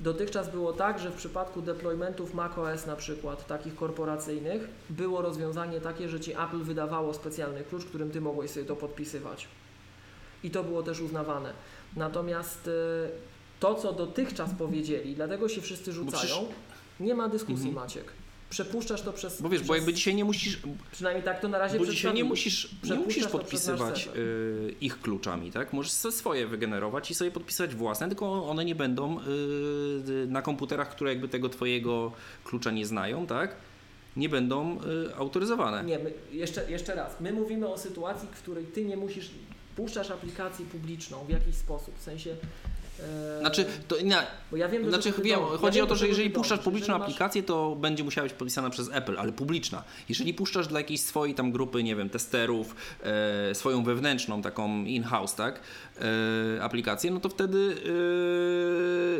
[0.00, 6.08] Dotychczas było tak, że w przypadku deploymentów macOS na przykład, takich korporacyjnych, było rozwiązanie takie,
[6.08, 9.48] że ci Apple wydawało specjalny klucz, którym ty mogłeś sobie to podpisywać.
[10.44, 11.52] I to było też uznawane.
[11.96, 12.70] Natomiast y,
[13.60, 16.34] to, co dotychczas powiedzieli, dlatego się wszyscy rzucają,
[17.00, 17.74] nie ma dyskusji, Mhm.
[17.74, 18.04] Maciek.
[18.50, 19.42] Przepuszczasz to przez.
[19.42, 20.58] Bo wiesz, bo przez, jakby dzisiaj nie musisz,
[20.92, 25.52] Przynajmniej tak to na razie bo dzisiaj nie musisz, nie musisz podpisywać y, ich kluczami,
[25.52, 25.72] tak?
[25.72, 29.22] Możesz sobie swoje wygenerować i sobie podpisywać własne, tylko one nie będą y,
[30.10, 32.12] y, na komputerach, które jakby tego twojego
[32.44, 33.56] klucza nie znają, tak?
[34.16, 35.84] Nie będą y, autoryzowane.
[35.84, 37.20] Nie, my, jeszcze, jeszcze raz.
[37.20, 39.30] My mówimy o sytuacji, w której ty nie musisz,
[39.76, 42.36] puszczasz aplikację publiczną w jakiś sposób, w sensie.
[43.00, 44.16] E, Znaczy, to nie,
[44.50, 45.40] bo ja wiem, do Znaczy, ty wiem.
[45.40, 48.24] Ja chodzi wiem, o to, do że jeżeli puszczasz publiczną masz- aplikację, to będzie musiała
[48.28, 49.84] być podpisana przez Apple, ale publiczna.
[50.08, 55.34] Jeżeli puszczasz dla jakiejś swojej tam grupy, nie wiem, testerów, e, swoją wewnętrzną, taką in-house,
[55.34, 55.60] tak,
[56.58, 57.76] e, aplikację, no to wtedy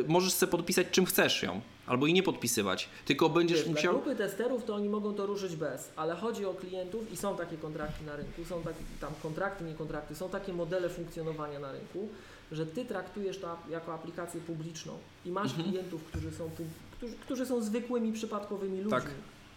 [0.04, 3.92] e, możesz sobie podpisać czym chcesz ją, albo i nie podpisywać, tylko będziesz Wiesz, musiał...
[3.92, 7.36] Dla grupy testerów to oni mogą to ruszyć bez, ale chodzi o klientów i są
[7.36, 11.72] takie kontrakty na rynku, są takie tam kontrakty, nie kontrakty, są takie modele funkcjonowania na
[11.72, 12.08] rynku,
[12.52, 14.92] że ty traktujesz to jako aplikację publiczną
[15.24, 15.68] i masz Mhm.
[15.68, 16.50] klientów, którzy są,
[16.96, 18.90] którzy, którzy są zwykłymi, przypadkowymi ludźmi.
[19.00, 19.10] Tak.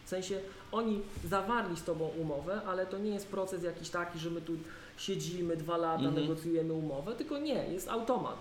[0.06, 0.40] W sensie
[0.72, 4.54] oni zawarli z tobą umowę, ale to nie jest proces jakiś taki, że my tu
[4.98, 6.16] siedzimy dwa lata, Mhm.
[6.22, 8.38] negocjujemy umowę, tylko nie, jest automat.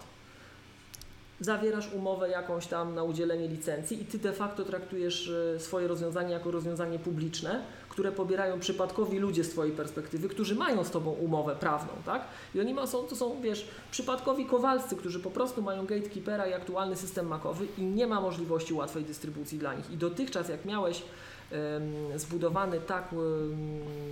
[1.41, 6.33] Zawierasz umowę jakąś tam na udzielenie licencji i ty de facto traktujesz e, swoje rozwiązanie
[6.33, 11.57] jako rozwiązanie publiczne, które pobierają przypadkowi ludzie z twojej perspektywy, którzy mają z tobą umowę
[11.57, 12.25] prawną, tak?
[12.55, 16.53] I oni ma, są, to są, wiesz, przypadkowi kowalscy, którzy po prostu mają gatekeepera i
[16.53, 19.91] aktualny system makowy i nie ma możliwości łatwej dystrybucji dla nich.
[19.91, 21.03] I dotychczas jak miałeś
[22.17, 23.19] zbudowany tak em,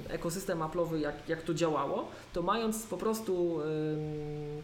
[0.08, 3.60] ekosystem Apple'owy, jak, jak to działało, to mając po prostu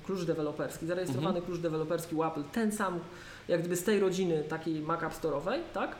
[0.06, 3.00] klucz deweloperski, zarejestrowany klucz deweloperski u Apple, ten sam
[3.48, 5.96] jak gdyby z tej rodziny takiej Mac App Store'owej, tak?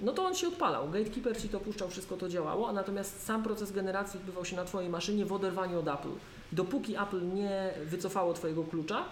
[0.00, 0.90] No to on się odpalał.
[0.90, 4.64] Gatekeeper ci to puszczał, wszystko to działało, a natomiast sam proces generacji odbywał się na
[4.64, 6.12] Twojej maszynie w oderwaniu od Apple.
[6.52, 9.04] Dopóki Apple nie wycofało Twojego klucza,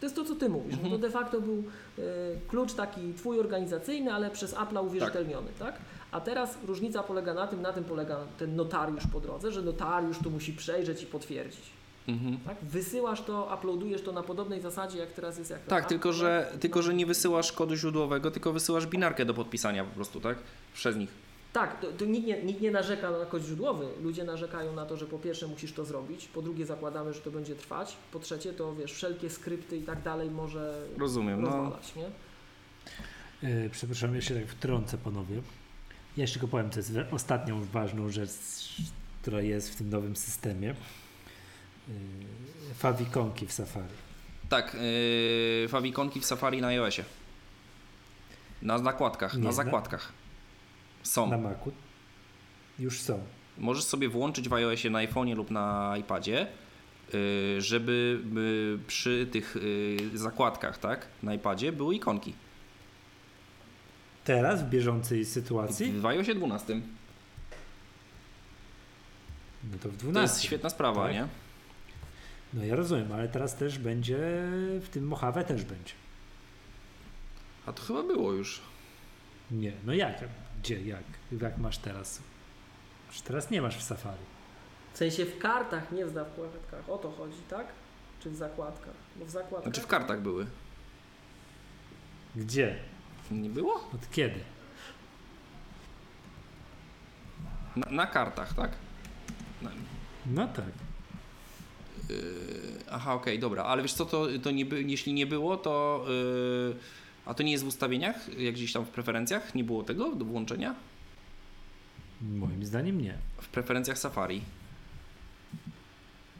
[0.00, 0.76] to jest to, co Ty mówisz.
[0.82, 1.64] No to de facto był
[1.98, 2.02] e,
[2.48, 5.74] klucz taki Twój organizacyjny, ale przez Apple'a uwierzytelniony, tak.
[6.12, 10.18] A teraz różnica polega na tym, na tym polega ten notariusz po drodze, że notariusz
[10.24, 11.75] to musi przejrzeć i potwierdzić.
[12.08, 12.38] Mhm.
[12.46, 12.56] Tak?
[12.62, 16.48] Wysyłasz to, uploadujesz to na podobnej zasadzie, jak teraz jest jak Tak, Apple, tylko że,
[16.50, 16.60] tak?
[16.60, 20.38] tylko że nie wysyłasz kodu źródłowego, tylko wysyłasz binarkę do podpisania po prostu, tak?
[20.74, 21.10] Przez nich.
[21.52, 23.86] Tak, to, to nikt, nie, nikt nie narzeka na kod źródłowy.
[24.02, 27.30] Ludzie narzekają na to, że po pierwsze musisz to zrobić, po drugie zakładamy, że to
[27.30, 31.46] będzie trwać, po trzecie to wiesz, wszelkie skrypty i tak dalej może Rozumiem, no.
[31.48, 32.10] rozwalać, nie?
[33.48, 35.36] Yy, przepraszam, ja się tak wtrącę ponownie.
[36.16, 38.30] Ja jeszcze tylko powiem, co jest ostatnią ważną rzecz,
[39.22, 40.74] która jest w tym nowym systemie.
[41.88, 41.94] Yy,
[42.74, 43.94] fawikonki w Safari.
[44.48, 44.76] Tak,
[45.62, 47.04] yy, fawikonki w Safari na iOSie.
[48.62, 50.12] Na zakładkach, Nie, na zakładkach.
[51.02, 51.30] Są.
[51.30, 51.72] Na Macu
[52.78, 53.20] już są.
[53.58, 56.46] Możesz sobie włączyć w iOSie na iPhone'ie lub na iPadzie,
[57.12, 58.20] yy, żeby
[58.86, 59.56] przy tych
[60.12, 62.34] yy, zakładkach, tak, na iPadzie były ikonki.
[64.24, 66.80] Teraz, w bieżącej sytuacji, W iOSie 12.
[69.72, 70.20] no to w To 12.
[70.34, 71.12] jest świetna sprawa, Tak.
[71.12, 71.26] nie?
[72.54, 74.18] No ja rozumiem, ale teraz też będzie,
[74.82, 75.92] w tym Mojave też będzie.
[77.66, 78.62] A to chyba było już.
[79.50, 80.24] Nie, no jak?
[80.62, 81.04] Gdzie, jak?
[81.40, 82.20] Jak masz teraz?
[83.08, 84.22] Już teraz nie masz w Safari.
[84.92, 86.90] W sensie w kartach, nie w zakładkach.
[86.90, 87.66] O to chodzi, tak?
[88.20, 88.94] Czy w zakładkach?
[89.16, 89.62] Bo w zakładkach...
[89.62, 90.46] Znaczy w kartach były.
[92.36, 92.76] Gdzie?
[93.30, 93.74] Nie było?
[93.74, 94.40] Od kiedy?
[97.76, 98.70] Na, na kartach, tak?
[99.62, 99.70] Na,
[100.26, 100.85] No tak.
[102.08, 102.16] Yy,
[102.90, 106.04] aha, okej, dobra, ale wiesz co, to, to nie by, jeśli nie było, to.
[106.08, 106.76] Yy,
[107.26, 109.54] a to nie jest w ustawieniach, jak gdzieś tam w preferencjach?
[109.54, 110.74] Nie było tego do włączenia?
[112.22, 113.18] Moim zdaniem nie.
[113.40, 114.40] W preferencjach Safari.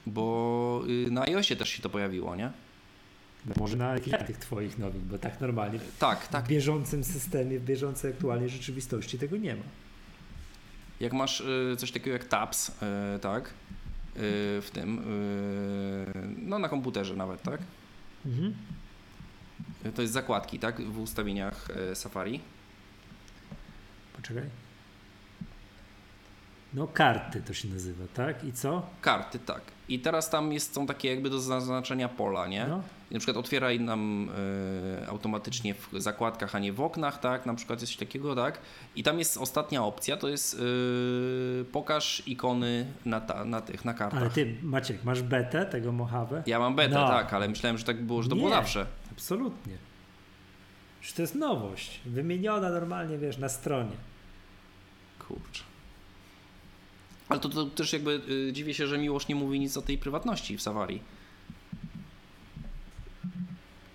[0.07, 2.51] Bo yy, na iOSie też się to pojawiło, nie?
[3.47, 6.47] No może na jakichś tych twoich nowych, bo tak normalnie Tak, w tak.
[6.47, 9.63] bieżącym systemie, w bieżącej aktualnej rzeczywistości tego nie ma.
[11.01, 11.43] Jak masz
[11.79, 12.73] coś takiego jak Tabs,
[13.21, 13.55] tak?
[14.17, 17.61] Yy, w tym, yy, no na komputerze nawet, tak?
[18.27, 18.55] Mhm.
[19.85, 20.81] Yy, To jest zakładki, tak?
[20.83, 22.41] W ustawieniach Safari.
[24.17, 24.45] Poczekaj.
[26.75, 28.45] No karty to się nazywa, tak?
[28.45, 28.87] I co?
[29.01, 29.61] Karty, tak.
[29.89, 32.67] I teraz tam jest, są takie jakby do zaznaczenia pola, nie?
[32.67, 32.83] No.
[33.11, 34.29] Na przykład otwieraj nam
[35.03, 37.47] e, automatycznie w zakładkach, a nie w oknach, tak?
[37.47, 38.59] Na przykład jest coś takiego, tak?
[38.97, 43.95] I tam jest ostatnia opcja, to jest e, pokaż ikony na, ta, na tych, na
[43.95, 44.21] kartach.
[44.21, 46.43] Ale ty, Maciek, masz betę tego Mojave?
[46.47, 47.09] Ja mam betę, No.
[47.09, 48.55] tak, ale myślałem, że tak było, że to było Nie.
[48.55, 48.87] zawsze.
[49.13, 49.77] Absolutnie.
[51.03, 52.01] Że to jest nowość.
[52.07, 53.97] Wymieniona normalnie, wiesz, na stronie.
[55.29, 55.63] Kurczę.
[57.29, 59.99] Ale to, to też jakby y, dziwię się, że Miłosz nie mówi nic o tej
[59.99, 61.01] prywatności w Safari.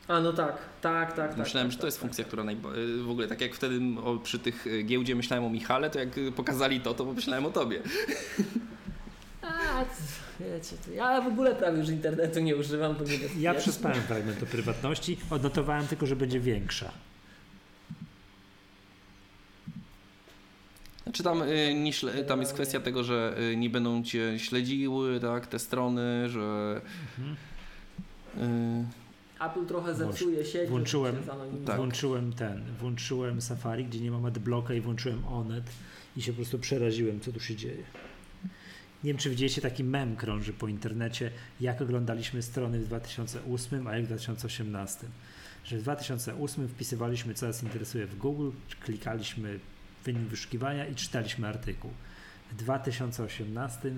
[0.08, 1.30] A no tak, tak, tak.
[1.30, 2.28] tak myślałem, tak, że to tak, jest tak, funkcja, tak.
[2.28, 5.50] która najba- y, w ogóle tak jak wtedy o, przy tych y, giełdzie myślałem o
[5.50, 7.82] Michale, to jak y, pokazali to, to pomyślałem o tobie.
[9.42, 9.86] A,
[10.40, 14.44] wiecie, to ja w ogóle prawie już internetu nie używam, to nie Ja przespałem fragment
[14.44, 16.92] o prywatności, odnotowałem tylko, że będzie większa.
[21.04, 25.48] Znaczy tam, y, nie tam jest kwestia tego, że y, nie będą cię śledziły, tak,
[25.48, 26.82] te strony, że...
[28.38, 28.42] Y,
[29.46, 30.70] Apple trochę zepsuje sieć.
[30.70, 31.16] Włączyłem-.
[31.66, 31.76] Tak.
[31.76, 35.64] Włączyłem ten, włączyłem Safari, gdzie nie mam adblocka i włączyłem Onet
[36.18, 37.84] i się po prostu przeraziłem, co tu się dzieje.
[39.04, 41.32] Nie wiem, czy widzieliście taki mem krąży po internecie,
[41.62, 45.08] jak oglądaliśmy strony w 2008, a jak w 2018.
[45.64, 48.50] Że w 2008 wpisywaliśmy, co nas interesuje w Google,
[48.80, 49.60] klikaliśmy
[50.06, 51.92] wynik wyszukiwania i czytaliśmy artykuł.
[52.52, 53.92] W 2018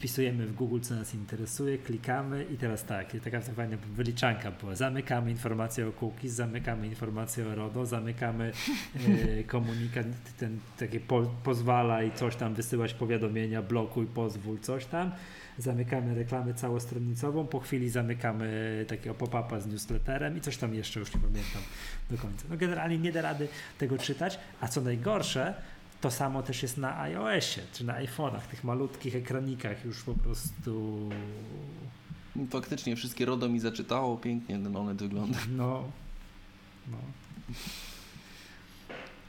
[0.00, 4.74] wpisujemy w Google, co nas interesuje, klikamy i teraz tak, taka fajna wyliczanka była.
[4.74, 8.52] Zamykamy informację o cookies, zamykamy informację o RODO, zamykamy
[9.40, 10.06] e, komunikat,
[10.38, 15.10] ten takie po, pozwala i coś tam wysyłać powiadomienia, blokuj, pozwól, coś tam.
[15.58, 21.14] Zamykamy reklamę całostronicową, po chwili zamykamy takiego pop-upa z newsletterem i coś tam jeszcze, już
[21.14, 21.62] nie pamiętam
[22.10, 22.44] do końca.
[22.50, 23.48] No generalnie nie da rady
[23.78, 25.54] tego czytać, a co najgorsze,
[26.00, 31.08] to samo też jest na iOSie, czy na iPhone'ach, tych malutkich ekranikach już po prostu
[32.50, 35.38] faktycznie wszystkie RODO mi zaczytało, pięknie ten Onet wygląda.
[35.56, 35.84] no,
[36.90, 36.98] no.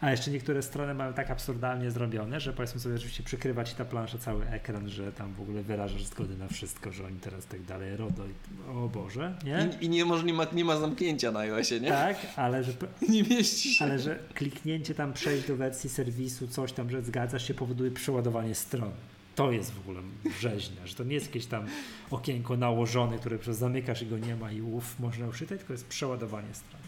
[0.01, 3.85] A jeszcze niektóre strony mają tak absurdalnie zrobione, że powiedzmy sobie, oczywiście przykrywa ci ta
[3.85, 7.61] plansza cały ekran, że tam w ogóle wyrażasz zgodę na wszystko, że oni teraz tak
[7.61, 8.31] dalej, RODO i
[8.77, 9.69] o Boże, nie?
[9.81, 11.89] I, i nie, może nie, ma, nie ma zamknięcia na iOSie, nie?
[11.89, 12.71] Tak, ale że,
[13.09, 13.85] Nie mieści się.
[13.85, 18.55] ale że kliknięcie tam przejść do wersji serwisu, coś tam, że zgadzasz się, powoduje przeładowanie
[18.55, 18.91] stron.
[19.35, 19.99] To jest w ogóle
[20.39, 21.65] rzeźnia, że to nie jest jakieś tam
[22.11, 25.87] okienko nałożone, które przez zamykasz i go nie ma i uf, można uczytać, tylko jest
[25.87, 26.80] przeładowanie stron.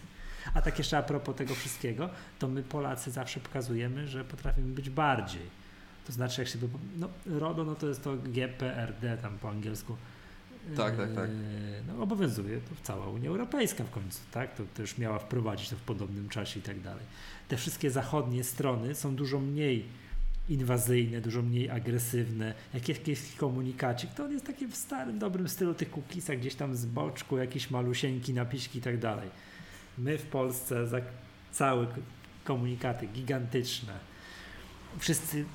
[0.53, 4.89] A tak jeszcze a propos tego wszystkiego, to my Polacy zawsze pokazujemy, że potrafimy być
[4.89, 5.63] bardziej.
[6.07, 9.95] To znaczy, jak się by, no RODO, no to jest to GPRD tam po angielsku.
[10.77, 11.29] Tak, tak, tak.
[11.29, 14.55] Eee, No, obowiązuje to cała Unia Europejska w końcu, tak?
[14.55, 17.03] To też miała wprowadzić to w podobnym czasie i tak dalej.
[17.47, 19.85] Te wszystkie zachodnie strony są dużo mniej
[20.49, 22.53] inwazyjne, dużo mniej agresywne.
[22.73, 26.55] Jak jest jakiś komunikacik, to on jest taki w starym, dobrym stylu tych cookiesach, gdzieś
[26.55, 29.29] tam z boczku, jakieś malusieńki napiśki i tak dalej.
[29.97, 30.97] My w Polsce za
[31.51, 31.87] całe
[32.43, 33.93] komunikaty gigantyczne.
[34.99, 35.45] Wszyscy,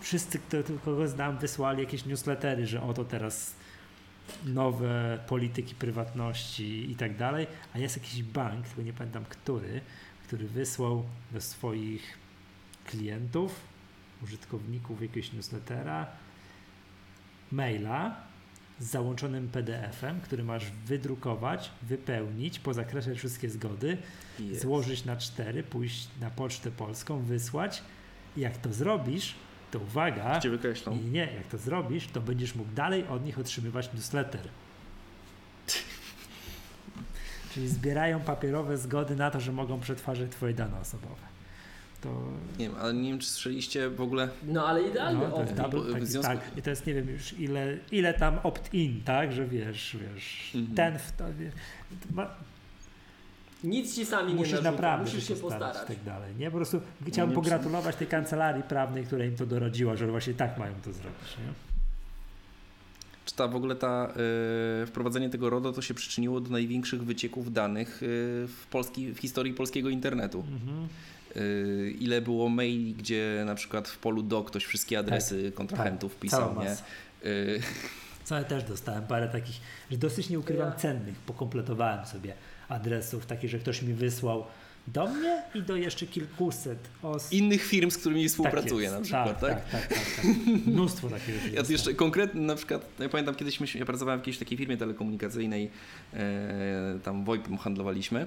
[0.00, 0.40] wszyscy,
[0.84, 3.54] kogo znam, wysłali jakieś newslettery, że oto teraz
[4.44, 9.80] nowe polityki prywatności i tak dalej, a jest jakiś bank, tylko nie pamiętam który,
[10.26, 12.18] który wysłał do swoich
[12.86, 13.60] klientów,
[14.22, 16.06] użytkowników jakiegoś newslettera
[17.52, 18.16] maila
[18.78, 23.96] z załączonym PDF-em, który masz wydrukować, wypełnić, pozakreślać wszystkie zgody,
[24.38, 24.62] Jest.
[24.62, 27.82] złożyć na cztery, pójść na pocztę polską, wysłać.
[28.36, 29.34] I jak to zrobisz,
[29.70, 30.92] to uwaga, Cię wykreślą.
[30.92, 34.40] i nie, jak to zrobisz, to będziesz mógł dalej od nich otrzymywać newsletter.
[37.52, 41.33] Czyli zbierają papierowe zgody na to, że mogą przetwarzać twoje dane osobowe.
[42.04, 42.22] To,
[42.58, 44.28] Nie wiem, ale nie wiem, czy słyszeliście w ogóle.
[44.46, 45.56] No ale idealny no, opt-in.
[45.56, 49.32] double, taki, związku- tak, i to jest nie wiem już ile, ile tam opt-in, tak,
[49.32, 50.76] że wiesz, wiesz, Mhm.
[50.76, 51.52] ten w to, wie-
[52.12, 52.30] ma,
[53.64, 55.90] Nic ci sami nie musisz narzucą, naprawdę musisz się się starać postarać.
[55.90, 56.50] i tak dalej, nie?
[56.50, 60.58] Po prostu chciałbym nie pogratulować tej kancelarii prawnej, która im to doradziła, że właśnie tak
[60.58, 61.52] mają to zrobić, nie?
[63.24, 64.12] Czy ta w ogóle ta
[64.82, 68.06] y, wprowadzenie tego RODO to się przyczyniło do największych wycieków danych y,
[68.48, 70.44] w, polski, w historii polskiego internetu.
[70.52, 70.88] Mhm.
[71.36, 76.20] Y, ile było maili, gdzie na przykład w polu do ktoś wszystkie adresy kontrahentów tak,
[76.20, 76.76] pisał, nie?
[77.30, 77.60] Y,
[78.24, 80.74] Co ja też dostałem parę takich, że dosyć nie ukrywam Ja.
[80.76, 82.34] cennych, pokompletowałem sobie
[82.68, 84.44] adresów, takich, że ktoś mi wysłał
[84.86, 87.32] do mnie i do jeszcze kilkuset osób.
[87.32, 88.94] innych firm, z którymi współpracuję jest.
[88.94, 89.70] na przykład, tak?
[89.70, 90.06] Tak, tak, tak.
[90.16, 90.24] tak.
[90.66, 91.54] Mnóstwo takich rzeczy.
[91.54, 94.58] Ja tu jeszcze konkretnie na przykład, ja pamiętam kiedyś myśmy, ja pracowałem w jakiejś takiej
[94.58, 95.70] firmie telekomunikacyjnej,
[96.14, 98.26] e, tam VoIP-em handlowaliśmy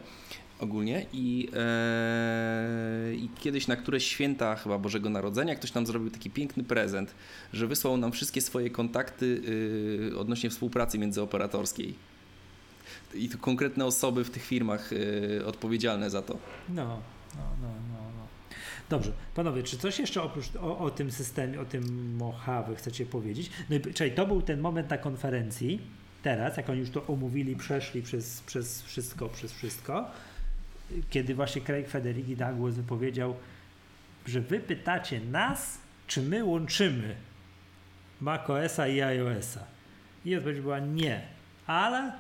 [0.60, 6.30] ogólnie i, e, i kiedyś na któreś święta chyba Bożego Narodzenia ktoś nam zrobił taki
[6.30, 7.16] piękny prezent,
[7.54, 9.42] że wysłał nam wszystkie swoje kontakty
[10.14, 11.94] y, odnośnie współpracy międzyoperatorskiej.
[13.14, 16.38] I to konkretne osoby w tych firmach y, odpowiedzialne za to.
[16.70, 17.02] No,
[17.36, 18.28] no, no, no, no.
[18.90, 23.50] Dobrze, panowie, czy coś jeszcze oprócz o, o tym systemie, o tym Mojave chcecie powiedzieć?
[23.70, 25.82] No i czyli to był ten moment na konferencji,
[26.24, 30.12] teraz, jak oni już to omówili, przeszli przez, przez wszystko, przez wszystko,
[31.10, 33.36] kiedy właśnie Craig Federighi Douglas wypowiedział,
[34.26, 37.16] że wy pytacie nas, czy my łączymy
[38.22, 39.64] macOSa i iOSa.
[40.26, 41.22] I odpowiedź była nie,
[41.68, 42.12] ale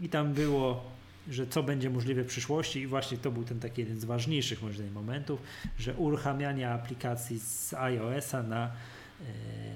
[0.00, 0.90] i tam było,
[1.28, 4.62] że co będzie możliwe w przyszłości i właśnie to był ten taki jeden z ważniejszych
[4.62, 5.42] moim momentów,
[5.78, 8.70] że uruchamianie aplikacji z iOSa na,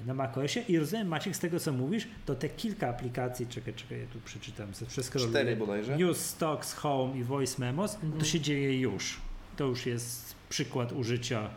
[0.05, 3.99] na macOSie i rozumiem Maciek z tego co mówisz, to te kilka aplikacji, czekaj, czekaj,
[3.99, 5.31] ja tu przeczytam, przeskroluję.
[5.31, 5.97] Cztery bodajże.
[5.97, 8.25] News, Stocks, Home i Voice Memos, to Mhm.
[8.25, 9.17] się dzieje już.
[9.57, 11.49] To już jest przykład użycia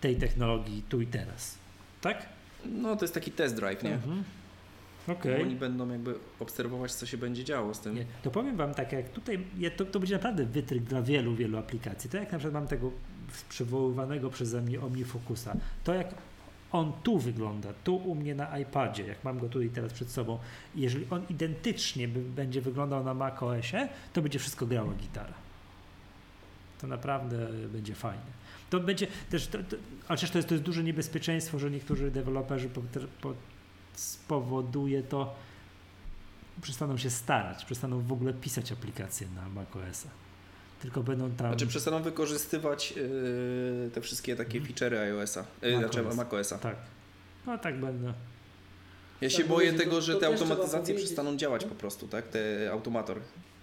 [0.00, 1.58] tej technologii tu i teraz.
[2.00, 2.26] Tak?
[2.66, 3.94] No to jest taki test drive, nie?
[3.94, 4.24] Mhm.
[5.06, 5.42] Bo Okej.
[5.42, 7.94] Oni będą jakby obserwować, co się będzie działo z tym.
[7.94, 11.34] Nie, to powiem Wam tak, jak tutaj, ja- to, to będzie naprawdę wytryk dla wielu,
[11.34, 12.10] wielu aplikacji.
[12.10, 12.90] To jak na przykład mam tego
[13.48, 16.14] przywoływanego przeze mnie OmniFocusa, to jak
[16.72, 20.38] on tu wygląda, tu u mnie na iPadzie, jak mam go tutaj teraz przed sobą,
[20.74, 25.34] jeżeli on identycznie będzie wyglądał na macOSie, to będzie wszystko grała gitara.
[26.80, 28.40] To naprawdę będzie fajne.
[28.70, 29.76] To będzie też, to, to,
[30.08, 32.80] przecież to jest, to jest duże niebezpieczeństwo, że niektórzy deweloperzy po,
[33.20, 33.34] po,
[33.94, 35.34] spowoduje to,
[36.62, 40.08] przestaną się starać, przestaną w ogóle pisać aplikacje na macOSa.
[40.80, 41.46] Tylko będą tam.
[41.48, 44.74] Znaczy przestaną wykorzystywać yy, te wszystkie takie Mhm.
[44.74, 45.92] feature'y iOS-a, yy, macOS.
[45.94, 46.58] znaczy macOSa.
[46.58, 46.76] Tak.
[47.46, 48.12] No tak będą.
[49.20, 51.74] Ja się Tak, boję to- tego, że to te też trzeba automatyzacje przestaną działać po
[51.74, 52.28] prostu, tak?
[52.28, 53.16] Te automator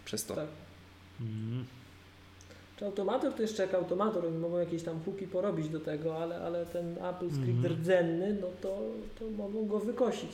[0.06, 0.36] przez to.
[0.36, 0.48] Tak.
[1.22, 1.66] Mm.
[2.78, 6.38] Czy automator to jeszcze jak automator, oni mogą jakieś tam hooki porobić do tego, ale,
[6.42, 7.74] ale ten Apple script Mhm.
[7.74, 8.82] rdzenny, no to,
[9.20, 10.32] to mogą go wykosić.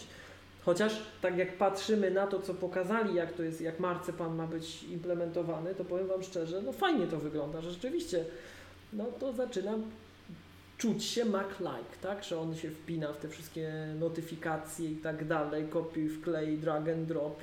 [0.65, 4.83] Chociaż tak jak patrzymy na to, co pokazali, jak to jest, jak marcepan ma być
[4.83, 8.25] implementowany, to powiem Wam szczerze, no fajnie to wygląda, że rzeczywiście
[8.93, 9.83] no to zaczynam
[10.77, 12.23] czuć się Mac-like, tak?
[12.23, 17.07] Że on się wpina w te wszystkie notyfikacje i tak dalej, kopiuj, wklej, drag and
[17.07, 17.41] drop.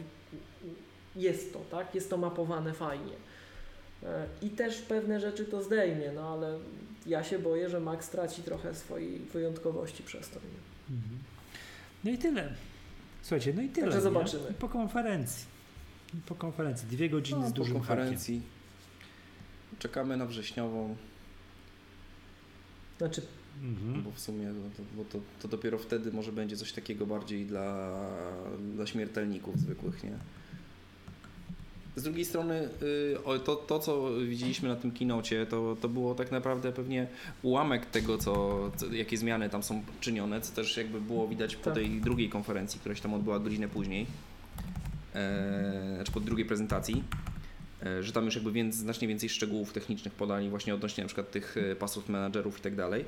[1.17, 1.95] Jest to, tak?
[1.95, 3.13] Jest to mapowane fajnie.
[4.03, 6.59] E, I też pewne rzeczy to zdejmie, no ale
[7.07, 10.41] ja się boję, że Mac straci trochę swojej wyjątkowości przez to.
[10.41, 10.97] Nie?
[10.97, 11.19] Mhm.
[12.05, 12.55] No i tyle.
[13.23, 13.87] Słuchajcie, no i tyle.
[13.87, 14.51] Także zobaczymy.
[14.51, 15.47] I Po konferencji.
[16.15, 16.89] I Po konferencji.
[16.89, 18.43] Dwie godziny No, z po dużym konferencji
[19.79, 20.97] czekamy na wrześniową,
[22.99, 23.41] Znaczy, hakiem.
[23.63, 24.03] Mhm.
[24.03, 27.47] bo w sumie no to, bo to, to dopiero wtedy może będzie coś takiego bardziej
[27.47, 27.97] dla,
[28.75, 30.19] dla śmiertelników zwykłych, nie?
[31.97, 32.69] Z drugiej strony
[33.37, 37.07] y, to, to, co widzieliśmy na tym kinocie, to, to było tak naprawdę pewnie
[37.43, 38.61] ułamek tego, co,
[38.93, 41.75] jakie zmiany tam są czynione, co też jakby było widać po Tak.
[41.75, 44.07] tej drugiej konferencji, która się tam odbyła godzinę później,
[45.15, 47.05] e, znaczy po drugiej prezentacji,
[47.87, 51.31] e, że tam już jakby więc, znacznie więcej szczegółów technicznych podali właśnie odnośnie na przykład
[51.31, 53.05] tych e, password managerów i tak dalej.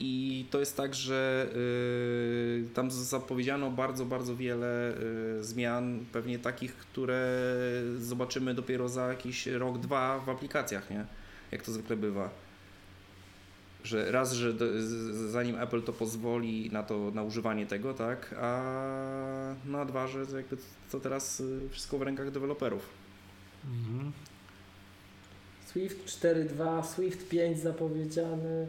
[0.00, 4.94] I to jest tak, że y, tam zapowiedziano bardzo, bardzo wiele
[5.38, 7.42] y, zmian, pewnie takich, które
[7.98, 11.04] zobaczymy dopiero za jakiś rok, dwa w aplikacjach, nie?
[11.52, 12.30] Jak to zwykle bywa.
[13.84, 14.90] Że raz, że do, z,
[15.30, 20.36] zanim Apple to pozwoli na to, na używanie tego, tak, a na dwa, że to
[20.36, 20.56] jakby
[20.90, 22.88] to teraz y, wszystko w rękach deweloperów.
[23.64, 24.12] Mhm.
[25.66, 28.68] Swift 4.2, Swift 5 zapowiedziany,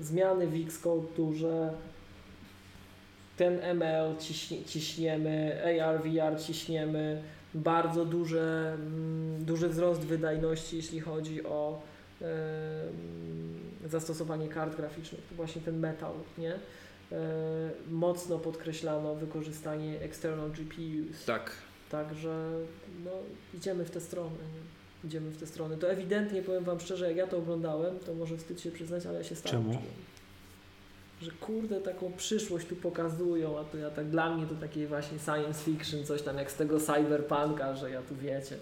[0.00, 1.74] zmiany w Xcode duże,
[3.36, 7.22] ten ML ciśnie, ciśniemy, AR, VR ciśniemy,
[7.54, 11.82] bardzo duże, mm, duży wzrost wydajności, jeśli chodzi o
[12.20, 12.28] em,
[13.84, 16.52] zastosowanie kart graficznych, to właśnie ten metal, nie?
[16.52, 16.58] E,
[17.90, 21.24] mocno podkreślano wykorzystanie external GPUs.
[21.26, 21.50] Tak.
[21.90, 22.50] Także
[23.04, 23.10] no,
[23.54, 24.30] idziemy w tę stronę.
[24.30, 24.73] Nie?
[25.04, 25.76] Idziemy w tę stronę.
[25.76, 29.18] To ewidentnie, powiem Wam szczerze, jak ja to oglądałem, to może wstyd się przyznać, ale
[29.18, 29.62] ja się stałem.
[29.62, 29.82] Czemu?
[31.22, 35.18] Że kurde, taką przyszłość tu pokazują, a to ja tak dla mnie to takie właśnie
[35.18, 38.56] science fiction, coś tam jak z tego cyberpunka, że ja tu wiecie,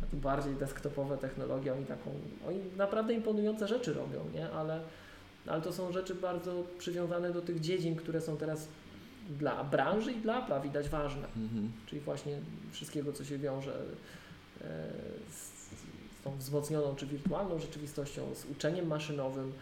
[0.00, 2.10] ja tu bardziej desktopowe technologie, oni taką,
[2.48, 4.50] oni naprawdę imponujące rzeczy robią, nie?
[4.50, 4.80] Ale,
[5.46, 8.68] ale to są rzeczy bardzo przywiązane do tych dziedzin, które są teraz
[9.38, 11.72] dla branży i dla Apple'a widać ważne Mhm.
[11.86, 12.38] czyli właśnie
[12.72, 13.72] wszystkiego, co się wiąże
[15.30, 15.58] z,
[16.24, 19.52] tą wzmocnioną czy wirtualną rzeczywistością, z uczeniem maszynowym.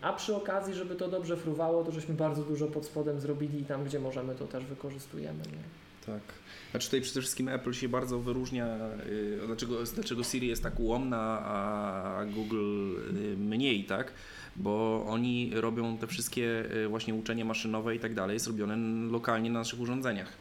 [0.00, 3.64] A przy okazji, żeby to dobrze fruwało, to żeśmy bardzo dużo pod spodem zrobili i
[3.64, 5.38] tam, gdzie możemy, to też wykorzystujemy.
[5.38, 5.82] Nie?
[6.06, 6.22] Tak.
[6.70, 11.40] Znaczy tutaj przede wszystkim Apple się bardzo wyróżnia, y, dlaczego, dlaczego Siri jest tak ułomna,
[11.44, 14.12] a Google y, mniej, tak?
[14.56, 18.76] Bo oni robią te wszystkie y, właśnie uczenie maszynowe i tak dalej, jest robione
[19.12, 20.32] lokalnie na naszych urządzeniach.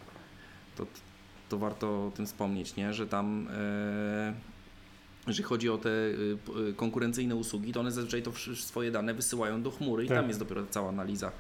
[0.78, 0.86] To,
[1.52, 2.94] to warto o tym wspomnieć, nie?
[2.94, 4.34] Że tam e,
[5.28, 6.38] jeżeli chodzi o te y,
[6.70, 10.18] y, konkurencyjne usługi, to one zazwyczaj to swoje dane wysyłają do chmury i Tak.
[10.18, 11.32] tam jest dopiero cała analiza.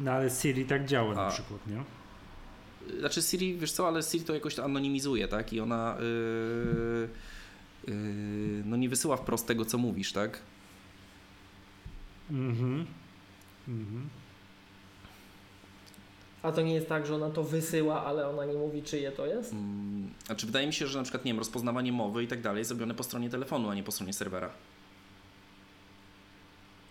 [0.00, 1.30] No ale Siri tak działa na A.
[1.30, 1.82] przykład, nie?
[2.98, 5.52] Znaczy Siri, wiesz co, ale Siri to jakoś anonimizuje, tak?
[5.52, 7.08] I ona yy,
[7.94, 10.40] yy, no nie wysyła wprost tego, co mówisz, tak?
[12.30, 12.86] Mhm.
[13.68, 14.08] Mhm.
[16.44, 19.26] A to nie jest tak, że ona to wysyła, ale ona nie mówi, czyje to
[19.26, 19.52] jest?
[19.52, 22.58] Mm, Znaczy wydaje mi się, że na przykład, nie wiem, rozpoznawanie mowy i tak dalej
[22.58, 24.50] jest zrobione po stronie telefonu, a nie po stronie serwera.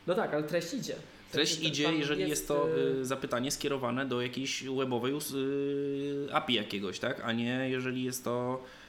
[0.08, 0.96] No tak, ale treść idzie.
[1.32, 7.00] Treść idzie, jeżeli jest, to e, y, zapytanie skierowane do jakiejś webowej y, API jakiegoś,
[7.00, 7.22] tak?
[7.26, 8.83] A nie jeżeli jest to, y,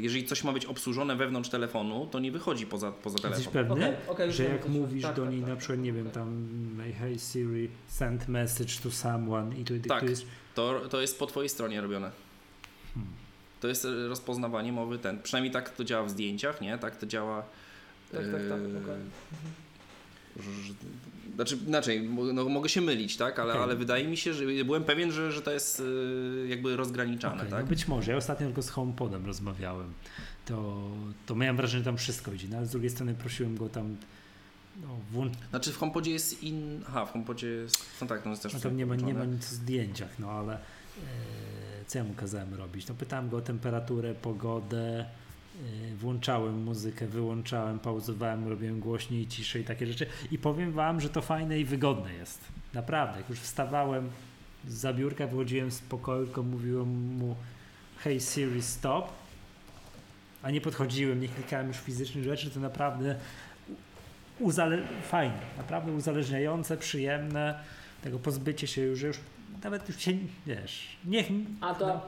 [0.00, 3.78] jeżeli coś ma być obsłużone wewnątrz telefonu, to nie wychodzi poza, poza Jesteś telefon.
[3.78, 5.16] pewny, Okej, okej, już że jak mówisz chodzi.
[5.16, 6.48] do Tak, niej tak, na tak, przykład, nie wiem, tam
[6.98, 9.82] hey Siri, send message to someone i tu Tak.
[9.82, 12.10] dyktujesz, To, to jest po twojej stronie robione.
[12.94, 13.12] Hmm.
[13.60, 15.22] To jest e, rozpoznawanie mowy ten.
[15.22, 16.78] Przynajmniej tak to działa w zdjęciach, nie?
[16.78, 17.42] Tak to działa.
[18.12, 18.98] Tak, tak, tak, e, że-
[21.34, 23.38] Znaczy, inaczej, no, mogę się mylić, tak?
[23.38, 23.62] Ale, Okej.
[23.62, 25.82] ale wydaje mi się, że byłem pewien, że, że to jest
[26.44, 27.62] e, jakby rozgraniczane, Okej, tak?
[27.62, 28.10] no być może.
[28.10, 29.92] Ja ostatnio tylko z HomePodem rozmawiałem.
[30.46, 30.90] To,
[31.26, 32.48] to miałem wrażenie, że tam wszystko idzie.
[32.50, 33.96] No, ale z drugiej strony prosiłem go tam
[34.82, 35.32] no, włącz...
[35.50, 36.82] Znaczy w HomePodzie jest in...
[36.88, 37.86] Aha, w HomePodzie jest...
[38.00, 40.30] No tak, no jest też No tam nie ma, nie ma nic o zdjęciach, no
[40.30, 40.58] ale e,
[41.86, 42.88] co ja mu kazałem robić?
[42.88, 45.06] No pytałem go o temperaturę, pogodę,
[45.96, 50.06] włączałem muzykę, wyłączałem, pauzowałem, robiłem głośniej, ciszej, takie rzeczy.
[50.30, 52.40] I powiem wam, że to fajne i wygodne jest.
[52.74, 54.10] Naprawdę, jak już wstawałem
[54.68, 57.36] z biurka, wychodziłem z pokoju, tylko mówiłem mu
[57.98, 59.12] hey Siri stop,
[60.42, 63.16] a nie podchodziłem, nie klikałem już fizycznych rzeczy, to naprawdę
[64.40, 67.58] uzale- fajne, naprawdę uzależniające, przyjemne,
[68.02, 69.20] tego pozbycie się już, już
[69.64, 70.12] nawet już się,
[70.46, 71.26] wiesz, niech,
[71.60, 72.00] A to, no,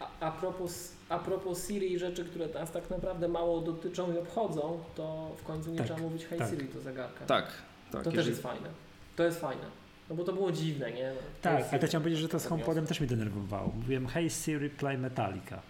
[0.00, 4.18] a, a, propos, a propos Siri i rzeczy, które nas tak naprawdę mało dotyczą i
[4.18, 6.50] obchodzą, to w końcu nie Tak, trzeba mówić hej tak.
[6.50, 7.26] Siri do zegarka.
[7.26, 7.46] Tak,
[7.92, 8.02] tak.
[8.04, 8.68] to też jeżeli- jest fajne.
[9.16, 9.62] To jest fajne.
[10.10, 11.08] No bo to było dziwne, nie?
[11.14, 12.46] No, Tak, Hey ale to chciałem powiedzieć, że to z.
[12.46, 13.72] HomePodem też mnie denerwowało.
[13.76, 15.62] Mówiłem hey Siri, play Metallica.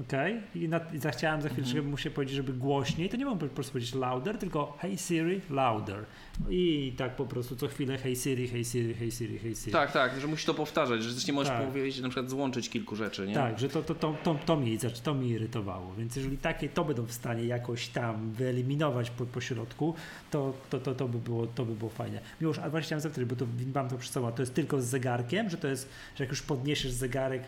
[0.00, 0.40] Okej?
[0.54, 1.76] I, na, I zachciałem za chwilę, Mhm.
[1.76, 4.98] żeby mu się powiedzieć, żeby głośniej, to nie mam po prostu powiedzieć louder, tylko hey
[4.98, 6.04] Siri, louder.
[6.50, 9.72] I tak po prostu co chwilę hey Siri, hey Siri, hey Siri, hey Siri.
[9.72, 11.66] Tak, tak, że musisz to powtarzać, że też nie możesz Tak.
[11.66, 13.34] powiedzieć, na przykład złączyć kilku rzeczy, nie?
[13.34, 15.94] Tak, że to, to, to, to, to, mnie, znaczy to mnie irytowało.
[15.98, 19.94] Więc jeżeli takie to będą w stanie jakoś tam wyeliminować po, po środku,
[20.30, 22.20] to, to, to, to, by było, to by było fajne.
[22.40, 24.80] Miłosz, ale właśnie chciałem zapytać, bo to mam to przed sobą, a to jest tylko
[24.80, 27.42] z zegarkiem, że to jest, że jak już podniesiesz zegarek,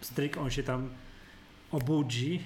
[0.00, 0.88] stryk, on się tam
[1.72, 2.42] obudzi.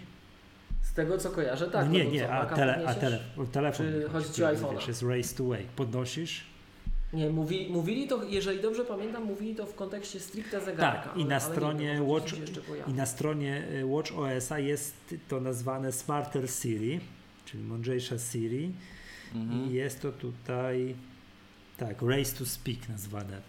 [0.82, 1.86] Z tego co kojarzę, tak.
[1.86, 3.18] no nie, no nie, co, a, tele, a tele,
[3.52, 3.86] telefon.
[3.86, 4.74] Czy chodzi ci o iPhone'a?
[4.74, 5.64] wiesz, jest race to wake.
[5.76, 6.44] Podnosisz,
[7.12, 11.08] Nie, mówi, mówili to, jeżeli dobrze pamiętam, mówili to w kontekście stricte zegarka.
[11.08, 12.32] Tak, i na ale stronie Watch-.
[12.88, 14.94] I na stronie y, Watch OS-a jest
[15.28, 17.00] to nazwane Smarter Siri,
[17.44, 18.72] czyli mądrzejsza Siri.
[19.34, 19.70] Mhm.
[19.70, 20.94] I jest to tutaj
[21.76, 23.40] tak, Race to Speak nazwane.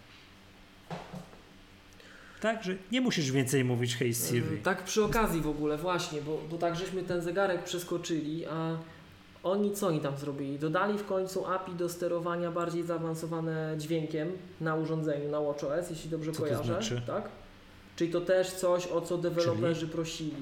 [2.41, 4.55] Tak, że nie musisz więcej mówić Hey Siri.
[4.55, 8.77] E, Tak przy okazji w ogóle, właśnie, bo, bo tak żeśmy ten zegarek przeskoczyli, a
[9.43, 10.59] oni co oni tam zrobili?
[10.59, 16.31] Dodali w końcu API do sterowania bardziej zaawansowane dźwiękiem na urządzeniu, na WatchOS, jeśli dobrze
[16.31, 16.63] Co to kojarzę.
[16.63, 17.01] znaczy?
[17.07, 17.29] Tak?
[17.95, 20.35] Czyli to też coś, o co deweloperzy prosili,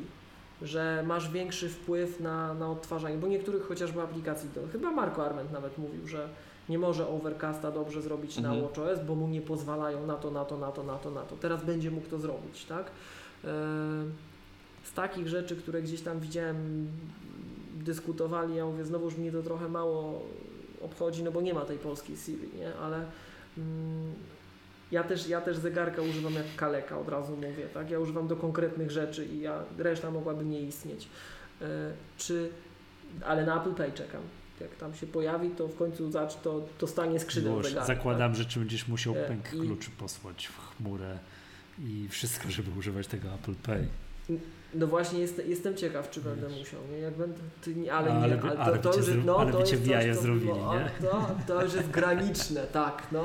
[0.62, 5.52] że masz większy wpływ na, na odtwarzanie, bo niektórych chociażby aplikacji, to chyba Marco Arment
[5.52, 6.30] nawet mówił, że
[6.70, 8.62] nie może Overcasta dobrze zrobić na Mhm.
[8.68, 11.36] WatchOS, bo mu nie pozwalają na to, na to, na to, na to, na to.
[11.36, 12.86] Teraz będzie mógł to zrobić, tak?
[13.44, 13.48] E,
[14.84, 16.88] Z takich rzeczy, które gdzieś tam widziałem,
[17.76, 20.22] dyskutowali, ja mówię, znowuż mnie to trochę mało
[20.82, 22.76] obchodzi, no bo nie ma tej polskiej Siri, nie?
[22.76, 22.98] Ale
[23.58, 24.14] mm,
[24.92, 27.92] ja też, ja też zegarka używam jak kaleka, od razu mówię, tak?
[27.92, 31.08] Ja używam do konkretnych rzeczy i ja, reszta mogłaby nie istnieć.
[31.62, 31.66] E,
[32.18, 32.50] Czy,
[33.26, 34.22] ale na Apple Pay czekam.
[34.62, 37.86] Jak tam się pojawi, to w końcu zacz, to, to stanie skrzydeł zegarka.
[37.88, 41.20] zakładam, że czy będziesz musiał E, pęk i- kluczy posłać w chmurę
[41.80, 43.88] i wszystko, żeby używać tego Apple Pay.
[44.74, 46.60] No właśnie jest, jestem ciekaw, czy będę Wiesz.
[46.60, 46.98] musiał, nie?
[46.98, 49.52] Jak będę, ty, nie, ale, Ale nie, ale to, ale to cię już, no, ale
[49.52, 50.92] to jest coś, co zrobili, było- nie?
[51.08, 53.24] To, to już jest graniczne, tak, no.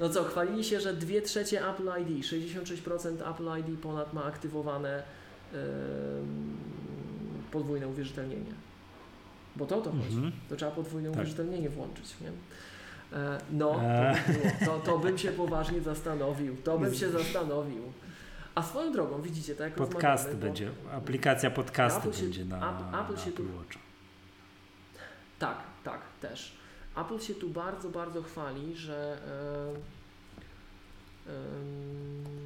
[0.00, 5.02] No co, chwalili się, że 2 trzecie Apple ID, 66% Apple ID ponad ma aktywowane
[5.52, 6.56] em,
[7.50, 8.52] podwójne uwierzytelnienie.
[9.56, 10.14] Bo to o to chodzi.
[10.16, 10.32] Mhm.
[10.48, 11.18] To trzeba podwójne Tak.
[11.18, 12.28] uwierzytelnienie włączyć, nie?
[13.18, 14.16] E, No, Eee.
[14.26, 14.50] to, by było.
[14.66, 16.56] to, to bym się poważnie zastanowił.
[16.56, 17.92] To bym się zastanowił.
[18.54, 23.04] A swoją drogą, widzicie, tak jak bo- będzie, aplikacja podcasty Apple się- będzie na, Apple-
[23.04, 23.78] Apple się tu- Watchu.
[25.38, 26.56] Tak, tak, też.
[26.96, 29.18] Apple się tu bardzo, bardzo chwali, że,
[31.26, 32.43] e, em,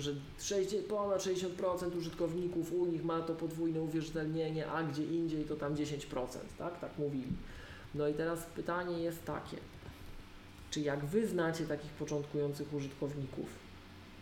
[0.00, 5.56] że 60, ponad 60% użytkowników u nich ma to podwójne uwierzytelnienie, a gdzie indziej to
[5.56, 6.26] tam 10%,
[6.58, 6.80] tak?
[6.80, 7.32] Tak mówili.
[7.94, 9.56] No i teraz pytanie jest takie,
[10.70, 13.46] czy jak Wy znacie takich początkujących użytkowników,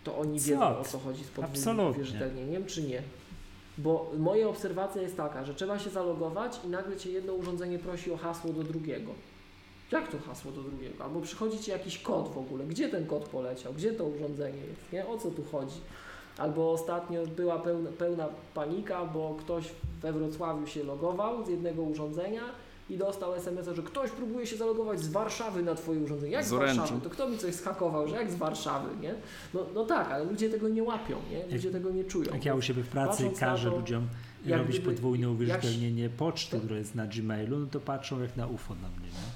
[0.05, 0.49] to oni Co?
[0.49, 1.91] wiedzą o co chodzi z podwójnym Absolutnie.
[1.91, 3.03] uwierzytelnieniem, czy nie?
[3.79, 8.13] Bo moja obserwacja jest taka, że trzeba się zalogować i nagle Cię jedno urządzenie prosi
[8.13, 9.11] o hasło do drugiego.
[9.93, 11.05] Jak to hasło do drugiego?
[11.05, 12.65] Albo przychodzi Ci jakiś kod w ogóle.
[12.65, 13.73] Gdzie ten kod poleciał?
[13.73, 14.93] Gdzie to urządzenie jest?
[14.93, 15.07] Nie?
[15.07, 15.77] O co tu chodzi?
[16.39, 19.65] Albo ostatnio była pełna, pełna panika, bo ktoś
[20.03, 22.43] we Wrocławiu się logował z jednego urządzenia
[22.91, 26.33] i dostał SMS-a, że ktoś próbuje się zalogować z Warszawy na Twoje urządzenie.
[26.33, 26.53] Jak z, Z.
[26.53, 27.01] Warszawy?
[27.01, 29.15] To kto mi coś schakował, że jak z Warszawy, nie?
[29.55, 31.55] No, no tak, ale ludzie tego nie łapią, nie?
[31.57, 32.33] Ludzie tego nie czują.
[32.35, 34.07] Jak ja u siebie w pracy każę to, ludziom
[34.47, 38.21] jak robić gdyby- podwójne jak uwierzytelnienie poczty, to- które jest na Gmailu, no to patrzą
[38.23, 39.09] jak na UFO na mnie.
[39.09, 39.36] Nie,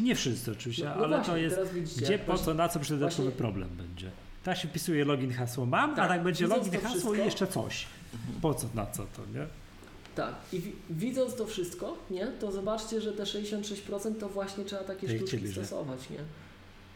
[0.00, 2.80] nie wszyscy oczywiście, No, no ale właśnie, to jest widzicie, gdzie, po co, na co
[2.80, 4.10] przy dodatkowy problem będzie.
[4.44, 7.46] Tak się wpisuje login, hasło mam, a Tak, tak będzie login, hasło i wszystko- jeszcze
[7.46, 7.86] coś.
[8.42, 9.46] Po co, na co to, nie?
[10.14, 14.84] Tak, i wi- widząc to wszystko, nie, to zobaczcie, że te 66% to właśnie trzeba
[14.84, 16.18] takie sztuczki stosować, nie?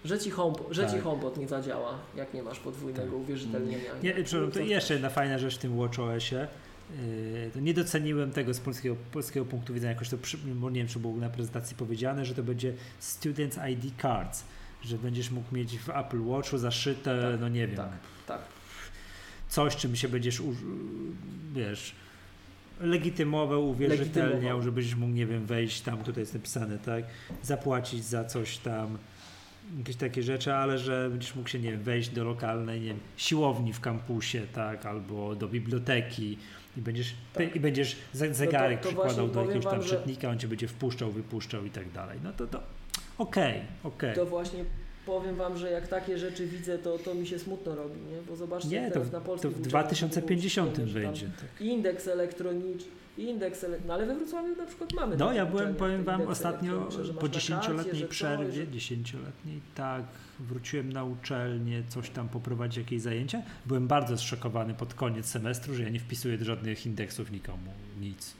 [0.04, 1.02] Że ci, HomePod, że ci Tak.
[1.02, 3.20] HomePod nie zadziała, jak nie masz podwójnego Tak.
[3.20, 3.90] uwierzytelnienia.
[4.02, 6.48] Nie, przepraszam, to jeszcze jedna fajna rzecz w tym WatchOSie.
[6.48, 6.69] To
[7.60, 10.16] nie doceniłem tego z polskiego, polskiego punktu widzenia, jakoś to
[10.70, 14.44] nie wiem, czy było na prezentacji powiedziane, że to będzie Students ID Cards,
[14.84, 17.90] że będziesz mógł mieć w Apple Watchu zaszyte, Tak, no nie wiem, tak,
[18.26, 18.40] tak.
[19.48, 20.42] coś, czym się będziesz,
[21.54, 21.94] wiesz,
[22.80, 24.62] legitymował, uwierzytelniał, Legitymował.
[24.62, 27.04] żebyś mógł, nie wiem, wejść tam, tutaj jest napisane, tak,
[27.42, 28.98] zapłacić za coś tam,
[29.78, 32.98] jakieś takie rzeczy, ale że będziesz mógł się, nie wiem, wejść do lokalnej, nie wiem,
[33.16, 36.38] siłowni w kampusie, tak, albo do biblioteki
[36.76, 37.56] i będziesz, Tak.
[37.56, 40.68] i będziesz ze- zegarek to przykładał właśnie do jakiegoś tam wam, czytnika, on cię będzie
[40.68, 42.18] wpuszczał, wypuszczał i tak dalej.
[42.24, 42.62] No to to
[43.18, 44.14] okej, okej.
[44.14, 44.64] To właśnie
[45.06, 48.22] powiem wam, że jak takie rzeczy widzę, to, to mi się smutno robi, nie?
[48.28, 51.26] Bo zobaczcie, Nie, to, na to polskich w uczelniach 2050 było czytane, że będzie.
[51.26, 51.60] Tak.
[51.60, 53.78] Indeks elektroniczny, indeks ele...
[53.86, 55.16] no ale we Wrocławiu na przykład mamy.
[55.16, 56.88] No ja byłem, powiem wam, ostatnio
[57.20, 60.02] po masz na karcie, 10-letniej że coś, przerwie, że- 10-letniej, tak,
[60.40, 63.42] wróciłem na uczelnię, coś tam poprowadzić, jakieś zajęcia.
[63.66, 68.34] Byłem bardzo zszokowany pod koniec semestru, że ja nie wpisuję do żadnych indeksów nikomu, nic.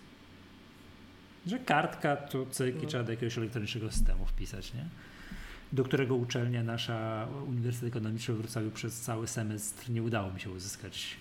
[1.47, 2.89] Że kartka, tu cyk i No.
[2.89, 4.85] trzeba do jakiegoś elektronicznego systemu wpisać, nie?
[5.73, 10.51] Do którego uczelnia nasza, Uniwersytet Ekonomiczny w Wrocławiu przez cały semestr nie udało mi się
[10.51, 11.17] uzyskać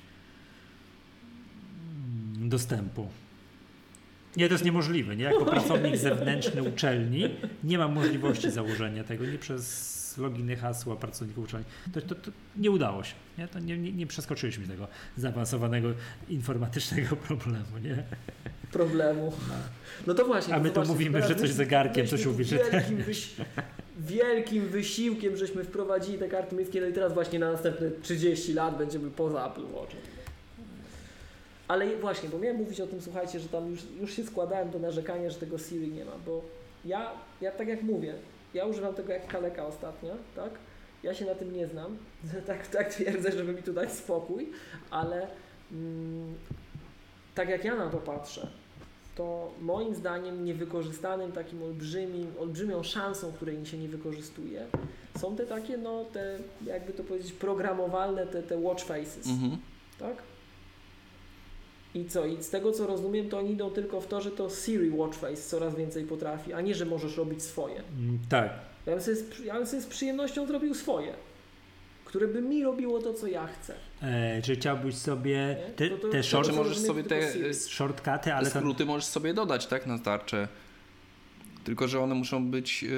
[2.36, 3.10] mm, dostępu.
[4.38, 5.16] Nie, to jest niemożliwe.
[5.16, 5.24] Nie?
[5.24, 7.24] Jako pracownik zewnętrzny uczelni
[7.64, 11.66] nie mam możliwości założenia tego, nie przez loginy, hasła pracowników uczelni.
[11.94, 13.14] To, to, to nie udało się.
[13.38, 13.48] Nie?
[13.48, 15.90] To nie, nie, nie przeskoczyliśmy tego zaawansowanego
[16.30, 17.78] informatycznego problemu.
[17.82, 18.04] Nie?
[18.72, 19.34] problemu.
[20.08, 20.56] No to właśnie.
[20.56, 22.60] A my to mówimy, że coś zegarkiem, coś tu uwierzy.
[22.72, 23.30] Wielkim, wysi
[24.00, 28.78] wielkim wysiłkiem, żeśmy wprowadzili te karty miejskie, no i teraz właśnie na następne 30 lat
[28.78, 30.00] będziemy poza Apple Watchem.
[31.68, 34.80] Ale właśnie, bo miałem mówić o tym, słuchajcie, że tam już, już się składałem do
[34.80, 36.42] narzekania, że tego Siri nie ma, bo
[36.86, 38.14] ja, ja tak jak mówię,
[38.54, 40.52] ja używam tego jak kaleka ostatnio, tak?
[41.04, 41.98] Ja się na tym nie znam,
[42.48, 44.50] tak, tak twierdzę, żeby mi tu dać spokój,
[44.90, 45.28] ale
[45.72, 46.36] mm,
[47.36, 48.48] tak jak ja na to patrzę,
[49.16, 54.66] to moim zdaniem niewykorzystanym takim olbrzymim, olbrzymią szansą, której się nie wykorzystuje,
[55.20, 59.58] są te takie, no te, jakby to powiedzieć, programowalne te, te watch faces, Mhm.
[60.00, 60.14] tak?
[61.96, 62.26] I co?
[62.26, 65.18] I z tego co rozumiem, to oni idą tylko w to, że to Siri Watch
[65.18, 67.76] Face coraz więcej potrafi, a nie, że możesz robić swoje.
[67.76, 68.50] Mm, Tak.
[68.86, 71.14] Ja bym sobie z, ja bym sobie z przyjemnością zrobił swoje,
[72.06, 73.74] które by mi robiło to, co ja chcę.
[74.02, 77.16] E, czy chciałbyś sobie te, To- to- te to- short, to- możesz sobie te
[77.50, 80.48] e, shortcuty, ale skróty możesz sobie dodać, tak, na tarczę.
[81.70, 82.90] Tylko, że one muszą być yy,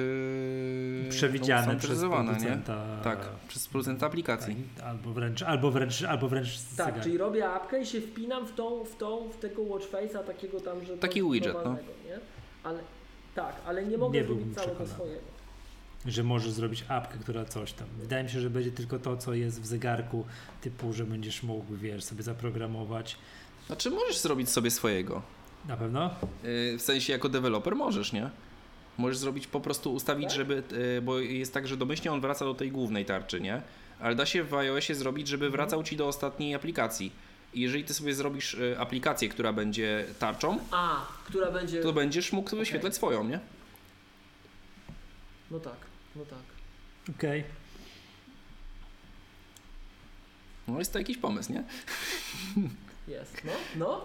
[1.10, 2.38] przewidziane przez standaryzowane, nie?
[2.38, 3.00] producenta.
[3.04, 3.18] Tak,
[3.48, 4.56] przez producenta aplikacji.
[4.76, 8.46] Tak, albo wręcz, albo wręcz, albo wręcz z Tak, czyli robię apkę i się wpinam
[8.46, 11.72] w tą, w tą, w tego watch face'a takiego tam, że Taki widget, no.
[11.72, 12.18] nie?
[12.64, 12.78] Ale
[13.34, 14.94] tak, ale nie mogę Nie zrobić całego przekonany.
[14.94, 15.20] swojego.
[16.06, 17.88] że możesz zrobić apkę, która coś tam.
[18.00, 20.24] Wydaje mi się, że będzie tylko to, co jest w zegarku,
[20.60, 23.16] typu, że będziesz mógł, wiesz, sobie zaprogramować.
[23.66, 25.22] Znaczy możesz zrobić sobie swojego.
[25.68, 26.10] Na pewno?
[26.42, 28.30] Yy, w sensie jako deweloper możesz, nie?
[28.98, 30.36] Możesz zrobić po prostu ustawić, Tak?
[30.36, 30.62] żeby,
[30.94, 33.62] yy, bo jest tak, że domyślnie on wraca do tej głównej tarczy, nie?
[34.00, 35.52] Ale da się w iOSie zrobić, żeby Mhm.
[35.58, 37.12] wracał ci do ostatniej aplikacji.
[37.54, 41.80] I jeżeli ty sobie zrobisz yy, aplikację, która będzie tarczą, A, która będzie...
[41.82, 43.40] to będziesz mógł wyświetlać swoją, nie?
[45.50, 45.76] No tak,
[46.16, 46.38] no tak.
[47.16, 47.44] Okej.
[50.68, 51.64] No jest to jakiś pomysł, nie?
[53.08, 54.04] Jest, no, no.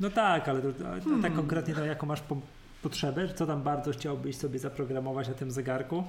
[0.00, 1.22] No tak, ale to, ale to Hmm.
[1.22, 2.36] tak konkretnie to jaką masz po,
[2.82, 3.34] potrzebę?
[3.34, 6.04] Co tam bardzo chciałbyś sobie zaprogramować na tym zegarku?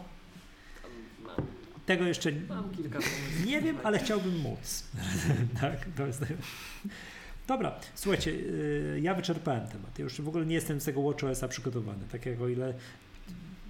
[1.86, 3.46] Tego jeszcze mam kilka pomysłów.
[3.46, 4.84] nie wiem, ale chciałbym móc.
[5.62, 6.26] tak, to jest...
[7.48, 10.00] Dobra, słuchajcie, yy, ja wyczerpałem temat.
[10.00, 12.00] Ja już w ogóle nie jestem z tego WatchOS-a przygotowany.
[12.12, 12.74] Tak jak o ile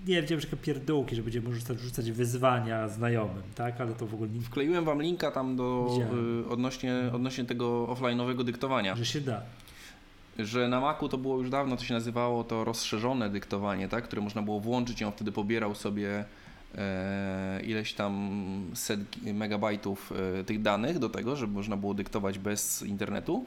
[0.08, 3.82] nie wiem, że takie pierdółki, że będziemy rzucać, rzucać wyzwania znajomym, tak?
[3.82, 6.44] Ale to w ogóle nie, Wkleiłem wam linka tam do Widziałem.
[6.46, 8.96] y, odnośnie, odnośnie tego offline'owego dyktowania.
[8.96, 9.42] że się da.
[10.44, 14.04] Że na Macu to było już dawno, to się nazywało to rozszerzone dyktowanie, tak?
[14.04, 16.26] które można było włączyć i on wtedy pobierał sobie
[16.76, 18.42] e, ileś tam
[18.74, 23.46] set megabajtów e, tych danych do tego, żeby można było dyktować bez internetu.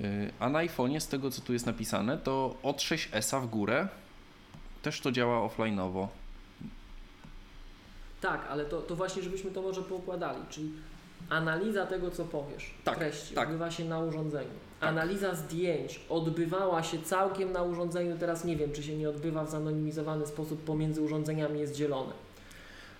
[0.00, 0.04] E,
[0.40, 3.88] a na iPhone'ie z tego co tu jest napisane to od 6S w górę
[4.82, 6.06] też to działa offline'owo.
[8.20, 10.72] Tak, ale to, to właśnie, żebyśmy to może poukładali, czyli
[11.28, 13.48] analiza tego, co powiesz, Tak, treści, tak.
[13.48, 14.67] odbywa się na urządzeniu.
[14.80, 19.50] Analiza zdjęć odbywała się całkiem na urządzeniu, teraz nie wiem, czy się nie odbywa w
[19.50, 22.12] zanonimizowany sposób, pomiędzy urządzeniami jest zielone.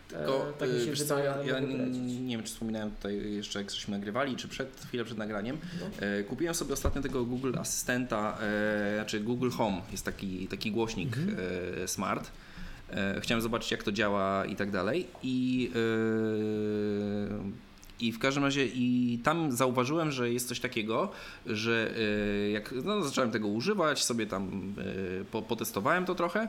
[0.08, 2.90] Tylko, e, tak mi y, się wiesz co, wydaje, ale ja nie wiem, czy wspominałem
[2.90, 5.58] tutaj jeszcze, jak żeśmy nagrywali, czy przed, chwilę przed nagraniem.
[5.80, 6.06] No.
[6.06, 11.16] E, Kupiłem sobie ostatnio tego Google Asystenta, e, znaczy Google Home, jest taki, taki głośnik
[11.82, 12.30] e, smart.
[13.20, 15.06] Chciałem zobaczyć, jak to działa i tak dalej.
[15.22, 15.70] I,
[18.00, 21.10] I w każdym razie, i tam zauważyłem, że jest coś takiego,
[21.46, 21.94] że
[22.46, 24.74] e, jak no, zacząłem tego używać, sobie tam
[25.20, 26.48] e, po, potestowałem to trochę,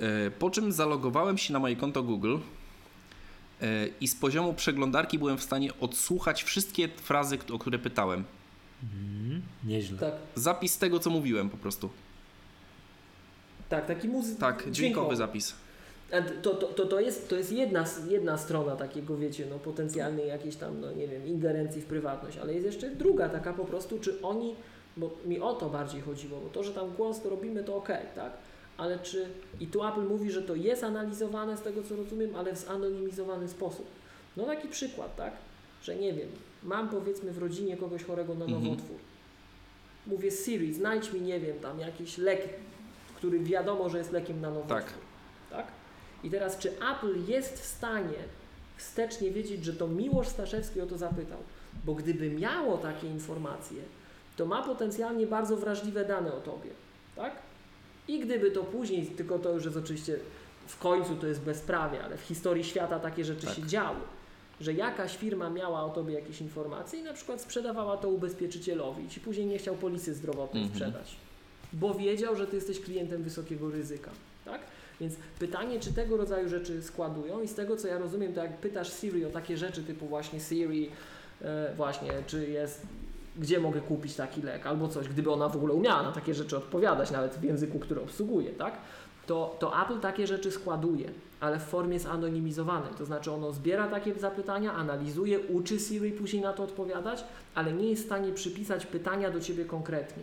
[0.00, 2.36] e, po czym zalogowałem się na moje konto Google.
[4.00, 8.24] I z poziomu przeglądarki byłem w stanie odsłuchać wszystkie frazy, o które pytałem.
[8.82, 9.98] Mhm, nieźle.
[9.98, 11.90] Tak, Zapis tego, co mówiłem po prostu.
[13.68, 15.54] tak, taki muzy- Tak, dźwiękowy zapis.
[16.42, 20.56] To, to, to, to, jest, to jest jedna, jedna strona takiego, wiecie, no, potencjalnej jakiejś
[20.56, 24.22] tam, no nie wiem, ingerencji w prywatność, ale jest jeszcze druga taka po prostu, czy
[24.22, 24.54] oni,
[24.96, 28.06] bo mi o to bardziej chodziło, bo to, że tam głos to robimy, to okej,
[28.14, 28.32] tak?
[28.76, 29.26] ale czy.
[29.60, 33.48] I tu Apple mówi, że to jest analizowane z tego co rozumiem, ale w zanonimizowany
[33.48, 33.86] sposób.
[34.36, 35.32] No taki przykład, tak?
[35.82, 36.28] Że nie wiem,
[36.62, 38.64] mam powiedzmy w rodzinie kogoś chorego na Mhm.
[38.64, 38.96] nowotwór.
[40.06, 42.48] Mówię Siri, znajdź mi, nie wiem, tam jakiś lek,
[43.16, 44.76] który wiadomo, że jest lekiem na nowotwór.
[44.76, 44.92] Tak?
[46.24, 48.18] I teraz, czy Apple jest w stanie
[48.76, 51.38] wstecznie wiedzieć, że to Miłosz Staszewski o to zapytał?
[51.84, 53.82] Bo gdyby miało takie informacje,
[54.36, 56.70] to ma potencjalnie bardzo wrażliwe dane o tobie,
[57.16, 57.32] tak?
[58.08, 60.16] I gdyby to później, tylko to już jest oczywiście
[60.66, 63.56] w końcu to jest bezprawie, ale w historii świata takie rzeczy Tak.
[63.56, 64.00] się działy,
[64.60, 69.08] że jakaś firma miała o tobie jakieś informacje i na przykład sprzedawała to ubezpieczycielowi i
[69.08, 70.80] ci później nie chciał polisy zdrowotnej Mhm.
[70.80, 71.16] sprzedać,
[71.72, 74.10] bo wiedział, że ty jesteś klientem wysokiego ryzyka?
[75.00, 78.56] Więc pytanie, czy tego rodzaju rzeczy składują i z tego co ja rozumiem, to jak
[78.56, 80.90] pytasz Siri o takie rzeczy typu właśnie Siri,
[81.42, 82.82] e, właśnie, czy jest,
[83.38, 86.56] gdzie mogę kupić taki lek albo coś, gdyby ona w ogóle umiała na takie rzeczy
[86.56, 88.74] odpowiadać, nawet w języku, który obsługuje, tak?
[89.26, 92.90] To, to Apple takie rzeczy składuje, ale w formie zanonimizowanej.
[92.98, 97.24] To znaczy ono zbiera takie zapytania, analizuje, uczy Siri później na to odpowiadać,
[97.54, 100.22] ale nie jest w stanie przypisać pytania do ciebie konkretnie.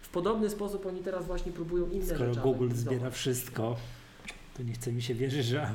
[0.00, 2.94] W podobny sposób oni teraz właśnie próbują inne Skoro rzeczy Google analizować.
[2.96, 3.76] zbiera wszystko,
[4.56, 5.70] to nie chce mi się wierzyć, że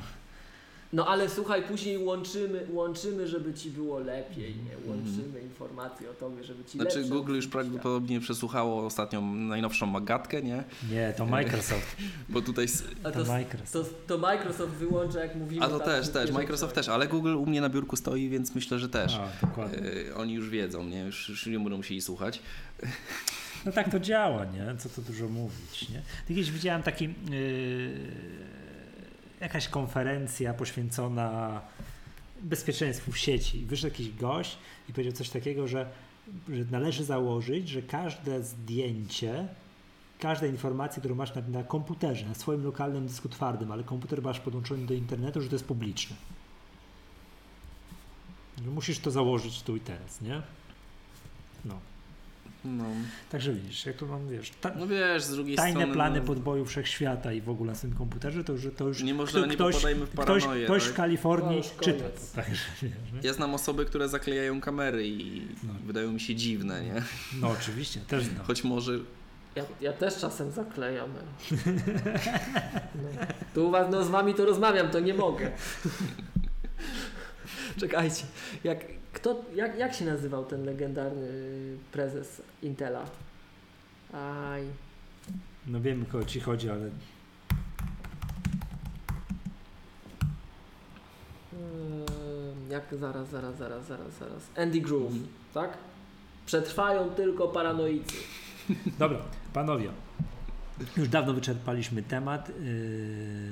[0.94, 4.76] No ale słuchaj, później łączymy, łączymy, żeby ci było lepiej, nie?
[4.76, 4.90] Mhm.
[4.90, 10.64] Łączymy informacje o tobie, żeby ci Znaczy Google już prawdopodobnie przesłuchało ostatnią najnowszą magatkę, nie?
[10.92, 11.98] nie, to Microsoft.
[12.30, 12.68] Bo tutaj...
[13.04, 14.08] To to, Microsoft.
[14.08, 15.66] to, to Microsoft wyłącza, jak mówimy.
[15.66, 16.32] A to tak, też, też.
[16.32, 19.16] Microsoft też, ale Google u mnie na biurku stoi, więc myślę, że też.
[19.16, 19.90] A, dokładnie.
[19.90, 21.00] Yy, oni już wiedzą, nie?
[21.00, 22.42] Już, już nie będą musieli słuchać.
[23.66, 24.76] No tak to działa, nie?
[24.78, 26.02] Co tu dużo mówić, nie?
[26.28, 27.12] Kiedyś widziałem taki yy,
[29.42, 31.62] jakaś konferencja poświęcona
[32.42, 33.66] bezpieczeństwu w sieci.
[33.66, 34.58] Wyszedł jakiś gość
[34.90, 35.90] i powiedział coś takiego, że,
[36.50, 39.48] że należy założyć, że każde zdjęcie,
[40.20, 44.40] każda informacja, którą masz na, na komputerze, na swoim lokalnym dysku twardym, ale komputer masz
[44.40, 46.16] podłączony do internetu, że to jest publiczne.
[48.64, 50.42] Że musisz to założyć tu i teraz, nie?
[51.66, 51.91] No.
[52.66, 52.84] No,
[53.30, 55.94] Także widzisz, jak tu mam, wiesz, ta, no wiesz, z drugiej tajne strony...
[55.94, 59.14] plany no, podboju wszechświata i w ogóle na tym komputerze, to już, to już Nie
[59.14, 60.66] można, nie ktoś, popadajmy w ktoś, paranoję.
[60.66, 60.96] ktoś w tak?
[60.96, 62.36] Kalifornii To już czyta to.
[62.42, 63.20] Także, wiesz, nie?
[63.24, 65.74] Ja znam osoby, które zaklejają kamery i No.
[65.86, 67.04] wydają mi się dziwne, nie?
[67.42, 68.46] No oczywiście, też znam.
[68.46, 69.00] Choć może...
[69.56, 71.10] Ja, ja też czasem zaklejam.
[71.14, 71.22] No.
[73.54, 75.52] Tu no z wami to rozmawiam, to nie mogę.
[77.80, 78.24] Czekajcie,
[78.64, 78.80] jak,
[79.22, 81.28] kto, jak, jak się nazywał ten legendarny
[81.92, 83.06] prezes Intela?
[84.14, 84.64] Aj,
[85.68, 86.90] No wiem, o ci chodzi, ale
[92.70, 94.50] jak zaraz, zaraz, zaraz, zaraz, zaraz.
[94.58, 95.14] Andy Groove,
[95.54, 95.78] tak?
[96.46, 98.16] Przetrwają tylko paranoicy.
[99.00, 99.20] dobra,
[99.54, 99.90] panowie.
[100.98, 102.50] Już dawno wyczerpaliśmy temat.
[102.50, 102.56] Yy,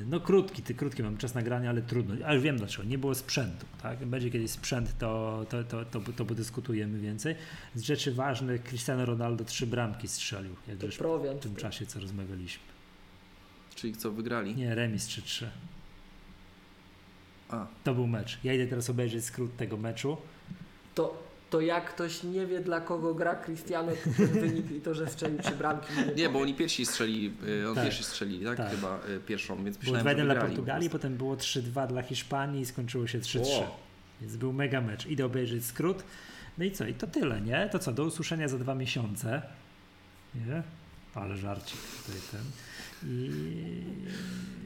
[0.10, 2.16] No krótki, ty krótki mam czas nagrania, ale trudno.
[2.26, 2.84] Ale już wiem dlaczego.
[2.84, 3.66] Nie było sprzętu.
[3.82, 4.06] Tak?
[4.06, 7.36] Będzie kiedyś sprzęt, to, to, to, to, to podyskutujemy więcej.
[7.76, 12.00] Z rzeczy ważnych Cristiano Ronaldo trzy bramki strzelił, jak To już w tym czasie, co
[12.00, 12.64] rozmawialiśmy.
[13.76, 14.56] Czyli co, wygrali?
[14.56, 15.46] Nie, remis 3-3.
[17.50, 18.40] A, To był mecz.
[18.44, 20.18] Ja idę teraz obejrzeć skrót tego meczu.
[20.96, 24.94] To, to jak ktoś nie wie dla kogo gra Cristiano, to ten wynik i to,
[24.94, 25.88] że strzelił trzy bramki.
[26.16, 27.84] nie, bo oni pierwsi strzeli, y, on Tak.
[27.84, 28.58] pierwsi strzeli, tak?
[28.58, 28.72] Tak.
[28.72, 31.08] Chyba y, pierwszą, więc Było myślałem, że 2-1 dla po Portugalii, prostu.
[31.08, 33.40] potem było 3-2 dla Hiszpanii i skończyło się 3-3.
[33.40, 33.78] Ło.
[34.22, 35.06] Więc był mega mecz.
[35.06, 36.04] Idę obejrzeć skrót.
[36.58, 36.88] No i co?
[36.88, 37.70] I to tyle, nie?
[37.72, 37.92] To co?
[37.92, 39.42] Do usłyszenia za dwa miesiące.
[40.36, 40.64] Nie?
[41.16, 42.42] Ale żarcik tutaj ten.
[43.10, 43.30] I...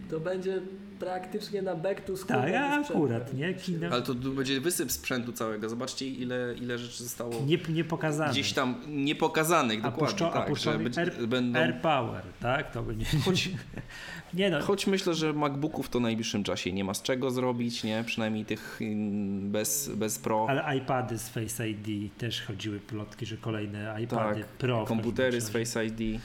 [0.10, 0.62] To będzie
[1.00, 2.42] praktycznie na back to school.
[2.42, 2.54] Tak,
[2.90, 3.54] akurat, nie?
[3.54, 3.88] Kino...
[3.92, 5.70] Ale to będzie wysyp sprzętu całego.
[5.70, 8.32] Zobaczcie, ile, ile rzeczy zostało Nie, nie pokazane.
[8.32, 10.18] gdzieś tam niepokazanych, A dokładnie.
[10.18, 10.72] puszczo- tak, że
[11.04, 11.60] Air- będą...
[11.60, 12.72] Air Power, tak?
[12.72, 13.06] To będzie.
[13.26, 13.50] Choć,
[14.34, 14.62] Nie no.
[14.62, 18.04] choć myślę, że MacBooków to w najbliższym czasie nie ma z czego zrobić, nie?
[18.08, 20.46] Przynajmniej tych mm, bez, bez Pro.
[20.50, 24.86] Ale iPady z Face ID też chodziły plotki, że kolejne iPady Tak, Pro.
[24.86, 25.50] komputery z.
[25.50, 26.22] Face ID.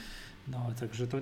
[0.47, 1.17] No, także to.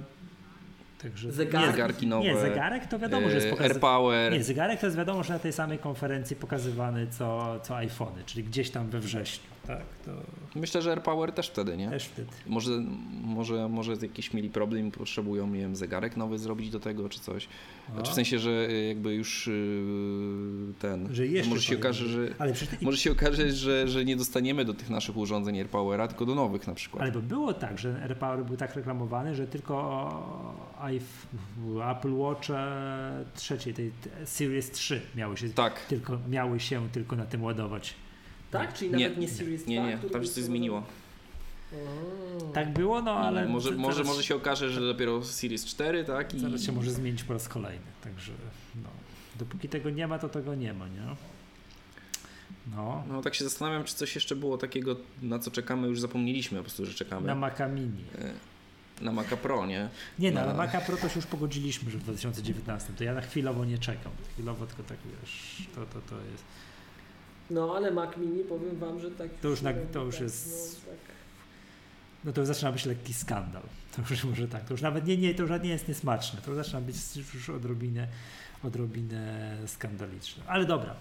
[1.01, 1.71] Także Zegarki.
[1.71, 2.23] Zegarki nowe.
[2.23, 3.73] Nie, zegarek to wiadomo, że jest pokazany.
[3.73, 4.33] AirPower.
[4.33, 8.43] Nie, zegarek to jest wiadomo, że na tej samej konferencji pokazywany co, co iPhony, czyli
[8.43, 9.83] gdzieś tam we wrześniu, tak?
[10.05, 10.11] To
[10.55, 11.89] Myślę, że AirPower też wtedy, nie?
[11.89, 12.27] też wtedy.
[12.47, 12.71] Może,
[13.21, 17.19] może, może jakiś mieli problem i potrzebują, nie wiem, zegarek nowy zrobić do tego, czy
[17.19, 17.47] coś.
[17.89, 17.93] No.
[17.93, 21.15] Znaczy w sensie, że y, jakby już y, ten...
[21.15, 22.27] Że jeszcze może się okaże, że...
[22.39, 26.25] Ale przecież Może się okaże, że, że nie dostaniemy do tych naszych urządzeń AirPowera, tylko
[26.25, 27.01] do nowych na przykład.
[27.01, 30.67] Ale bo było tak, że AirPower był tak reklamowany, że tylko
[31.91, 32.47] Apple Watch
[33.35, 35.85] trzeciej, tej tej Series 3 miały się Tak.
[35.85, 37.95] tylko, miały się tylko na tym ładować.
[38.51, 38.73] Tak?
[38.73, 39.69] Czyli Nie, nawet nie Series 2?
[39.71, 40.83] Nie, nie, tam się coś zmieniło.
[41.73, 42.51] O.
[42.53, 43.45] Tak było, no ale.
[43.45, 46.33] I może, może, może się okaże, że dopiero Series 4, tak?
[46.33, 47.85] I Zaraz się może zmienić po raz kolejny.
[48.03, 48.31] Także
[48.83, 48.89] no,
[49.39, 51.01] dopóki tego nie ma, to tego nie ma, nie?
[52.75, 53.03] No.
[53.07, 56.63] No tak się zastanawiam, czy coś jeszcze było takiego, na co czekamy, już zapomnieliśmy po
[56.63, 57.27] prostu, że czekamy.
[57.27, 58.03] Na Maca Mini.
[58.19, 58.33] E,
[59.03, 59.89] Na Maca Pro, nie?
[60.19, 62.93] Nie, no, Na- ale Maca Pro to się już pogodziliśmy, że w 2019.
[62.97, 64.11] To ja na chwilowo nie czekam.
[64.33, 66.43] Chwilowo tylko tak wiesz, to, to, to jest.
[67.49, 69.27] No ale Mac Mini powiem wam, że tak.
[69.41, 70.99] To już na- to już tak, jest- No, tak.
[72.25, 73.61] No to już zaczyna być lekki skandal.
[73.95, 74.65] To już może tak.
[74.65, 76.41] To już nawet nie, nie, to już nie jest niesmaczne.
[76.41, 76.95] To już zaczyna być
[77.33, 78.07] już, odrobinę,
[78.63, 80.43] odrobinę skandaliczne.
[80.47, 80.95] Ale dobra.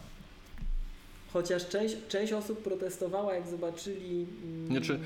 [1.33, 4.99] Chociaż część, część osób protestowała, jak zobaczyli, mm, Znaczy-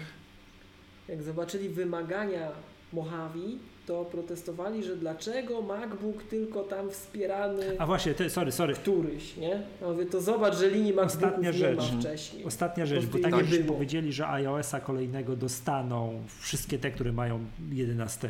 [1.09, 2.53] jak zobaczyli wymagania
[2.93, 3.59] Mojave,
[3.91, 8.75] to protestowali, że dlaczego MacBook tylko tam wspierany A właśnie, ty, sorry, sorry.
[8.75, 9.63] któryś, nie?
[9.81, 11.77] Ja mówię, to zobacz, że linii MacBooków Ostatnia nie rzecz.
[11.79, 12.01] ma Mhm.
[12.01, 12.45] wcześniej.
[12.45, 17.41] Ostatnia rzecz, bo tak nie jak powiedzieli, że iOS-a kolejnego dostaną wszystkie te, które mają
[17.73, 18.29] 11,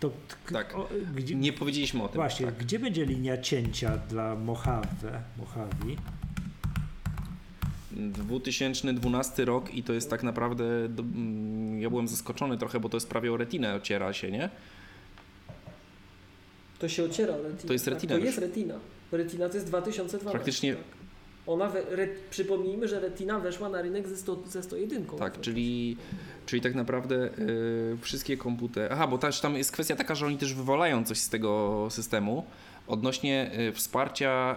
[0.00, 0.10] to
[0.52, 0.74] Tak.
[0.76, 2.14] o, gdzie, Nie powiedzieliśmy o tym.
[2.16, 2.54] właśnie, tak.
[2.56, 5.22] gdzie będzie linia cięcia dla Mojave?
[5.38, 5.96] Mojave?
[7.92, 13.08] 2012 rok i to jest tak naprawdę, mm, ja byłem zaskoczony trochę, bo to jest
[13.08, 14.50] prawie o retinę ociera się, nie?
[16.78, 17.66] To się ociera Retina.
[17.66, 17.94] To jest tak?
[17.94, 18.26] Retina To już.
[18.26, 18.74] jest Retina.
[19.12, 20.30] Retina to jest 2012.
[20.30, 20.84] Praktycznie- Tak.
[21.46, 25.04] Ona, we, re, przypomnijmy, że Retina weszła na rynek ze, 100, ze 101.
[25.06, 25.96] Tak, czyli,
[26.46, 28.88] czyli tak naprawdę y, wszystkie komputery.
[28.94, 32.44] Aha, bo też tam jest kwestia taka, że oni też wywalają coś z tego systemu
[32.88, 34.56] odnośnie y, wsparcia,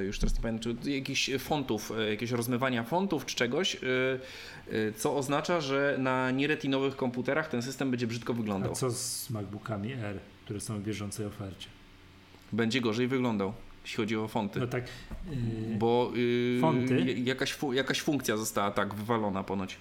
[0.00, 3.76] y, już teraz nie pamiętam, czy jakichś fontów, y, jakiegoś rozmywania fontów czy czegoś,
[4.96, 8.74] co oznacza, że na nieretinowych komputerach ten system będzie brzydko A wyglądał.
[8.74, 11.68] co z MacBookami R, które są w bieżącej ofercie?
[12.52, 13.52] Będzie gorzej wyglądał,
[13.84, 14.60] jeśli chodzi o fonty.
[14.60, 14.84] No tak,
[15.30, 15.36] yy,
[15.78, 17.14] Bo y, Fonty?
[17.24, 19.76] Jakaś, jakaś funkcja została tak wywalona ponoć.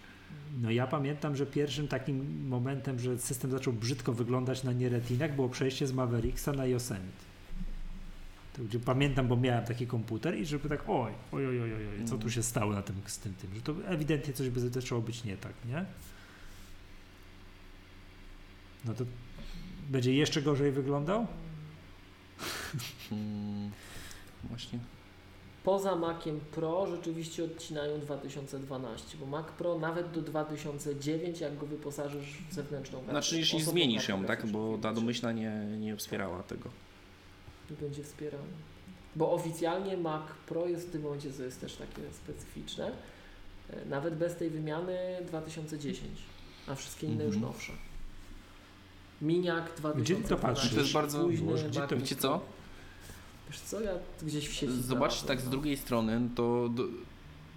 [0.61, 5.49] No ja pamiętam, że pierwszym takim momentem, że system zaczął brzydko wyglądać na nieretinach było
[5.49, 7.31] przejście z Mavericksa na Yosemite.
[8.53, 12.05] To gdzie pamiętam, bo miałem taki komputer i żeby tak oj, oj, oj, oj, oj,
[12.05, 15.01] co tu się stało na tym, z tym, tym, że to ewidentnie coś by zaczęło
[15.01, 15.85] być nie tak, nie?
[18.85, 19.05] No to
[19.89, 21.27] będzie jeszcze gorzej wyglądał?
[23.11, 23.71] Mm,
[24.43, 24.80] właśnie.
[25.64, 32.38] Poza Maciem Pro rzeczywiście odcinają 2012, bo Mac Pro nawet do 2009, jak go wyposażysz
[32.49, 33.11] w zewnętrzną wersję.
[33.14, 34.41] Znaczy, jeśli zmienisz ją, tak?
[34.43, 36.69] już Bo ta domyślna nie, nie wspierała tego.
[37.72, 38.43] nie będzie wspierany.
[39.15, 42.91] Bo oficjalnie Mac Pro jest w tym momencie, co jest też takie specyficzne,
[43.69, 46.09] e, nawet bez tej wymiany 2010,
[46.67, 47.53] a wszystkie inne już Mhm.
[47.53, 47.73] nowsze.
[49.22, 50.01] Miniak 2012.
[50.15, 50.73] Gdzie to patrzysz?
[50.73, 52.41] To jest bardzo- późny gdzie to- wiecie co?
[53.51, 53.91] Wiesz co, ja
[54.23, 55.51] gdzieś w sieci Zobaczcie znalazłem, tak z no.
[55.51, 56.83] drugiej strony, to do,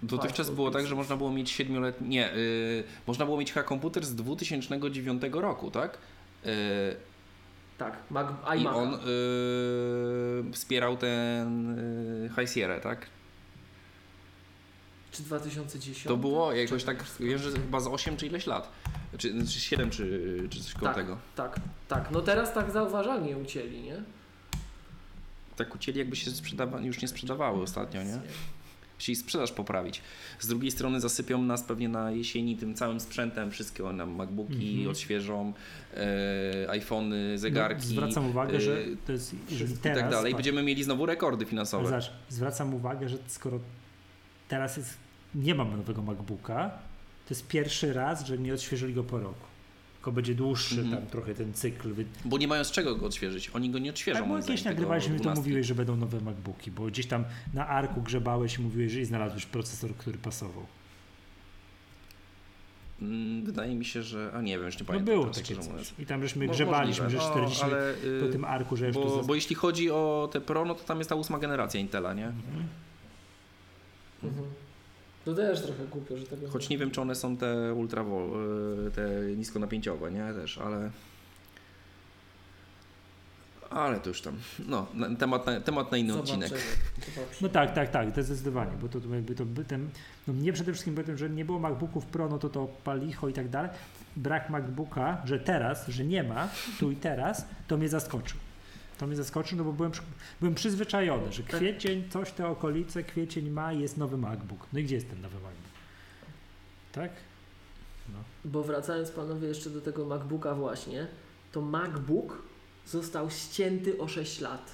[0.03, 4.05] dotychczas było tak, że można było mieć 7-letni, nie, y, można było mieć chyba komputer
[4.05, 5.97] z 2009 roku, tak?
[6.45, 6.49] Y,
[7.77, 8.75] Tak, Mac, I iMac.
[8.75, 13.05] on y, wspierał ten y, High Sierra, tak?
[15.11, 16.03] Czy 2010?
[16.07, 18.71] To było jakoś Czekaj, tak, wiem, że chyba z 8 czy ileś lat.
[19.17, 20.95] Czy, czy 7 czy, czy coś koło Tak.
[20.95, 21.17] tego.
[21.35, 22.11] Tak, tak.
[22.11, 24.03] No teraz tak zauważalnie ucięli, nie?
[25.55, 28.19] Tak ucięli jakby się sprzedawa- już nie sprzedawały ostatnio, nie?
[28.97, 30.01] Chcieli sprzedaż poprawić.
[30.39, 34.89] Z drugiej strony zasypią nas pewnie na jesieni tym całym sprzętem, wszystkie nam MacBooki Mhm.
[34.89, 35.53] odświeżą,
[35.93, 37.81] e, iPhony, zegarki.
[37.81, 39.71] No, zwracam uwagę, e, że to jest, teraz...
[39.71, 40.11] i tak dalej.
[40.31, 41.85] patrz, Będziemy mieli znowu rekordy finansowe.
[41.85, 43.59] Zobacz, zwracam uwagę, że skoro
[44.47, 44.97] teraz jest,
[45.35, 46.69] nie mam nowego MacBooka,
[47.27, 49.45] to jest pierwszy raz, że nie odświeżyli go po roku.
[50.05, 51.01] Tylko będzie dłuższy Mhm.
[51.01, 51.93] tam trochę ten cykl.
[52.25, 53.49] Bo nie mają z czego go odświeżyć.
[53.53, 54.19] Oni go nie odświeżą.
[54.19, 55.41] Tak, bo jakieś nagrywaliśmy, to 12.
[55.41, 59.05] mówiłeś, że będą nowe MacBooki, bo gdzieś tam na arku grzebałeś i mówiłeś, że i
[59.05, 60.65] znalazłeś procesor, który pasował.
[63.01, 64.31] Mm, Wydaje mi się, że.
[64.35, 65.05] A nie wiem, już nie No pamiętam.
[65.15, 65.93] było teraz, takie coś.
[65.99, 67.23] I tam żeśmy grzebaliśmy, możliwe.
[67.23, 69.91] że No, 40 ale, y, po tym arku, że już Bo, to bo jeśli chodzi
[69.91, 72.25] o te Pro, no to tam jest ta ósma generacja Intela, nie?
[72.27, 72.67] Mhm.
[74.23, 74.45] Mhm.
[75.25, 78.91] To też trochę głupio, że tego Choć nie wiem, czy one są te ultra, y,
[78.91, 80.33] te niskonapięciowe, nie?
[80.33, 80.91] Też, ale.
[83.69, 84.37] Ale to już tam.
[84.67, 84.87] No,
[85.19, 86.61] temat na, temat na inny Zobaczymy, odcinek.
[86.99, 87.37] zobaczymy.
[87.41, 89.89] No tak, tak, tak, to zdecydowanie, bo to, to jakby to by ten,
[90.27, 93.33] no mnie przede wszystkim powiem, że nie było MacBooków Pro, no to to palicho i
[93.33, 93.71] tak dalej.
[94.15, 98.37] Brak MacBooka, że teraz, że nie ma, tu i teraz, to mnie zaskoczył.
[98.97, 99.91] To mnie zaskoczył, no bo byłem,
[100.39, 101.55] byłem przyzwyczajony, że Tak.
[101.55, 104.67] kwiecień, coś te okolice, kwiecień ma jest nowy MacBook.
[104.73, 105.71] No i gdzie jest ten nowy MacBook?
[106.91, 107.11] Tak?
[108.45, 111.07] Bo wracając panowie jeszcze do tego MacBooka właśnie,
[111.51, 112.41] to MacBook
[112.87, 114.71] został ścięty o 6 lat.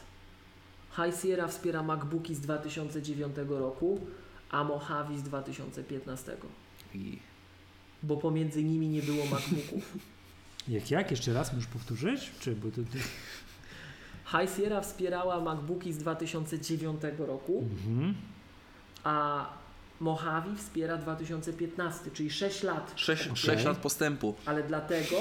[0.95, 3.99] High Sierra wspiera MacBooki z 2009 roku,
[4.49, 6.37] a Mojave z 2015.
[6.93, 7.19] I
[8.03, 9.97] bo pomiędzy nimi nie było MacBooków.
[10.67, 11.11] Jak, jak?
[11.11, 12.31] Jeszcze raz możesz powtórzyć?
[12.39, 12.97] Czy, bo to, to...
[14.31, 18.13] High Sierra wspierała MacBooki z 2009 roku, Mhm.
[19.03, 19.45] a
[19.99, 22.93] Mojave wspiera 2015, czyli 6 lat.
[22.95, 23.35] 6, Okej.
[23.37, 24.35] sześć lat postępu.
[24.45, 25.15] Ale dlatego,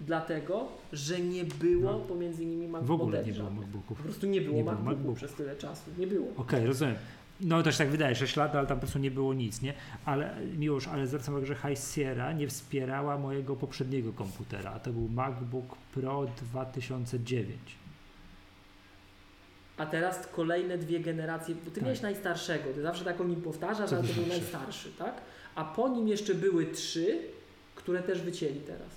[0.00, 1.98] dlatego, że nie było No.
[1.98, 3.50] pomiędzy nimi Mac W ogóle nie było.
[3.50, 3.98] MacBooków.
[3.98, 5.16] Po prostu nie było Nie MacBooków.
[5.16, 5.90] przez tyle czasu.
[5.98, 6.26] Nie było.
[6.36, 6.94] Okej, rozumiem.
[7.40, 9.74] No to się tak wydaje, 6 lat, ale tam po prostu nie było nic, nie?
[10.04, 14.90] Ale miłość, ale zwracam uwagę, że High Sierra nie wspierała mojego poprzedniego komputera, a to
[14.92, 17.58] był MacBook Pro 2009.
[19.78, 21.84] A teraz kolejne dwie generacje, bo ty Tak.
[21.84, 25.14] miałeś najstarszego, ty zawsze tak o nim powtarzasz, ale to był najstarszy, tak?
[25.54, 27.18] A po nim jeszcze były trzy,
[27.74, 28.88] które też wycięli teraz.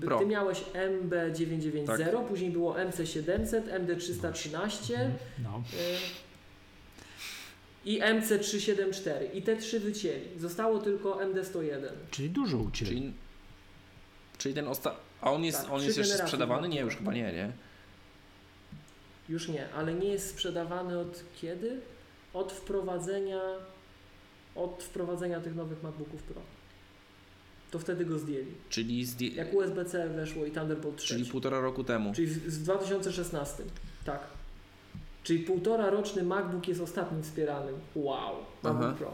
[0.00, 0.18] Pro.
[0.18, 2.26] Ty miałeś MB990, Tak.
[2.28, 4.94] później było MC700, MD313
[5.42, 5.62] No.
[5.72, 5.96] y,
[7.84, 9.34] i MC374.
[9.34, 10.38] I te trzy wycięli.
[10.38, 11.86] Zostało tylko MD101.
[12.10, 12.90] Czyli dużo ucięli.
[12.90, 13.12] Czyli,
[14.38, 14.94] czyli ten osta...
[15.20, 16.68] A on jest, Tak, on jest jeszcze sprzedawany?
[16.68, 17.52] Nie, już chyba nie, nie?
[19.28, 21.80] Już nie, ale nie jest sprzedawany od kiedy?
[22.34, 23.40] Od wprowadzenia
[24.54, 26.40] od wprowadzenia tych nowych MacBooków Pro.
[27.70, 28.52] To wtedy go zdjęli.
[28.68, 29.28] Czyli, zdję...
[29.28, 31.08] Jak USB-C weszło i Thunderbolt 3.
[31.08, 32.14] czyli półtora roku temu.
[32.14, 33.62] Czyli w, w 2016.
[34.04, 34.20] Tak.
[35.22, 37.74] Czyli półtora roczny MacBook jest ostatnim wspieranym.
[37.94, 38.36] Wow.
[38.62, 38.94] MacBook Aha.
[38.98, 39.12] Pro.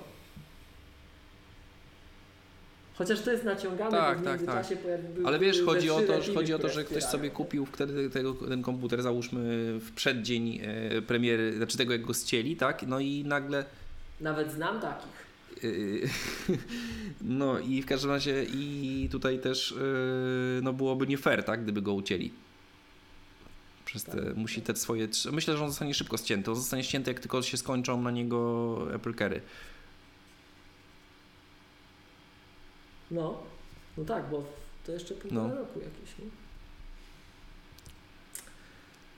[2.99, 6.23] Chociaż to jest naciągane, Tak, bo w tak, międzyczasie pojawiły Ale wiesz, chodzi o to,
[6.23, 9.41] że chodzi o to, że ktoś sobie kupił wtedy tego, ten komputer, załóżmy
[9.81, 12.83] w przeddzień e, premiery, znaczy tego jak go ścieli, tak?
[12.87, 13.65] No i nagle
[14.21, 15.29] Nawet znam takich.
[15.63, 16.09] Yy,
[17.23, 21.83] No i w każdym razie i tutaj też yy, no byłoby nie fair, tak, gdyby
[21.83, 22.33] go ucięli.
[23.85, 24.37] Przez te, Tak.
[24.37, 25.09] musi te swoje.
[25.33, 26.51] Myślę, że on zostanie szybko ścięty.
[26.51, 29.41] On zostanie ścięty, jak tylko się skończą na niego Apple Carry.
[33.11, 33.43] No,
[33.99, 34.45] no tak, bo
[34.87, 35.55] to jeszcze półtora No.
[35.55, 36.25] roku jakieś, nie?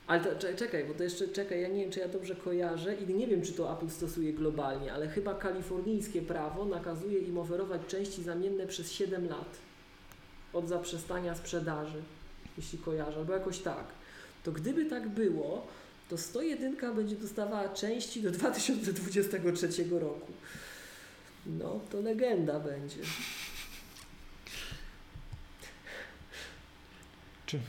[0.07, 2.95] Ale to, cze- czekaj, bo to jeszcze, czekaj, ja nie wiem, czy ja dobrze kojarzę
[2.95, 7.81] i nie wiem, czy to Apple stosuje globalnie, ale chyba kalifornijskie prawo nakazuje im oferować
[7.87, 9.57] części zamienne przez 7 lat
[10.53, 12.01] od zaprzestania sprzedaży,
[12.57, 13.85] jeśli kojarzę, albo jakoś tak.
[14.43, 15.67] To gdyby tak było,
[16.09, 20.31] to 101 będzie dostawała części do 2023 roku.
[21.45, 22.97] No, to legenda będzie.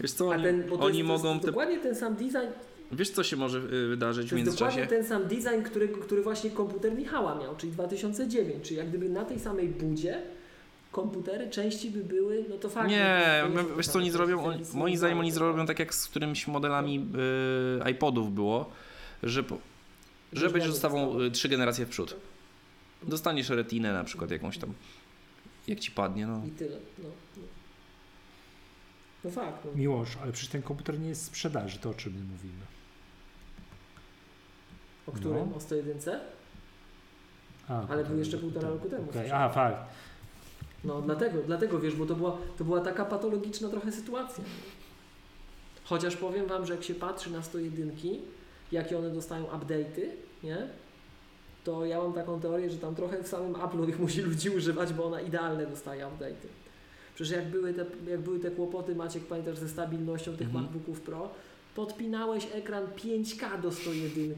[0.01, 1.41] Wiesz co, A oni, ten, bo to oni jest, to mogą.
[1.41, 2.53] Te, dokładnie ten sam design,
[2.93, 5.03] wiesz co się może y, wydarzyć w to jest dokładnie międzyczasie?
[5.03, 9.25] ten sam design, który, który właśnie komputer Michała miał, czyli 2009, czyli jak gdyby na
[9.25, 10.23] tej samej budzie
[10.93, 12.91] komputery części by były, no to fakt.
[12.91, 14.45] Nie, to wiesz co oni zrobią?
[14.45, 17.07] Oni, moim zdaniem oni zrobią tak jak z którymś modelami
[17.87, 18.71] y, iPodów było,
[19.23, 19.59] że, po,
[20.33, 22.17] że Już będzie mamy dostawą trzy generacje w przód.
[23.03, 24.73] Dostaniesz retinę na przykład jakąś tam,
[25.69, 26.43] jak ci padnie, no.
[26.47, 27.09] I tyle, no.
[27.37, 27.43] No,
[29.25, 29.71] no fakt, no.
[29.75, 32.63] Miłosz, ale przecież ten komputer nie jest w sprzedaży, to o czym my mówimy.
[35.07, 35.51] O którym?
[35.51, 35.57] No.
[35.57, 36.21] O 101?
[37.69, 39.35] A, Ale był jeszcze półtora roku temu sprzedany.
[39.35, 39.77] A, fakt.
[40.85, 44.45] No dlatego, dlatego wiesz, bo to była, to była taka patologiczna trochę sytuacja.
[45.85, 47.97] Chociaż powiem Wam, że jak się patrzy na 101,
[48.73, 50.07] jakie one dostają update'y,
[50.43, 50.69] nie?
[51.65, 54.93] To ja mam taką teorię, że tam trochę w samym Apple'u ich musi ludzi używać,
[54.93, 56.62] bo ona idealne dostaje update'y.
[57.15, 60.65] Przecież jak były, te, jak były te kłopoty, Maciek, pamiętasz, ze stabilnością tych Mhm.
[60.65, 61.31] MacBooków Pro,
[61.75, 64.35] podpinałeś ekran 5K do 101,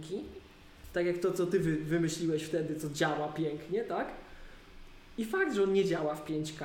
[0.93, 4.09] tak jak to, co Ty wy, wymyśliłeś wtedy, co działa pięknie, tak?
[5.19, 6.65] I fakt, że on nie działa w 5K.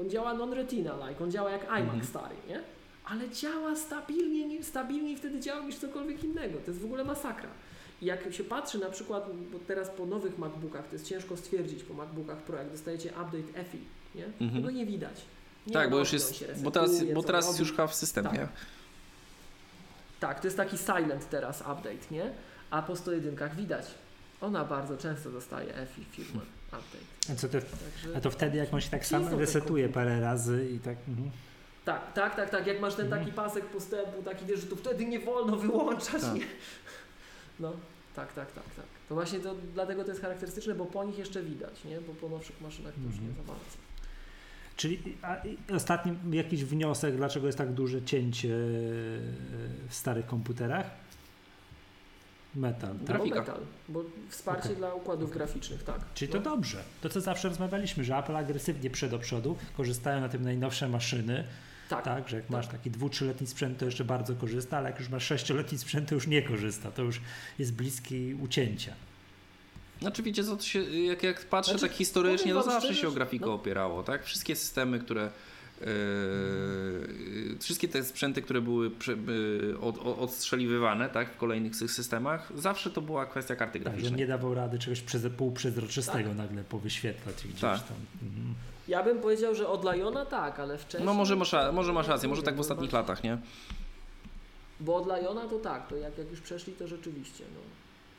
[0.00, 2.04] On działa non-retina-like, on działa jak iMac Mhm.
[2.04, 2.60] stary, nie?
[3.04, 6.58] Ale działa stabilnie, nie- stabilniej wtedy działa niż cokolwiek innego.
[6.64, 7.48] To jest w ogóle masakra.
[8.02, 11.82] I jak się patrzy na przykład, bo teraz po nowych MacBookach, to jest ciężko stwierdzić
[11.82, 13.78] po MacBookach Pro, jak dostajecie update EFI,
[14.14, 14.24] nie?
[14.24, 14.52] Mhm.
[14.52, 15.22] Tego nie widać.
[15.66, 18.30] Nie Tak, bo już jest, bo teraz, bo teraz już chyba w systemie.
[18.30, 18.48] Tak.
[20.20, 22.30] Tak, to jest taki silent teraz update, nie?
[22.70, 23.84] A po 101 widać.
[24.40, 27.32] Ona bardzo często dostaje EFI firmware update.
[27.32, 28.16] A, co to, Także...
[28.16, 30.96] a to wtedy, jak on się tak sam resetuje parę razy i tak.
[31.08, 31.30] Mhm.
[31.84, 32.66] Tak, tak, tak, tak.
[32.66, 33.22] Jak masz ten Mhm.
[33.24, 36.22] taki pasek postępu, taki wiesz, że tu wtedy nie wolno wyłączać.
[36.22, 36.34] Tak.
[36.34, 36.46] Nie?
[37.60, 37.72] No,
[38.16, 38.84] tak, tak, tak, tak.
[39.08, 42.00] To właśnie to, dlatego to jest charakterystyczne, bo po nich jeszcze widać, nie?
[42.00, 43.46] Bo po nowszych maszynach to już nie Mhm.
[43.46, 43.76] za bardzo.
[44.76, 44.98] Czyli
[45.74, 48.58] ostatni jakiś wniosek, dlaczego jest tak duże cięcie e,
[49.88, 50.90] w starych komputerach?
[52.54, 53.06] Metal, tak?
[53.06, 53.34] Grafika.
[53.34, 54.76] Bo metal, bo wsparcie Okej.
[54.76, 55.38] dla układów Okej.
[55.38, 56.00] graficznych, tak.
[56.14, 56.40] Czyli no.
[56.40, 56.82] to dobrze.
[57.00, 61.44] To co zawsze rozmawialiśmy, że Apple agresywnie przed do przodu, korzystają na tym najnowsze maszyny,
[61.88, 62.50] Tak, tak, że jak tak.
[62.50, 66.08] masz taki dwu, trzyletni sprzęt, to jeszcze bardzo korzysta, ale jak już masz sześcioletni sprzęt,
[66.08, 67.20] to już nie korzysta, to już
[67.58, 68.92] jest bliski ucięcia.
[70.00, 73.08] Znaczy wiecie co, to się, jak, jak patrzę Znaczy, tak historycznie, to zawsze szczerze, się
[73.08, 73.54] o grafikę no.
[73.54, 74.24] opierało, tak?
[74.24, 75.30] Wszystkie systemy, które
[75.80, 81.88] Yy, wszystkie te sprzęty, które były prze, yy, od, od, odstrzeliwywane tak, w kolejnych sy-
[81.88, 84.20] systemach, zawsze to była kwestia karty Tak, że graficznej.
[84.20, 87.82] nie dawał rady czegoś przeze, półprzezroczystego nagle powyświetlać gdzieś Tak.
[87.88, 87.96] tam.
[88.22, 88.54] Mhm.
[88.88, 91.06] Ja bym powiedział, że od Liona tak, ale wcześniej...
[91.06, 93.38] No może masz, może masz rację, może tak w ostatnich latach, nie?
[94.80, 97.44] Bo od Liona to tak, to jak, jak już przeszli, to rzeczywiście.
[97.54, 97.60] No.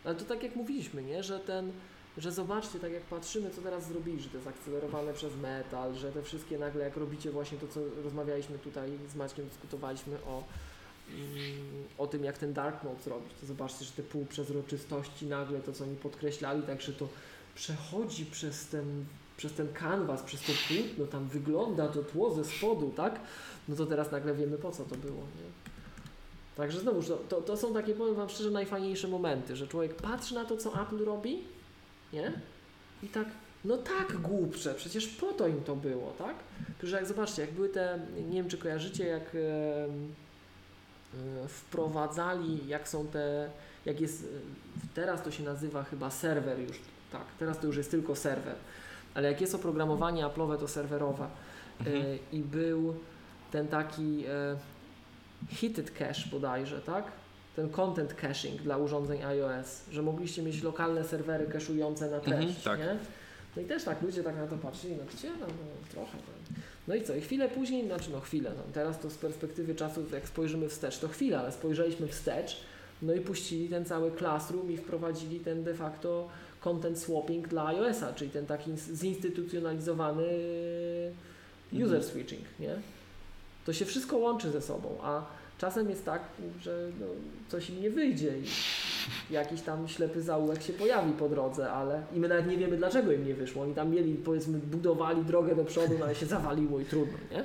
[0.07, 1.23] Ale to tak jak mówiliśmy, nie?
[1.23, 1.71] że ten,
[2.17, 6.11] że zobaczcie, tak jak patrzymy, co teraz zrobili, że to jest akcelerowane przez metal, że
[6.11, 10.43] te wszystkie nagle, jak robicie właśnie to, co rozmawialiśmy tutaj z Maćkiem, dyskutowaliśmy o,
[11.09, 15.73] mm, o tym, jak ten dark mode zrobić, to zobaczcie, że te półprzezroczystości nagle, to
[15.73, 17.07] co oni podkreślali, także to
[17.55, 19.05] przechodzi przez ten,
[19.37, 23.19] przez ten kanwas, przez to płótno, tam wygląda to tło ze spodu, tak?
[23.67, 25.56] No to teraz nagle wiemy, po co to było, nie?
[26.57, 30.35] Także znowuż, to, to, to są takie, powiem Wam szczerze, najfajniejsze momenty, że człowiek patrzy
[30.35, 31.43] na to, co Apple robi,
[32.13, 32.31] nie?
[33.03, 33.27] I tak,
[33.65, 36.35] no tak głupsze, przecież po to im to było, tak?
[36.67, 39.87] Tylko, że jak zobaczcie, jak były te, nie wiem czy kojarzycie, jak e,
[41.47, 43.49] wprowadzali, jak są te,
[43.85, 44.27] jak jest, e,
[44.93, 46.79] teraz to się nazywa chyba serwer już,
[47.11, 48.55] tak, teraz to już jest tylko serwer,
[49.13, 51.29] ale jak jest oprogramowanie Apple'owe, to serwerowe e,
[51.79, 52.19] Mhm.
[52.31, 52.95] i był
[53.51, 54.23] ten taki
[55.61, 57.03] heated cache bodajże, tak?
[57.55, 62.63] Ten content caching dla urządzeń iOS, że mogliście mieć lokalne serwery cache'ujące na treść, Mhm,
[62.63, 62.79] tak.
[62.79, 62.95] nie?
[63.55, 66.55] No i też tak ludzie tak na to patrzyli, no gdzie no, no trochę tam.
[66.87, 70.03] No i co, i chwilę później, znaczy no chwilę, no teraz to z perspektywy czasu,
[70.13, 72.57] jak spojrzymy wstecz, to chwilę, ale spojrzeliśmy wstecz,
[73.01, 76.27] no i puścili ten cały classroom i wprowadzili ten de facto
[76.61, 80.23] content swapping dla iOS-a, czyli ten taki zinstytucjonalizowany
[81.73, 82.03] user Mhm.
[82.03, 82.75] switching, nie?
[83.67, 85.25] To się wszystko łączy ze sobą, a
[85.57, 86.21] czasem jest tak,
[86.61, 87.05] że no,
[87.47, 92.19] coś im nie wyjdzie i jakiś tam ślepy zaułek się pojawi po drodze, ale i
[92.19, 93.63] my nawet nie wiemy dlaczego im nie wyszło.
[93.63, 97.43] Oni tam mieli, powiedzmy, budowali drogę do przodu, no ale się zawaliło i trudno, nie?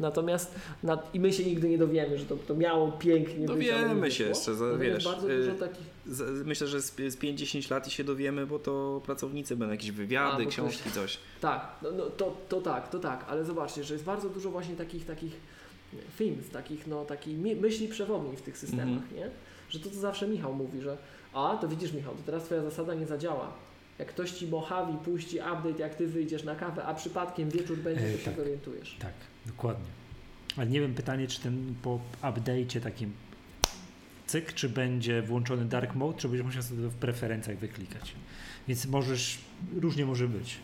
[0.00, 3.94] Natomiast na, i my się nigdy nie dowiemy, że to, to miało pięknie być, Dowiemy
[3.94, 4.10] wyszło.
[4.10, 5.94] się jeszcze, za- Natomiast wiesz, bardzo y, dużo takich
[6.44, 9.92] myślę, że z, z 5-10 lat i się dowiemy, bo to pracownicy będą jakieś A,
[9.92, 11.18] wywiady, bo książki, coś.
[11.40, 14.76] Tak, no, no, to, to tak, to tak, ale zobaczcie, że jest bardzo dużo właśnie
[14.76, 15.53] takich, takich
[16.16, 19.16] filmów, takich, no, takich mi- myśli przewodnich w tych systemach, Mhm.
[19.16, 19.28] nie?
[19.70, 20.96] Że to, co zawsze Michał mówi, że
[21.32, 23.52] a, to widzisz Michał, to teraz twoja zasada nie zadziała.
[23.98, 28.04] Jak ktoś ci Mojave puści update, jak ty wyjdziesz na kawę, a przypadkiem wieczór będzie,
[28.06, 28.36] E, to się tak.
[28.36, 28.96] zorientujesz.
[29.00, 29.12] Tak,
[29.46, 29.90] dokładnie.
[30.56, 33.12] Ale nie wiem, pytanie, czy ten po update'cie takim
[34.26, 38.14] cyk, czy będzie włączony dark mode, czy będziesz musiał sobie to w preferencjach wyklikać.
[38.68, 39.38] Więc możesz,
[39.80, 40.56] różnie może być.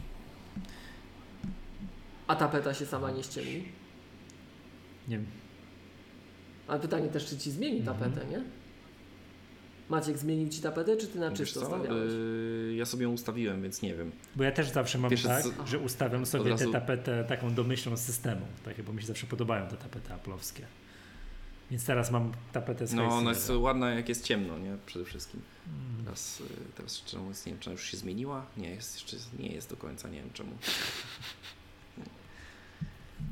[2.27, 3.65] A tapeta się sama nie ściemni.
[5.11, 5.27] Nie wiem.
[6.69, 7.99] Ale pytanie też, czy ci zmieni Mhm.
[8.01, 8.43] tapetę, nie?
[9.89, 12.13] Maciek, zmienił ci tapetę, czy ty na Wiesz czysto stawiałeś?
[12.13, 14.13] Y, ja sobie ją ustawiłem, więc nie wiem.
[14.37, 17.55] Bo ja też zawsze mam Pierwsze tak, co- że ustawiam sobie razu- tę tapetę taką
[17.55, 20.67] domyślną z systemu, takie, bo mi się zawsze podobają te tapety aplowskie.
[21.71, 24.77] Więc teraz mam tapetę z No, ona jest ładna jak jest ciemno, nie?
[24.87, 25.41] Przede wszystkim.
[25.67, 26.05] Mm.
[26.05, 26.45] Teraz, y,
[26.77, 28.47] teraz szczerze mówiąc, nie wiem, czy ona już się zmieniła?
[28.57, 30.51] Nie, jest jeszcze nie jest do końca, nie wiem czemu.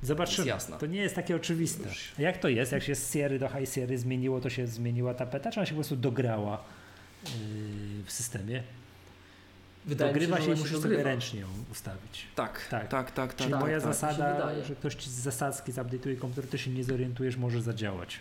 [0.02, 0.36] Zobaczymy.
[0.36, 0.76] Jest jasna.
[0.78, 1.89] To nie jest takie oczywiste.
[2.18, 2.73] Jak to jest?
[2.73, 5.73] Jak się z Sierry do High Sierry zmieniło, to się zmieniła tapeta, czy ona się
[5.73, 6.65] po prostu dograła
[7.25, 7.31] yy,
[8.05, 8.62] w systemie?
[9.86, 12.26] Wydaje mi Dogrywa że się i musisz sobie ręcznie ją ustawić.
[12.34, 12.89] Tak, Tak.
[12.89, 13.36] tak, tak, tak.
[13.36, 16.70] Czyli tak, moja tak, się zasada, że ktoś ci z zasadzki zupdate'uje komputer, ty się
[16.70, 18.20] nie zorientujesz, może zadziałać.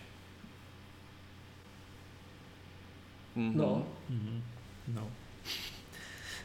[3.35, 4.41] No, Mhm.
[4.87, 5.01] No.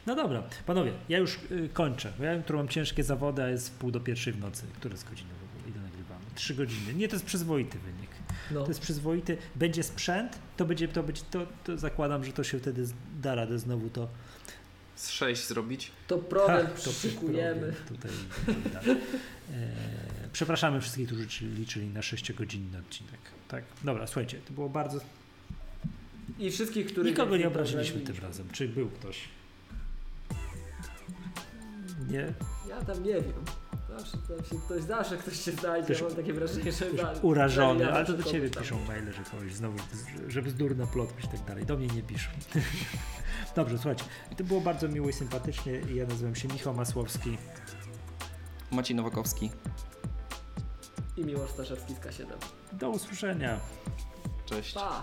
[0.06, 2.12] No dobra, panowie, ja już y, kończę.
[2.20, 4.62] Ja jutro mam ciężkie zawody, a jest w pół do pierwszej w nocy.
[4.76, 5.72] Które jest godziny w ogóle?
[5.74, 6.24] Ile nagrywamy?
[6.34, 6.94] Trzy godziny.
[6.94, 8.10] Nie, to jest przyzwoity wynik.
[8.50, 8.62] no.
[8.62, 9.36] To jest przyzwoity.
[9.54, 13.34] Będzie sprzęt, to będzie, to będzie, to, to zakładam, że to się wtedy z- da
[13.34, 14.08] radę znowu to.
[14.96, 15.90] Z 6 zrobić.
[16.06, 17.72] To problem Ha, to przyszykujemy.
[17.72, 18.10] problem Tutaj,
[18.64, 18.96] tutaj, e,
[20.32, 21.26] przepraszamy wszystkich, którzy
[21.58, 23.20] liczyli na 6-godzinny odcinek.
[23.48, 25.00] Tak, dobra, słuchajcie, to było bardzo.
[26.38, 28.00] I wszystkich, których Nikogo nie obraziliśmy.
[28.00, 28.48] tym razem.
[28.52, 29.18] Czy był ktoś?
[32.08, 32.34] Nie.
[32.68, 33.44] Ja tam nie wiem.
[33.98, 35.94] Zawsze tam się ktoś, zawsze ktoś się znajdzie.
[35.94, 38.62] Ktoś- mam takie wrażenie, że da- urażony, ale to do ciebie tam.
[38.62, 39.78] piszą maile, że kogoś znowu,
[40.28, 41.66] że bzdur na plot i tak dalej.
[41.66, 42.30] Do mnie nie piszą.
[43.56, 44.04] Dobrze, słuchajcie,
[44.36, 45.72] to było bardzo miło i sympatycznie.
[45.94, 47.38] Ja nazywam się Michał Masłowski.
[48.70, 49.50] Maciej Nowakowski.
[51.16, 52.26] I Miłosz Staszewski z K7.
[52.72, 53.60] Do usłyszenia.
[54.46, 54.74] Cześć.
[54.74, 55.02] Pa!